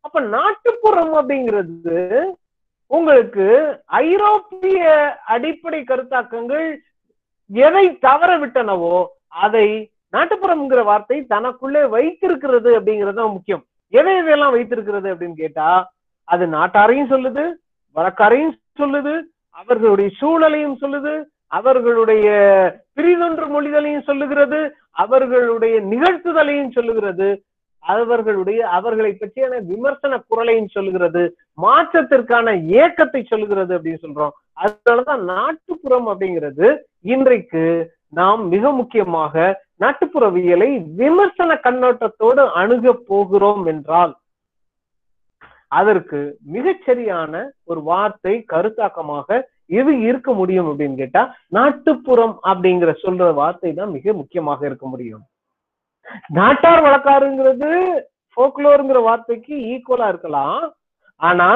[0.00, 1.98] அப்ப நாட்டுப்புறம் அப்படிங்கிறது
[2.86, 3.44] உங்களுக்கு
[3.84, 4.80] ஐரோப்பிய
[5.26, 6.66] அடிப்படை கருத்தாக்கங்கள்
[7.52, 13.64] எதை தவற விட்டனவோ அதை நாட்டுப்புறம்ங்கிற வார்த்தை தனக்குள்ளே வைத்திருக்கிறது அப்படிங்கிறது முக்கியம்.
[13.88, 15.92] எதை எதையெல்லாம் வைத்திருக்கிறது அப்படின்னு கேட்டா
[16.24, 17.44] அது நாட்டாரையும் சொல்லுது
[17.96, 19.20] வழக்காரையும் சொல்லுது
[19.50, 22.26] அவர்களுடைய சூழலையும் சொல்லுது அவர்களுடைய
[22.94, 27.42] பிரிதொன்று மொழிதலையும் சொல்லுகிறது அவர்களுடைய நிகழ்த்துதலையும் சொல்லுகிறது.
[27.82, 31.22] அவர்களுடைய அவர்களை பற்றியான விமர்சன குரலையும் சொல்லுகிறது
[31.62, 34.34] மாற்றத்திற்கான ஏக்கத்தை சொல்லுகிறது அப்படின்னு சொல்றோம்.
[34.62, 36.68] அதனாலதான் நாட்டுப்புறம் அப்படிங்கிறது
[37.14, 37.64] இன்றைக்கு
[38.20, 39.34] நாம் மிக முக்கியமாக
[39.82, 44.12] நாட்டுப்புறவியலை விமர்சன கண்ணோட்டத்தோடு அணுக போகிறோம் என்றால்
[45.68, 46.18] அதற்கு
[46.54, 47.34] மிகச்சரியான
[47.64, 49.40] ஒரு வார்த்தை கருத்தாக்கமாக
[49.80, 55.22] எது இருக்க முடியும் அப்படின்னு கேட்டா நாட்டுப்புறம் அப்படிங்கிற சொல்ற வார்த்தை தான் மிக முக்கியமாக இருக்க முடியும்.
[56.38, 57.70] நாட்டார் வழக்காருங்கிறது
[58.36, 60.60] ஃபோக்லோருங்கிற வார்த்தைக்கு ஈக்குவலா இருக்கலாம்.
[61.20, 61.48] ஆனா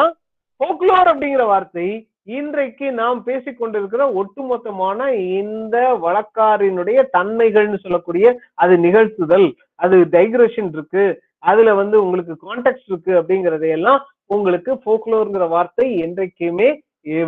[0.61, 1.89] ஃபோக்லோர் அப்படிங்கிற வார்த்தை
[2.39, 5.01] இன்றைக்கு நாம் பேசிக்கொண்டிருக்கிற ஒட்டுமொத்தமான
[5.41, 9.49] இந்த வழக்காரினுடைய தன்மைகள்னு சொல்லக்கூடிய அது நிகழ்த்துதல்
[9.85, 11.05] அது டைக்ரஷன் இருக்கு.
[11.51, 14.01] அதுல வந்து உங்களுக்கு கான்டெக்ட் இருக்கு அப்படிங்கறதையெல்லாம்
[14.35, 16.69] உங்களுக்கு ஃபோக்லோருங்கிற வார்த்தை என்றைக்குமே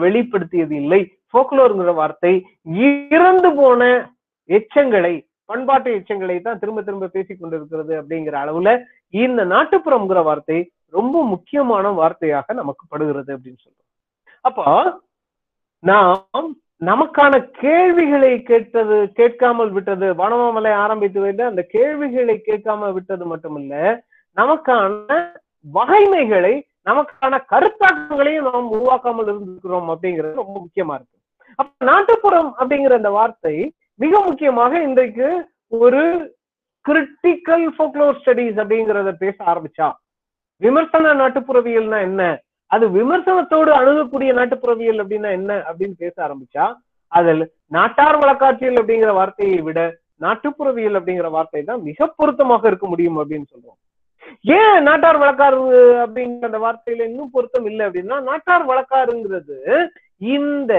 [0.05, 1.01] வெளிப்படுத்தியது இல்லை
[1.31, 2.33] ஃபோக்லோருங்கிற வார்த்தை
[3.15, 3.83] இறந்து போன
[4.49, 5.15] எச்சங்களை
[5.49, 8.73] பண்பாட்டு எச்சங்களை தான் திரும்ப திரும்ப பேசிக் கொண்டிருக்கிறது அப்படிங்கிற அளவுல
[9.15, 10.59] இந்த நாட்டுப்புறம்ங்கிற வார்த்தை
[10.97, 13.89] ரொம்ப முக்கியமான வார்த்தையாக நமக்கு படுகிறது அப்படின்னு சொல்றோம்.
[14.45, 14.67] அப்போ
[15.83, 16.49] நாம்
[16.91, 23.75] நமக்கான கேள்விகளை கேட்டது கேட்காமல் விட்டது வனமாமலை ஆரம்பித்து வைத்து அந்த கேள்விகளை கேட்காம விட்டது மட்டுமல்ல
[24.37, 25.17] நமக்கான
[25.79, 26.55] வகைமைகளை
[26.89, 31.17] நமக்கான கருத்தாக்கங்களையும் நாம் உருவாக்காமல் இருந்திருக்கிறோம் அப்படிங்கிறது ரொம்ப முக்கியமா இருக்கு.
[31.61, 33.57] அப்ப நாட்டுப்புறம் அப்படிங்கிற அந்த வார்த்தை
[34.01, 35.29] மிக முக்கியமாக இன்றைக்கு
[35.85, 36.03] ஒரு
[36.85, 39.89] கிரிட்டிக்கல் ஃபோக்லோர் ஸ்டடீஸ் அப்படிங்கிறத பேச ஆரம்பிச்சா.
[40.63, 42.23] விமர்சன நாட்டுப்புறவியல்னா என்ன?
[42.71, 46.65] அது விமர்சனத்தோடு அணுகக்கூடிய நாட்டுப்புறவியல் அப்படின்னா என்ன அப்படின்னு பேச ஆரம்பிச்சா
[47.13, 47.45] அதில்
[47.77, 49.81] நாட்டார் வழக்காட்சியல் அப்படிங்கிற வார்த்தையை விட
[50.25, 53.79] நாட்டுப்புறவியல் அப்படிங்கிற வார்த்தை தான் மிக பொருத்தமாக இருக்க முடியும் அப்படின்னு சொல்றோம்.
[54.57, 55.61] ஏன் நாட்டார் வழக்காறு
[56.05, 59.59] அப்படிங்கிற அந்த வார்த்தையில இன்னும் பொருத்தம் இல்லை அப்படின்னா நாட்டார் வழக்காறுங்கிறது
[60.37, 60.75] இந்த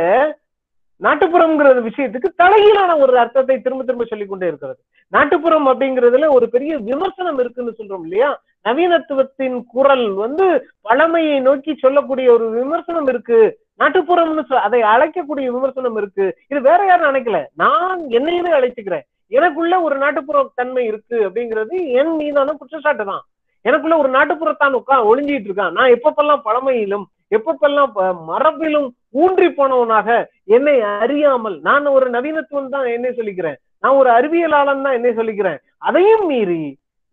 [1.03, 4.79] நாட்டுப்புறம்ங்கிற விஷயத்துக்கு தலைகீழான ஒரு அர்த்தத்தை திரும்ப திரும்ப சொல்லிக் கொண்டே இருக்கிறது.
[5.07, 8.41] நாட்டுப்புறம் அப்படிங்கிறதுல ஒரு பெரிய விமர்சனம் இருக்குன்னு சொல்றோம் இல்லையா?
[8.67, 13.59] நவீனத்துவத்தின் குரல் வந்து பழமையை நோக்கி சொல்லக்கூடிய ஒரு விமர்சனம் இருக்கு.
[13.79, 16.37] நாட்டுப்புறம்னு அதை அழைக்கக்கூடிய விமர்சனம் இருக்கு.
[16.47, 19.05] இது வேற யாரும் நினைக்கல நான் என்னையுமே அழைச்சுக்கிறேன்.
[19.27, 23.23] எனக்குள்ள ஒரு நாட்டுப்புற தன்மை இருக்கு அப்படிங்கிறது என் மீதான குற்றச்சாட்டு தான்
[23.61, 25.71] எனக்குள்ள ஒரு நாட்டுப்புறத்தான் உட்கா ஒளிஞ்சிட்டு இருக்கான்.
[25.71, 27.07] நான் எப்பப்பெல்லாம் பழமையிலும்
[27.37, 27.91] எப்பப்பெல்லாம்
[28.29, 28.89] மரபிலும்
[29.21, 30.09] ஊன்றி போனவனாக
[30.55, 33.57] என்னை அறியாமல் நான் ஒரு நவீனத்துவம் தான் என்னை சொல்லிக்கிறேன்.
[33.83, 35.59] நான் ஒரு அறிவியலாளன் தான் என்னை சொல்லிக்கிறேன்.
[35.87, 36.63] அதையும் மீறி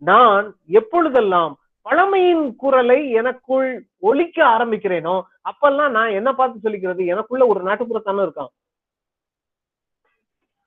[0.02, 0.46] நான்
[0.80, 1.52] எப்பொழுதெல்லாம்
[1.86, 3.68] பழமையின் குரலை எனக்குள்
[4.08, 5.16] ஒலிக்க ஆரம்பிக்கிறேனோ
[5.50, 8.50] அப்பெல்லாம் நான் என்ன பார்த்து சொல்லிக்கிறது எனக்குள்ள ஒரு நாட்டுப்புறத்தான இருக்கான்.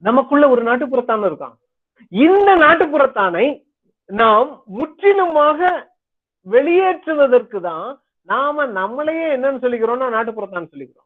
[0.04, 1.56] நமக்குள்ள ஒரு நாட்டுப்புறத்தான இருக்கான்.
[2.12, 3.48] இந்த நாட்டுப்புறத்தானை
[4.10, 5.60] நாம் முற்றிலுமாக
[6.48, 7.88] வெளியேற்றுவதற்கு தான்
[8.32, 11.06] நாம நம்மளையே என்னன்னு சொல்லிக்கிறோம்னா நாட்டுப்புறத்தான் சொல்லிக்கிறோம்.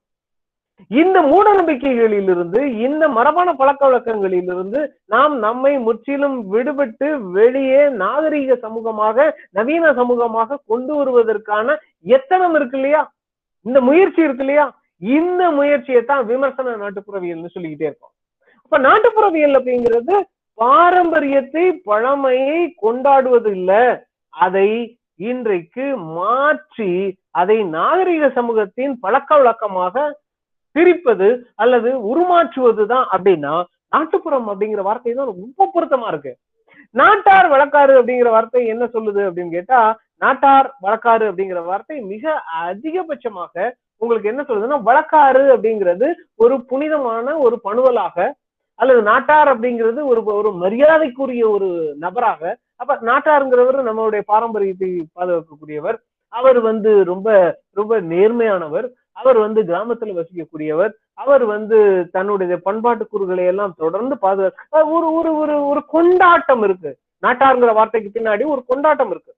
[1.00, 4.80] இந்த மூட நம்பிக்கைகளிலிருந்து இந்த மரபான பழக்க வழக்கங்களிலிருந்து
[5.14, 9.28] நாம் நம்மை முற்றிலும் விடுபட்டு வெளியே நாகரீக சமூகமாக
[9.58, 11.76] நவீன சமூகமாக கொண்டு வருவதற்கான
[12.16, 13.02] எத்தனம் இருக்கு இல்லையா?
[13.66, 14.66] இந்த முயற்சி இருக்கு இல்லையா?
[15.02, 18.14] இந்த முயற்சியை தான் விமர்சன நாட்டுப்புறவியல்னு சொல்லிக்கிட்டே இருக்கோம்.
[18.64, 20.16] அப்ப நாட்டுப்புறவியல் அப்படிங்கிறது
[20.58, 23.72] பாரம்பரியத்தை பழமையை கொண்டாடுவது இல்ல
[24.34, 24.70] அதை
[25.24, 26.92] இன்றைக்கு மாற்றி
[27.34, 29.96] அதை நாகரிக சமூகத்தின் பழக்க வழக்கமாக
[30.76, 33.54] பிரிப்பது அல்லது உருமாற்றுவது தான் அப்படின்னா
[33.94, 36.32] நாட்டுப்புறம் அப்படிங்கிற வார்த்தை தான் ரொம்ப பொருத்தமா இருக்கு.
[36.96, 39.80] நாட்டார் வழக்காறு அப்படிங்கிற வார்த்தை என்ன சொல்லுது அப்படின்னு கேட்டா
[40.22, 42.26] நாட்டார் வழக்காறு அப்படிங்கிற வார்த்தை மிக
[42.64, 43.56] அதிகபட்சமாக
[44.02, 46.08] உங்களுக்கு என்ன சொல்லுதுன்னா வழக்காறு அப்படிங்கிறது
[46.40, 48.18] ஒரு புனிதமான ஒரு பணுவலாக
[48.80, 51.70] அல்லது நாட்டார் அப்படிங்கிறது ஒரு ஒரு மரியாதைக்குரிய ஒரு
[52.00, 52.42] நபராக
[52.84, 55.98] அப்ப நாட்டாருங்கிறவர் நம்மளுடைய பாரம்பரியத்தை பாதுகாக்கக்கூடியவர்.
[56.34, 57.30] அவர் வந்து ரொம்ப
[57.80, 58.88] ரொம்ப நேர்மையானவர்.
[59.22, 60.94] அவர் வந்து கிராமத்துல வசிக்கக்கூடியவர்.
[61.24, 61.78] அவர் வந்து
[62.12, 66.92] தன்னுடைய பண்பாட்டு கூறுகளை எல்லாம் தொடர்ந்து பாதுகா ஒரு ஒரு ஒரு ஒரு கொண்டாட்டம் இருக்கு.
[67.26, 69.34] நாட்டாருங்கிற வார்த்தைக்கு பின்னாடி ஒரு கொண்டாட்டம் இருக்கு.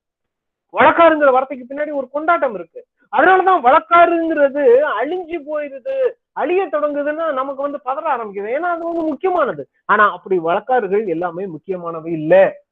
[0.73, 2.79] வழக்காருங்கிற வார்த்தைக்கு பின்னாடி ஒரு கொண்டாட்டம் இருக்கு.
[3.17, 4.63] அதனாலதான் வழக்காருங்கிறது
[4.99, 5.95] அழிஞ்சு போயிருது.
[6.31, 8.49] அழிய தொடங்குதுன்னா நமக்கு வந்து பதற ஆரம்பிக்குது.
[8.57, 9.63] ஏன்னா அது வந்து முக்கியமானது.
[9.85, 12.63] ஆனா அப்படி வழக்காறுகள் எல்லாமே முக்கியமானவை இல்ல.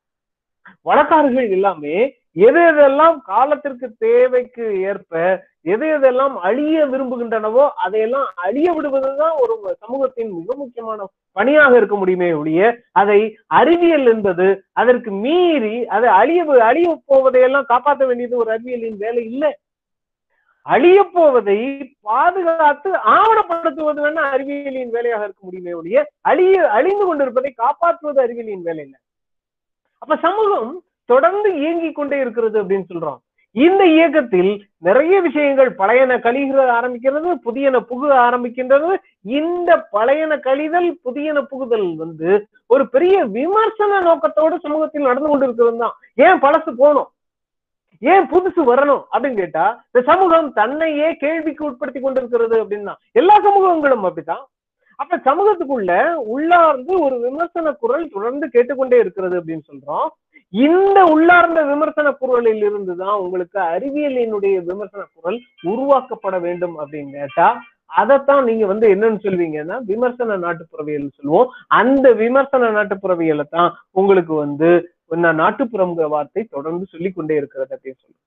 [0.90, 1.95] வழக்காறுகள் எல்லாமே
[2.45, 5.11] எது எதெல்லாம் காலத்திற்கு தேவைக்கு ஏற்ப
[5.73, 9.53] எது எதெல்லாம் அழிய விரும்புகின்றனவோ அதையெல்லாம் அழிய விடுவதுதான் ஒரு
[9.84, 11.06] சமூகத்தின் மிக முக்கியமான
[11.38, 12.61] பணியாக இருக்க முடியுமே ஒழிய
[13.02, 13.19] அதை
[13.60, 14.48] அறிவியல் என்பது
[14.81, 19.52] அதற்கு மீறி அதை அழிய அழிய போவதையெல்லாம் காப்பாற்ற வேண்டியது ஒரு அறிவியலின் வேலை இல்லை.
[20.65, 21.60] அழிய போவதை
[22.02, 28.99] பாதுகாத்து ஆவணப்படுத்துவது வேணா அறிவியலின் வேலையாக இருக்க முடியுமே ஒழிய அழிய அழிந்து கொண்டிருப்பதை காப்பாற்றுவது அறிவியலின் வேலை இல்லை.
[30.04, 30.72] அப்ப சமூகம்
[31.12, 33.20] தொடர்ந்து இயங்கிக் கொண்டே இருக்கிறது அப்படின்னு சொல்றோம்
[33.56, 34.50] இந்த இயக்கத்தில்
[34.88, 38.90] நிறைய விஷயங்கள் பழையன கழிகிற ஆரம்பிக்கிறது புதியன புகு ஆரம்பிக்கின்றது.
[39.40, 42.32] இந்த பழையன கழிதல் புதியன புகுதல் வந்து
[42.74, 45.96] ஒரு பெரிய விமர்சன நோக்கத்தோடு சமூகத்தில் நடந்து கொண்டிருக்கிறது தான்.
[46.26, 47.10] ஏன் பழசு போகணும்?
[48.02, 54.44] ஏன் புதுசு வரணும் அப்படின்னு கேட்டா இந்த சமூகம் தன்னையே கேள்விக்கு உட்படுத்தி கொண்டிருக்கிறது அப்படின்னா எல்லா சமூகங்களும் அப்படித்தான்.
[55.04, 55.94] அப்ப சமூகத்துக்குள்ள
[56.34, 60.08] உள்ளார்ந்து ஒரு விமர்சன குரல் தொடர்ந்து கேட்டுக்கொண்டே இருக்கிறது அப்படின்னு சொல்றோம்.
[60.54, 65.40] இந்த உள்ளார்ந்த விமர்சன குரலில் இருந்துதான் உங்களுக்கு அறிவியலினுடைய விமர்சன குரல்
[65.72, 67.48] உருவாக்கப்பட வேண்டும் அப்படின்னு கேட்டா
[68.02, 71.50] அதைத்தான் நீங்க வந்து என்னன்னு சொல்வீங்கன்னா விமர்சன நாட்டுப்புறவியல் சொல்லுவோம்.
[71.80, 74.70] அந்த விமர்சன நாட்டுப்புறவியலை தான் உங்களுக்கு வந்து
[75.42, 78.24] நாட்டுப்புறங்கிற வார்த்தை தொடர்ந்து சொல்லிக்கொண்டே இருக்கிறது அப்படின்னு சொல்லுவோம்.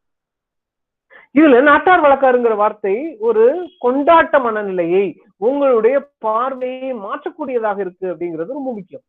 [1.37, 2.95] இதுல நாட்டார் வழக்காருங்கிற வார்த்தை
[3.29, 3.45] ஒரு
[3.85, 5.07] கொண்டாட்ட மனநிலையை
[5.49, 5.97] உங்களுடைய
[6.27, 9.05] பார்வையை மாற்றக்கூடியதாக இருக்கு அப்படிங்கிறது ரொம்ப முக்கியம்.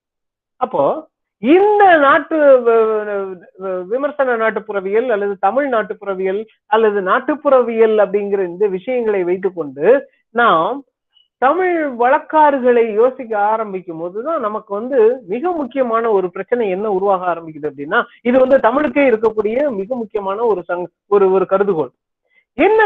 [0.61, 0.83] அப்போ
[1.43, 2.37] இந்த நாட்டு
[3.91, 6.41] விமர்சன நாட்டுப்புறவியல் அல்லது தமிழ் நாட்டுப்புறவியல்
[6.75, 9.85] அல்லது நாட்டுப்புறவியல் அப்படிங்கிற இந்த விஷயங்களை வைத்துக்கொண்டு
[10.41, 10.77] நாம்
[11.41, 14.99] தமிழ் வழக்காறுகளை யோசிக்க ஆரம்பிக்கும் போதுதான் நமக்கு வந்து
[15.33, 17.99] மிக முக்கியமான ஒரு பிரச்சனை என்ன உருவாக ஆரம்பிக்குது அப்படின்னா
[18.29, 20.85] இது வந்து தமிழுக்கே இருக்கக்கூடிய மிக முக்கியமான ஒரு சங்
[21.15, 21.91] ஒரு ஒரு கருதுகோள்.
[22.57, 22.81] என்ன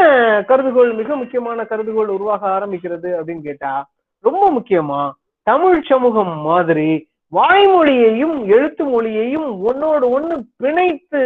[0.48, 3.72] கருதுகோள் மிக முக்கியமான கருதுகோள் உருவாக ஆரம்பிக்கிறது அப்படின்னு கேட்டா
[4.20, 5.02] ரொம்ப முக்கியமா
[5.48, 6.90] தமிழ் சமூகம் மாதிரி
[7.34, 11.22] வாய்மொழியையும் எழுத்து மொழியையும் ஒன்னோடு ஒண்ணு பிணைத்து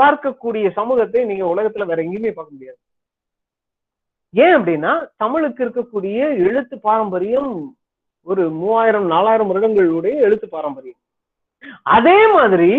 [0.00, 2.78] பார்க்கக்கூடிய சமூகத்தை நீங்க உலகத்துல வேற எங்கேயுமே பார்க்க முடியாது.
[4.30, 7.52] ஏன் அப்படின்னா தமிழுக்கு இருக்கக்கூடிய எழுத்து பாரம்பரியம்
[8.26, 11.00] ஒரு மூவாயிரம் நாலாயிரம் வருடங்களுடைய எழுத்து பாரம்பரியம்.
[11.82, 12.72] அதே மாதிரி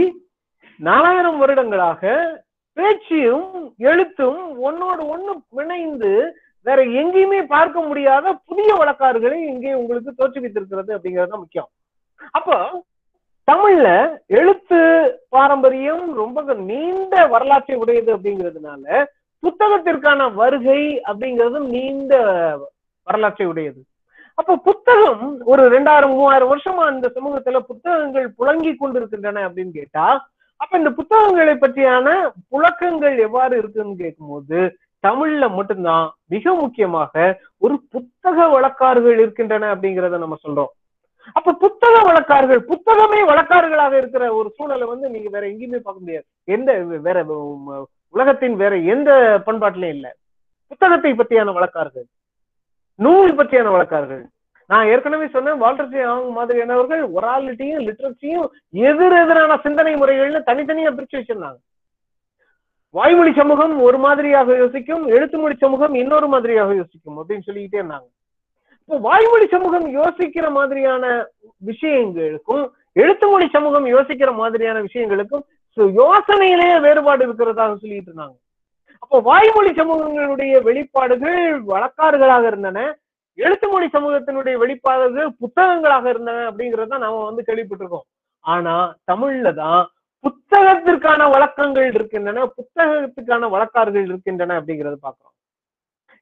[0.79, 2.01] நாலாயிரம் வருடங்களாக
[2.77, 3.47] பேச்சியும்
[3.89, 6.11] எழுத்தும் ஒன்னோடு ஒண்ணு பிணைந்து
[6.65, 11.69] வேற எங்கேயுமே பார்க்க முடியாத புதிய வழக்காறுகளை இங்கே உங்களுக்கு தோற்றுவித்திருக்கிறது அப்படிங்கிறது தான் முக்கியம்.
[12.37, 12.57] அப்போ
[13.47, 13.87] தமிழ்ல
[14.37, 14.79] எழுத்து
[15.29, 19.03] பாரம்பரியம் ரொம்ப நீண்ட வரலாற்றை உடையது அப்படிங்கிறதுனால
[19.43, 22.13] புத்தகத்திற்கான வருகை அப்படிங்கிறது நீண்ட
[23.07, 23.81] வரலாற்றை உடையது.
[24.37, 30.07] அப்ப புத்தகம் ஒரு ரெண்டாயிரம் மூவாயிரம் வருஷமா இந்த சமூகத்துல புத்தகங்கள் புழங்கி கொண்டிருக்கின்றன அப்படின்னு கேட்டா
[30.61, 32.07] அப்ப இந்த புத்தகங்களை பற்றியான
[32.51, 34.59] புழக்கங்கள் எவ்வாறு இருக்குன்னு கேட்கும்போது
[35.03, 37.13] தமிழ்ல மட்டும்தான் மிக முக்கியமாக
[37.65, 40.71] ஒரு புத்தக வழக்காறுகள் இருக்கின்றன அப்படிங்கிறத நம்ம சொல்றோம்.
[41.37, 46.25] அப்ப புத்தக வழக்காறுகள் புத்தகமே வழக்காறுகளாக இருக்கிற ஒரு சூழலை வந்து நீங்க வேற எங்கேயுமே பார்க்க முடியாது.
[46.55, 46.71] எந்த
[47.07, 47.17] வேற
[48.13, 49.11] உலகத்தின் வேற எந்த
[49.45, 50.07] பண்பாட்டிலையும் இல்ல.
[50.71, 52.07] புத்தகத்தை பற்றியான வழக்காறுகள்
[52.99, 54.23] நூல் பற்றியான வழக்காறுகள்
[54.71, 58.47] நான் ஏற்கனவே சொன்னேன் வால்டர் அவங்க மாதிரியானவர்கள் ஒராலிட்டியும் லிட்ரஸியும்
[58.89, 61.59] எதிர் எதிரான சிந்தனை முறைகள்னு தனித்தனியா பிரிச்சு வச்சிருந்தாங்க.
[62.95, 68.07] வாய்மொழி சமூகம் ஒரு மாதிரியாக யோசிக்கும் எழுத்து மொழி சமூகம் இன்னொரு மாதிரியாக யோசிக்கும் அப்படின்னு சொல்லிக்கிட்டே இருந்தாங்க.
[68.81, 71.05] இப்போ வாய்மொழி சமூகம் யோசிக்கிற மாதிரியான
[71.69, 72.65] விஷயங்களுக்கும்
[73.03, 75.45] எழுத்து மொழி சமூகம் யோசிக்கிற மாதிரியான விஷயங்களுக்கும்
[76.01, 78.35] யோசனையிலேயே வேறுபாடு இருக்கிறதாக சொல்லிட்டு இருந்தாங்க.
[79.03, 82.79] அப்போ வாய்மொழி சமூகங்களுடைய வெளிப்பாடுகள் வழக்காறுகளாக இருந்தன.
[83.37, 88.05] எழுத்து மொழி சமூகத்தினுடைய வெளிப்பாடுகள் புத்தகங்களாக இருந்தன அப்படிங்கறத நாம வந்து கேள்விப்பட்டிருக்கோம்.
[88.45, 88.75] ஆனா
[89.11, 89.83] தமிழ்ல தான்
[90.23, 95.33] புத்தகத்திற்கான வழக்கங்கள் இருக்கின்றன புத்தகத்துக்கான வழக்கார்கள் இருக்கின்றன அப்படிங்கறத பாக்குறோம்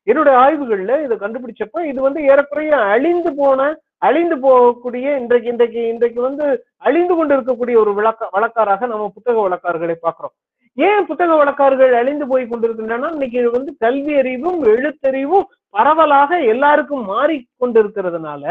[0.07, 3.59] என்னுடைய ஆய்வுகள்ல இதை கண்டுபிடிச்சப்ப இது வந்து ஏறக்குறைய அழிந்து போன
[4.07, 6.45] அழிந்து போகக்கூடிய இன்றைக்கு இன்றைக்கு இன்றைக்கு வந்து
[6.87, 10.35] அழிந்து கொண்டு இருக்கக்கூடிய ஒரு விளக்க வழக்காராக நம்ம புத்தக வழக்காரர்களை பார்க்கிறோம்.
[10.77, 13.09] ஏன் புத்தக வழக்காரர்கள் அழிந்து போய் கொண்டிருக்கின்றன?
[13.11, 18.43] இன்னைக்கு வந்து கல்வி அறிவும் எழுத்தறிவும் பரவலாக எல்லாருக்கும் மாறி கொண்டிருக்கிறதுனால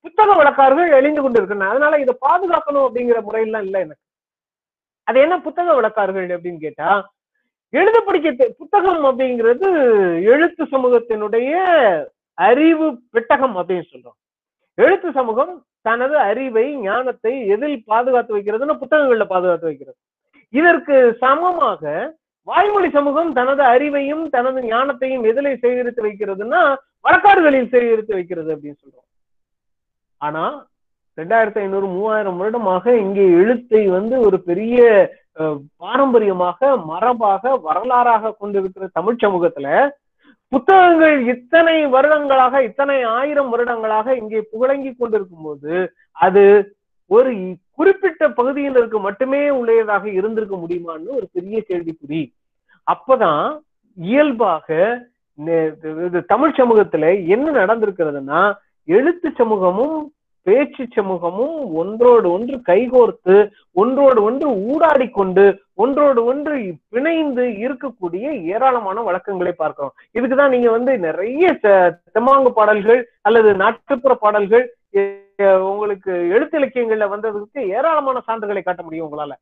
[0.00, 1.70] புத்தக வழக்காரர்கள் அழிந்து கொண்டிருக்கின்றன.
[1.70, 4.04] அதனால இதை பாதுகாக்கணும் அப்படிங்கிற முறையெல்லாம் இல்லை எனக்கு.
[5.04, 6.90] அது என்ன புத்தக வழக்கார்கள் அப்படின்னு கேட்டா
[7.72, 9.66] எழுத படிக்க புத்தகம் அப்படிங்கிறது
[10.32, 11.54] எழுத்து சமூகத்தினுடைய
[12.34, 14.18] அறிவு பெட்டகம் அப்படின்னு சொல்றோம்.
[14.74, 19.98] எழுத்து சமூகம் தனது அறிவை ஞானத்தை எதில் பாதுகாத்து வைக்கிறதுன்னா புத்தகங்கள்ல பாதுகாத்து வைக்கிறது.
[20.54, 21.82] இதற்கு சமமாக
[22.48, 26.60] வாய்மொழி சமூகம் தனது அறிவையும் தனது ஞானத்தையும் எதிலே சேகரித்து வைக்கிறதுன்னா
[27.04, 29.06] வழக்காடுகளில் சேகரித்து வைக்கிறது அப்படின்னு சொல்றோம்.
[30.20, 30.44] ஆனா
[31.18, 34.78] ரெண்டாயிரத்தி ஐநூறு மூவாயிரம் வருடமாக இங்கே எழுத்தை வந்து ஒரு பெரிய
[35.38, 39.66] அஹ், பாரம்பரியமாக மரபாக வரலாறாக கொண்டிருக்கிற தமிழ் சமூகத்துல
[40.52, 45.74] புத்தகங்கள் இத்தனை வருடங்களாக இத்தனை ஆயிரம் வருடங்களாக இங்கே புகழங்கி கொண்டிருக்கும் போது
[46.18, 46.42] அது
[47.08, 47.32] ஒரு
[47.76, 52.22] குறிப்பிட்ட பகுதியினருக்கு மட்டுமே உடையதாக இருந்திருக்க முடியுமான்னு ஒரு பெரிய கேள்விக்குறி.
[52.92, 53.58] அப்பதான்
[53.96, 54.66] இயல்பாக
[55.36, 58.40] இது தமிழ் சமூகத்துல என்ன நடந்திருக்கிறதுனா
[58.84, 59.96] எழுத்து சமூகமும்
[60.42, 63.34] பேச்சு சமூகமும் ஒன்றோடு ஒன்று கைகோர்த்து
[63.72, 66.54] ஒன்றோடு ஒன்று ஊடாடி கொண்டு ஒன்றோடு ஒன்று
[66.92, 69.94] பிணைந்து இருக்கக்கூடிய ஏராளமான வழக்கங்களை பார்க்கிறோம்.
[70.14, 74.64] இதுக்குதான் நீங்க வந்து நிறைய தெமாங்கு தெம்மாங்கு பாடல்கள் அல்லது நாட்டுப்புற பாடல்கள்
[75.42, 79.32] உங்களுக்கு எழுத்து இலக்கியங்கள்ல வந்ததுக்கு ஏராளமான சான்றுகளை காட்ட முடியும் உங்களால.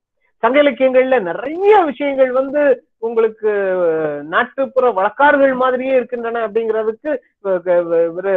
[0.42, 2.62] சங்க இலக்கியங்கள்ல நிறைய விஷயங்கள் வந்து
[2.98, 3.50] உங்களுக்கு
[4.34, 7.12] நாட்டுப்புற வழக்காறுகள் மாதிரியே இருக்கின்றன அப்படிங்கிறதுக்கு
[8.16, 8.34] ஒரு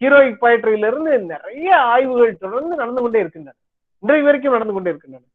[0.00, 3.56] ஹீரோயிக் poetryல இருந்து நிறைய ஆய்வுகள் தொடர்ந்து நடந்து கொண்டே இருக்கின்றன.
[4.02, 5.26] இன்றைய வரைக்கும் நடந்து கொண்டே இருக்கின்றன.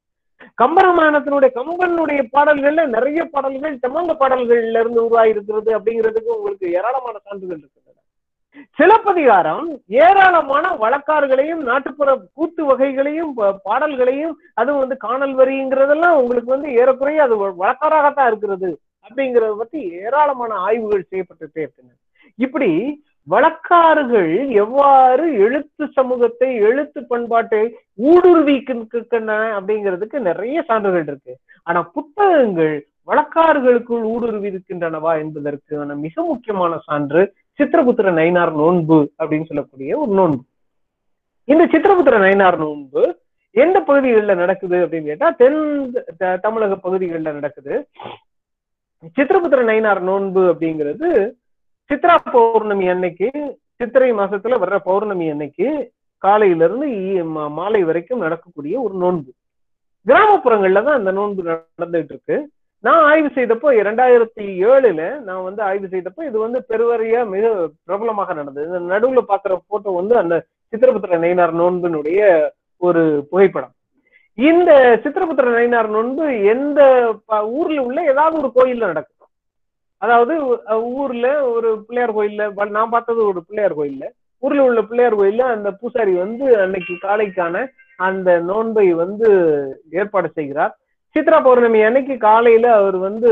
[0.61, 7.99] கம்பராமாயணத்தினுடைய கம்பனுடைய பாடல்கள்ல நிறைய பாடல்கள் தெம்மாங்க பாடல்கள்ல இருந்து உருவாகி இருக்கிறது அப்படிங்கிறதுக்கு உங்களுக்கு ஏராளமான சான்றுகள் இருக்கின்றன.
[8.79, 17.37] சிலப்பதிகாரம் ஏராளமான வழக்காறுகளையும் நாட்டுப்புற கூத்து வகைகளையும் பாடல்களையும் அதுவும் வந்து காணல் வரிங்கிறதெல்லாம் உங்களுக்கு வந்து ஏறக்குறைய அது
[17.37, 18.77] வழக்காராகத்தான் இருக்கிறது
[19.09, 21.99] அப்படிங்கறத பத்தி ஏராளமான ஆய்வுகள் செய்யப்பட்டுட்டே இருக்கின்றன
[22.35, 31.35] இப்படி வழக்காறுகள் எவ்வாறு எழுத்து சமூகத்தை எழுத்து பண்பாட்டை ஊடுருவிக்கின்றன அப்படிங்கிறதுக்கு நிறைய சான்றுகள் இருக்கு.
[31.63, 40.11] ஆனா புத்தகங்கள் வழக்காறுகளுக்குள் ஊடுருவி இருக்கின்றனவா என்பதற்கான மிக முக்கியமான சான்று சித்திரபுத்திர நயினார் நோன்பு அப்படின்னு சொல்லக்கூடிய ஒரு
[40.11, 40.43] நோன்பு.
[41.43, 43.17] இந்த சித்திரபுத்திர நயினார் நோன்பு
[43.51, 45.91] எந்த பகுதிகளில் நடக்குது அப்படின்னு கேட்டா தென்
[46.41, 47.87] தமிழக பகுதிகளில் நடக்குது.
[49.15, 51.31] சித்திரபுத்திர நயினார் நோன்பு அப்படிங்கிறது
[51.93, 53.31] சித்ரா பௌர்ணமி அன்னைக்கு
[53.75, 56.87] சித்திரை மாசத்துல வர்ற பௌர்ணமி அன்னைக்கு காலையில இருந்து
[57.25, 59.31] மா- மாலை வரைக்கும் நடக்கக்கூடிய ஒரு நோன்பு.
[60.07, 62.51] கிராமப்புறங்கள்ல தான் அந்த நோன்பு நடந்துட்டு இருக்கு.
[62.85, 67.45] நான் ஆய்வு செய்தப்போ இரண்டாயிரத்தி ஏழுல நான் வந்து ஆய்வு செய்தப்போ இது வந்து பெருவரையா மிக
[67.87, 68.67] பிரபலமாக நடந்தது.
[68.69, 70.35] இந்த நடுவுல பாக்குற போட்டோ வந்து அந்த
[70.73, 72.19] சித்திரபுத்திர நயினார் நோன்பினுடைய
[72.81, 73.73] ஒரு புகைப்படம்.
[74.37, 74.71] இந்த
[75.03, 76.79] சித்திரபுத்திர நயினார் நோன்பு எந்த
[77.59, 79.31] ஊர்ல உள்ள ஏதாவது ஒரு கோயில்ல நடக்கும்.
[80.01, 80.33] அதாவது
[81.01, 84.05] ஊர்ல ஒரு பிள்ளையார் கோயில்ல நான் பார்த்தது ஒரு பிள்ளையார் கோயில்ல.
[84.43, 87.65] ஊர்ல உள்ள பிள்ளையார் கோயில்ல அந்த பூசாரி வந்து அன்னைக்கு காலைக்கான
[88.07, 89.27] அந்த நோன்பை வந்து
[89.99, 90.73] ஏற்பாடு செய்கிறார்.
[91.15, 93.29] சித்ரா பௌர்ணமி அன்னைக்கு காலையில அவர் வந்து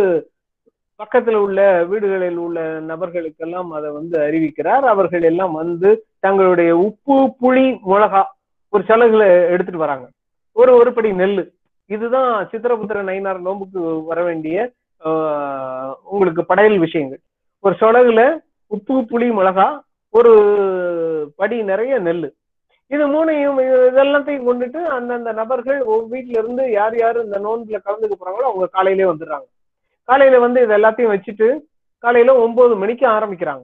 [1.00, 1.60] பக்கத்துல உள்ள
[1.92, 2.60] வீடுகளில் உள்ள
[2.92, 4.86] நபர்களுக்கெல்லாம் அதை வந்து அறிவிக்கிறார்.
[4.94, 5.90] அவர்கள் எல்லாம் வந்து
[6.26, 8.22] தங்களுடைய உப்பு புளி மிளகா
[8.74, 10.06] ஒரு சலகுல எடுத்துட்டு வராங்க.
[10.52, 11.42] ஒரு ஒரு படி நெல்.
[11.95, 13.82] இதுதான் சித்திரபுத்திர நயினார் நோம்புக்கு
[14.12, 14.58] வர வேண்டிய
[16.14, 17.22] உங்களுக்கு படையல் விஷயங்கள்.
[17.66, 18.22] ஒரு சொலகுல
[18.76, 19.68] உப்பு புளி மிளகா
[20.18, 20.32] ஒரு
[21.36, 22.28] படி நிறைய நெல்.
[22.88, 25.80] இது மூணையும் இதெல்லாத்தையும் கொண்டுட்டு அந்தந்த நபர்கள்
[26.14, 29.48] வீட்டுல இருந்து யார் யார் இந்த நோன்புல கலந்துக்க போறாங்களோ அவங்க காலையிலே வந்துடுறாங்க.
[30.10, 31.48] காலையில வந்து இது எல்லாத்தையும் வச்சுட்டு
[32.00, 33.64] காலையில ஒன்பது மணிக்கு ஆரம்பிக்கிறாங்க.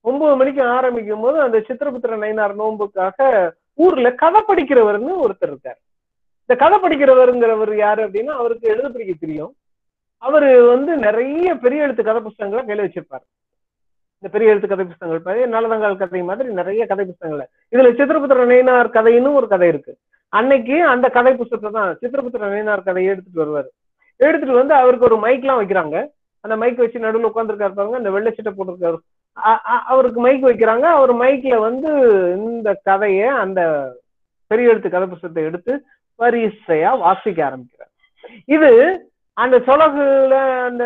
[0.00, 3.28] ஒன்பது மணிக்கு ஆரம்பிக்கும் போது அந்த சித்திரபுத்திர நயினார் நோன்புக்காக
[3.74, 5.78] ஊர்ல கதை படிக்கிறவர்னு ஒருத்தர் இருக்கார்.
[6.40, 9.52] இந்த கதை படிக்கிறவருங்கிறவர் யாரு அப்படின்னா அவருக்கு எழுத படிக்க தெரியும்.
[10.18, 13.26] அவரு வந்து நிறைய பெரிய எழுத்து கதை புஸ்தகங்களை கையில வச்சிருப்பாரு.
[14.20, 19.34] இந்த பெரிய எழுத்து கதை புஸ்தகங்கள் பழைய கதை மாதிரி நிறைய கதை புஸ்தகங்கள் இதுல சித்திரபுத்திர நயினார் கதைன்னு
[19.34, 19.96] ஒரு கதை இருக்கு.
[20.28, 23.66] அன்னைக்கு அந்த கதை புஸ்தகத்தை தான் சித்திரபுத்திர நயினார் கதையை எடுத்துட்டு வருவாரு.
[24.16, 26.10] எடுத்துட்டு வந்து அவருக்கு ஒரு மைக்லாம் வைக்கிறாங்க.
[26.40, 28.96] அந்த மைக் வச்சு நடுவில் உட்காந்துருக்காரு பாருங்க அந்த வெள்ளை சட்டை போட்டிருக்காரு.
[29.36, 30.80] அ- அ- அவருக்கு மைக் வைக்கிறாங்க.
[30.80, 31.88] அவர் மைக்ல வந்து
[32.36, 33.92] இந்த கதைய அந்த
[34.46, 35.84] பெரிய எழுத்து கதை புஸ்தகத்தை எடுத்து
[36.18, 37.90] வரிசையா வாசிக்க ஆரம்பிக்கிறார்.
[38.44, 39.00] இது
[39.38, 40.84] அந்த சொலகுல அந்த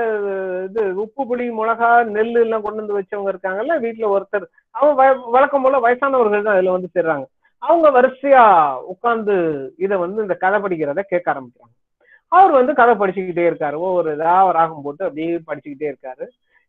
[0.65, 4.43] இது உப்பு புளி மிளகா நெல் எல்லாம் கொண்டு வந்து வச்சவங்க இருக்காங்கல்ல வீட்டுல ஒருத்தர்.
[4.71, 7.25] அவங்க வ- வழக்கம் போல வயசானவர்கள் தான் இதுல வந்து சேர்றாங்க.
[7.59, 9.35] அவங்க வரிசையா உட்கார்ந்து
[9.79, 12.01] இதை வந்து இந்த கதை படிக்கிறத கேட்க ஆரம்பிக்கிறாங்க.
[12.29, 13.77] அவர் வந்து கதை படிச்சுக்கிட்டே இருக்காரு.
[13.77, 16.29] ஒவ்வொரு இதா ராகம் போட்டு அப்படியே படிச்சுக்கிட்டே இருக்காரு.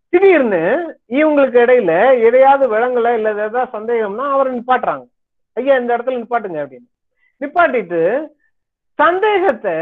[0.09, 5.05] திடீர்னு இவங்களுக்கு இடையில எதையாவது விலங்குல இல்ல ஏதாவது சந்தேகம்னா அவரை நிப்பாட்டுறாங்க.
[5.53, 6.91] ஐயா இந்த இடத்துல நிப்பாட்டுங்க அப்படின்னு.
[7.41, 8.27] நிப்பாட்டிட்டு
[8.99, 9.75] சந்தேகத்தை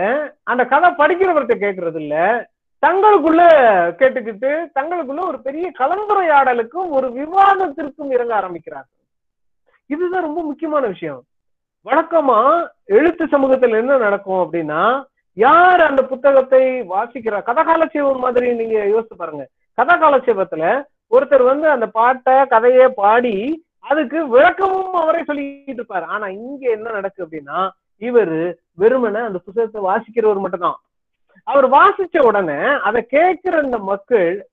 [0.44, 2.16] அந்த கதை படிக்கிறவர்கிட்ட கேட்கறது இல்ல
[2.84, 3.42] தங்களுக்குள்ள
[4.00, 8.90] கேட்டுக்கிட்டு தங்களுக்குள்ள ஒரு பெரிய கலந்துரையாடலுக்கும் ஒரு விவாதத்திற்கும் இறங்க ஆரம்பிக்கிறாங்க
[9.90, 11.22] இதுதான் ரொம்ப முக்கியமான விஷயம்.
[11.86, 12.40] வழக்கமா
[12.86, 14.82] எழுத்து சமூகத்துல என்ன நடக்கும் அப்படின்னா
[15.38, 17.40] யார் அந்த புத்தகத்தை வாசிக்கிறா?
[17.50, 19.46] கதகாலட்சேபம் மாதிரி நீங்க யோசிச்சு பாருங்க.
[19.78, 20.64] கதகாலட்சேபத்துல
[21.12, 23.36] ஒருத்தர் வந்து அந்த பாட்டை கதையை பாடி
[23.80, 26.06] அதுக்கு விளக்கமும் அவரே சொல்லிட்டு இருப்பாரு.
[26.06, 27.60] ஆனா இங்க என்ன நடக்கு அப்படின்னா
[28.02, 30.82] இவரு வெறுமனை அந்த புத்தகத்தை வாசிக்கிறவர் மட்டும்தான்.
[31.44, 34.48] அவர் வாசிச்ச உடனே அதை கேட்கிற இந்த மக்கள்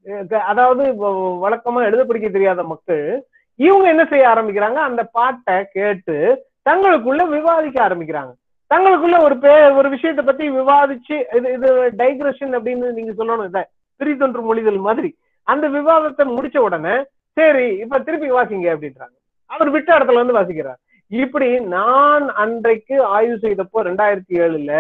[0.47, 4.75] அதாவது வ- வழக்கமா எழுத படிக்க தெரியாத மக்கள் இவங்க என்ன செய்ய ஆரம்பிக்கிறாங்க?
[4.75, 8.33] அந்த பாட்டை கேட்டு தங்களுக்குள்ள விவாதிக்க ஆரம்பிக்கிறாங்க.
[8.75, 13.65] தங்களுக்குள்ள ஒரு பே ஒரு விஷயத்தை பத்தி விவாதிச்சு இது இது டைக்ரஷன் அப்படின்னு நீங்க சொல்லணும் இதை
[13.97, 15.17] பிரித்தொன்று மொழிதல் மாதிரி.
[15.43, 19.17] அந்த விவாதத்தை முடிச்ச உடனே சரி இப்ப திருப்பி வாசிங்க அப்படின்றாங்க.
[19.47, 20.79] அவர் விட்ட இடத்துல வந்து வாசிக்கிறார்.
[21.11, 24.73] இப்படி நான் அன்றைக்கு ஆய்வு செய்தப்போ ரெண்டாயிரத்தி ஏழுல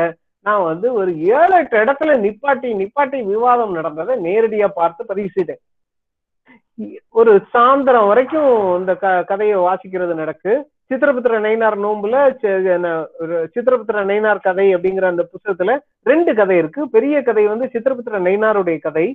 [0.46, 5.60] நான் வந்து ஒரு ஏழு எட்டு இடத்துல நிப்பாட்டி நிப்பாட்டி விவாதம் நடந்ததை நேரடியா பார்த்து பதிவு செய்தேன்.
[7.08, 8.50] ஒரு சாயந்தரம் வரைக்கும்
[8.80, 10.52] இந்த க கதையை வாசிக்கிறது நடக்கு.
[10.90, 12.16] சித்திரபுத்திர நயினார் நோம்புல
[13.54, 16.88] சித்திரபுத்திர நயினார் கதை அப்படிங்கிற அந்த புத்தகத்துல ரெண்டு கதை இருக்கு.
[16.88, 19.06] பெரிய கதை வந்து சித்திரபுத்திர நயினாருடைய கதை.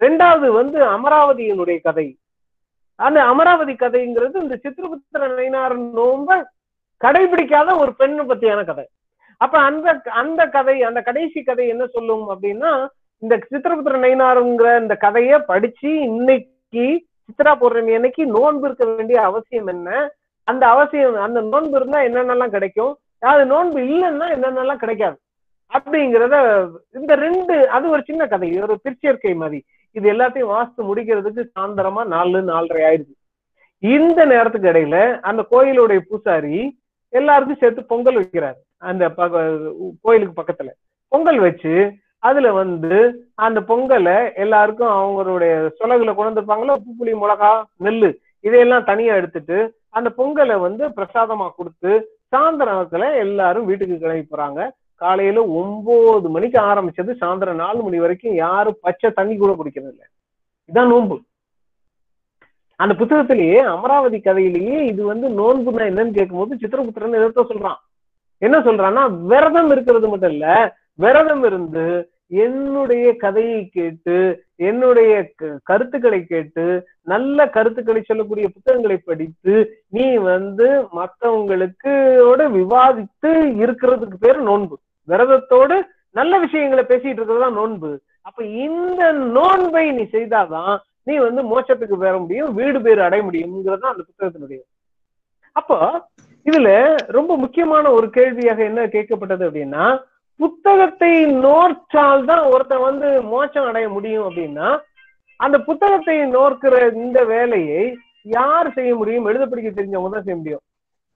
[0.00, 2.08] ரெண்டாவது வந்து அமராவதியினுடைய கதை.
[2.94, 6.30] அந்த அமராவதி கதைங்கிறது இந்த சித்திரபுத்திர நயினார் நோம்ப
[7.04, 8.86] கடைபிடிக்காத ஒரு பெண்ணை பத்தியான கதை.
[9.40, 9.88] அப்ப அந்த
[10.22, 12.72] அந்த கதை அந்த கடைசி கதை என்ன சொல்லும் அப்படின்னா
[13.22, 16.84] இந்த சித்திரபுத்திர நயினாருங்கிற இந்த கதையை படிச்சு இன்னைக்கு
[17.26, 19.88] சித்ரா பௌர்ணமி அன்னைக்கு நோன்பு இருக்க வேண்டிய அவசியம் என்ன?
[20.48, 22.92] அந்த அவசியம் அந்த நோன்பு இருந்தா என்னென்னலாம் கிடைக்கும்?
[23.32, 25.16] அது நோன்பு இல்லைன்னா என்னென்னலாம் கிடைக்காது?
[25.72, 26.36] அப்படிங்கிறத
[26.98, 29.60] இந்த ரெண்டு அது ஒரு சின்ன கதை ஒரு பிற்சேர்க்கை மாதிரி
[29.96, 33.12] இது எல்லாத்தையும் வாசித்து முடிக்கிறதுக்கு சாயந்தரமா நாலு நாலரை ஆயிடுது.
[33.82, 34.98] இந்த நேரத்துக்கு இடையில
[35.28, 36.58] அந்த கோயிலுடைய பூசாரி
[37.12, 38.54] எல்லாருக்கும் சேர்த்து பொங்கல் வைக்கிறாரு.
[38.78, 40.68] அந்த பக- கோயிலுக்கு பக்கத்துல.
[41.08, 48.14] பொங்கல் வச்சு அதுல வந்து அந்த பொங்கலை எல்லாருக்கும் அவங்களுடைய சுலகுல கொண்டு வந்திருப்பாங்களோ உப்பு புளி மிளகா நெல்லு
[48.40, 54.70] இதையெல்லாம் தனியா எடுத்துட்டு அந்த பொங்கலை வந்து பிரசாதமா கொடுத்து சாயந்தரத்துல எல்லாரும் வீட்டுக்கு கிளம்பி போறாங்க.
[54.94, 60.06] காலையில ஒன்பது மணிக்கு ஆரம்பிச்சது சாயந்தரம் நாலு மணி வரைக்கும் யாரும் பச்சை தண்ணி கூட குடிக்கிறது இல்லை.
[60.68, 61.20] இதான் நோன்பு.
[62.82, 67.80] அந்த புத்தகத்திலேயே அமராவதி கதையிலேயே இது வந்து நோன்புனா என்னன்னு கேட்கும்போது சித்திரபுத்திரன் எதிர்த்த சொல்றான்.
[68.38, 70.46] என்ன சொல்றான்னா விரதம் இருக்கிறது மட்டும் இல்ல
[70.94, 71.86] விரதம் இருந்து
[72.26, 74.16] என்னுடைய கதையை கேட்டு
[74.56, 76.64] என்னுடைய க- கருத்துக்களை கேட்டு
[77.02, 79.54] நல்ல கருத்துக்களை சொல்லக்கூடிய புத்தகங்களை படித்து
[79.88, 81.92] நீ வந்து மற்றவங்களுக்கு
[82.58, 83.30] விவாதித்து
[83.64, 84.78] இருக்கிறதுக்கு பேர் நோன்பு.
[85.08, 85.76] விரதத்தோடு
[86.10, 88.00] நல்ல விஷயங்களை பேசிட்டு இருக்கிறது தான் நோன்பு.
[88.22, 94.02] அப்ப இந்த நோன்பை நீ செய்தாதான் நீ வந்து மோட்சத்துக்கு பெற முடியும் வீடு பேர் அடைய முடியும்ங்கிறது அந்த
[94.08, 94.60] புத்தகத்தினுடைய
[95.56, 95.78] அப்போ
[96.46, 96.68] இதுல
[97.16, 99.84] ரொம்ப முக்கியமான ஒரு கேள்வியாக என்ன கேட்கப்பட்டது அப்படின்னா
[100.40, 101.12] புத்தகத்தை
[101.44, 104.68] நோற்றால் தான் ஒருத்தன் வந்து மோட்சம் அடைய முடியும் அப்படின்னா
[105.40, 107.82] அந்த புத்தகத்தை நோக்கிற இந்த வேலையை
[108.36, 109.26] யார் செய்ய முடியும்?
[109.26, 110.62] எழுத படிக்க தெரிஞ்சவங்க தான் செய்ய முடியும்.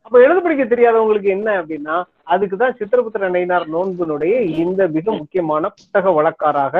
[0.06, 1.97] அப்ப எழுத படிக்க தெரியாதவங்களுக்கு என்ன அப்படின்னா
[2.32, 4.34] அதுக்குதான் சித்திரபுத்திர நயினார் நோன்பினுடைய
[4.65, 6.74] இந்த மிக முக்கியமான புத்தக வழக்காராக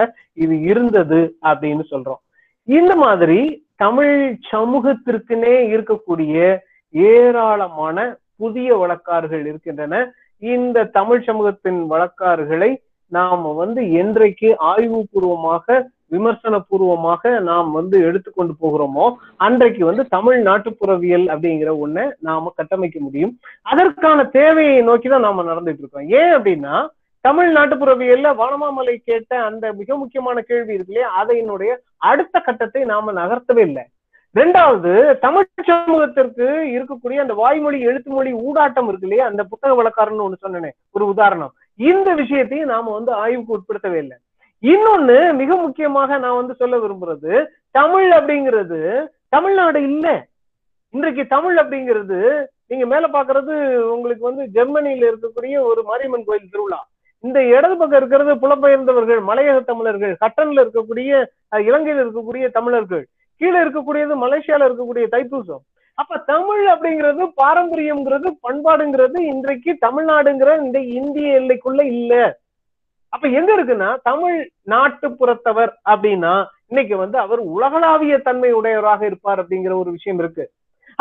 [0.45, 1.21] இது இருந்தது
[1.51, 2.21] அப்படின்னு சொல்றோம்.
[2.69, 3.41] இந்த மாதிரி
[3.77, 4.15] தமிழ்
[4.53, 6.35] சமூகத்திற்குனே இருக்கக்கூடிய
[6.95, 7.97] ஏராளமான
[8.37, 9.95] புதிய வழக்காறுகள் இருக்கின்றன.
[10.43, 12.71] இந்த தமிழ் சமூகத்தின் வழக்காறுகளை
[13.13, 15.77] நாம வந்து என்றைக்கு ஆய்வுபூர்வமாக
[16.15, 19.07] விமர்சன பூர்வமாக நாம் வந்து எடுத்துக்கொண்டு போகிறோமோ
[19.47, 23.33] அன்றைக்கு வந்து தமிழ் நாட்டுப்புறவியல் அப்படிங்கிற ஒண்ண நாம கட்டமைக்க முடியும்.
[23.63, 26.09] அதற்கான தேவையை நோக்கி தான் நாம நடந்துட்டு இருக்கோம்.
[26.21, 26.77] ஏன் அப்படின்னா
[27.27, 31.11] தமிழ் நாட்டுப்புறவியல்ல வானமாமலை கேட்ட அந்த மிக முக்கியமான கேள்வி இருக்கு இல்லையா?
[31.21, 31.71] அதனுடைய
[32.11, 33.85] அடுத்த கட்டத்தை நாம நகர்த்தவே இல்லை.
[34.35, 34.93] ரெண்டாவது
[35.25, 36.47] தமிழ் சமூகத்திற்கு
[36.77, 39.27] இருக்கக்கூடிய அந்த வாய்மொழி எழுத்து மொழி ஊடாட்டம் இருக்கு இல்லையா?
[39.31, 41.53] அந்த புத்தக வழக்காரன்னு ஒண்ணு சொன்னேனே ஒரு உதாரணம்.
[41.91, 44.17] இந்த விஷயத்தையும் நாம வந்து ஆய்வுக்கு உட்படுத்தவே இல்லை.
[44.73, 47.33] இன்னொன்னு மிக முக்கியமாக நான் வந்து சொல்ல விரும்புறது
[47.79, 48.81] தமிழ் அப்படிங்கிறது
[49.29, 50.09] தமிழ்நாடு இல்ல.
[50.97, 52.21] இன்றைக்கு தமிழ் அப்படிங்கிறது
[52.71, 53.55] நீங்க மேல பாக்குறது
[53.95, 56.81] உங்களுக்கு வந்து ஜெர்மனியில இருக்கக்கூடிய ஒரு மாரியம்மன் கோயில் திருவிழா.
[57.27, 61.11] இந்த இடது பக்கம் இருக்கிறது புலம்பெயர்ந்தவர்கள் மலையக தமிழர்கள் கட்டன்ல இருக்கக்கூடிய
[61.69, 63.05] இலங்கையில் இலங்கையில இருக்கக்கூடிய தமிழர்கள்.
[63.41, 65.63] கீழே இருக்கக்கூடியது மலேசியால இருக்கக்கூடிய தைப்பூசம்.
[66.01, 72.15] அப்ப தமிழ் அப்படிங்கிறது பாரம்பரியம்ங்கிறது பண்பாடுங்கிறது இன்றைக்கு தமிழ்நாடுங்கிற இந்த இந்திய எல்லைக்குள்ள இல்ல.
[73.15, 74.39] அப்ப எங்க இருக்குன்னா தமிழ்
[74.73, 76.35] நாட்டுப்புறத்தவர் அப்படின்னா
[76.71, 80.45] இன்னைக்கு வந்து அவர் உலகளாவிய தன்மை உடையவராக இருப்பார் அப்படிங்கிற ஒரு விஷயம் இருக்கு.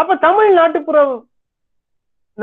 [0.01, 0.99] அப்ப தமிழ் நாட்டுப்புற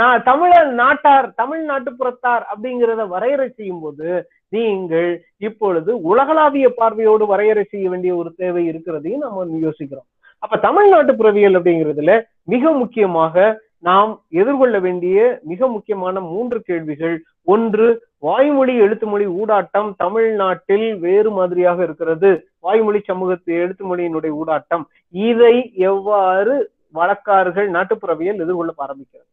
[0.00, 4.10] நான் தமிழ நாட்டார் தமிழ் நாட்டுப்புறத்தார் அப்படிங்கிறத வரையறை செய்யும் போது
[4.48, 10.08] நீங்கள் இப்பொழுது உலகளாவிய பார்வையோடு வரையறை செய்ய வேண்டிய ஒரு தேவை இருக்கிறதையும் நம்ம யோசிக்கிறோம்.
[10.38, 12.14] அப்ப தமிழ்நாட்டு புறவியல் அப்படிங்கிறதுல
[12.44, 13.44] மிக முக்கியமாக
[13.78, 17.16] நாம் எதிர்கொள்ள வேண்டிய மிக முக்கியமான மூன்று கேள்விகள்.
[17.44, 17.86] ஒன்று
[18.18, 22.30] வாய்மொழி எழுத்துமொழி ஊடாட்டம் தமிழ்நாட்டில் வேறு மாதிரியாக இருக்கிறது.
[22.60, 24.84] வாய்மொழி சமூகத்து எழுத்துமொழியினுடைய ஊடாட்டம்.
[25.10, 26.54] இதை எவ்வாறு
[26.94, 29.28] வழக்காறுகள் நாட்டுப்புறவியல் எதிர்கொள்ள ஆரம்பிக்கிறது?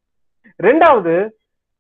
[0.58, 1.14] ரெண்டாவது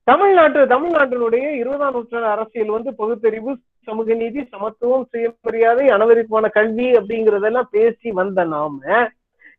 [0.03, 3.51] தமிழ்நாட்டு தமிழ்நாட்டினுடைய இருபதாம் நூற்றாண்டு அரசியல் வந்து பகுத்தறிவு
[3.87, 9.07] சமூக நீதி சமத்துவம் சுயமரியாதை அனவரிப்பான கல்வி அப்படிங்கறதெல்லாம் பேசி வந்த நாம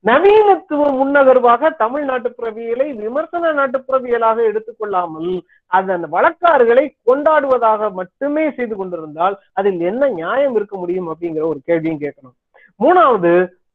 [0.05, 10.09] நவீனத்துவ முன்னகர்வாக தமிழ் நாட்டுப்புறவியலை விமர்சன நாட்டுப்புறவியலாக எடுத்துக்கொள்ளாமல் அதன் வழக்காறுகளை கொண்டாடுவதாக மட்டுமே செய்து கொண்டிருந்தால் அதில் என்ன
[10.09, 12.37] நியாயம் இருக்க முடியும் அப்படிங்கிற ஒரு கேள்வியும் கேட்கணும்.
[12.81, 13.33] மூணாவது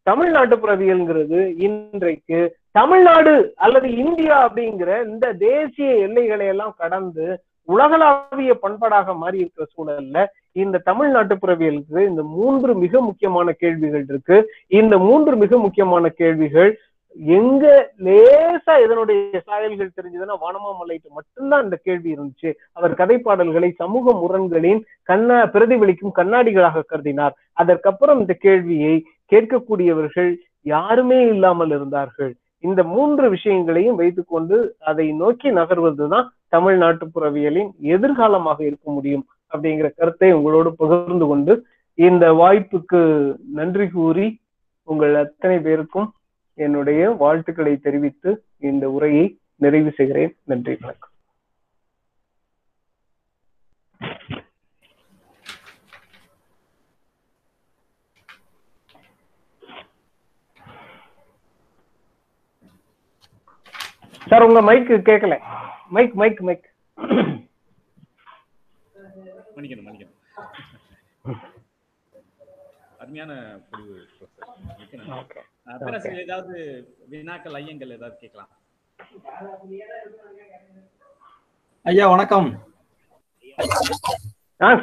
[0.09, 2.39] தமிழ்நாட்டு பிரவியல்ங்கிறது இன்றைக்கு
[2.71, 7.25] தமிழ்நாடு அல்லது இந்தியா அப்படிங்கிற இந்த தேசிய எல்லைகளை எல்லாம் கடந்து
[7.63, 14.37] உலகளாவிய பண்பாடாக மாறி இருக்கிற சூழல்ல இந்த தமிழ்நாட்டு பிறவியலுக்கு இந்த மூன்று மிக முக்கியமான கேள்விகள் இருக்கு.
[14.67, 16.71] இந்த மூன்று மிக முக்கியமான கேள்விகள்
[17.15, 17.65] எங்க
[18.05, 22.49] லேசா இதனுடைய சாயல்கள் தெரிஞ்சதுன்னா வானமாமலைக்கு மட்டும்தான் இந்த கேள்வி இருந்துச்சு.
[22.73, 27.35] அவர் கதைப்பாடல்களை சமூக முரண்களின் கண்ணா பிரதிபலிக்கும் கண்ணாடிகளாக கருதினார்.
[27.53, 28.95] அதற்கப்புறம் இந்த கேள்வியை
[29.31, 30.31] கேட்கக்கூடியவர்கள்
[30.61, 32.31] யாருமே இல்லாமல் இருந்தார்கள்.
[32.59, 40.71] இந்த மூன்று விஷயங்களையும் வைத்துக்கொண்டு அதை நோக்கி நகர்வதுதான் தமிழ்நாட்டு புறவியலின் எதிர்காலமாக இருக்க முடியும் அப்படிங்கிற கருத்தை உங்களோடு
[40.75, 41.53] பகிர்ந்து கொண்டு
[41.95, 43.01] இந்த வாய்ப்புக்கு
[43.53, 44.27] நன்றி கூறி
[44.87, 46.07] உங்கள் அத்தனை பேருக்கும்
[46.57, 48.31] என்னுடைய வாழ்த்துக்களை தெரிவித்து
[48.69, 50.33] இந்த உரையை நிறைவு செய்கிறேன்.
[50.43, 51.14] நன்றி வணக்கம்.
[64.27, 65.35] சார் உங்க மைக் கேட்கல
[65.89, 66.65] மைக் மைக் மைக்
[69.55, 70.15] மன்னிக்கணும் மன்னிக்கணும்.
[72.99, 73.31] அருமையான
[73.69, 73.95] முடிவு
[75.81, 76.55] பேராசிரியர் ஏதாவது
[77.11, 78.51] வினாக்கள் ஐயங்கள் ஏதாவது கேட்கலாம்?
[81.85, 82.49] ஐயா வணக்கம்.
[84.61, 84.79] அஹ்,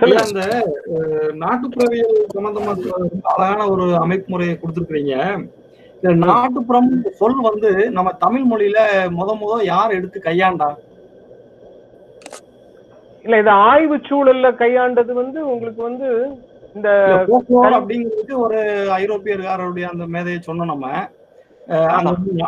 [1.40, 2.72] நாட்டுப்புறவியல் சம்பந்தமா
[3.32, 5.16] அழகான ஒரு அமைப்பு முறையை கொடுத்துருக்கீங்க
[6.02, 8.78] இந்த நாட்டுப்புறம் சொல் வந்து நம்ம தமிழ் மொழியில
[9.16, 10.68] முத முத யார் எடுத்து கையாண்டா?
[13.24, 16.08] இல்ல இது ஆய்வு சூழல்ல கையாண்டது வந்து உங்களுக்கு வந்து
[16.76, 16.88] இந்த
[17.76, 18.58] அப்படிங்கிறது ஒரு
[18.98, 20.86] ஐரோப்பியர்களுடைய அந்த மேதையை சொன்னோம் நம்ம.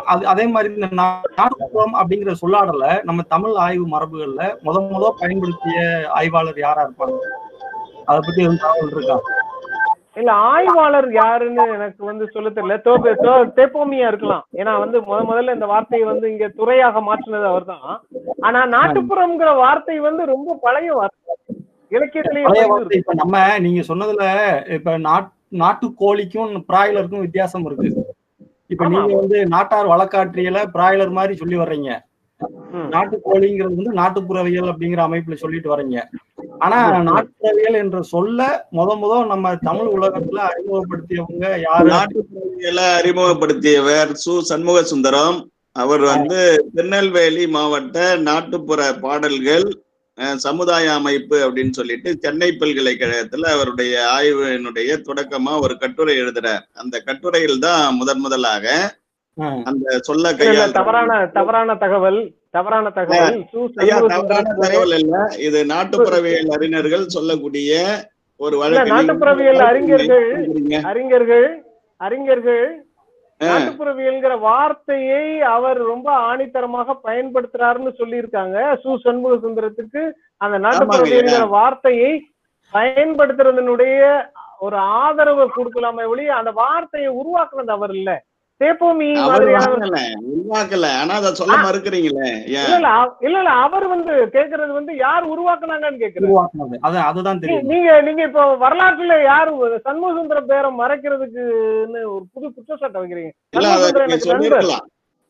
[0.05, 5.77] அது- அதே மாதிரி இந்த நாட்டுப்புறம் அப்படிங்கிற சொல்லாடல நம்ம தமிழ் ஆய்வு மரபுகள்ல முத முத பயன்படுத்திய
[6.15, 7.19] ஆய்வாளர் யாரா இருப்பாங்க?
[8.07, 9.17] அதை பத்தி எதுவும் தகவல் இருக்கா?
[10.15, 12.75] இல்ல ஆய்வாளர் யாருன்னு எனக்கு வந்து சொல்ல தெரியல.
[13.57, 14.43] தேப்போமியா இருக்கலாம்.
[14.53, 17.87] ஏன்னா வந்து முத முதல்ல இந்த வார்த்தையை வந்து இங்க துறையாக மாற்றினது அவர்தான்.
[18.41, 21.21] ஆனா நாட்டுப்புறம்ங்கிற வார்த்தை வந்து ரொம்ப பழைய வார்த்தை.
[21.91, 22.45] இலக்கியத்திலேயே
[23.15, 24.23] நம்ம நீங்க சொன்னதுல
[24.77, 25.29] இப்ப நாட்
[25.59, 27.89] நாட்டு கோழிக்கும் பிராய்லருக்கும் வித்தியாசம் இருக்கு.
[28.69, 28.83] இப்ப.
[28.87, 31.89] நீங்க வந்து நாட்டார் வழக்காற்றியல பிராய்லர் மாதிரி சொல்லி வர்றீங்க.
[32.93, 35.99] நாட்டுக்கோழிங்கிறது வந்து நாட்டுப்புறவியல் அப்படிங்கிற அமைப்புல சொல்லிட்டு வர்றீங்க.
[36.57, 36.77] ஆனா
[37.09, 38.41] நாட்டுப்புறவியல் என்ற சொல்ல
[38.71, 41.87] முத முத நம்ம தமிழ் உலகத்துல அறிமுகப்படுத்தியவங்க யாரு?
[41.89, 44.35] நாட்டுப்புறவியலை அறிமுகப்படுத்தியவர் சு.
[44.41, 45.39] சண்முக சுந்தரம்
[45.75, 46.39] அவர் வந்து
[46.75, 47.97] திருநெல்வேலி மாவட்ட
[48.27, 49.67] நாட்டுப்புற பாடல்கள்
[50.37, 56.63] சமுதாய அமைப்பு அப்படின்னு சொல்லிட்டு சென்னை பல்கலைக்கழகத்துல அவருடைய ஆய்வினுடைய தொடக்கமா ஒரு கட்டுரை எழுதுறார்.
[56.73, 58.65] அந்த கட்டுரையில் தான் முதன் முதலாக
[59.63, 63.39] அந்த சொல்ல கையால் தவறான தவறான தகவல் தவறான தகவல்
[63.75, 64.53] தவறான
[64.97, 65.15] இல்ல.
[65.37, 67.71] இது நாட்டுப்புறவியல் அறிஞர்கள் சொல்லக்கூடிய
[68.39, 70.27] ஒரு வழக்கு நாட்டுப்புறவியல் அறிஞர்கள்.
[70.83, 71.47] அறிஞர்கள்
[71.97, 72.65] அறிஞர்கள்.
[73.41, 78.57] நாட்டுப்புறவியல்ங்கிற வார்த்தையை அவர் ரொம்ப ஆணித்தரமாக பயன்படுத்துறாருன்னு சொல்லியிருக்காங்க.
[78.83, 78.97] சு.
[78.97, 80.01] சண்முக சுந்தரத்துக்கு
[80.37, 82.11] அந்த நாட்டுப்புறவியல்ங்கிற வார்த்தையை
[82.73, 83.99] பயன்படுத்துறதனுடைய
[84.59, 88.11] ஒரு ஆதரவை கொடுக்கலாமே ஒழிய அந்த வார்த்தையை உருவாக்குனது அவர் இல்ல.
[88.63, 89.97] தேப்போமி அவர் மாதிரியான வாங்கல
[90.33, 90.99] உருவாக்கல.
[90.99, 92.27] ஆனா அதை சொல்ல மறுக்கிறீங்களே?
[92.27, 92.63] ஏன்?
[92.63, 96.77] இல்ல இல்ல அவ- இல்ல இல்ல அவர் வந்து கேக்குறது வந்து யார் உருவாக்குனாங்கன்னு கேக்குறாரு உருவாக்குனது.
[96.81, 102.53] அது அதுதான் நீ- தெரியும் நீங்க நீங்க இப்போ வரலாற்றுல யாரு சண்முக சுந்தரம் பேரை மறைக்கிறதுக்குன்னு ஒரு புது
[102.53, 103.31] குற்றச்சாட்டை வைக்கிறீங்க.
[103.49, 104.07] நண்பர்.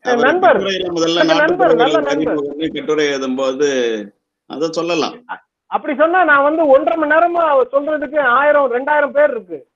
[0.02, 0.60] நண்பர்.
[1.36, 3.68] நண்பர், நல்ல கட்டுரை எழுதும்போது
[4.46, 5.14] அதை சொல்லலாம்.
[5.66, 9.66] அப்படி சொன்னா நான் வந்து ஒன்றரை மணி நேரமா சொல்றதுக்கு ஆயிரம் ரெண்டாயிரம் பேர் இருக்கு.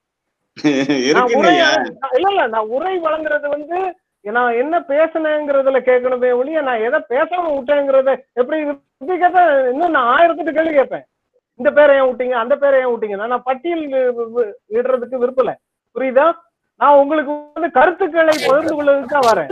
[0.57, 3.79] இல்ல இல்ல நான் உரை வழங்குறது வந்து
[4.25, 10.53] நான் என்ன பேசுனேங்கிறதுல கேட்கணுமே ஒழிய நான் எதை பேசாம விட்டேங்கிறத எப்படி இப்படி கேட்டா இன்னும் நான் ஆயிரத்தெட்டு
[10.53, 11.05] கேள்வி கேட்பேன்.
[11.61, 12.35] இந்த பேரை ஏன் விட்டீங்க?
[12.35, 13.85] அந்த பேரை ஏன் விட்டீங்க நான் பட்டியல்
[14.79, 15.53] இடுறதுக்கு விருப்பல.
[15.97, 16.27] புரியுதா?
[16.81, 19.51] நான் உங்களுக்கு வந்து கருத்துக்களை பகிர்ந்து கொள்வதற்கு தான் வரேன்.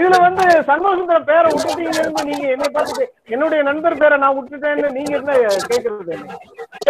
[0.00, 5.32] இதுல வந்து சண்முகசுந்தர பேரை விட்டுட்டீங்கன்னு நீங்க என்னை பார்த்துட்டு என்னுடைய நண்பர் பேரை நான் விட்டுட்டேன்னு நீங்க என்ன
[5.70, 6.14] கேக்குறது?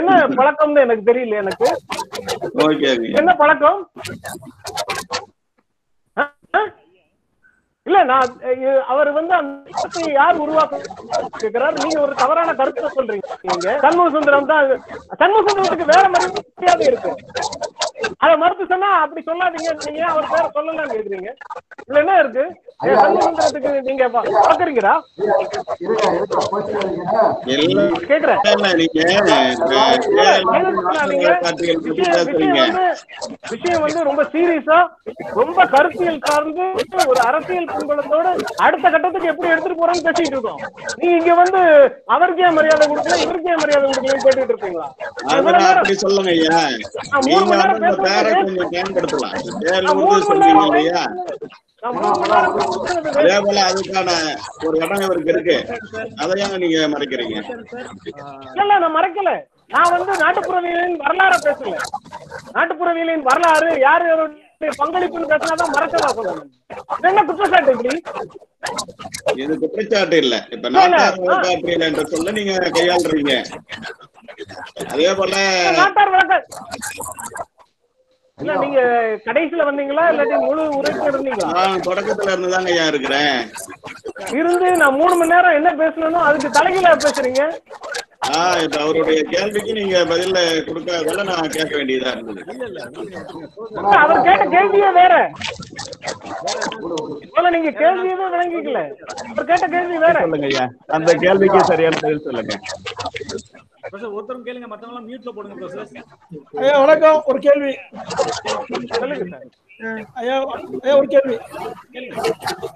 [0.00, 0.10] என்ன?
[0.38, 1.68] பழக்கம்னு எனக்கு தெரியல எனக்கு.
[3.20, 3.80] என்ன பழக்கம்?
[7.86, 8.28] இல்ல நான்
[8.92, 13.26] அவர் வந்து அந்த யார் உருவாக்குறாரு நீங்க ஒரு தவறான கருத்தை சொல்றீங்க.
[13.48, 14.70] நீங்க சண்முக சுந்தரம் தான்
[15.20, 17.10] சண்முக சுந்தரத்துக்கு வேற மரியாதை இருக்கு.
[18.24, 19.70] அதை மறுத்து சொன்னா அப்படி சொல்லாதீங்க.
[19.86, 21.30] நீங்க அவர் பேரை சொல்லலாம்னு கேக்குறீங்க?
[21.84, 22.44] இதுல என்ன இருக்கு?
[22.86, 24.94] ஏன் சண்முக சுந்தரத்துக்கு நீங்க பாக்குறீங்களா?
[28.10, 28.40] கேக்குறேன்.
[31.20, 31.34] நீங்க
[32.40, 32.80] நீங்க
[33.52, 34.78] விஷயம் வந்து ரொம்ப சீரியஸா
[35.40, 36.66] ரொம்ப கருத்தியல் சார்ந்து
[37.12, 38.26] ஒரு அரசியல் பின்புலத்தோட
[38.66, 40.60] அடுத்த கட்டத்துக்கு எப்படி எடுத்துட்டு போறோம்னு பேசிட்டு இருக்கோம்.
[41.00, 41.60] நீ இங்க வந்து
[42.16, 44.88] அவருக்கே மரியாதை கொடுக்கல இவருக்கே மரியாதை கொடுக்கலன்னு கேட்டுட்டு இருக்கீங்களா?
[47.26, 48.84] மூணு நீங்க மணி நேரம் பேரை கொஞ்சம்
[50.28, 51.00] சொல்றீங்க இல்லையா?
[53.14, 54.10] அதே போல அதுக்கான
[54.66, 55.56] ஒரு இடம் இவருக்கு இருக்கு.
[56.22, 57.36] அதையும் நீங்க மறைக்கிறீங்க.
[58.54, 59.32] இல்ல நான் மறைக்கல.
[59.70, 61.74] நான் வந்து நாட்டுப்புறவியலின் வரலாற பேசல.
[62.56, 64.06] நாட்டுப்புறவியலின் வரலாறு யார்
[64.76, 66.50] பங்களிப்புன்னு பேசினாதான் மறைச்சதா சொல்லணும்
[67.04, 67.96] என்ன குற்றச்சாட்டு இப்படி?
[69.42, 70.34] இது குற்றச்சாட்டு இல்ல.
[70.50, 70.68] இப்ப.
[70.70, 71.18] நாட்டார்
[71.82, 73.34] என்ற சொல்ல நீங்க கையாளுறீங்க.
[74.88, 75.34] அதே போல
[75.78, 76.12] நாட்டார்
[78.38, 78.80] நீங்க
[79.26, 81.48] கடைசியில வந்தீங்களா இல்லாட்டி முழு உரைக்கு இருந்தீங்களா?
[81.58, 83.36] நான் தொடக்கத்துல இருந்து தாங்க ஐயா இருக்கிறேன்.
[84.32, 87.42] இருந்து நான் மூணு மணி நேரம் என்ன பேசணும் அதுக்கு தலைகீழா பேசுறீங்க.
[88.30, 92.42] ஆஹ் இப்ப அவருடைய கேள்விக்கு நீங்க பதில கொடுக்காததால நான் கேட்க வேண்டியதா இருந்தது.
[93.96, 95.14] அவர் கேட்ட கேள்வியே வேற.
[97.26, 98.80] முதல்ல நீங்க கேள்வியவே விளங்கிக்கல.
[99.30, 100.16] அவர் கேட்ட கேள்வி வேற.
[100.20, 100.66] சொல்லுங்க ஐயா.
[100.90, 102.54] அந்த கேள்விக்கு சரியான பதில் சொல்லுங்க.
[103.84, 105.54] ஒருத்தரும் கேளுங்க மத்தவங்க மியூட்ல போடுங்க
[106.60, 107.18] ஐயா வணக்கம்.
[107.30, 107.72] ஒரு கேள்வி.
[108.94, 109.38] சொல்லுங்க
[110.20, 110.36] ஐயா
[110.84, 111.36] ஐயா ஒரு கேள்வி.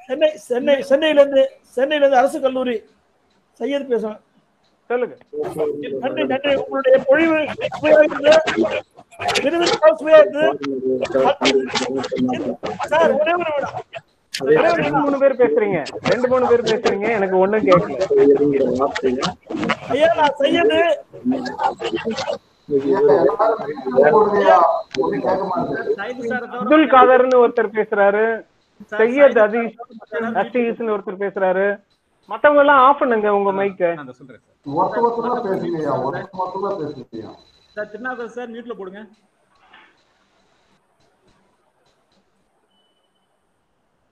[0.09, 1.45] சென்னை சென்னை சென்னையில இருந்து
[1.77, 2.77] சென்னையில இருந்து அரசு கல்லூரி
[3.61, 4.21] சையத் பேசுறேன்
[4.91, 5.15] சொல்லுங்க.
[6.03, 6.53] நன்றி நன்றி.
[6.63, 7.39] உங்களுடைய பொழிவு
[7.75, 8.33] சுவையா இருக்குது
[10.01, 10.47] சுவையா இருக்குது
[12.93, 13.77] சார் ஒரே ஒரு விடம்
[14.47, 15.79] ரெண்டு மூணு பேர் பேசுறீங்க.
[16.11, 17.07] ரெண்டு மூணு பேர் பேசுறீங்க.
[17.19, 17.97] எனக்கு ஒண்ணும் கேட்கல
[19.95, 20.79] ஐயா நான் செய்யது
[26.59, 28.25] அப்துல் காதர்னு ஒருத்தர் பேசுறாரு.
[28.99, 29.75] சையத் அதீஸ்
[30.41, 31.67] அஸ்டீஸ்னு ஒருத்தர் பேசுறாரு.
[32.31, 34.43] மத்தவங்க எல்லாம் ஆஃப் பண்ணுங்க உங்க மைக்க நான் சொல்றேன்
[37.77, 37.89] சார்
[38.37, 39.01] சார் மியூட்ல போடுங்க.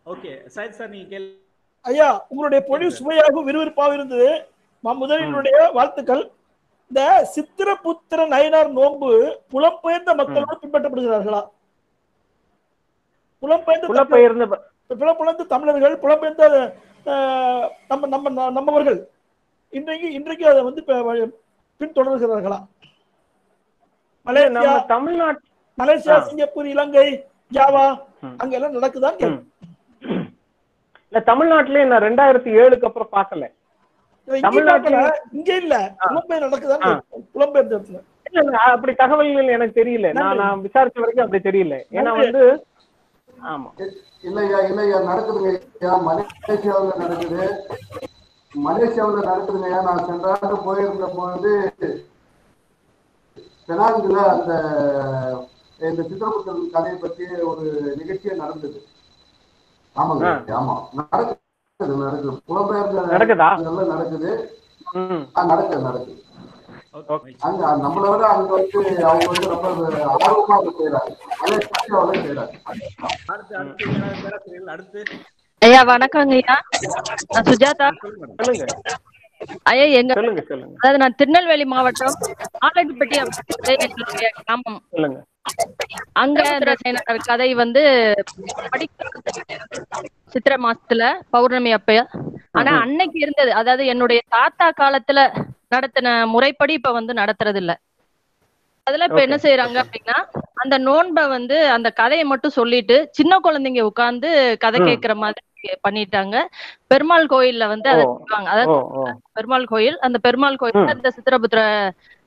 [0.06, 1.16] ஓகே சைத் சார் நீங்க
[1.84, 4.28] ஐயா உங்களுடைய பொழிவு சுவையாகவும் விறுவிறுப்பாக இருந்தது.
[4.84, 6.22] மா- முதலில் என்னுடைய வாழ்த்துக்கள்.
[6.90, 7.00] இந்த
[7.34, 9.10] சித்திரபுத்திர நயனார் நோன்பு
[9.50, 11.40] புலம்பெயர்ந்த மக்களோடு பின்பற்றப்படுகிறார்களா?
[13.42, 14.62] புலம்பெயர்ந்த தமிழர்- புலப்பெயர்ந்த ப-
[15.00, 16.44] புலம்பெயர்ந்த தமிழர்கள் புலம்பெயர்ந்த
[17.88, 18.98] நம்ம நம்ம நம்மவர்கள்
[19.72, 20.80] இன்றைக்கு இன்றைக்கு அதை வந்து
[21.80, 22.58] பின்தொடர்கிறார்களா?
[24.26, 25.44] மலேசியா நம்ம தமிழ்நாட்டு
[25.78, 26.20] மலேசியா.
[26.20, 27.06] சிங்கப்பூர் இலங்கை
[27.52, 27.84] ஜாவா
[28.20, 28.34] ம்.
[28.38, 29.18] அங்க எல்லாம் நடக்குதான்
[31.20, 33.52] தமிழ்நாட்டிலே நான் ரெண்டாயிரத்தி ஏழுக்கு அப்புறம் பார்க்கல.
[34.26, 35.94] இங்க தமிழ்நாட்டுல- இங்க இல்ல.
[37.34, 38.02] புலம்பெயர்
[38.50, 40.12] அப்படி தகவல்கள் எனக்கு தெரியல.
[40.12, 40.36] நான்.
[40.36, 41.84] நான் விசாரிச்ச வரைக்கும் அப்படி தெரியல.
[41.92, 42.18] ஏன்னா.
[42.18, 42.66] வந்து
[43.44, 43.90] ஆமா.
[44.22, 47.66] இல்லையா இல்லையா நடக்குதுங்க மலேசியாவுல நடக்குது.
[48.66, 51.72] மலேசியாவுல நடக்குதுங்க நான் சென்ற ஆண்டு போயிருந்த பொழுது
[53.68, 54.54] பெனாங்குல அந்த
[55.80, 58.82] இந்த சித்திரபுத்திரன் கதையை பத்தி ஒரு நிகழ்ச்சியே நடந்தது.
[59.96, 60.26] ஆமாங்க.
[60.56, 60.74] ஆமா.
[61.00, 61.42] நடக்குது
[62.00, 62.34] நடக்குது.
[62.48, 63.48] புலம்பெயர்ந்த நடக்குதா?
[63.90, 64.30] நடக்குது.
[65.46, 66.14] நடக்குது நடக்குது.
[67.44, 69.66] அங்க நம்மளை விட அங்க வந்து அவங்க வந்து ரொம்ப
[70.18, 71.10] ஆர்வமா செய்யறாங்க
[72.18, 72.54] செய்யறாங்க
[75.62, 76.56] ஐயா வணக்கங்க ஐயா.
[77.28, 77.86] நான் சுஜாதா.
[78.38, 78.66] சொல்லுங்க.
[79.70, 80.12] ஐயா எங்க
[80.76, 82.14] அதாவது நான் திருநெல்வேலி மாவட்டம்
[83.74, 84.78] எங்களுடைய கிராமம்.
[86.16, 86.40] அங்க
[86.90, 87.82] இந்த கதை வந்து
[90.32, 91.02] சித்திரை மாசத்துல
[91.34, 91.98] பௌர்ணமி அப்ப
[92.58, 93.50] ஆனா அன்னைக்கு இருந்தது.
[93.60, 95.20] அதாவது என்னுடைய தாத்தா காலத்துல
[95.72, 97.72] நடத்தின முறைப்படி இப்ப வந்து நடத்துறது இல்ல
[98.86, 99.36] அதுல இப்ப என்ன.
[99.42, 100.16] செய்யறாங்க அப்படின்னா
[100.62, 104.28] அந்த நோன்பை வந்து அந்த கதையை மட்டும் சொல்லிட்டு சின்ன குழந்தைங்க உட்கார்ந்து
[104.64, 104.86] கதை ம்.
[104.88, 105.42] கேட்கிற மாதிரி
[105.86, 106.36] பண்ணிட்டாங்க.
[106.88, 108.04] பெருமாள் கோயில்ல வந்து அதை
[108.46, 108.74] அதாவது
[109.34, 110.92] பெருமாள் கோயில் அந்த பெருமாள் கோயில் ம்.
[110.96, 111.62] இந்த சித்திரபுத்திர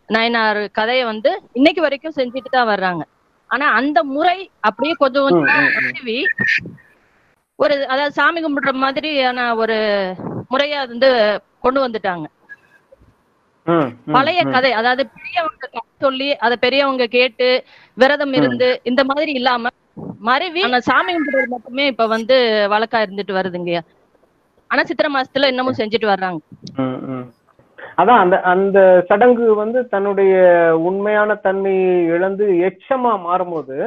[0.09, 3.03] நயனார் கதையை வந்து இன்னைக்கு வரைக்கும் செஞ்சுட்டு தான் வர்றாங்க.
[3.49, 5.47] ஆனா அந்த முறை அப்படியே கொஞ்சம் கொஞ்சம்
[7.59, 9.77] ஒரு அதாவது சாமி கும்பிடுற மாதிரியான ஒரு
[10.51, 11.09] முறையா வந்து
[11.59, 12.27] கொண்டு வந்துட்டாங்க.
[14.07, 14.41] பழைய.
[14.45, 15.65] கதை அதாவது பெரியவங்க
[16.01, 17.47] சொல்லி அதை பெரியவங்க கேட்டு
[17.97, 19.71] விரதம் இருந்து இந்த மாதிரி இல்லாம
[20.19, 22.35] மறைவி ஆனா சாமி கும்பிடுறது மட்டுமே இப்ப வந்து
[22.73, 23.81] வழக்கா இருந்துட்டு வருதுங்கய்யா
[24.71, 26.39] ஆனா சித்திரை மாசத்துல இன்னமும் செஞ்சுட்டு வர்றாங்க.
[27.99, 30.33] அதான் அந்த அந்த சடங்கு வந்து தன்னுடைய
[30.89, 33.77] உண்மையான தன்மையை இழந்து எச்சமா மாறும்போது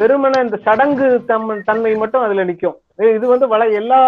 [0.00, 2.76] வெறுமனே இந்த சடங்கு தம் தன்மை மட்டும் அதுல நிக்கும்.
[3.16, 4.00] இது வந்து வள எல்லா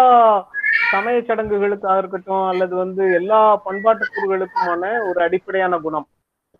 [0.91, 6.07] சமய சடங்குகளுக்காக இருக்கட்டும் அல்லது வந்து எல்லா பண்பாட்டு கூறுகளுக்குமான ஒரு அடிப்படையான குணம்.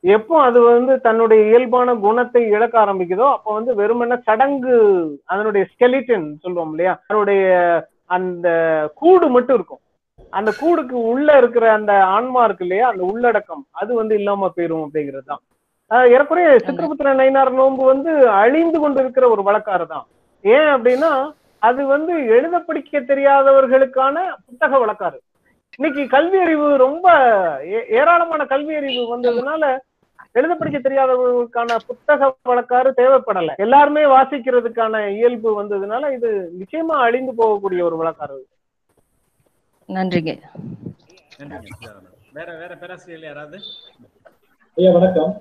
[0.07, 4.75] எப்போ அது வந்து தன்னுடைய இயல்பான குணத்தை இழக்க ஆரம்பிக்குதோ அப்போ வந்து வெறுமனே சடங்கு
[5.25, 6.93] அதனுடைய ஸ்கெலிட்டன் சொல்லுவோம் இல்லையா?
[7.03, 7.45] அதனுடைய
[8.09, 8.47] அந்த
[8.95, 9.81] கூடு மட்டும் இருக்கும்.
[10.33, 12.85] அந்த கூடுக்கு உள்ள இருக்கிற அந்த ஆன்மா இருக்கு இல்லையா?
[12.87, 15.43] அந்த உள்ளடக்கம் அது வந்து இல்லாம போயிரும் அப்படிங்கிறது தான்
[15.91, 20.05] ஆஹ் ஏறக்குறைய சித்திரபுத்திர நயினார் நோன்பு வந்து அழிந்து கொண்டு இருக்கிற ஒரு வழக்காறு தான்
[20.43, 21.11] ஏன் அப்படின்னா
[21.61, 25.17] அது வந்து எழுத படிக்க தெரியாதவர்களுக்கான புத்தக வழக்காறு.
[25.73, 27.05] இன்னைக்கு கல்வி அறிவு ரொம்ப
[27.71, 29.63] ஏ- ஏராளமான கல்வி அறிவு வந்ததுனால
[30.37, 33.53] எழுத படிக்க தெரியாதவர்களுக்கான புத்தக வழக்காறு தேவைப்படல.
[33.65, 36.29] எல்லாருமே வாசிக்கிறதுக்கான இயல்பு வந்ததுனால இது
[36.61, 38.37] நிச்சயமா அழிந்து போகக்கூடிய ஒரு வழக்காறு
[39.89, 40.31] நன்றிங்க.
[42.37, 43.57] வேற வேற பேராசிரியர்கள் யாராவது?
[44.77, 45.31] ஐயா வணக்கம்.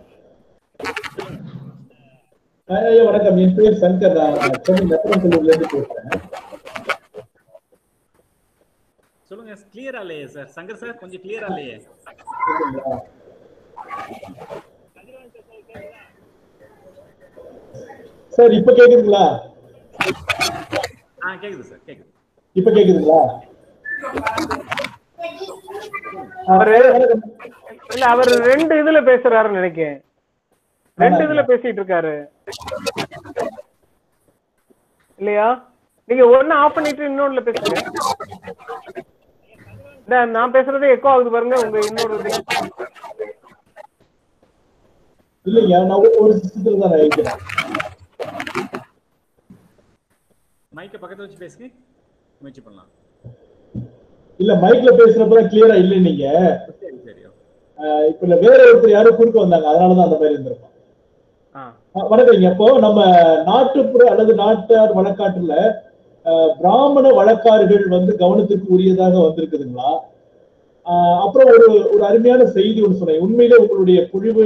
[2.88, 3.36] ஐயா வணக்கம்.
[3.44, 6.08] என் பேர் சங்கர் நான் சென்னை நத்தனத்தூர்ல இருந்து பேசுறேன்.
[9.30, 11.76] சொல்லுங்க கிளியரா இல்லையே சார் சங்கர் சார் கொஞ்சம் கிளியரா இல்லையே?
[18.36, 19.24] சார் இப்ப கேக்குதுங்களா?
[21.24, 22.10] ஆ கேக்குது சார் கேக்குது.
[22.56, 23.20] இப்ப கேக்குதுங்களா?
[26.46, 26.74] அவரு
[27.92, 29.96] இல்ல அவர் ரெண்டு இதுல பேசுறாருன்னு நினைக்கிறேன்.
[30.98, 32.14] ரெண்டு இதுல பேசிட்டு இருக்காரு.
[35.20, 35.48] இல்லையா?
[36.10, 37.76] நீங்க ஒண்ணு ஆஃப் பண்ணிட்டு இன்னொன்னுல பேசுங்க.
[40.00, 42.16] இந்த நான் பேசுறதே எக்கோ ஆகுது பாருங்க உங்க இன்னொரு
[45.46, 46.94] இல்லைங்க நான் ஒரு- சிஸ்டத்துல தான்
[50.72, 51.66] மைக்கை பக்கத்துல வச்சு பேசுங்க.
[52.40, 52.90] முயற்சி பண்ணலாம்.
[54.40, 56.24] இல்ல மைக்ல பேசுறப்பதான் கிளியரா இல்லை நீங்க.
[56.74, 57.22] சரி சரி
[58.08, 59.66] இப்ப இல்ல வேற ஒருத்தர் யாரும் குறுக்க வந்தாங்க.
[59.72, 60.56] அதனாலதான் அந்த மாதிரி.
[61.94, 63.00] அஹ் வணக்கங்க இப்போ நம்ம
[63.46, 65.54] நாட்டுப்புற அல்லது நாட்டார் வழக்காட்டுல
[66.26, 69.90] அஹ், பிராமண வழக்காறுகள் வந்து கவனத்துக்கு உரியதாக வந்திருக்குதுங்களா?
[71.22, 73.22] அப்புறம் ஒரு ஒரு அருமையான செய்தி ஒன்று சொன்னேன்.
[73.24, 74.44] உண்மையிலே உங்களுடைய குழிவு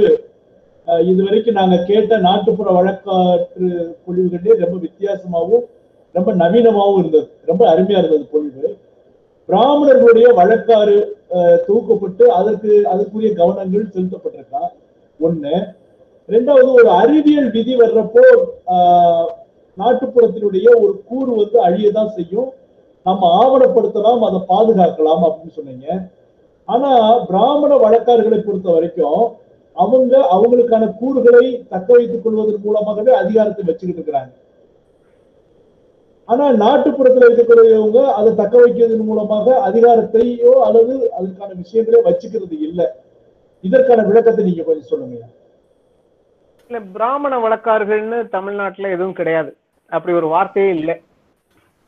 [0.91, 3.67] இது வரைக்கும் நாங்க கேட்ட நாட்டுப்புற வழக்காற்று
[4.05, 5.65] பொழிவுகளே ரொம்ப வித்தியாசமாகவும்
[6.15, 7.27] ரொம்ப நவீனமாகவும் இருந்தது.
[7.45, 8.69] ரொம்ப அருமையா இருந்தது பொழிவு.
[9.49, 10.97] பிராமணர்களுடைய வழக்காறு
[11.67, 14.63] தூக்கப்பட்டு அதற்கு அதற்குரிய கவனங்கள் செலுத்தப்பட்டிருக்கா?
[15.19, 15.53] ஒண்ணு.
[16.29, 18.23] ரெண்டாவது ஒரு அறிவியல் விதி வர்றப்போ
[18.67, 19.29] ஆஹ்,
[19.77, 22.49] நாட்டுப்புறத்தினுடைய ஒரு கூறு வந்து அழியதான் செய்யும்.
[23.05, 25.87] நம்ம ஆவணப்படுத்தலாம் அதை பாதுகாக்கலாம் அப்படின்னு சொன்னீங்க.
[26.67, 26.89] ஆனா
[27.21, 29.21] பிராமண வழக்காறுகளை பொறுத்த வரைக்கும்
[29.81, 34.33] அவங்க அவங்களுக்கான கூறுகளை தக்க வைத்துக் கொள்வதன் மூலமாகவே அதிகாரத்தை வச்சுக்கிட்டு இருக்கிறாங்க
[36.29, 42.87] ஆனா நாட்டுப்புறத்துல இருக்கக்கூடியவங்க அதை தக்க வைக்கிறதன் மூலமாக அதிகாரத்தையோ அல்லது அதுக்கான விஷயங்களே வச்சுக்கிறது இல்லை.
[43.63, 45.17] இதற்கான விளக்கத்தை நீங்க கொஞ்சம் சொல்லுங்க.
[46.69, 49.51] இல்ல பிராமண வழக்கார்கள்னு தமிழ்நாட்டுல எதுவும் கிடையாது.
[49.91, 50.95] அப்படி ஒரு வார்த்தையே இல்லை.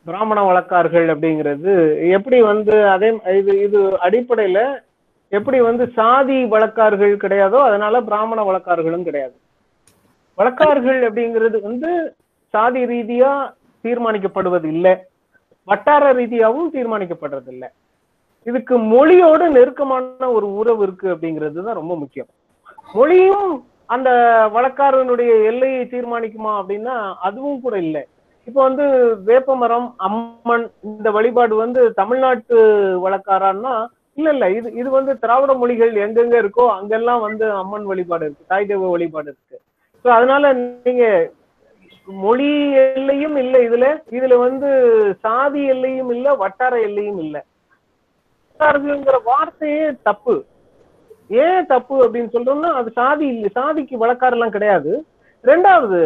[0.06, 1.72] பிராமண வழக்கார்கள் அப்படிங்கிறது
[2.16, 4.58] எப்படி வந்து அதே இது இது அடிப்படையில
[5.32, 9.34] எப்படி வந்து சாதி வழக்கார்கள் கிடையாதோ அதனால பிராமண வழக்கார்களும் கிடையாது.
[10.38, 11.90] வழக்கார்கள் அப்படிங்கிறது வந்து
[12.54, 13.32] சாதி ரீதியா
[13.84, 14.94] தீர்மானிக்கப்படுவது இல்லை
[15.68, 17.68] வட்டார ரீதியாகவும் தீர்மானிக்கப்படுறது இல்லை
[18.46, 22.30] இதுக்கு மொழியோடு நெருக்கமான ஒரு உறவு இருக்கு அப்படிங்கிறது தான் ரொம்ப முக்கியம்.
[22.94, 23.52] மொழியும்
[23.94, 24.10] அந்த
[24.56, 26.96] வழக்காரனுடைய எல்லையை தீர்மானிக்குமா அப்படின்னா
[27.28, 28.02] அதுவும் கூட இல்லை.
[28.48, 28.84] இப்ப வந்து
[29.28, 32.56] வேப்பமரம் அம்மன் இந்த வழிபாடு வந்து தமிழ்நாட்டு
[33.04, 33.74] வழக்காரான்னா
[34.16, 34.46] இல்ல இல்ல.
[34.50, 38.50] இது இது வந்து திராவிட மொழிகள் எங்கெங்க இருக்கோ அங்கெல்லாம் வந்து அம்மன் வழிபாடு இருக்கு.
[38.52, 39.56] தாய் தெய்வ வழிபாடு இருக்கு.
[40.04, 40.44] ஸோ அதனால
[40.86, 41.04] நீங்க
[42.08, 42.48] மொழி
[42.80, 43.86] எல்லையும் இல்லை இதுல.
[44.16, 44.70] இதுல வந்து
[45.26, 47.36] சாதி எல்லையும் இல்ல வட்டார எல்லையும் இல்ல.
[48.60, 50.34] வழக்காறுங்கிற வார்த்தையே தப்பு.
[51.30, 53.50] ஏன் தப்பு அப்படின்னு சொல்றோம்னா அது சாதி இல்லை.
[53.58, 54.92] சாதிக்கு வழக்காரெல்லாம் கிடையாது.
[55.44, 56.00] ரெண்டாவது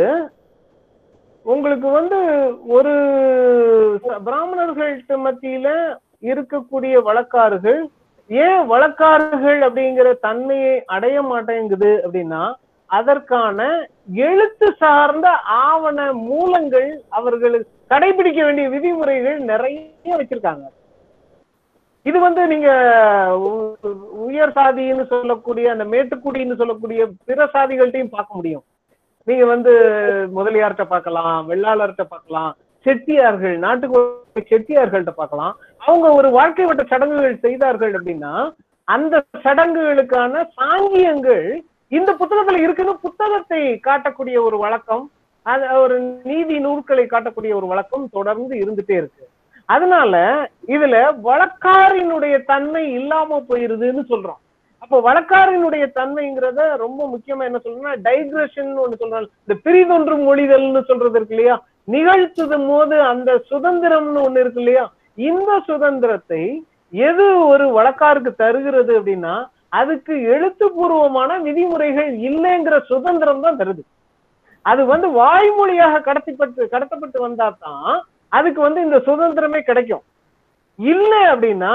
[1.47, 2.19] உங்களுக்கு வந்து
[2.77, 2.93] ஒரு
[4.27, 5.69] பிராமணர்கள்ட்ட மத்தியில
[6.23, 7.81] இருக்கக்கூடிய வழக்காறுகள்
[8.29, 12.55] ஏன் வழக்காறுகள் அப்படிங்கிற தன்மையை அடைய மாட்டேங்குது அப்படின்னா
[12.87, 20.65] அதற்கான எழுத்து சார்ந்த ஆவண மூலங்கள் அவர்களுக்கு கடைபிடிக்க வேண்டிய விதிமுறைகள் நிறைய வச்சிருக்காங்க.
[22.03, 22.71] இது வந்து நீங்க
[23.39, 23.75] உ-
[24.11, 28.65] உயர் சாதின்னு சொல்லக்கூடிய அந்த மேட்டுக்குடின்னு சொல்லக்கூடிய பிற சாதிகள்ட்டையும் பார்க்க முடியும்.
[29.25, 29.73] நீங்க வந்து
[30.37, 32.57] முதலியார்கிட்ட பார்க்கலாம் வெள்ளாளர்கிட்ட பார்க்கலாம்
[32.89, 34.00] செட்டியார்கள் நாட்டுக்கு
[34.52, 35.55] செட்டியார்கள்ட்ட பார்க்கலாம்.
[35.86, 38.33] அவங்க ஒரு வாழ்க்கை வட்ட சடங்குகள் செய்தார்கள் அப்படின்னா
[38.89, 41.47] அந்த சடங்குகளுக்கான சாங்கியங்கள்
[41.92, 45.05] இந்த புத்தகத்துல இருக்குன்னு புத்தகத்தை காட்டக்கூடிய ஒரு வழக்கம்
[45.47, 45.97] அது ஒரு
[46.31, 49.25] நீதி நூல்களை காட்டக்கூடிய ஒரு வழக்கம் தொடர்ந்து இருந்துட்டே இருக்கு.
[49.68, 50.15] அதனால
[50.75, 50.97] இதுல
[51.28, 54.41] வழக்காரினுடைய தன்மை இல்லாம போயிருதுன்னு சொல்றோம்.
[54.83, 59.28] அப்போ வழக்காரினுடைய தன்மைங்கிறத ரொம்ப முக்கியமா என்ன சொல்லணும்னா டைக்ரஷன் ஒண்ணு சொல்றாங்க.
[59.44, 61.57] இந்த பிரிதொன்று மொழிதல்னு சொல்றது இருக்கு இல்லையா?
[61.89, 64.84] நிகழ்த்துதும் போது அந்த சுதந்திரம்னு ஒண்ணு இருக்கு இல்லையா?
[65.18, 66.42] இந்த சுதந்திரத்தை
[66.92, 69.34] எது ஒரு வழக்காருக்கு தருகிறது அப்படின்னா
[69.78, 73.83] அதுக்கு எழுத்துப்பூர்வமான விதிமுறைகள் இல்லைங்கிற சுதந்திரம் தான் தருது.
[74.65, 77.91] அது வந்து வாய்மொழியாக கடத்திப்பட்டு கடத்தப்பட்டு வந்தா தான்
[78.33, 80.05] அதுக்கு வந்து இந்த சுதந்திரமே கிடைக்கும்.
[80.78, 81.73] இல்லை அப்படின்னா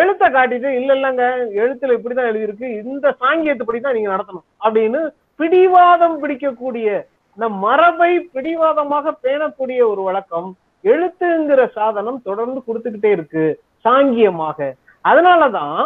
[0.00, 1.24] எழுத்த காட்டிட்டு இல்ல இல்லங்க
[1.62, 5.00] எழுத்துல இப்படிதான் எழுதியிருக்கு இந்த சாங்கியத்துப்படி தான் நீங்க நடத்தணும் அப்படின்னு
[5.40, 6.88] பிடிவாதம் பிடிக்கக்கூடிய
[7.36, 10.48] இந்த மரபை பிடிவாதமாக பேணக்கூடிய ஒரு வழக்கம்
[10.84, 13.44] எழுத்துங்கிற சாதனம் தொடர்ந்து கொடுத்துக்கிட்டே இருக்கு
[13.84, 14.58] சாங்கியமாக.
[15.04, 15.78] அதனாலதான்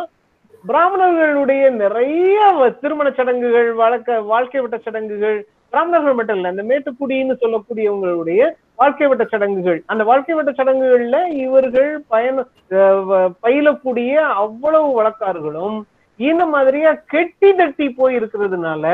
[0.64, 2.38] பிராமணர்களுடைய நிறைய
[2.82, 5.38] திருமண சடங்குகள் வழக்க வாழ்க்கை வட்ட சடங்குகள்
[5.72, 8.40] பிராமணர்கள் மட்டும் இல்ல இந்த மேட்டுக்குடின்னு சொல்லக்கூடியவங்களுடைய
[8.80, 9.78] வாழ்க்கை வட்ட சடங்குகள்.
[9.92, 12.44] அந்த வாழ்க்கை வட்ட சடங்குகள்ல இவர்கள் பயண
[13.44, 14.12] பயிலக்கூடிய
[14.44, 15.78] அவ்வளவு வழக்காறுகளும்
[16.20, 18.84] இந்த மாதிரியா கெட்டி தட்டி போய் இருக்கிறதுனால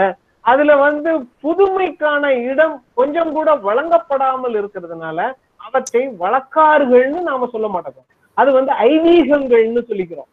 [0.44, 1.10] அதுல வந்து
[1.42, 5.18] புதுமைக்கான இடம் கொஞ்சம் கூட வழங்கப்படாமல் இருக்கிறதுனால
[5.66, 8.08] அவற்றை வழக்காறுகள்னு நாம சொல்ல மாட்டோம்.
[8.40, 10.30] அது வந்து ஐதீகங்கள்னு சொல்லிக்கிறோம்.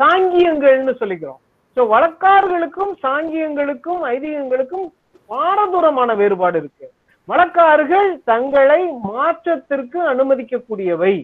[0.00, 1.40] சாங்கியங்கள்னு சொல்லிக்கிறோம்.
[1.76, 4.86] சோ வழக்காறுகளுக்கும் சாங்கியங்களுக்கும் ஐதீகங்களுக்கும்
[5.30, 6.86] பாரதூரமான வேறுபாடு இருக்கு.
[7.28, 8.80] வழக்காறுகள் தங்களை
[9.10, 11.14] மாற்றத்திற்கு அனுமதிக்கக்கூடியவை.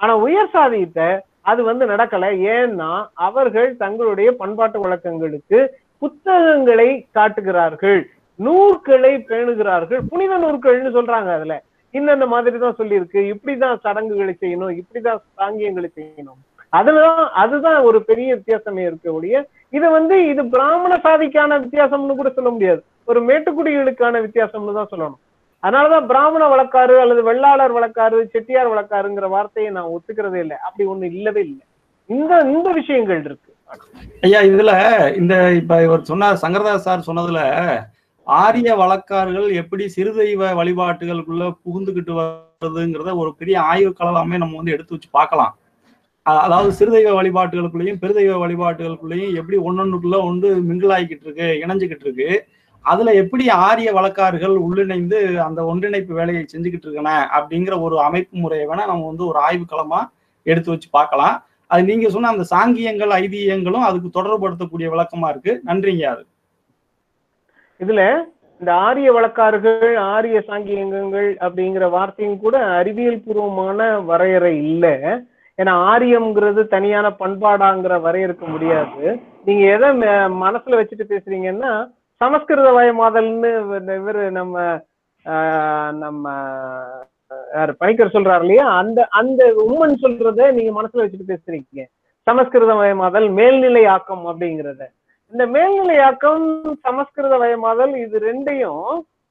[0.00, 1.08] ஆனா உயர் சாதியத்தை
[1.50, 2.26] அது வந்து நடக்கல.
[2.56, 2.90] ஏன்னா
[3.28, 5.58] அவர்கள் தங்களுடைய பண்பாட்டு வழக்கங்களுக்கு
[6.04, 8.00] புத்தகங்களை காட்டுகிறார்கள்.
[8.46, 10.00] நூற்களை பேணுகிறார்கள்.
[10.10, 11.56] புனித நூற்கள்னு சொல்றாங்க அதுல.
[11.98, 13.20] இந்தந்த மாதிரி தான் சொல்லியிருக்கு?
[13.32, 16.40] இப்படிதான் சடங்குகளை செய்யணும் இப்படிதான் சாங்கியங்களை செய்யணும்.
[16.78, 19.36] அதுலதான் அதுதான் ஒரு பெரிய வித்தியாசமே இருக்க ஒழிய
[19.76, 22.80] இது வந்து இது பிராமண சாதிக்கான வித்தியாசம்னு கூட சொல்ல முடியாது.
[23.10, 25.20] ஒரு மேட்டுக்குடிகளுக்கான வித்தியாசம்னு தான் சொல்லணும்.
[25.62, 30.56] அதனாலதான் பிராமண வழக்காறு அல்லது வெள்ளாளர் வழக்காறு செட்டியார் வழக்காருங்கிற வார்த்தையை நான் ஒத்துக்கிறதே இல்லை.
[30.66, 31.64] அப்படி ஒண்ணு இல்லவே இல்லை.
[32.14, 33.43] இந்த இந்த விஷயங்கள் இருக்கு.
[34.26, 34.72] ஐயா இதுல
[35.20, 37.40] இந்த இப்ப இவர் சொன்னார் சங்கரதாஸ் சார் சொன்னதுல
[38.26, 45.10] ஆரிய வழக்காறுகள் எப்படி சிறுதெய்வ வழிபாட்டுகளுக்குள்ள புகுந்துகிட்டு வருதுங்கிறத ஒரு பெரிய ஆய்வு களமே நம்ம வந்து எடுத்து வச்சு
[45.18, 45.52] பார்க்கலாம்.
[46.26, 52.28] அதாவது சிறுதெய்வ வழிபாட்டுகளுக்குள்ளேயும் பெருதெய்வ வழிபாட்டுகளுக்குள்ளேயும் எப்படி ஒன்னொன்னுக்குள்ள ஒன்று மிங்கிளாகிக்கிட்டு இருக்கு இணைஞ்சுக்கிட்டு இருக்கு
[52.84, 58.84] அதுல எப்படி ஆரிய வழக்காறுகள் உள்ளிணைந்து அந்த ஒன்றிணைப்பு வேலையை செஞ்சுக்கிட்டு இருக்கன அப்படிங்கிற ஒரு அமைப்பு முறையை வேணா
[58.92, 60.00] நம்ம வந்து ஒரு ஆய்வு களமா
[60.46, 61.36] எடுத்து வச்சு பார்க்கலாம்.
[61.70, 65.52] அது நீங்க சொன்ன அந்த சாங்கியங்கள் ஐதீகங்களும் அதுக்கு தொடர்புபடுத்தக்கூடிய விளக்கமா இருக்கு.
[65.64, 66.24] நன்றிங்க அது
[67.80, 68.02] இதுல
[68.60, 74.86] இந்த ஆரிய வழக்காறுகள் ஆரிய சாங்கியங்கள் அப்படிங்கிற வார்த்தையும் கூட அறிவியல் பூர்வமான வரையறை இல்ல.
[75.58, 79.02] ஏன்னா ஆரியம்ங்கிறது தனியான பண்பாடாங்கிற வரையறுக்க முடியாது.
[79.46, 79.88] நீங்க எதை
[80.42, 81.72] மனசுல வச்சுட்டு பேசுறீங்கன்னா
[82.20, 83.50] சமஸ்கிருத வயமாதல்னு
[83.98, 84.56] இவர் நம்ம
[85.26, 86.24] ஆஹ், நம்ம
[87.80, 88.66] பணிக்கர் சொல்றாரு இல்லையா?
[88.80, 91.82] அந்த அந்த உம்மன் சொல்றத நீங்க மனசுல வச்சுட்டு பேசுறீங்க.
[92.26, 94.82] சமஸ்கிருத வயமாதல் மேல்நிலை ஆக்கம் அப்படிங்கறத.
[95.32, 96.46] இந்த மேல்நிலை ஆக்கம்
[96.86, 98.86] சமஸ்கிருத வயமாதல் இது ரெண்டையும்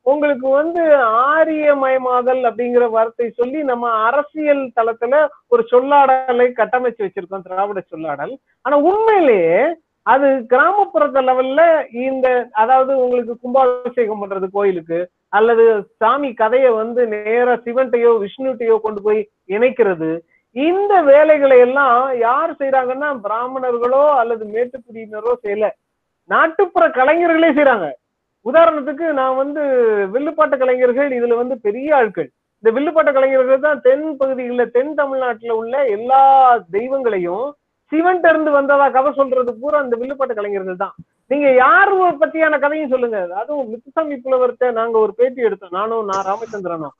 [0.05, 0.81] உங்களுக்கு வந்து
[1.30, 5.22] ஆரியமயமாதல் அப்படிங்கிற வார்த்தை சொல்லி நம்ம அரசியல் தளத்துல
[5.53, 8.33] ஒரு சொல்லாடலை கட்டமைச்சு வச்சிருக்கோம் திராவிட சொல்லாடல்.
[8.65, 9.55] ஆனா உண்மையிலேயே
[10.06, 11.61] அது கிராமப்புறத்த லெவல்ல
[12.06, 12.27] இந்த
[12.61, 14.99] அதாவது உங்களுக்கு கும்பாபிஷேகம் பண்றது கோயிலுக்கு
[15.38, 15.65] அல்லது
[16.01, 19.22] சாமி கதையை வந்து நேரா சிவன்ட்டையோ விஷ்ணுட்டையோ கொண்டு போய்
[19.56, 20.09] இணைக்கிறது.
[20.56, 25.67] இந்த வேலைகளை எல்லாம் யார் செய்யறாங்கன்னா பிராமணர்களோ அல்லது மேட்டுக்குடியினரோ செய்யல.
[26.30, 27.88] நாட்டுப்புற கலைஞர்களே செய்யறாங்க
[28.45, 29.61] உதாரணத்துக்கு நான் வந்து
[30.14, 32.30] வில்லுப்பாட்டு கலைஞர்கள் இதுல வந்து பெரிய ஆட்கள்.
[32.64, 36.22] இந்த வில்லுப்பாட்டு கலைஞர்கள் தான் தென் பகுதிகளில் தென் தமிழ்நாட்டில் உள்ள எல்லா
[36.75, 37.48] தெய்வங்களையும்
[37.93, 40.95] சிவன்ட்ட இருந்து வந்ததா கதை சொல்றது பூரா அந்த வில்லுப்பாட்டு கலைஞர்கள் தான்.
[41.31, 41.91] நீங்க யார்
[42.22, 43.19] பத்தியான கதையும் சொல்லுங்க.
[43.41, 45.75] அதுவும் முத்துசாமி புலவர்கிட்ட நாங்க ஒரு பேட்டி எடுத்தோம்.
[45.80, 46.95] நானும் நான் ராமச்சந்திரனும்.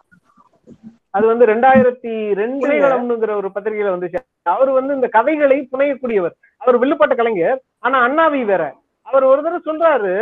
[1.17, 4.19] அது வந்து ரெண்டாயிரத்தி ரெண்டுங்கிற ஒரு பத்திரிகையில வந்துச்சு.
[4.53, 6.35] அவர் வந்து இந்த கதைகளை புனையக்கூடியவர்.
[6.63, 7.59] அவர் வில்லுப்பாட்டு கலைஞர்.
[7.85, 8.63] ஆனா அண்ணாவி வேற.
[9.09, 10.15] அவர் ஒரு தடவை சொல்றாரு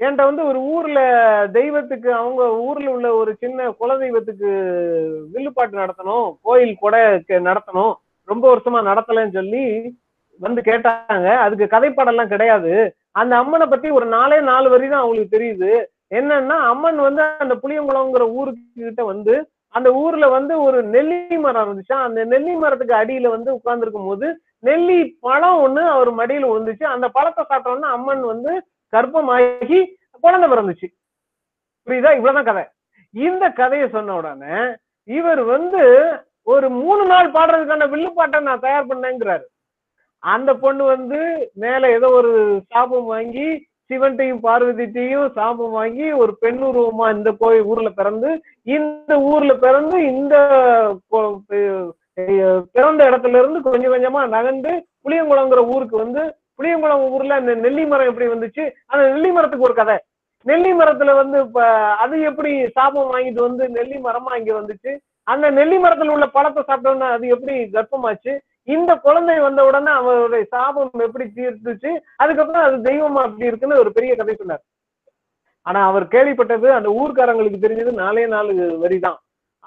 [0.00, 0.98] என்கிட்ட வந்து ஒரு ஊர்ல
[1.58, 4.50] தெய்வத்துக்கு அவங்க ஊர்ல உள்ள ஒரு சின்ன குல தெய்வத்துக்கு
[5.32, 6.28] வில்லுப்பாட்டு நடத்தணும்.
[6.42, 7.00] கோயில் கொடை
[7.48, 7.94] நடத்தணும்.
[8.28, 9.64] ரொம்ப வருஷமா நடத்தலைன்னு சொல்லி
[10.40, 11.28] வந்து கேட்டாங்க.
[11.44, 12.72] அதுக்கு கதைப்பாடெல்லாம் கிடையாது.
[13.20, 15.70] அந்த அம்மனை பத்தி ஒரு நாலே நாலு வரி தான் அவங்களுக்கு தெரியுது.
[16.18, 19.34] என்னன்னா அம்மன் வந்து அந்த புளியங்குளம்ங்கிற ஊருக்கு கிட்ட வந்து
[19.74, 21.96] அந்த ஊர்ல வந்து ஒரு நெல்லி மரம் இருந்துச்சா.
[22.06, 24.28] அந்த நெல்லி மரத்துக்கு அடியில வந்து உட்கார்ந்துருக்கும் போது
[24.68, 28.52] நெல்லி பழம் ஒண்ணு அவர் மடியில விழுந்துச்சு அந்த பழத்தை சாப்பிட்ட உடனே அம்மன் வந்து
[28.92, 29.78] கர்ப்பமாகி
[30.24, 30.88] குழந்தை பிறந்துச்சு.
[31.86, 32.12] புரியுதா?
[32.18, 32.64] இவ்வளவுதான் கதை.
[33.14, 34.56] இந்த கதையை சொன்ன உடனே
[35.08, 35.82] இவர் வந்து
[36.48, 39.44] ஒரு மூணு நாள் பாடுறதுக்கான வில்லுப்பாட்டை நான் தயார் பண்ணேங்கிறாரு.
[40.22, 41.18] அந்த பொண்ணு வந்து
[41.62, 42.30] மேல ஏதோ ஒரு
[42.72, 43.48] சாபம் வாங்கி
[43.90, 48.30] சிவன்ட்டையும் பார்வதிட்டையும் சாபம் வாங்கி ஒரு பெண் உருவமா இந்த கோயில் ஊர்ல பிறந்து
[48.76, 50.34] இந்த ஊர்ல பிறந்து இந்த
[52.74, 54.72] பிறந்த இடத்துல இருந்து கொஞ்சம் கொஞ்சமா நகர்ந்து
[55.04, 56.22] புளியங்குளங்கிற ஊருக்கு வந்து
[56.58, 58.62] புளியங்குளம் ஊர்ல அந்த நெல்லி மரம் எப்படி வந்துச்சு?
[58.86, 59.96] அந்த நெல்லி மரத்துக்கு ஒரு கதை.
[60.46, 61.60] நெல்லி மரத்துல வந்து இப்ப
[62.04, 64.92] அது எப்படி சாபம் வாங்கிட்டு வந்து நெல்லி மரமா இங்க வந்துச்சு?
[65.32, 68.32] அந்த நெல்லி மரத்துல உள்ள பழத்தை சாப்பிட்டோன்னா அது எப்படி கர்ப்பமாச்சு?
[68.74, 71.90] இந்த குழந்தை வந்த உடனே அவருடைய சாபம் எப்படி தீர்த்துச்சு?
[72.22, 74.62] அதுக்கப்புறம் அது தெய்வமா அப்படி இருக்குன்னு ஒரு பெரிய கதை சொன்னார்.
[75.66, 78.52] ஆனா அவர் கேள்விப்பட்டது அந்த ஊர்க்காரங்களுக்கு தெரிஞ்சது நாலே நாலு
[78.84, 79.18] வரிதான்.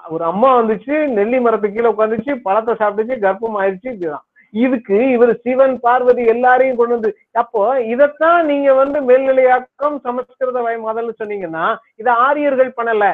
[0.04, 5.74] ஒரு அம்மா வந்துச்சு நெல்லி மரத்துக்கு கீழே உட்காந்துச்சு பழத்தை சாப்பிட்டுச்சு கர்ப்பம் ஆயிடுச்சு இதுதான் இதுக்கு இவர் சிவன்
[5.84, 7.10] பார்வதி எல்லாரையும் கொண்டு வந்து
[7.42, 7.60] அப்போ
[7.92, 11.66] இதைத்தான் நீங்க வந்து மேல்நிலையாக்கம் சமஸ்கிருத வயமாதல்னு சொன்னீங்கன்னா
[12.00, 13.06] இதை ஆரியர்கள் பண்ணல.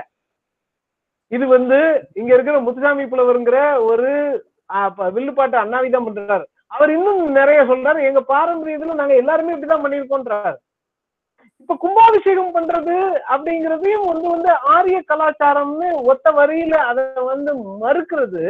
[1.32, 1.78] இது வந்து
[2.14, 4.08] இங்க இருக்கிற முத்துசாமி புலவருங்கிற ஒரு
[4.72, 6.44] ஆஹ், வில்லுப்பாட்டு அண்ணாவிதான் பண்றாரு.
[6.66, 8.00] அவர் இன்னும் நிறைய சொல்றாரு.
[8.02, 10.56] எங்க பாரம்பரியத்துல நாங்க எல்லாருமே இப்படிதான் பண்ணிருக்கோன்றாரு
[11.60, 12.94] இப்ப கும்பாபிஷேகம் பண்றது
[13.28, 17.52] அப்படிங்கறதையும் வந்து வந்து ஆரிய கலாச்சாரம்னு ஒத்த வரியில அதை வந்து
[17.84, 18.44] மறுக்கிறது.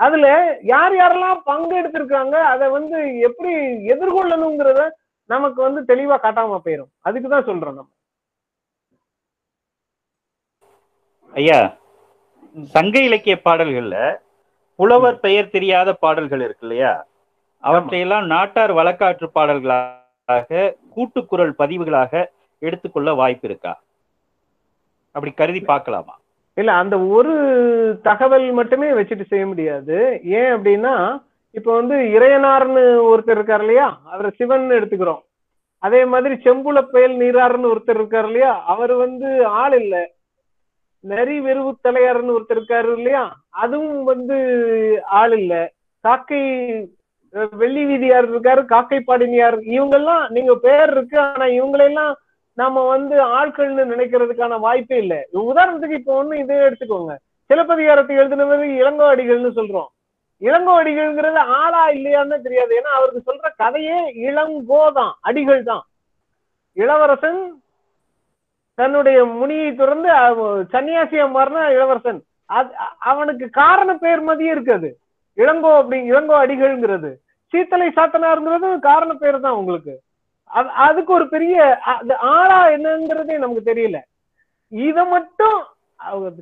[0.00, 0.26] அதுல
[0.62, 3.52] யார் யாரெல்லாம் பங்கெடுத்திருக்காங்க அதை வந்து எப்படி
[3.92, 4.82] எதிர்கொள்ளணுங்கிறத
[5.30, 6.92] நமக்கு வந்து தெளிவா காட்டாம போயிரும்.
[7.04, 7.90] அதுக்குதான் சொல்றோம் நம்ம.
[11.34, 11.60] ஐயா
[12.56, 13.96] சங்க இலக்கிய பாடல்கள்ல
[14.78, 16.92] புலவர் பெயர் தெரியாத பாடல்கள் இருக்கு இல்லையா?
[17.64, 22.12] அவற்றையெல்லாம் நாட்டார் வழக்காற்று பாடல்களாக கூட்டுக்குரல் பதிவுகளாக
[22.62, 23.72] எடுத்துக்கொள்ள வாய்ப்பு இருக்கா
[25.14, 26.14] அப்படி கருதி பார்க்கலாமா?
[26.56, 27.32] இல்ல அந்த ஒரு
[28.02, 29.96] தகவல் மட்டுமே வச்சுட்டு செய்ய முடியாது.
[30.38, 30.94] ஏன் அப்படின்னா
[31.54, 33.88] இப்ப வந்து இறையனார்னு ஒருத்தர் இருக்கார் இல்லையா?
[34.04, 35.22] அவர் சிவன் எடுத்துக்கிறோம்.
[35.82, 38.52] அதே மாதிரி செம்புல பயல் நீரார்னு ஒருத்தர் இருக்கார் இல்லையா?
[38.64, 39.94] அவர் வந்து ஆள் இல்ல.
[41.04, 43.22] நரி வெறுவு தலையார்னு ஒருத்தர் இருக்காரு இல்லையா?
[43.50, 44.36] அதுவும் வந்து
[45.20, 45.54] ஆள் இல்ல.
[46.04, 46.42] காக்கை
[47.52, 49.56] வெள்ளி வீதியார் இருக்காரு காக்கை பாடினியார்.
[49.76, 52.12] இவங்கெல்லாம் நீங்க பேர் இருக்கு ஆனா இவங்களெல்லாம்
[52.58, 55.20] நாம வந்து ஆட்கள்னு நினைக்கிறதுக்கான வாய்ப்பே இல்லை.
[55.32, 57.14] உதாரணத்துக்கு இப்ப ஒண்ணு இதே எடுத்துக்கோங்க.
[57.50, 59.90] சிலப்பதிகாரத்தை எழுதினவர் இளங்கோ அடிகள்னு சொல்றோம்.
[60.42, 62.72] இளங்கோ அடிகள்ங்கிறது ஆளா இல்லையான்னு தெரியாது.
[62.78, 63.98] ஏன்னா அவருக்கு சொல்ற கதையே
[64.28, 65.82] இளங்கோ தான் அடிகள் தான்
[66.76, 67.40] இளவரசன்
[68.74, 70.08] தன்னுடைய முனியை துறந்து
[70.64, 72.22] சன்னியாசியா மாறின இளவரசன்.
[72.52, 74.98] அது- அவனுக்கு காரண பெயர் மதியம் இருக்காது.
[75.36, 77.14] இளங்கோ அப்படி இளங்கோ அடிகள்ங்கிறது.
[77.52, 80.00] சீத்தலை சாத்தனாருங்கிறது காரண பெயர் தான் உங்களுக்கு.
[80.74, 81.78] அதுக்கு ஒரு பெரிய
[82.18, 83.98] ஆளா என்னங்கிறதே நமக்கு தெரியல.
[84.68, 85.62] இத மட்டும்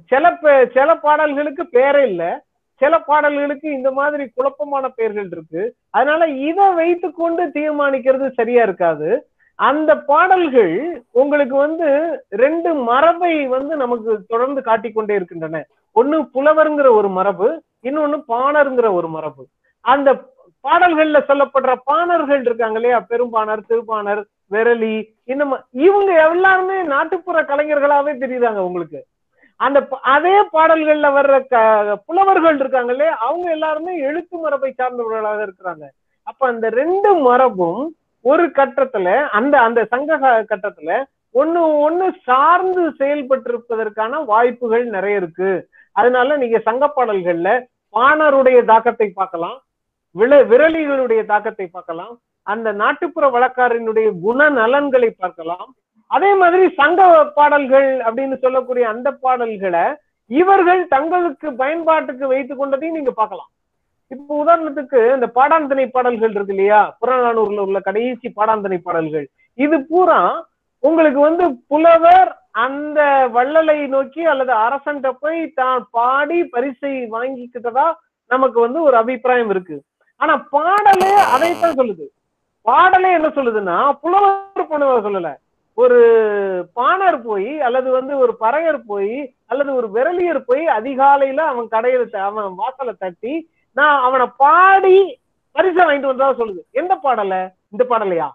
[0.06, 2.44] சில பே- சில பாடல்களுக்கு பேரே இல்ல.
[2.76, 5.74] சில பாடல்களுக்கு இந்த மாதிரி குழப்பமான பெயர்கள் இருக்கு.
[5.90, 9.29] அதனால இதை வைத்துக்கொண்டு தீர்மானிக்கிறது சரியா இருக்காது.
[9.60, 15.66] அந்த பாடல்கள் உங்களுக்கு வந்து ரெண்டு மரபை வந்து நமக்கு தொடர்ந்து காட்டிக்கொண்டே இருக்கின்றன.
[15.94, 19.46] ஒண்ணு புலவர்ங்கிற ஒரு மரபு இன்னொன்னு பாணர்ங்கிற ஒரு மரபு.
[19.80, 20.14] அந்த
[20.62, 23.00] பாடல்கள்ல சொல்லப்படுற பாணர்கள் இருக்காங்க இல்லையா?
[23.00, 29.04] பெரும்பாணர் திருப்பாணர் விரலி இன்னும் இவங்க எல்லாருமே நாட்டுப்புற கலைஞர்களாவே தெரியுறாங்க உங்களுக்கு?
[29.56, 33.16] அந்த அதே பாடல்கள்ல வர்ற க- புலவர்கள் இருக்காங்க இல்லையா?
[33.18, 35.82] அவங்க எல்லாருமே எழுத்து மரபை சார்ந்தவர்களாக இருக்கிறாங்க.
[36.22, 39.08] அப்ப அந்த ரெண்டு மரபும் ஒரு கட்டத்துல
[39.38, 40.18] அந்த அந்த சங்க
[40.52, 40.92] கட்டத்துல
[41.34, 45.50] ஒண்ணு ஒண்ணு சார்ந்து செயல்பட்டிருப்பதற்கான வாய்ப்புகள் நிறைய இருக்கு.
[45.96, 47.50] அதனால நீங்க சங்க பாடல்கள்ல
[47.94, 49.58] பாணருடைய தாக்கத்தை பார்க்கலாம்
[50.16, 52.14] வில விரலிகளுடைய தாக்கத்தை பார்க்கலாம்
[52.46, 55.68] அந்த நாட்டுப்புற வழக்காரனுடைய குண நலன்களை பார்க்கலாம்.
[56.10, 57.00] அதே மாதிரி சங்க
[57.38, 59.84] பாடல்கள் அப்படின்னு சொல்லக்கூடிய அந்த பாடல்களை
[60.30, 63.50] இவர்கள் தங்களுக்கு பயன்பாட்டுக்கு வைத்துக் கொண்டதையும் நீங்க பார்க்கலாம்.
[64.10, 66.80] இப்போ உதாரணத்துக்கு இந்த பாடாந்தனை பாடல்கள் இருக்கு இல்லையா?
[67.00, 69.26] புறநானூர்ல உள்ள கடைசி பாடாந்தனை பாடல்கள்.
[69.58, 70.20] இது பூரா
[70.82, 72.30] உங்களுக்கு வந்து புலவர்
[72.64, 73.00] அந்த
[73.36, 77.86] வள்ளலை நோக்கி அல்லது அரசன்ட்ட போய் தான் பாடி பரிசை வாங்கிக்கிட்டதா
[78.30, 79.76] நமக்கு வந்து ஒரு அபிப்பிராயம் இருக்கு.
[80.20, 82.06] ஆனா பாடலே அதைத்தான் சொல்லுது.
[82.66, 85.30] பாடலே என்ன சொல்லுதுன்னா புலவர் பண்ணுவ சொல்லல.
[85.78, 85.98] ஒரு
[86.78, 89.14] பாணர் போய் அல்லது வந்து ஒரு பறையர் போய்
[89.52, 93.34] அல்லது ஒரு விரலியர் போய் அதிகாலையில அவன் கடையில அவன் வாசலை தட்டி
[93.80, 94.96] நான் அவனை பாடி
[95.56, 96.60] பரிசை வாங்கிட்டு வந்ததா சொல்லுது.
[96.80, 97.34] எந்த பாடல?
[97.72, 98.28] இந்த பாடலையா?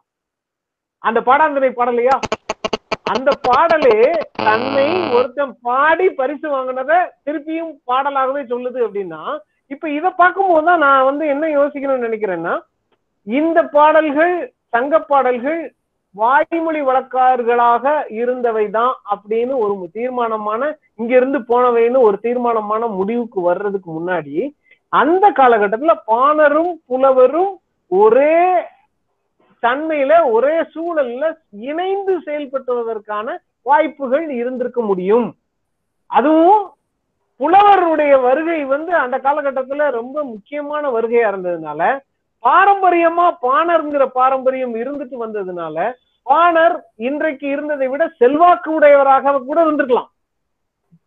[1.04, 2.16] அந்த பாடாந்தனை பாடலையா?
[3.06, 3.98] அந்த பாடலே
[4.46, 4.86] தன்னை
[5.18, 6.94] ஒருத்தன் பாடி பரிசு வாங்கினத
[7.26, 9.20] திருப்பியும் பாடலாகவே சொல்லுது அப்படின்னா
[9.72, 12.54] இப்ப இத பார்க்கும்போது தான் நான் வந்து என்ன யோசிக்கணும்னு நினைக்கிறேன்னா
[13.28, 14.34] இந்த பாடல்கள்
[14.74, 15.62] சங்க பாடல்கள்
[16.16, 17.86] வாய்மொழி வழக்காறுகளாக
[18.20, 20.62] இருந்தவை தான் அப்படின்னு ஒரு தீர்மானமான
[21.00, 24.36] இங்க இருந்து போனவைன்னு ஒரு தீர்மானமான முடிவுக்கு வர்றதுக்கு முன்னாடி
[25.00, 27.54] அந்த காலகட்டத்துல பாணரும் புலவரும்
[27.88, 28.38] ஒரே
[29.66, 31.26] தன்மையில ஒரே சூழல்ல
[31.70, 33.28] இணைந்து செயல்பட்டுவதற்கான
[33.68, 35.28] வாய்ப்புகள் இருந்திருக்க முடியும்.
[36.18, 36.64] அதுவும்
[37.40, 41.82] புலவருடைய வருகை வந்து அந்த காலகட்டத்துல ரொம்ப முக்கியமான வருகையா இருந்ததுனால
[42.44, 45.94] பாரம்பரியமா பாணர்ங்கிற பாரம்பரியம் இருந்துட்டு வந்ததுனால
[46.30, 50.10] பாணர் இன்றைக்கு இருந்ததை விட செல்வாக்கு உடையவராக கூட இருந்திருக்கலாம்.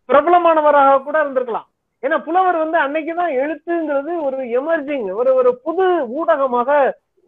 [0.09, 1.68] பிரபலமானவராக கூட இருந்திருக்கலாம்.
[2.03, 5.85] ஏன்னா புலவர் வந்து அன்னைக்குதான் எழுத்துங்கிறது ஒரு எமர்ஜிங் ஒரு ஒரு புது
[6.19, 6.69] ஊடகமாக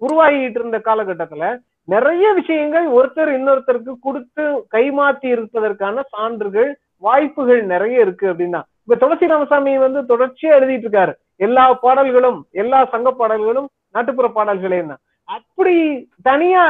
[0.02, 1.46] உருவாகிட்டு இருந்த காலகட்டத்துல
[1.88, 4.44] நிறைய விஷயங்கள் ஒருத்தர் இன்னொருத்தருக்கு கொடுத்து
[4.76, 8.62] கைமாத்தி இருப்பதற்கான சான்றுகள் வாய்ப்புகள் நிறைய இருக்கு அப்படின்னா.
[8.84, 11.14] இப்ப துளசி ராமசாமி வந்து தொடர்ச்சியா எழுதிட்டு இருக்காரு.
[11.38, 15.76] எல்லா பாடல்களும் எல்லா சங்க பாடல்களும் நாட்டுப்புற பாடல்களே தான் அப்படி
[16.22, 16.64] தனியா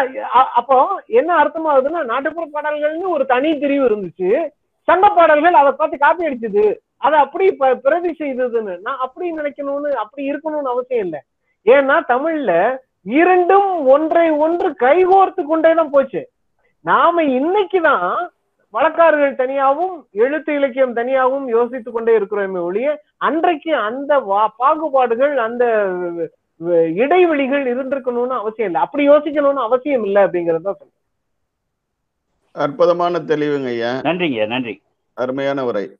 [0.59, 0.77] அப்போ
[1.19, 4.29] என்ன அர்த்தமாகுதுன்னா நாட்டுப்புற பாடல்கள்னு ஒரு தனி பிரிவு இருந்துச்சு.
[4.87, 6.65] சங்க பாடல்கள் அதை பார்த்து காப்பி அடிச்சது.
[7.01, 8.79] அதை அப்படி ப- பிரதி செய்ததுன்னு.
[8.81, 11.19] நான் அப்படி நினைக்கணும்னு அப்படி இருக்கணும்னு அவசியம் இல்லை.
[11.65, 16.29] ஏன்னா தமிழ்ல இரண்டும் ஒன்றை ஒன்று கைகோர்த்து கொண்டேதான் போச்சு.
[16.81, 18.27] நாம இன்னைக்குதான்
[18.73, 24.19] வழக்காறுகள் தனியாகவும் எழுத்து இலக்கியம் தனியாகவும் யோசித்துக் கொண்டே இருக்கிறோமே ஒழிய அன்றைக்கு அந்த
[24.59, 25.91] பாகுபாடுகள் அந்த
[26.95, 28.81] இடைவெளிகள் இருந்திருக்கணும்னு அவசியம் இல்லை.
[28.81, 30.91] அப்படி யோசிக்கணும்னு அவசியம் இல்லை அப்படிங்கறத சொல்றேன்.
[32.53, 33.91] அற்புதமான தெளிவுங்க ஐயா.
[33.91, 34.81] நன்றிங்க நன்றி.
[35.13, 35.95] அருமையான உரை.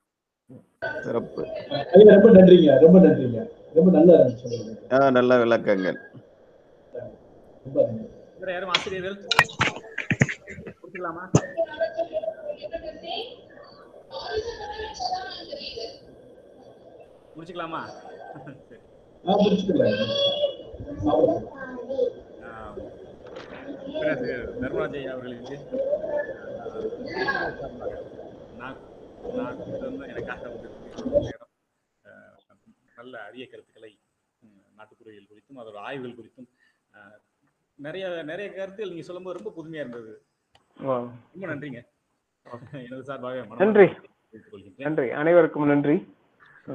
[1.06, 1.42] சிறப்பு.
[2.14, 2.72] ரொம்ப நன்றிங்க.
[2.84, 3.42] ரொம்ப நன்றிங்க.
[3.76, 4.16] ரொம்ப நல்லா
[4.96, 6.00] ஆ, நல்ல விளக்கங்கள்.
[7.66, 8.08] ரொம்ப நன்றி.
[8.40, 9.18] வேற யாரும் ஆசிரியர்கள்
[10.80, 11.26] கொடுத்துக்கலாமா
[17.36, 17.82] முடிச்சுக்கலாமா?
[23.94, 25.56] பேராசிரியர் தர்மராஜ் ஐயா அவர்களுக்கு
[28.58, 28.78] நான்
[29.38, 30.50] நான் வந்து எனக்காக
[33.00, 33.92] நல்ல அரிய கருத்துக்களை
[34.78, 36.50] நாட்டுப்புறவியல் குறித்தும் அதோட ஆய்வுகள் குறித்தும்
[37.80, 40.14] நிறைய நிறைய கருத்துகள் நீங்க சொல்லும்போது ரொம்ப புதுமையா இருந்தது.
[41.34, 41.80] ரொம்ப நன்றிங்க.
[42.86, 43.88] எனது சார்பாக நன்றி.
[44.86, 45.08] நன்றி.
[45.22, 45.96] அனைவருக்கும் நன்றி.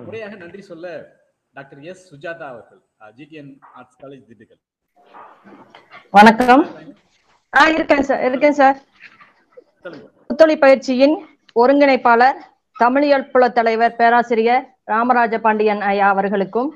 [0.07, 0.86] முறையாக நன்றி சொல்ல
[1.57, 2.05] டாக்டர் எஸ்.
[2.15, 2.83] சுஜாதா அவர்கள்
[3.18, 4.62] ஜிடிஎன் ஆர்ட்ஸ் காலேஜ் திண்டுக்கல்.
[6.16, 6.65] வணக்கம்.
[7.52, 8.78] ஆ இருக்கேன் சார் இருக்கேன் சார்.
[10.28, 11.16] புத்தொழி பயிற்சியின்
[11.60, 12.38] ஒருங்கிணைப்பாளர்
[12.80, 16.74] தமிழியல் புல தலைவர் பேராசிரியர் ராமராஜ பாண்டியன் ஐயா அவர்களுக்கும்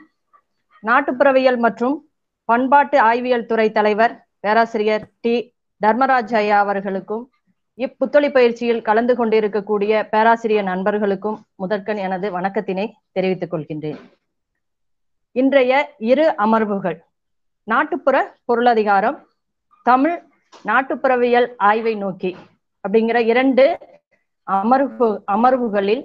[0.87, 1.97] நாட்டுப்புறவியல் மற்றும்
[2.45, 5.35] பண்பாட்டு ஆய்வியல் துறை தலைவர் பேராசிரியர் டி.
[5.81, 7.31] தர்மராஜ் ஐயா அவர்களுக்கும்
[7.75, 14.01] இப்புத்தொழி பயிற்சியில் கலந்து கொண்டிருக்கக்கூடிய பேராசிரியர் நண்பர்களுக்கும் முதற்கண் எனது வணக்கத்தினை தெரிவித்துக் கொள்கின்றேன்.
[15.33, 16.99] இன்றைய இரு அமர்வுகள்.
[17.65, 19.19] நாட்டுப்புற பொருளதிகாரம்
[19.83, 20.19] தமிழ்
[20.67, 22.37] நாட்டுப்புறவியல் ஆய்வை நோக்கி.
[22.85, 23.65] அப்படிங்கிற இரண்டு
[24.57, 26.03] அமர்வு அமர்வுகளில்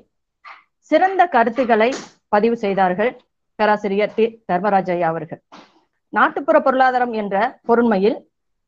[0.92, 1.90] சிறந்த கருத்துக்களை
[2.34, 3.12] பதிவு செய்தார்கள்
[3.60, 4.26] பேராசிரியர் டி.
[4.50, 5.42] தர்மராஜய்யா அவர்கள்.
[6.14, 7.36] நாட்டுப்புற பொருளாதாரம் என்ற
[7.70, 8.18] பொருண்மையில்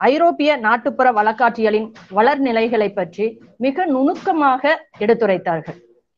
[0.02, 3.26] ஐரோப்பிய நாட்டுப்புற வழக்காற்றியலின் வளர்நிலைகளை பற்றி
[3.66, 4.64] மிக நுணுக்கமாக
[5.04, 5.78] எடுத்துரைத்தார்கள்.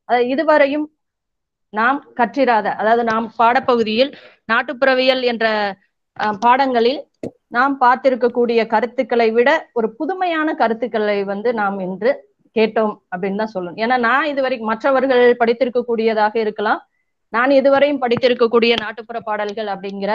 [0.10, 0.86] அது இதுவரையும்
[1.74, 4.12] நாம் கற்றிராத அதாவது நாம் பாடப்பகுதியில்
[4.52, 5.46] நாட்டுப்புறவியல் என்ற
[6.46, 7.02] பாடங்களில்
[7.58, 12.12] நாம் பார்த்திருக்கக்கூடிய கருத்துக்களை விட ஒரு புதுமையான கருத்துக்களை வந்து நாம் இன்று
[12.56, 13.80] கேட்டோம் அப்படின்னு தான் சொல்லணும்.
[13.80, 16.80] ஏன்னா நான் இதுவரைக்கும் மற்றவர்கள் படித்திருக்கக்கூடியதாக இருக்கலாம்.
[17.34, 20.12] நான் இதுவரையும் படித்திருக்கக்கூடிய நாட்டுப்புற பாடல்கள் அப்படிங்கிற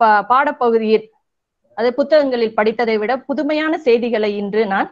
[0.00, 1.06] பா பாடப்பகுதியில்
[1.78, 4.88] அது புத்தகங்களில் படித்ததை விட புதுமையான செய்திகளை இன்று நான்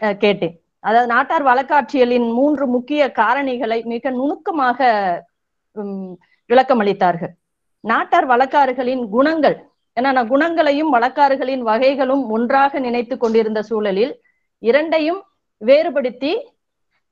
[0.00, 0.54] அஹ், கேட்டேன்.
[0.84, 4.78] அதாவது நாட்டார் வழக்காட்சியலின் மூன்று முக்கிய காரணிகளை மிக நுணுக்கமாக
[5.76, 6.12] உம்,
[6.50, 7.32] விளக்கமளித்தார்கள்.
[7.84, 9.56] நாட்டார் வழக்காறுகளின் குணங்கள்
[9.96, 14.12] ஏன்னா நான் குணங்களையும் வழக்காறுகளின் வகைகளும் ஒன்றாக நினைத்து கொண்டிருந்த சூழலில்
[14.62, 15.20] இரண்டையும்
[15.62, 16.32] வேறுபடுத்தி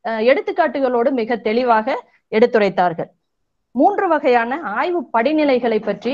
[0.04, 1.86] அஹ், எடுத்துக்காட்டுகளோடு மிக தெளிவாக
[2.32, 3.08] எடுத்துரைத்தார்கள்.
[3.74, 6.12] மூன்று வகையான ஆய்வு படிநிலைகளை பற்றி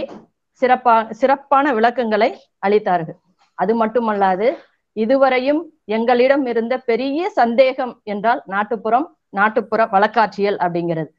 [0.62, 2.28] சிறப்பா சிறப்பான விளக்கங்களை
[2.66, 3.18] அளித்தார்கள்.
[3.58, 4.48] அது மட்டுமல்லாது
[4.96, 11.10] இதுவரையும் எங்களிடம் இருந்த பெரிய சந்தேகம் என்றால் நாட்டுப்புறம் நாட்டுப்புற வழக்காட்சியல் அப்படிங்கிறது.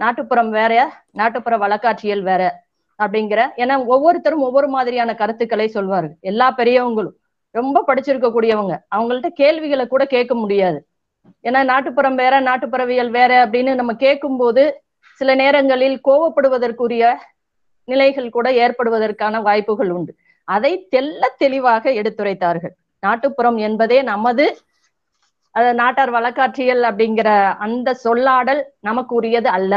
[0.00, 0.72] நாட்டுப்புறம் வேற
[1.12, 2.42] நாட்டுப்புற வழக்காட்சியல் வேற
[2.98, 6.16] அப்படிங்கிற ஏன்னா ஒவ்வொருத்தரும் ஒவ்வொரு மாதிரியான கருத்துக்களை சொல்வார்கள்.
[6.22, 7.16] எல்லா பெரியவங்களும்.
[7.58, 10.78] ரொம்ப படிச்சிருக்க கூடியவங்க அவங்கள்ட்ட கேள்விகளை கூட கேட்க முடியாது.
[11.46, 14.64] ஏன்னா நாட்டுப்புறம் வேற நாட்டுப்புறவியல் வேற அப்படின்னு நம்ம கேட்கும்போது
[15.20, 17.04] சில நேரங்களில் கோவப்படுவதற்குரிய
[17.88, 20.12] நிலைகள் கூட ஏற்படுவதற்கான வாய்ப்புகள் உண்டு.
[20.48, 22.74] அதை தெல்ல தெளிவாக எடுத்துரைத்தார்கள்.
[23.02, 24.44] நாட்டுப்புறம் என்பதே நமது
[25.80, 27.28] நாட்டார் வழக்காட்சியல் அப்படிங்கிற
[27.66, 29.74] அந்த சொல்லாடல் நமக்கு உரியது அல்ல.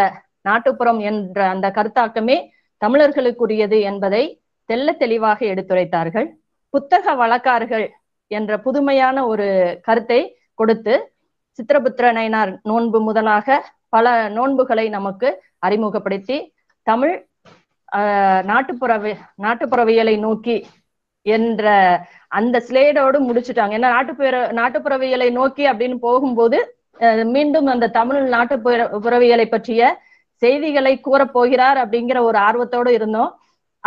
[0.48, 2.38] நாட்டுப்புறம் என்ற அந்த கருத்தாக்கமே
[2.82, 4.24] தமிழர்களுக்குரியது என்பதை
[4.70, 6.28] தெல்ல தெளிவாக எடுத்துரைத்தார்கள்.
[6.70, 7.88] புத்தக வழக்காறுகள்
[8.32, 9.48] என்ற புதுமையான ஒரு
[9.82, 10.20] கருத்தை
[10.54, 10.94] கொடுத்து
[11.60, 13.48] சித்திரபுத்திர நயனார் நோன்பு முதலாக
[13.90, 16.38] பல நோன்புகளை நமக்கு அறிமுகப்படுத்தி
[16.88, 17.28] தமிழ்
[17.96, 20.56] ஆஹ் நாட்டுப்புறவி நாட்டுப்புறவியலை நோக்கி
[21.26, 21.66] என்ற
[22.28, 23.74] அந்த ஸ்லேடோடு முடிச்சுட்டாங்க.
[23.76, 26.58] ஏன்னா நாட்டுப்புற நாட்டுப்புறவியலை நோக்கி அப்படின்னு போகும்போது
[27.00, 29.82] அஹ் மீண்டும் அந்த தமிழ் நாட்டுப்புற புறவியலை பற்றிய
[30.42, 33.32] செய்திகளை கூறப் போகிறார் அப்படிங்கிற ஒரு ஆர்வத்தோடு இருந்தோம்.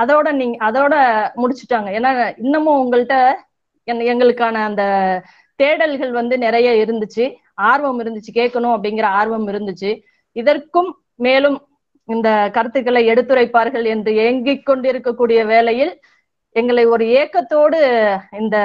[0.05, 0.93] அதோட நீங்க அதோட
[1.39, 1.91] முடிச்சுட்டாங்க.
[1.91, 3.35] ஏன்னா இன்னமும் உங்கள்கிட்ட
[3.91, 4.83] என்- எங்களுக்கான அந்த
[5.63, 7.35] தேடல்கள் வந்து நிறைய இருந்துச்சு.
[7.55, 10.03] ஆர்வம் இருந்துச்சு கேட்கணும் அப்படிங்கிற ஆர்வம் இருந்துச்சு.
[10.33, 11.67] இதற்கும் மேலும்
[12.05, 16.01] இந்த கருத்துக்களை எடுத்துரைப்பார்கள் என்று ஏங்கிக் கொண்டிருக்கக்கூடிய வேளையில்
[16.51, 18.57] எங்களை ஒரு ஏக்கத்தோடு இந்த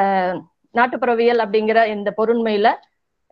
[0.74, 2.74] நாட்டுப்புறவியல் அப்படிங்கிற இந்த பொருண்மையில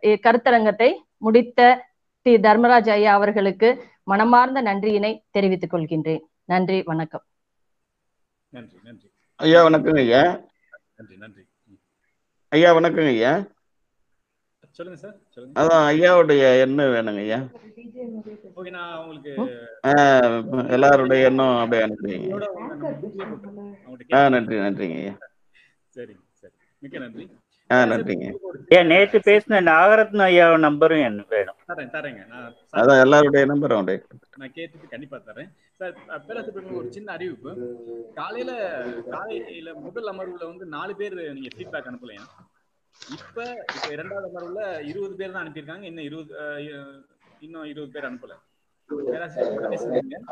[0.02, 1.86] கருத்தரங்கத்தை முடித்த
[2.22, 6.22] தி தர்மராஜ் ஐயா அவர்களுக்கு மனமார்ந்த நன்றியினை தெரிவித்துக் கொள்கின்றேன்.
[6.46, 7.24] நன்றி வணக்கம்.
[8.56, 9.08] நன்றி நன்றி.
[9.40, 10.22] ஐயா வணக்கங்க ஐயா.
[10.98, 11.44] நன்றி நன்றி.
[11.70, 11.80] ம்.
[12.52, 13.34] ஐயா வணக்கங்க ஐயா.
[14.78, 15.54] சொல்லுங்க சார் சொல்லுங்க.
[15.60, 17.38] அதான் ஐயாவுடைய எண்ணம் வேணுங்க ஐயா.
[18.54, 19.34] ஓகே நான் உங்களுக்கு
[20.76, 22.28] எல்லாருடைய எண்ணம் அப்படியே அனுப்புறீங்க
[24.16, 25.14] ஆ நன்றி நன்றிங்க ஐயா.
[25.96, 26.56] சரிங்க சரி.
[26.82, 27.26] மிக்க நன்றி.
[27.70, 28.28] நன்றிங்க.
[28.78, 31.58] ஏன் நேற்று பேசின நாகரத்ன ஐயா நம்பரும் எனக்கு வேணும்.
[31.72, 32.22] தரேன் தரேங்க.
[32.32, 34.00] நான் அதான் எல்லாருடைய நம்பர் அவனுடைய
[34.42, 35.50] நான் கேட்டுட்டு கண்டிப்பா தரேன்.
[35.80, 35.94] சார்
[36.28, 37.52] பேராசிரியர் ஒரு சின்ன அறிவிப்பு.
[38.20, 38.52] காலையில
[39.16, 42.26] காலையில முதல் அமர்வுல வந்து நாலு பேர் நீங்க ஃபீட்பேக் அனுப்பலையா?
[43.18, 43.40] இப்ப
[43.76, 44.62] இப்ப இரண்டாவது அமர்வுல
[44.92, 45.86] இருபது பேர் தான் அனுப்பியிருக்காங்க.
[45.92, 46.34] இன்னும் இருபது
[47.42, 48.36] இன்னும் இருபது பேர் அனுப்பல.
[49.10, 50.30] பேராசிரியர்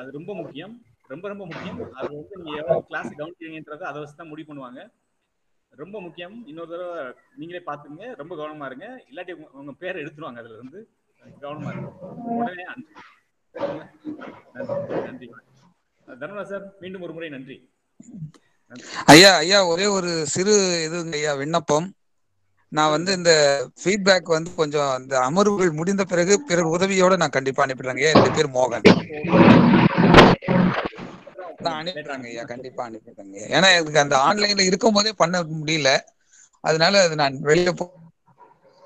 [0.00, 0.74] அது ரொம்ப முக்கியம்.
[1.12, 1.80] ரொம்ப ரொம்ப முக்கியம்.
[1.98, 4.80] அது வந்து நீங்க எவ்வளவு கிளாஸ் கவனிக்கிறீங்கன்றத அதை வச்சு தான் முடிவு பண்ணுவாங்க.
[5.76, 6.46] ரொம்ப முக்கியம்.
[6.46, 9.04] இன்னொரு தடவை நீங்களே பாத்துங்க ரொம்ப கவனமா இருங்க.
[9.10, 10.88] இல்லாட்டி உங்க- பேரை எடுத்துருவாங்க அதுல இருந்து.
[11.40, 11.92] கவனமா இருங்க.
[12.26, 12.64] உடனே
[15.04, 15.30] நன்றி.
[16.06, 17.70] தர்மராஜ் சார் மீண்டும் ஒரு முறை நன்றி.
[19.04, 20.52] ஐயா ஐயா ஒரே ஒரு சிறு
[20.90, 21.92] இதுங்க ஐயா விண்ணப்பம்.
[22.68, 28.06] நான் வந்து இந்த ஃபீட்பேக் வந்து கொஞ்சம் இந்த அமர்வுகள் முடிந்த பிறகு பிறகு உதவியோட நான் கண்டிப்பா அனுப்பிடுறேங்க
[28.06, 28.22] ஐயா.
[28.22, 28.82] என் பேர் மோகன்.
[31.58, 32.24] அனுப்பிடுறேங்க.
[32.24, 32.44] ஐயா.
[32.44, 33.36] கண்டிப்பா அனுப்பிடுறேங்க.
[33.48, 35.90] ஏன்னா எனக்கு அந்த ஆன்லைன்ல இருக்கும் போதே பண்ண முடியல.
[36.60, 37.84] அதனால அது நான் வெளியில போ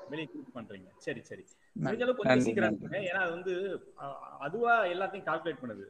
[0.09, 0.89] வெளியே பண்றீங்க.
[0.97, 1.43] சரி சரி.
[1.75, 2.87] நன்றி, முடிஞ்ச அளவு கொஞ்சம் நன்றி, சீக்கிரம் நன்றி.
[2.87, 3.09] அனுப்புங்க.
[3.09, 3.53] ஏன்னா அது வந்து
[4.39, 5.85] அதுவா எல்லாத்தையும் கால்குலேட் பண்ணுது.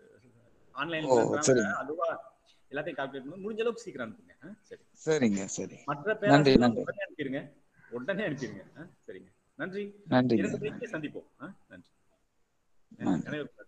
[0.76, 1.70] ஆன்லைன்ல.
[1.74, 2.08] அதுவா
[2.72, 3.44] எல்லாத்தையும் கால்குலேட் பண்ணு.
[3.46, 4.36] முடிஞ்ச அளவுக்கு சீக்கிரம் அனுப்புங்க.
[4.62, 4.82] சரி.
[5.06, 5.78] சரிங்க சரி.
[5.86, 6.82] மற்ற நன்றி நன்றி.
[6.82, 7.42] உடனே அனுப்பிடுங்க.
[7.90, 8.64] உடனே அனுப்பிடுங்க.
[9.08, 9.30] சரிங்க.
[9.56, 9.84] நன்றி.
[10.10, 10.38] நன்றிங்க.
[10.38, 11.30] இரண்டு சந்திப்போம்.
[11.68, 11.90] நன்றி.
[12.98, 13.28] நன்றி.
[13.28, 13.61] அனைவருக்கும்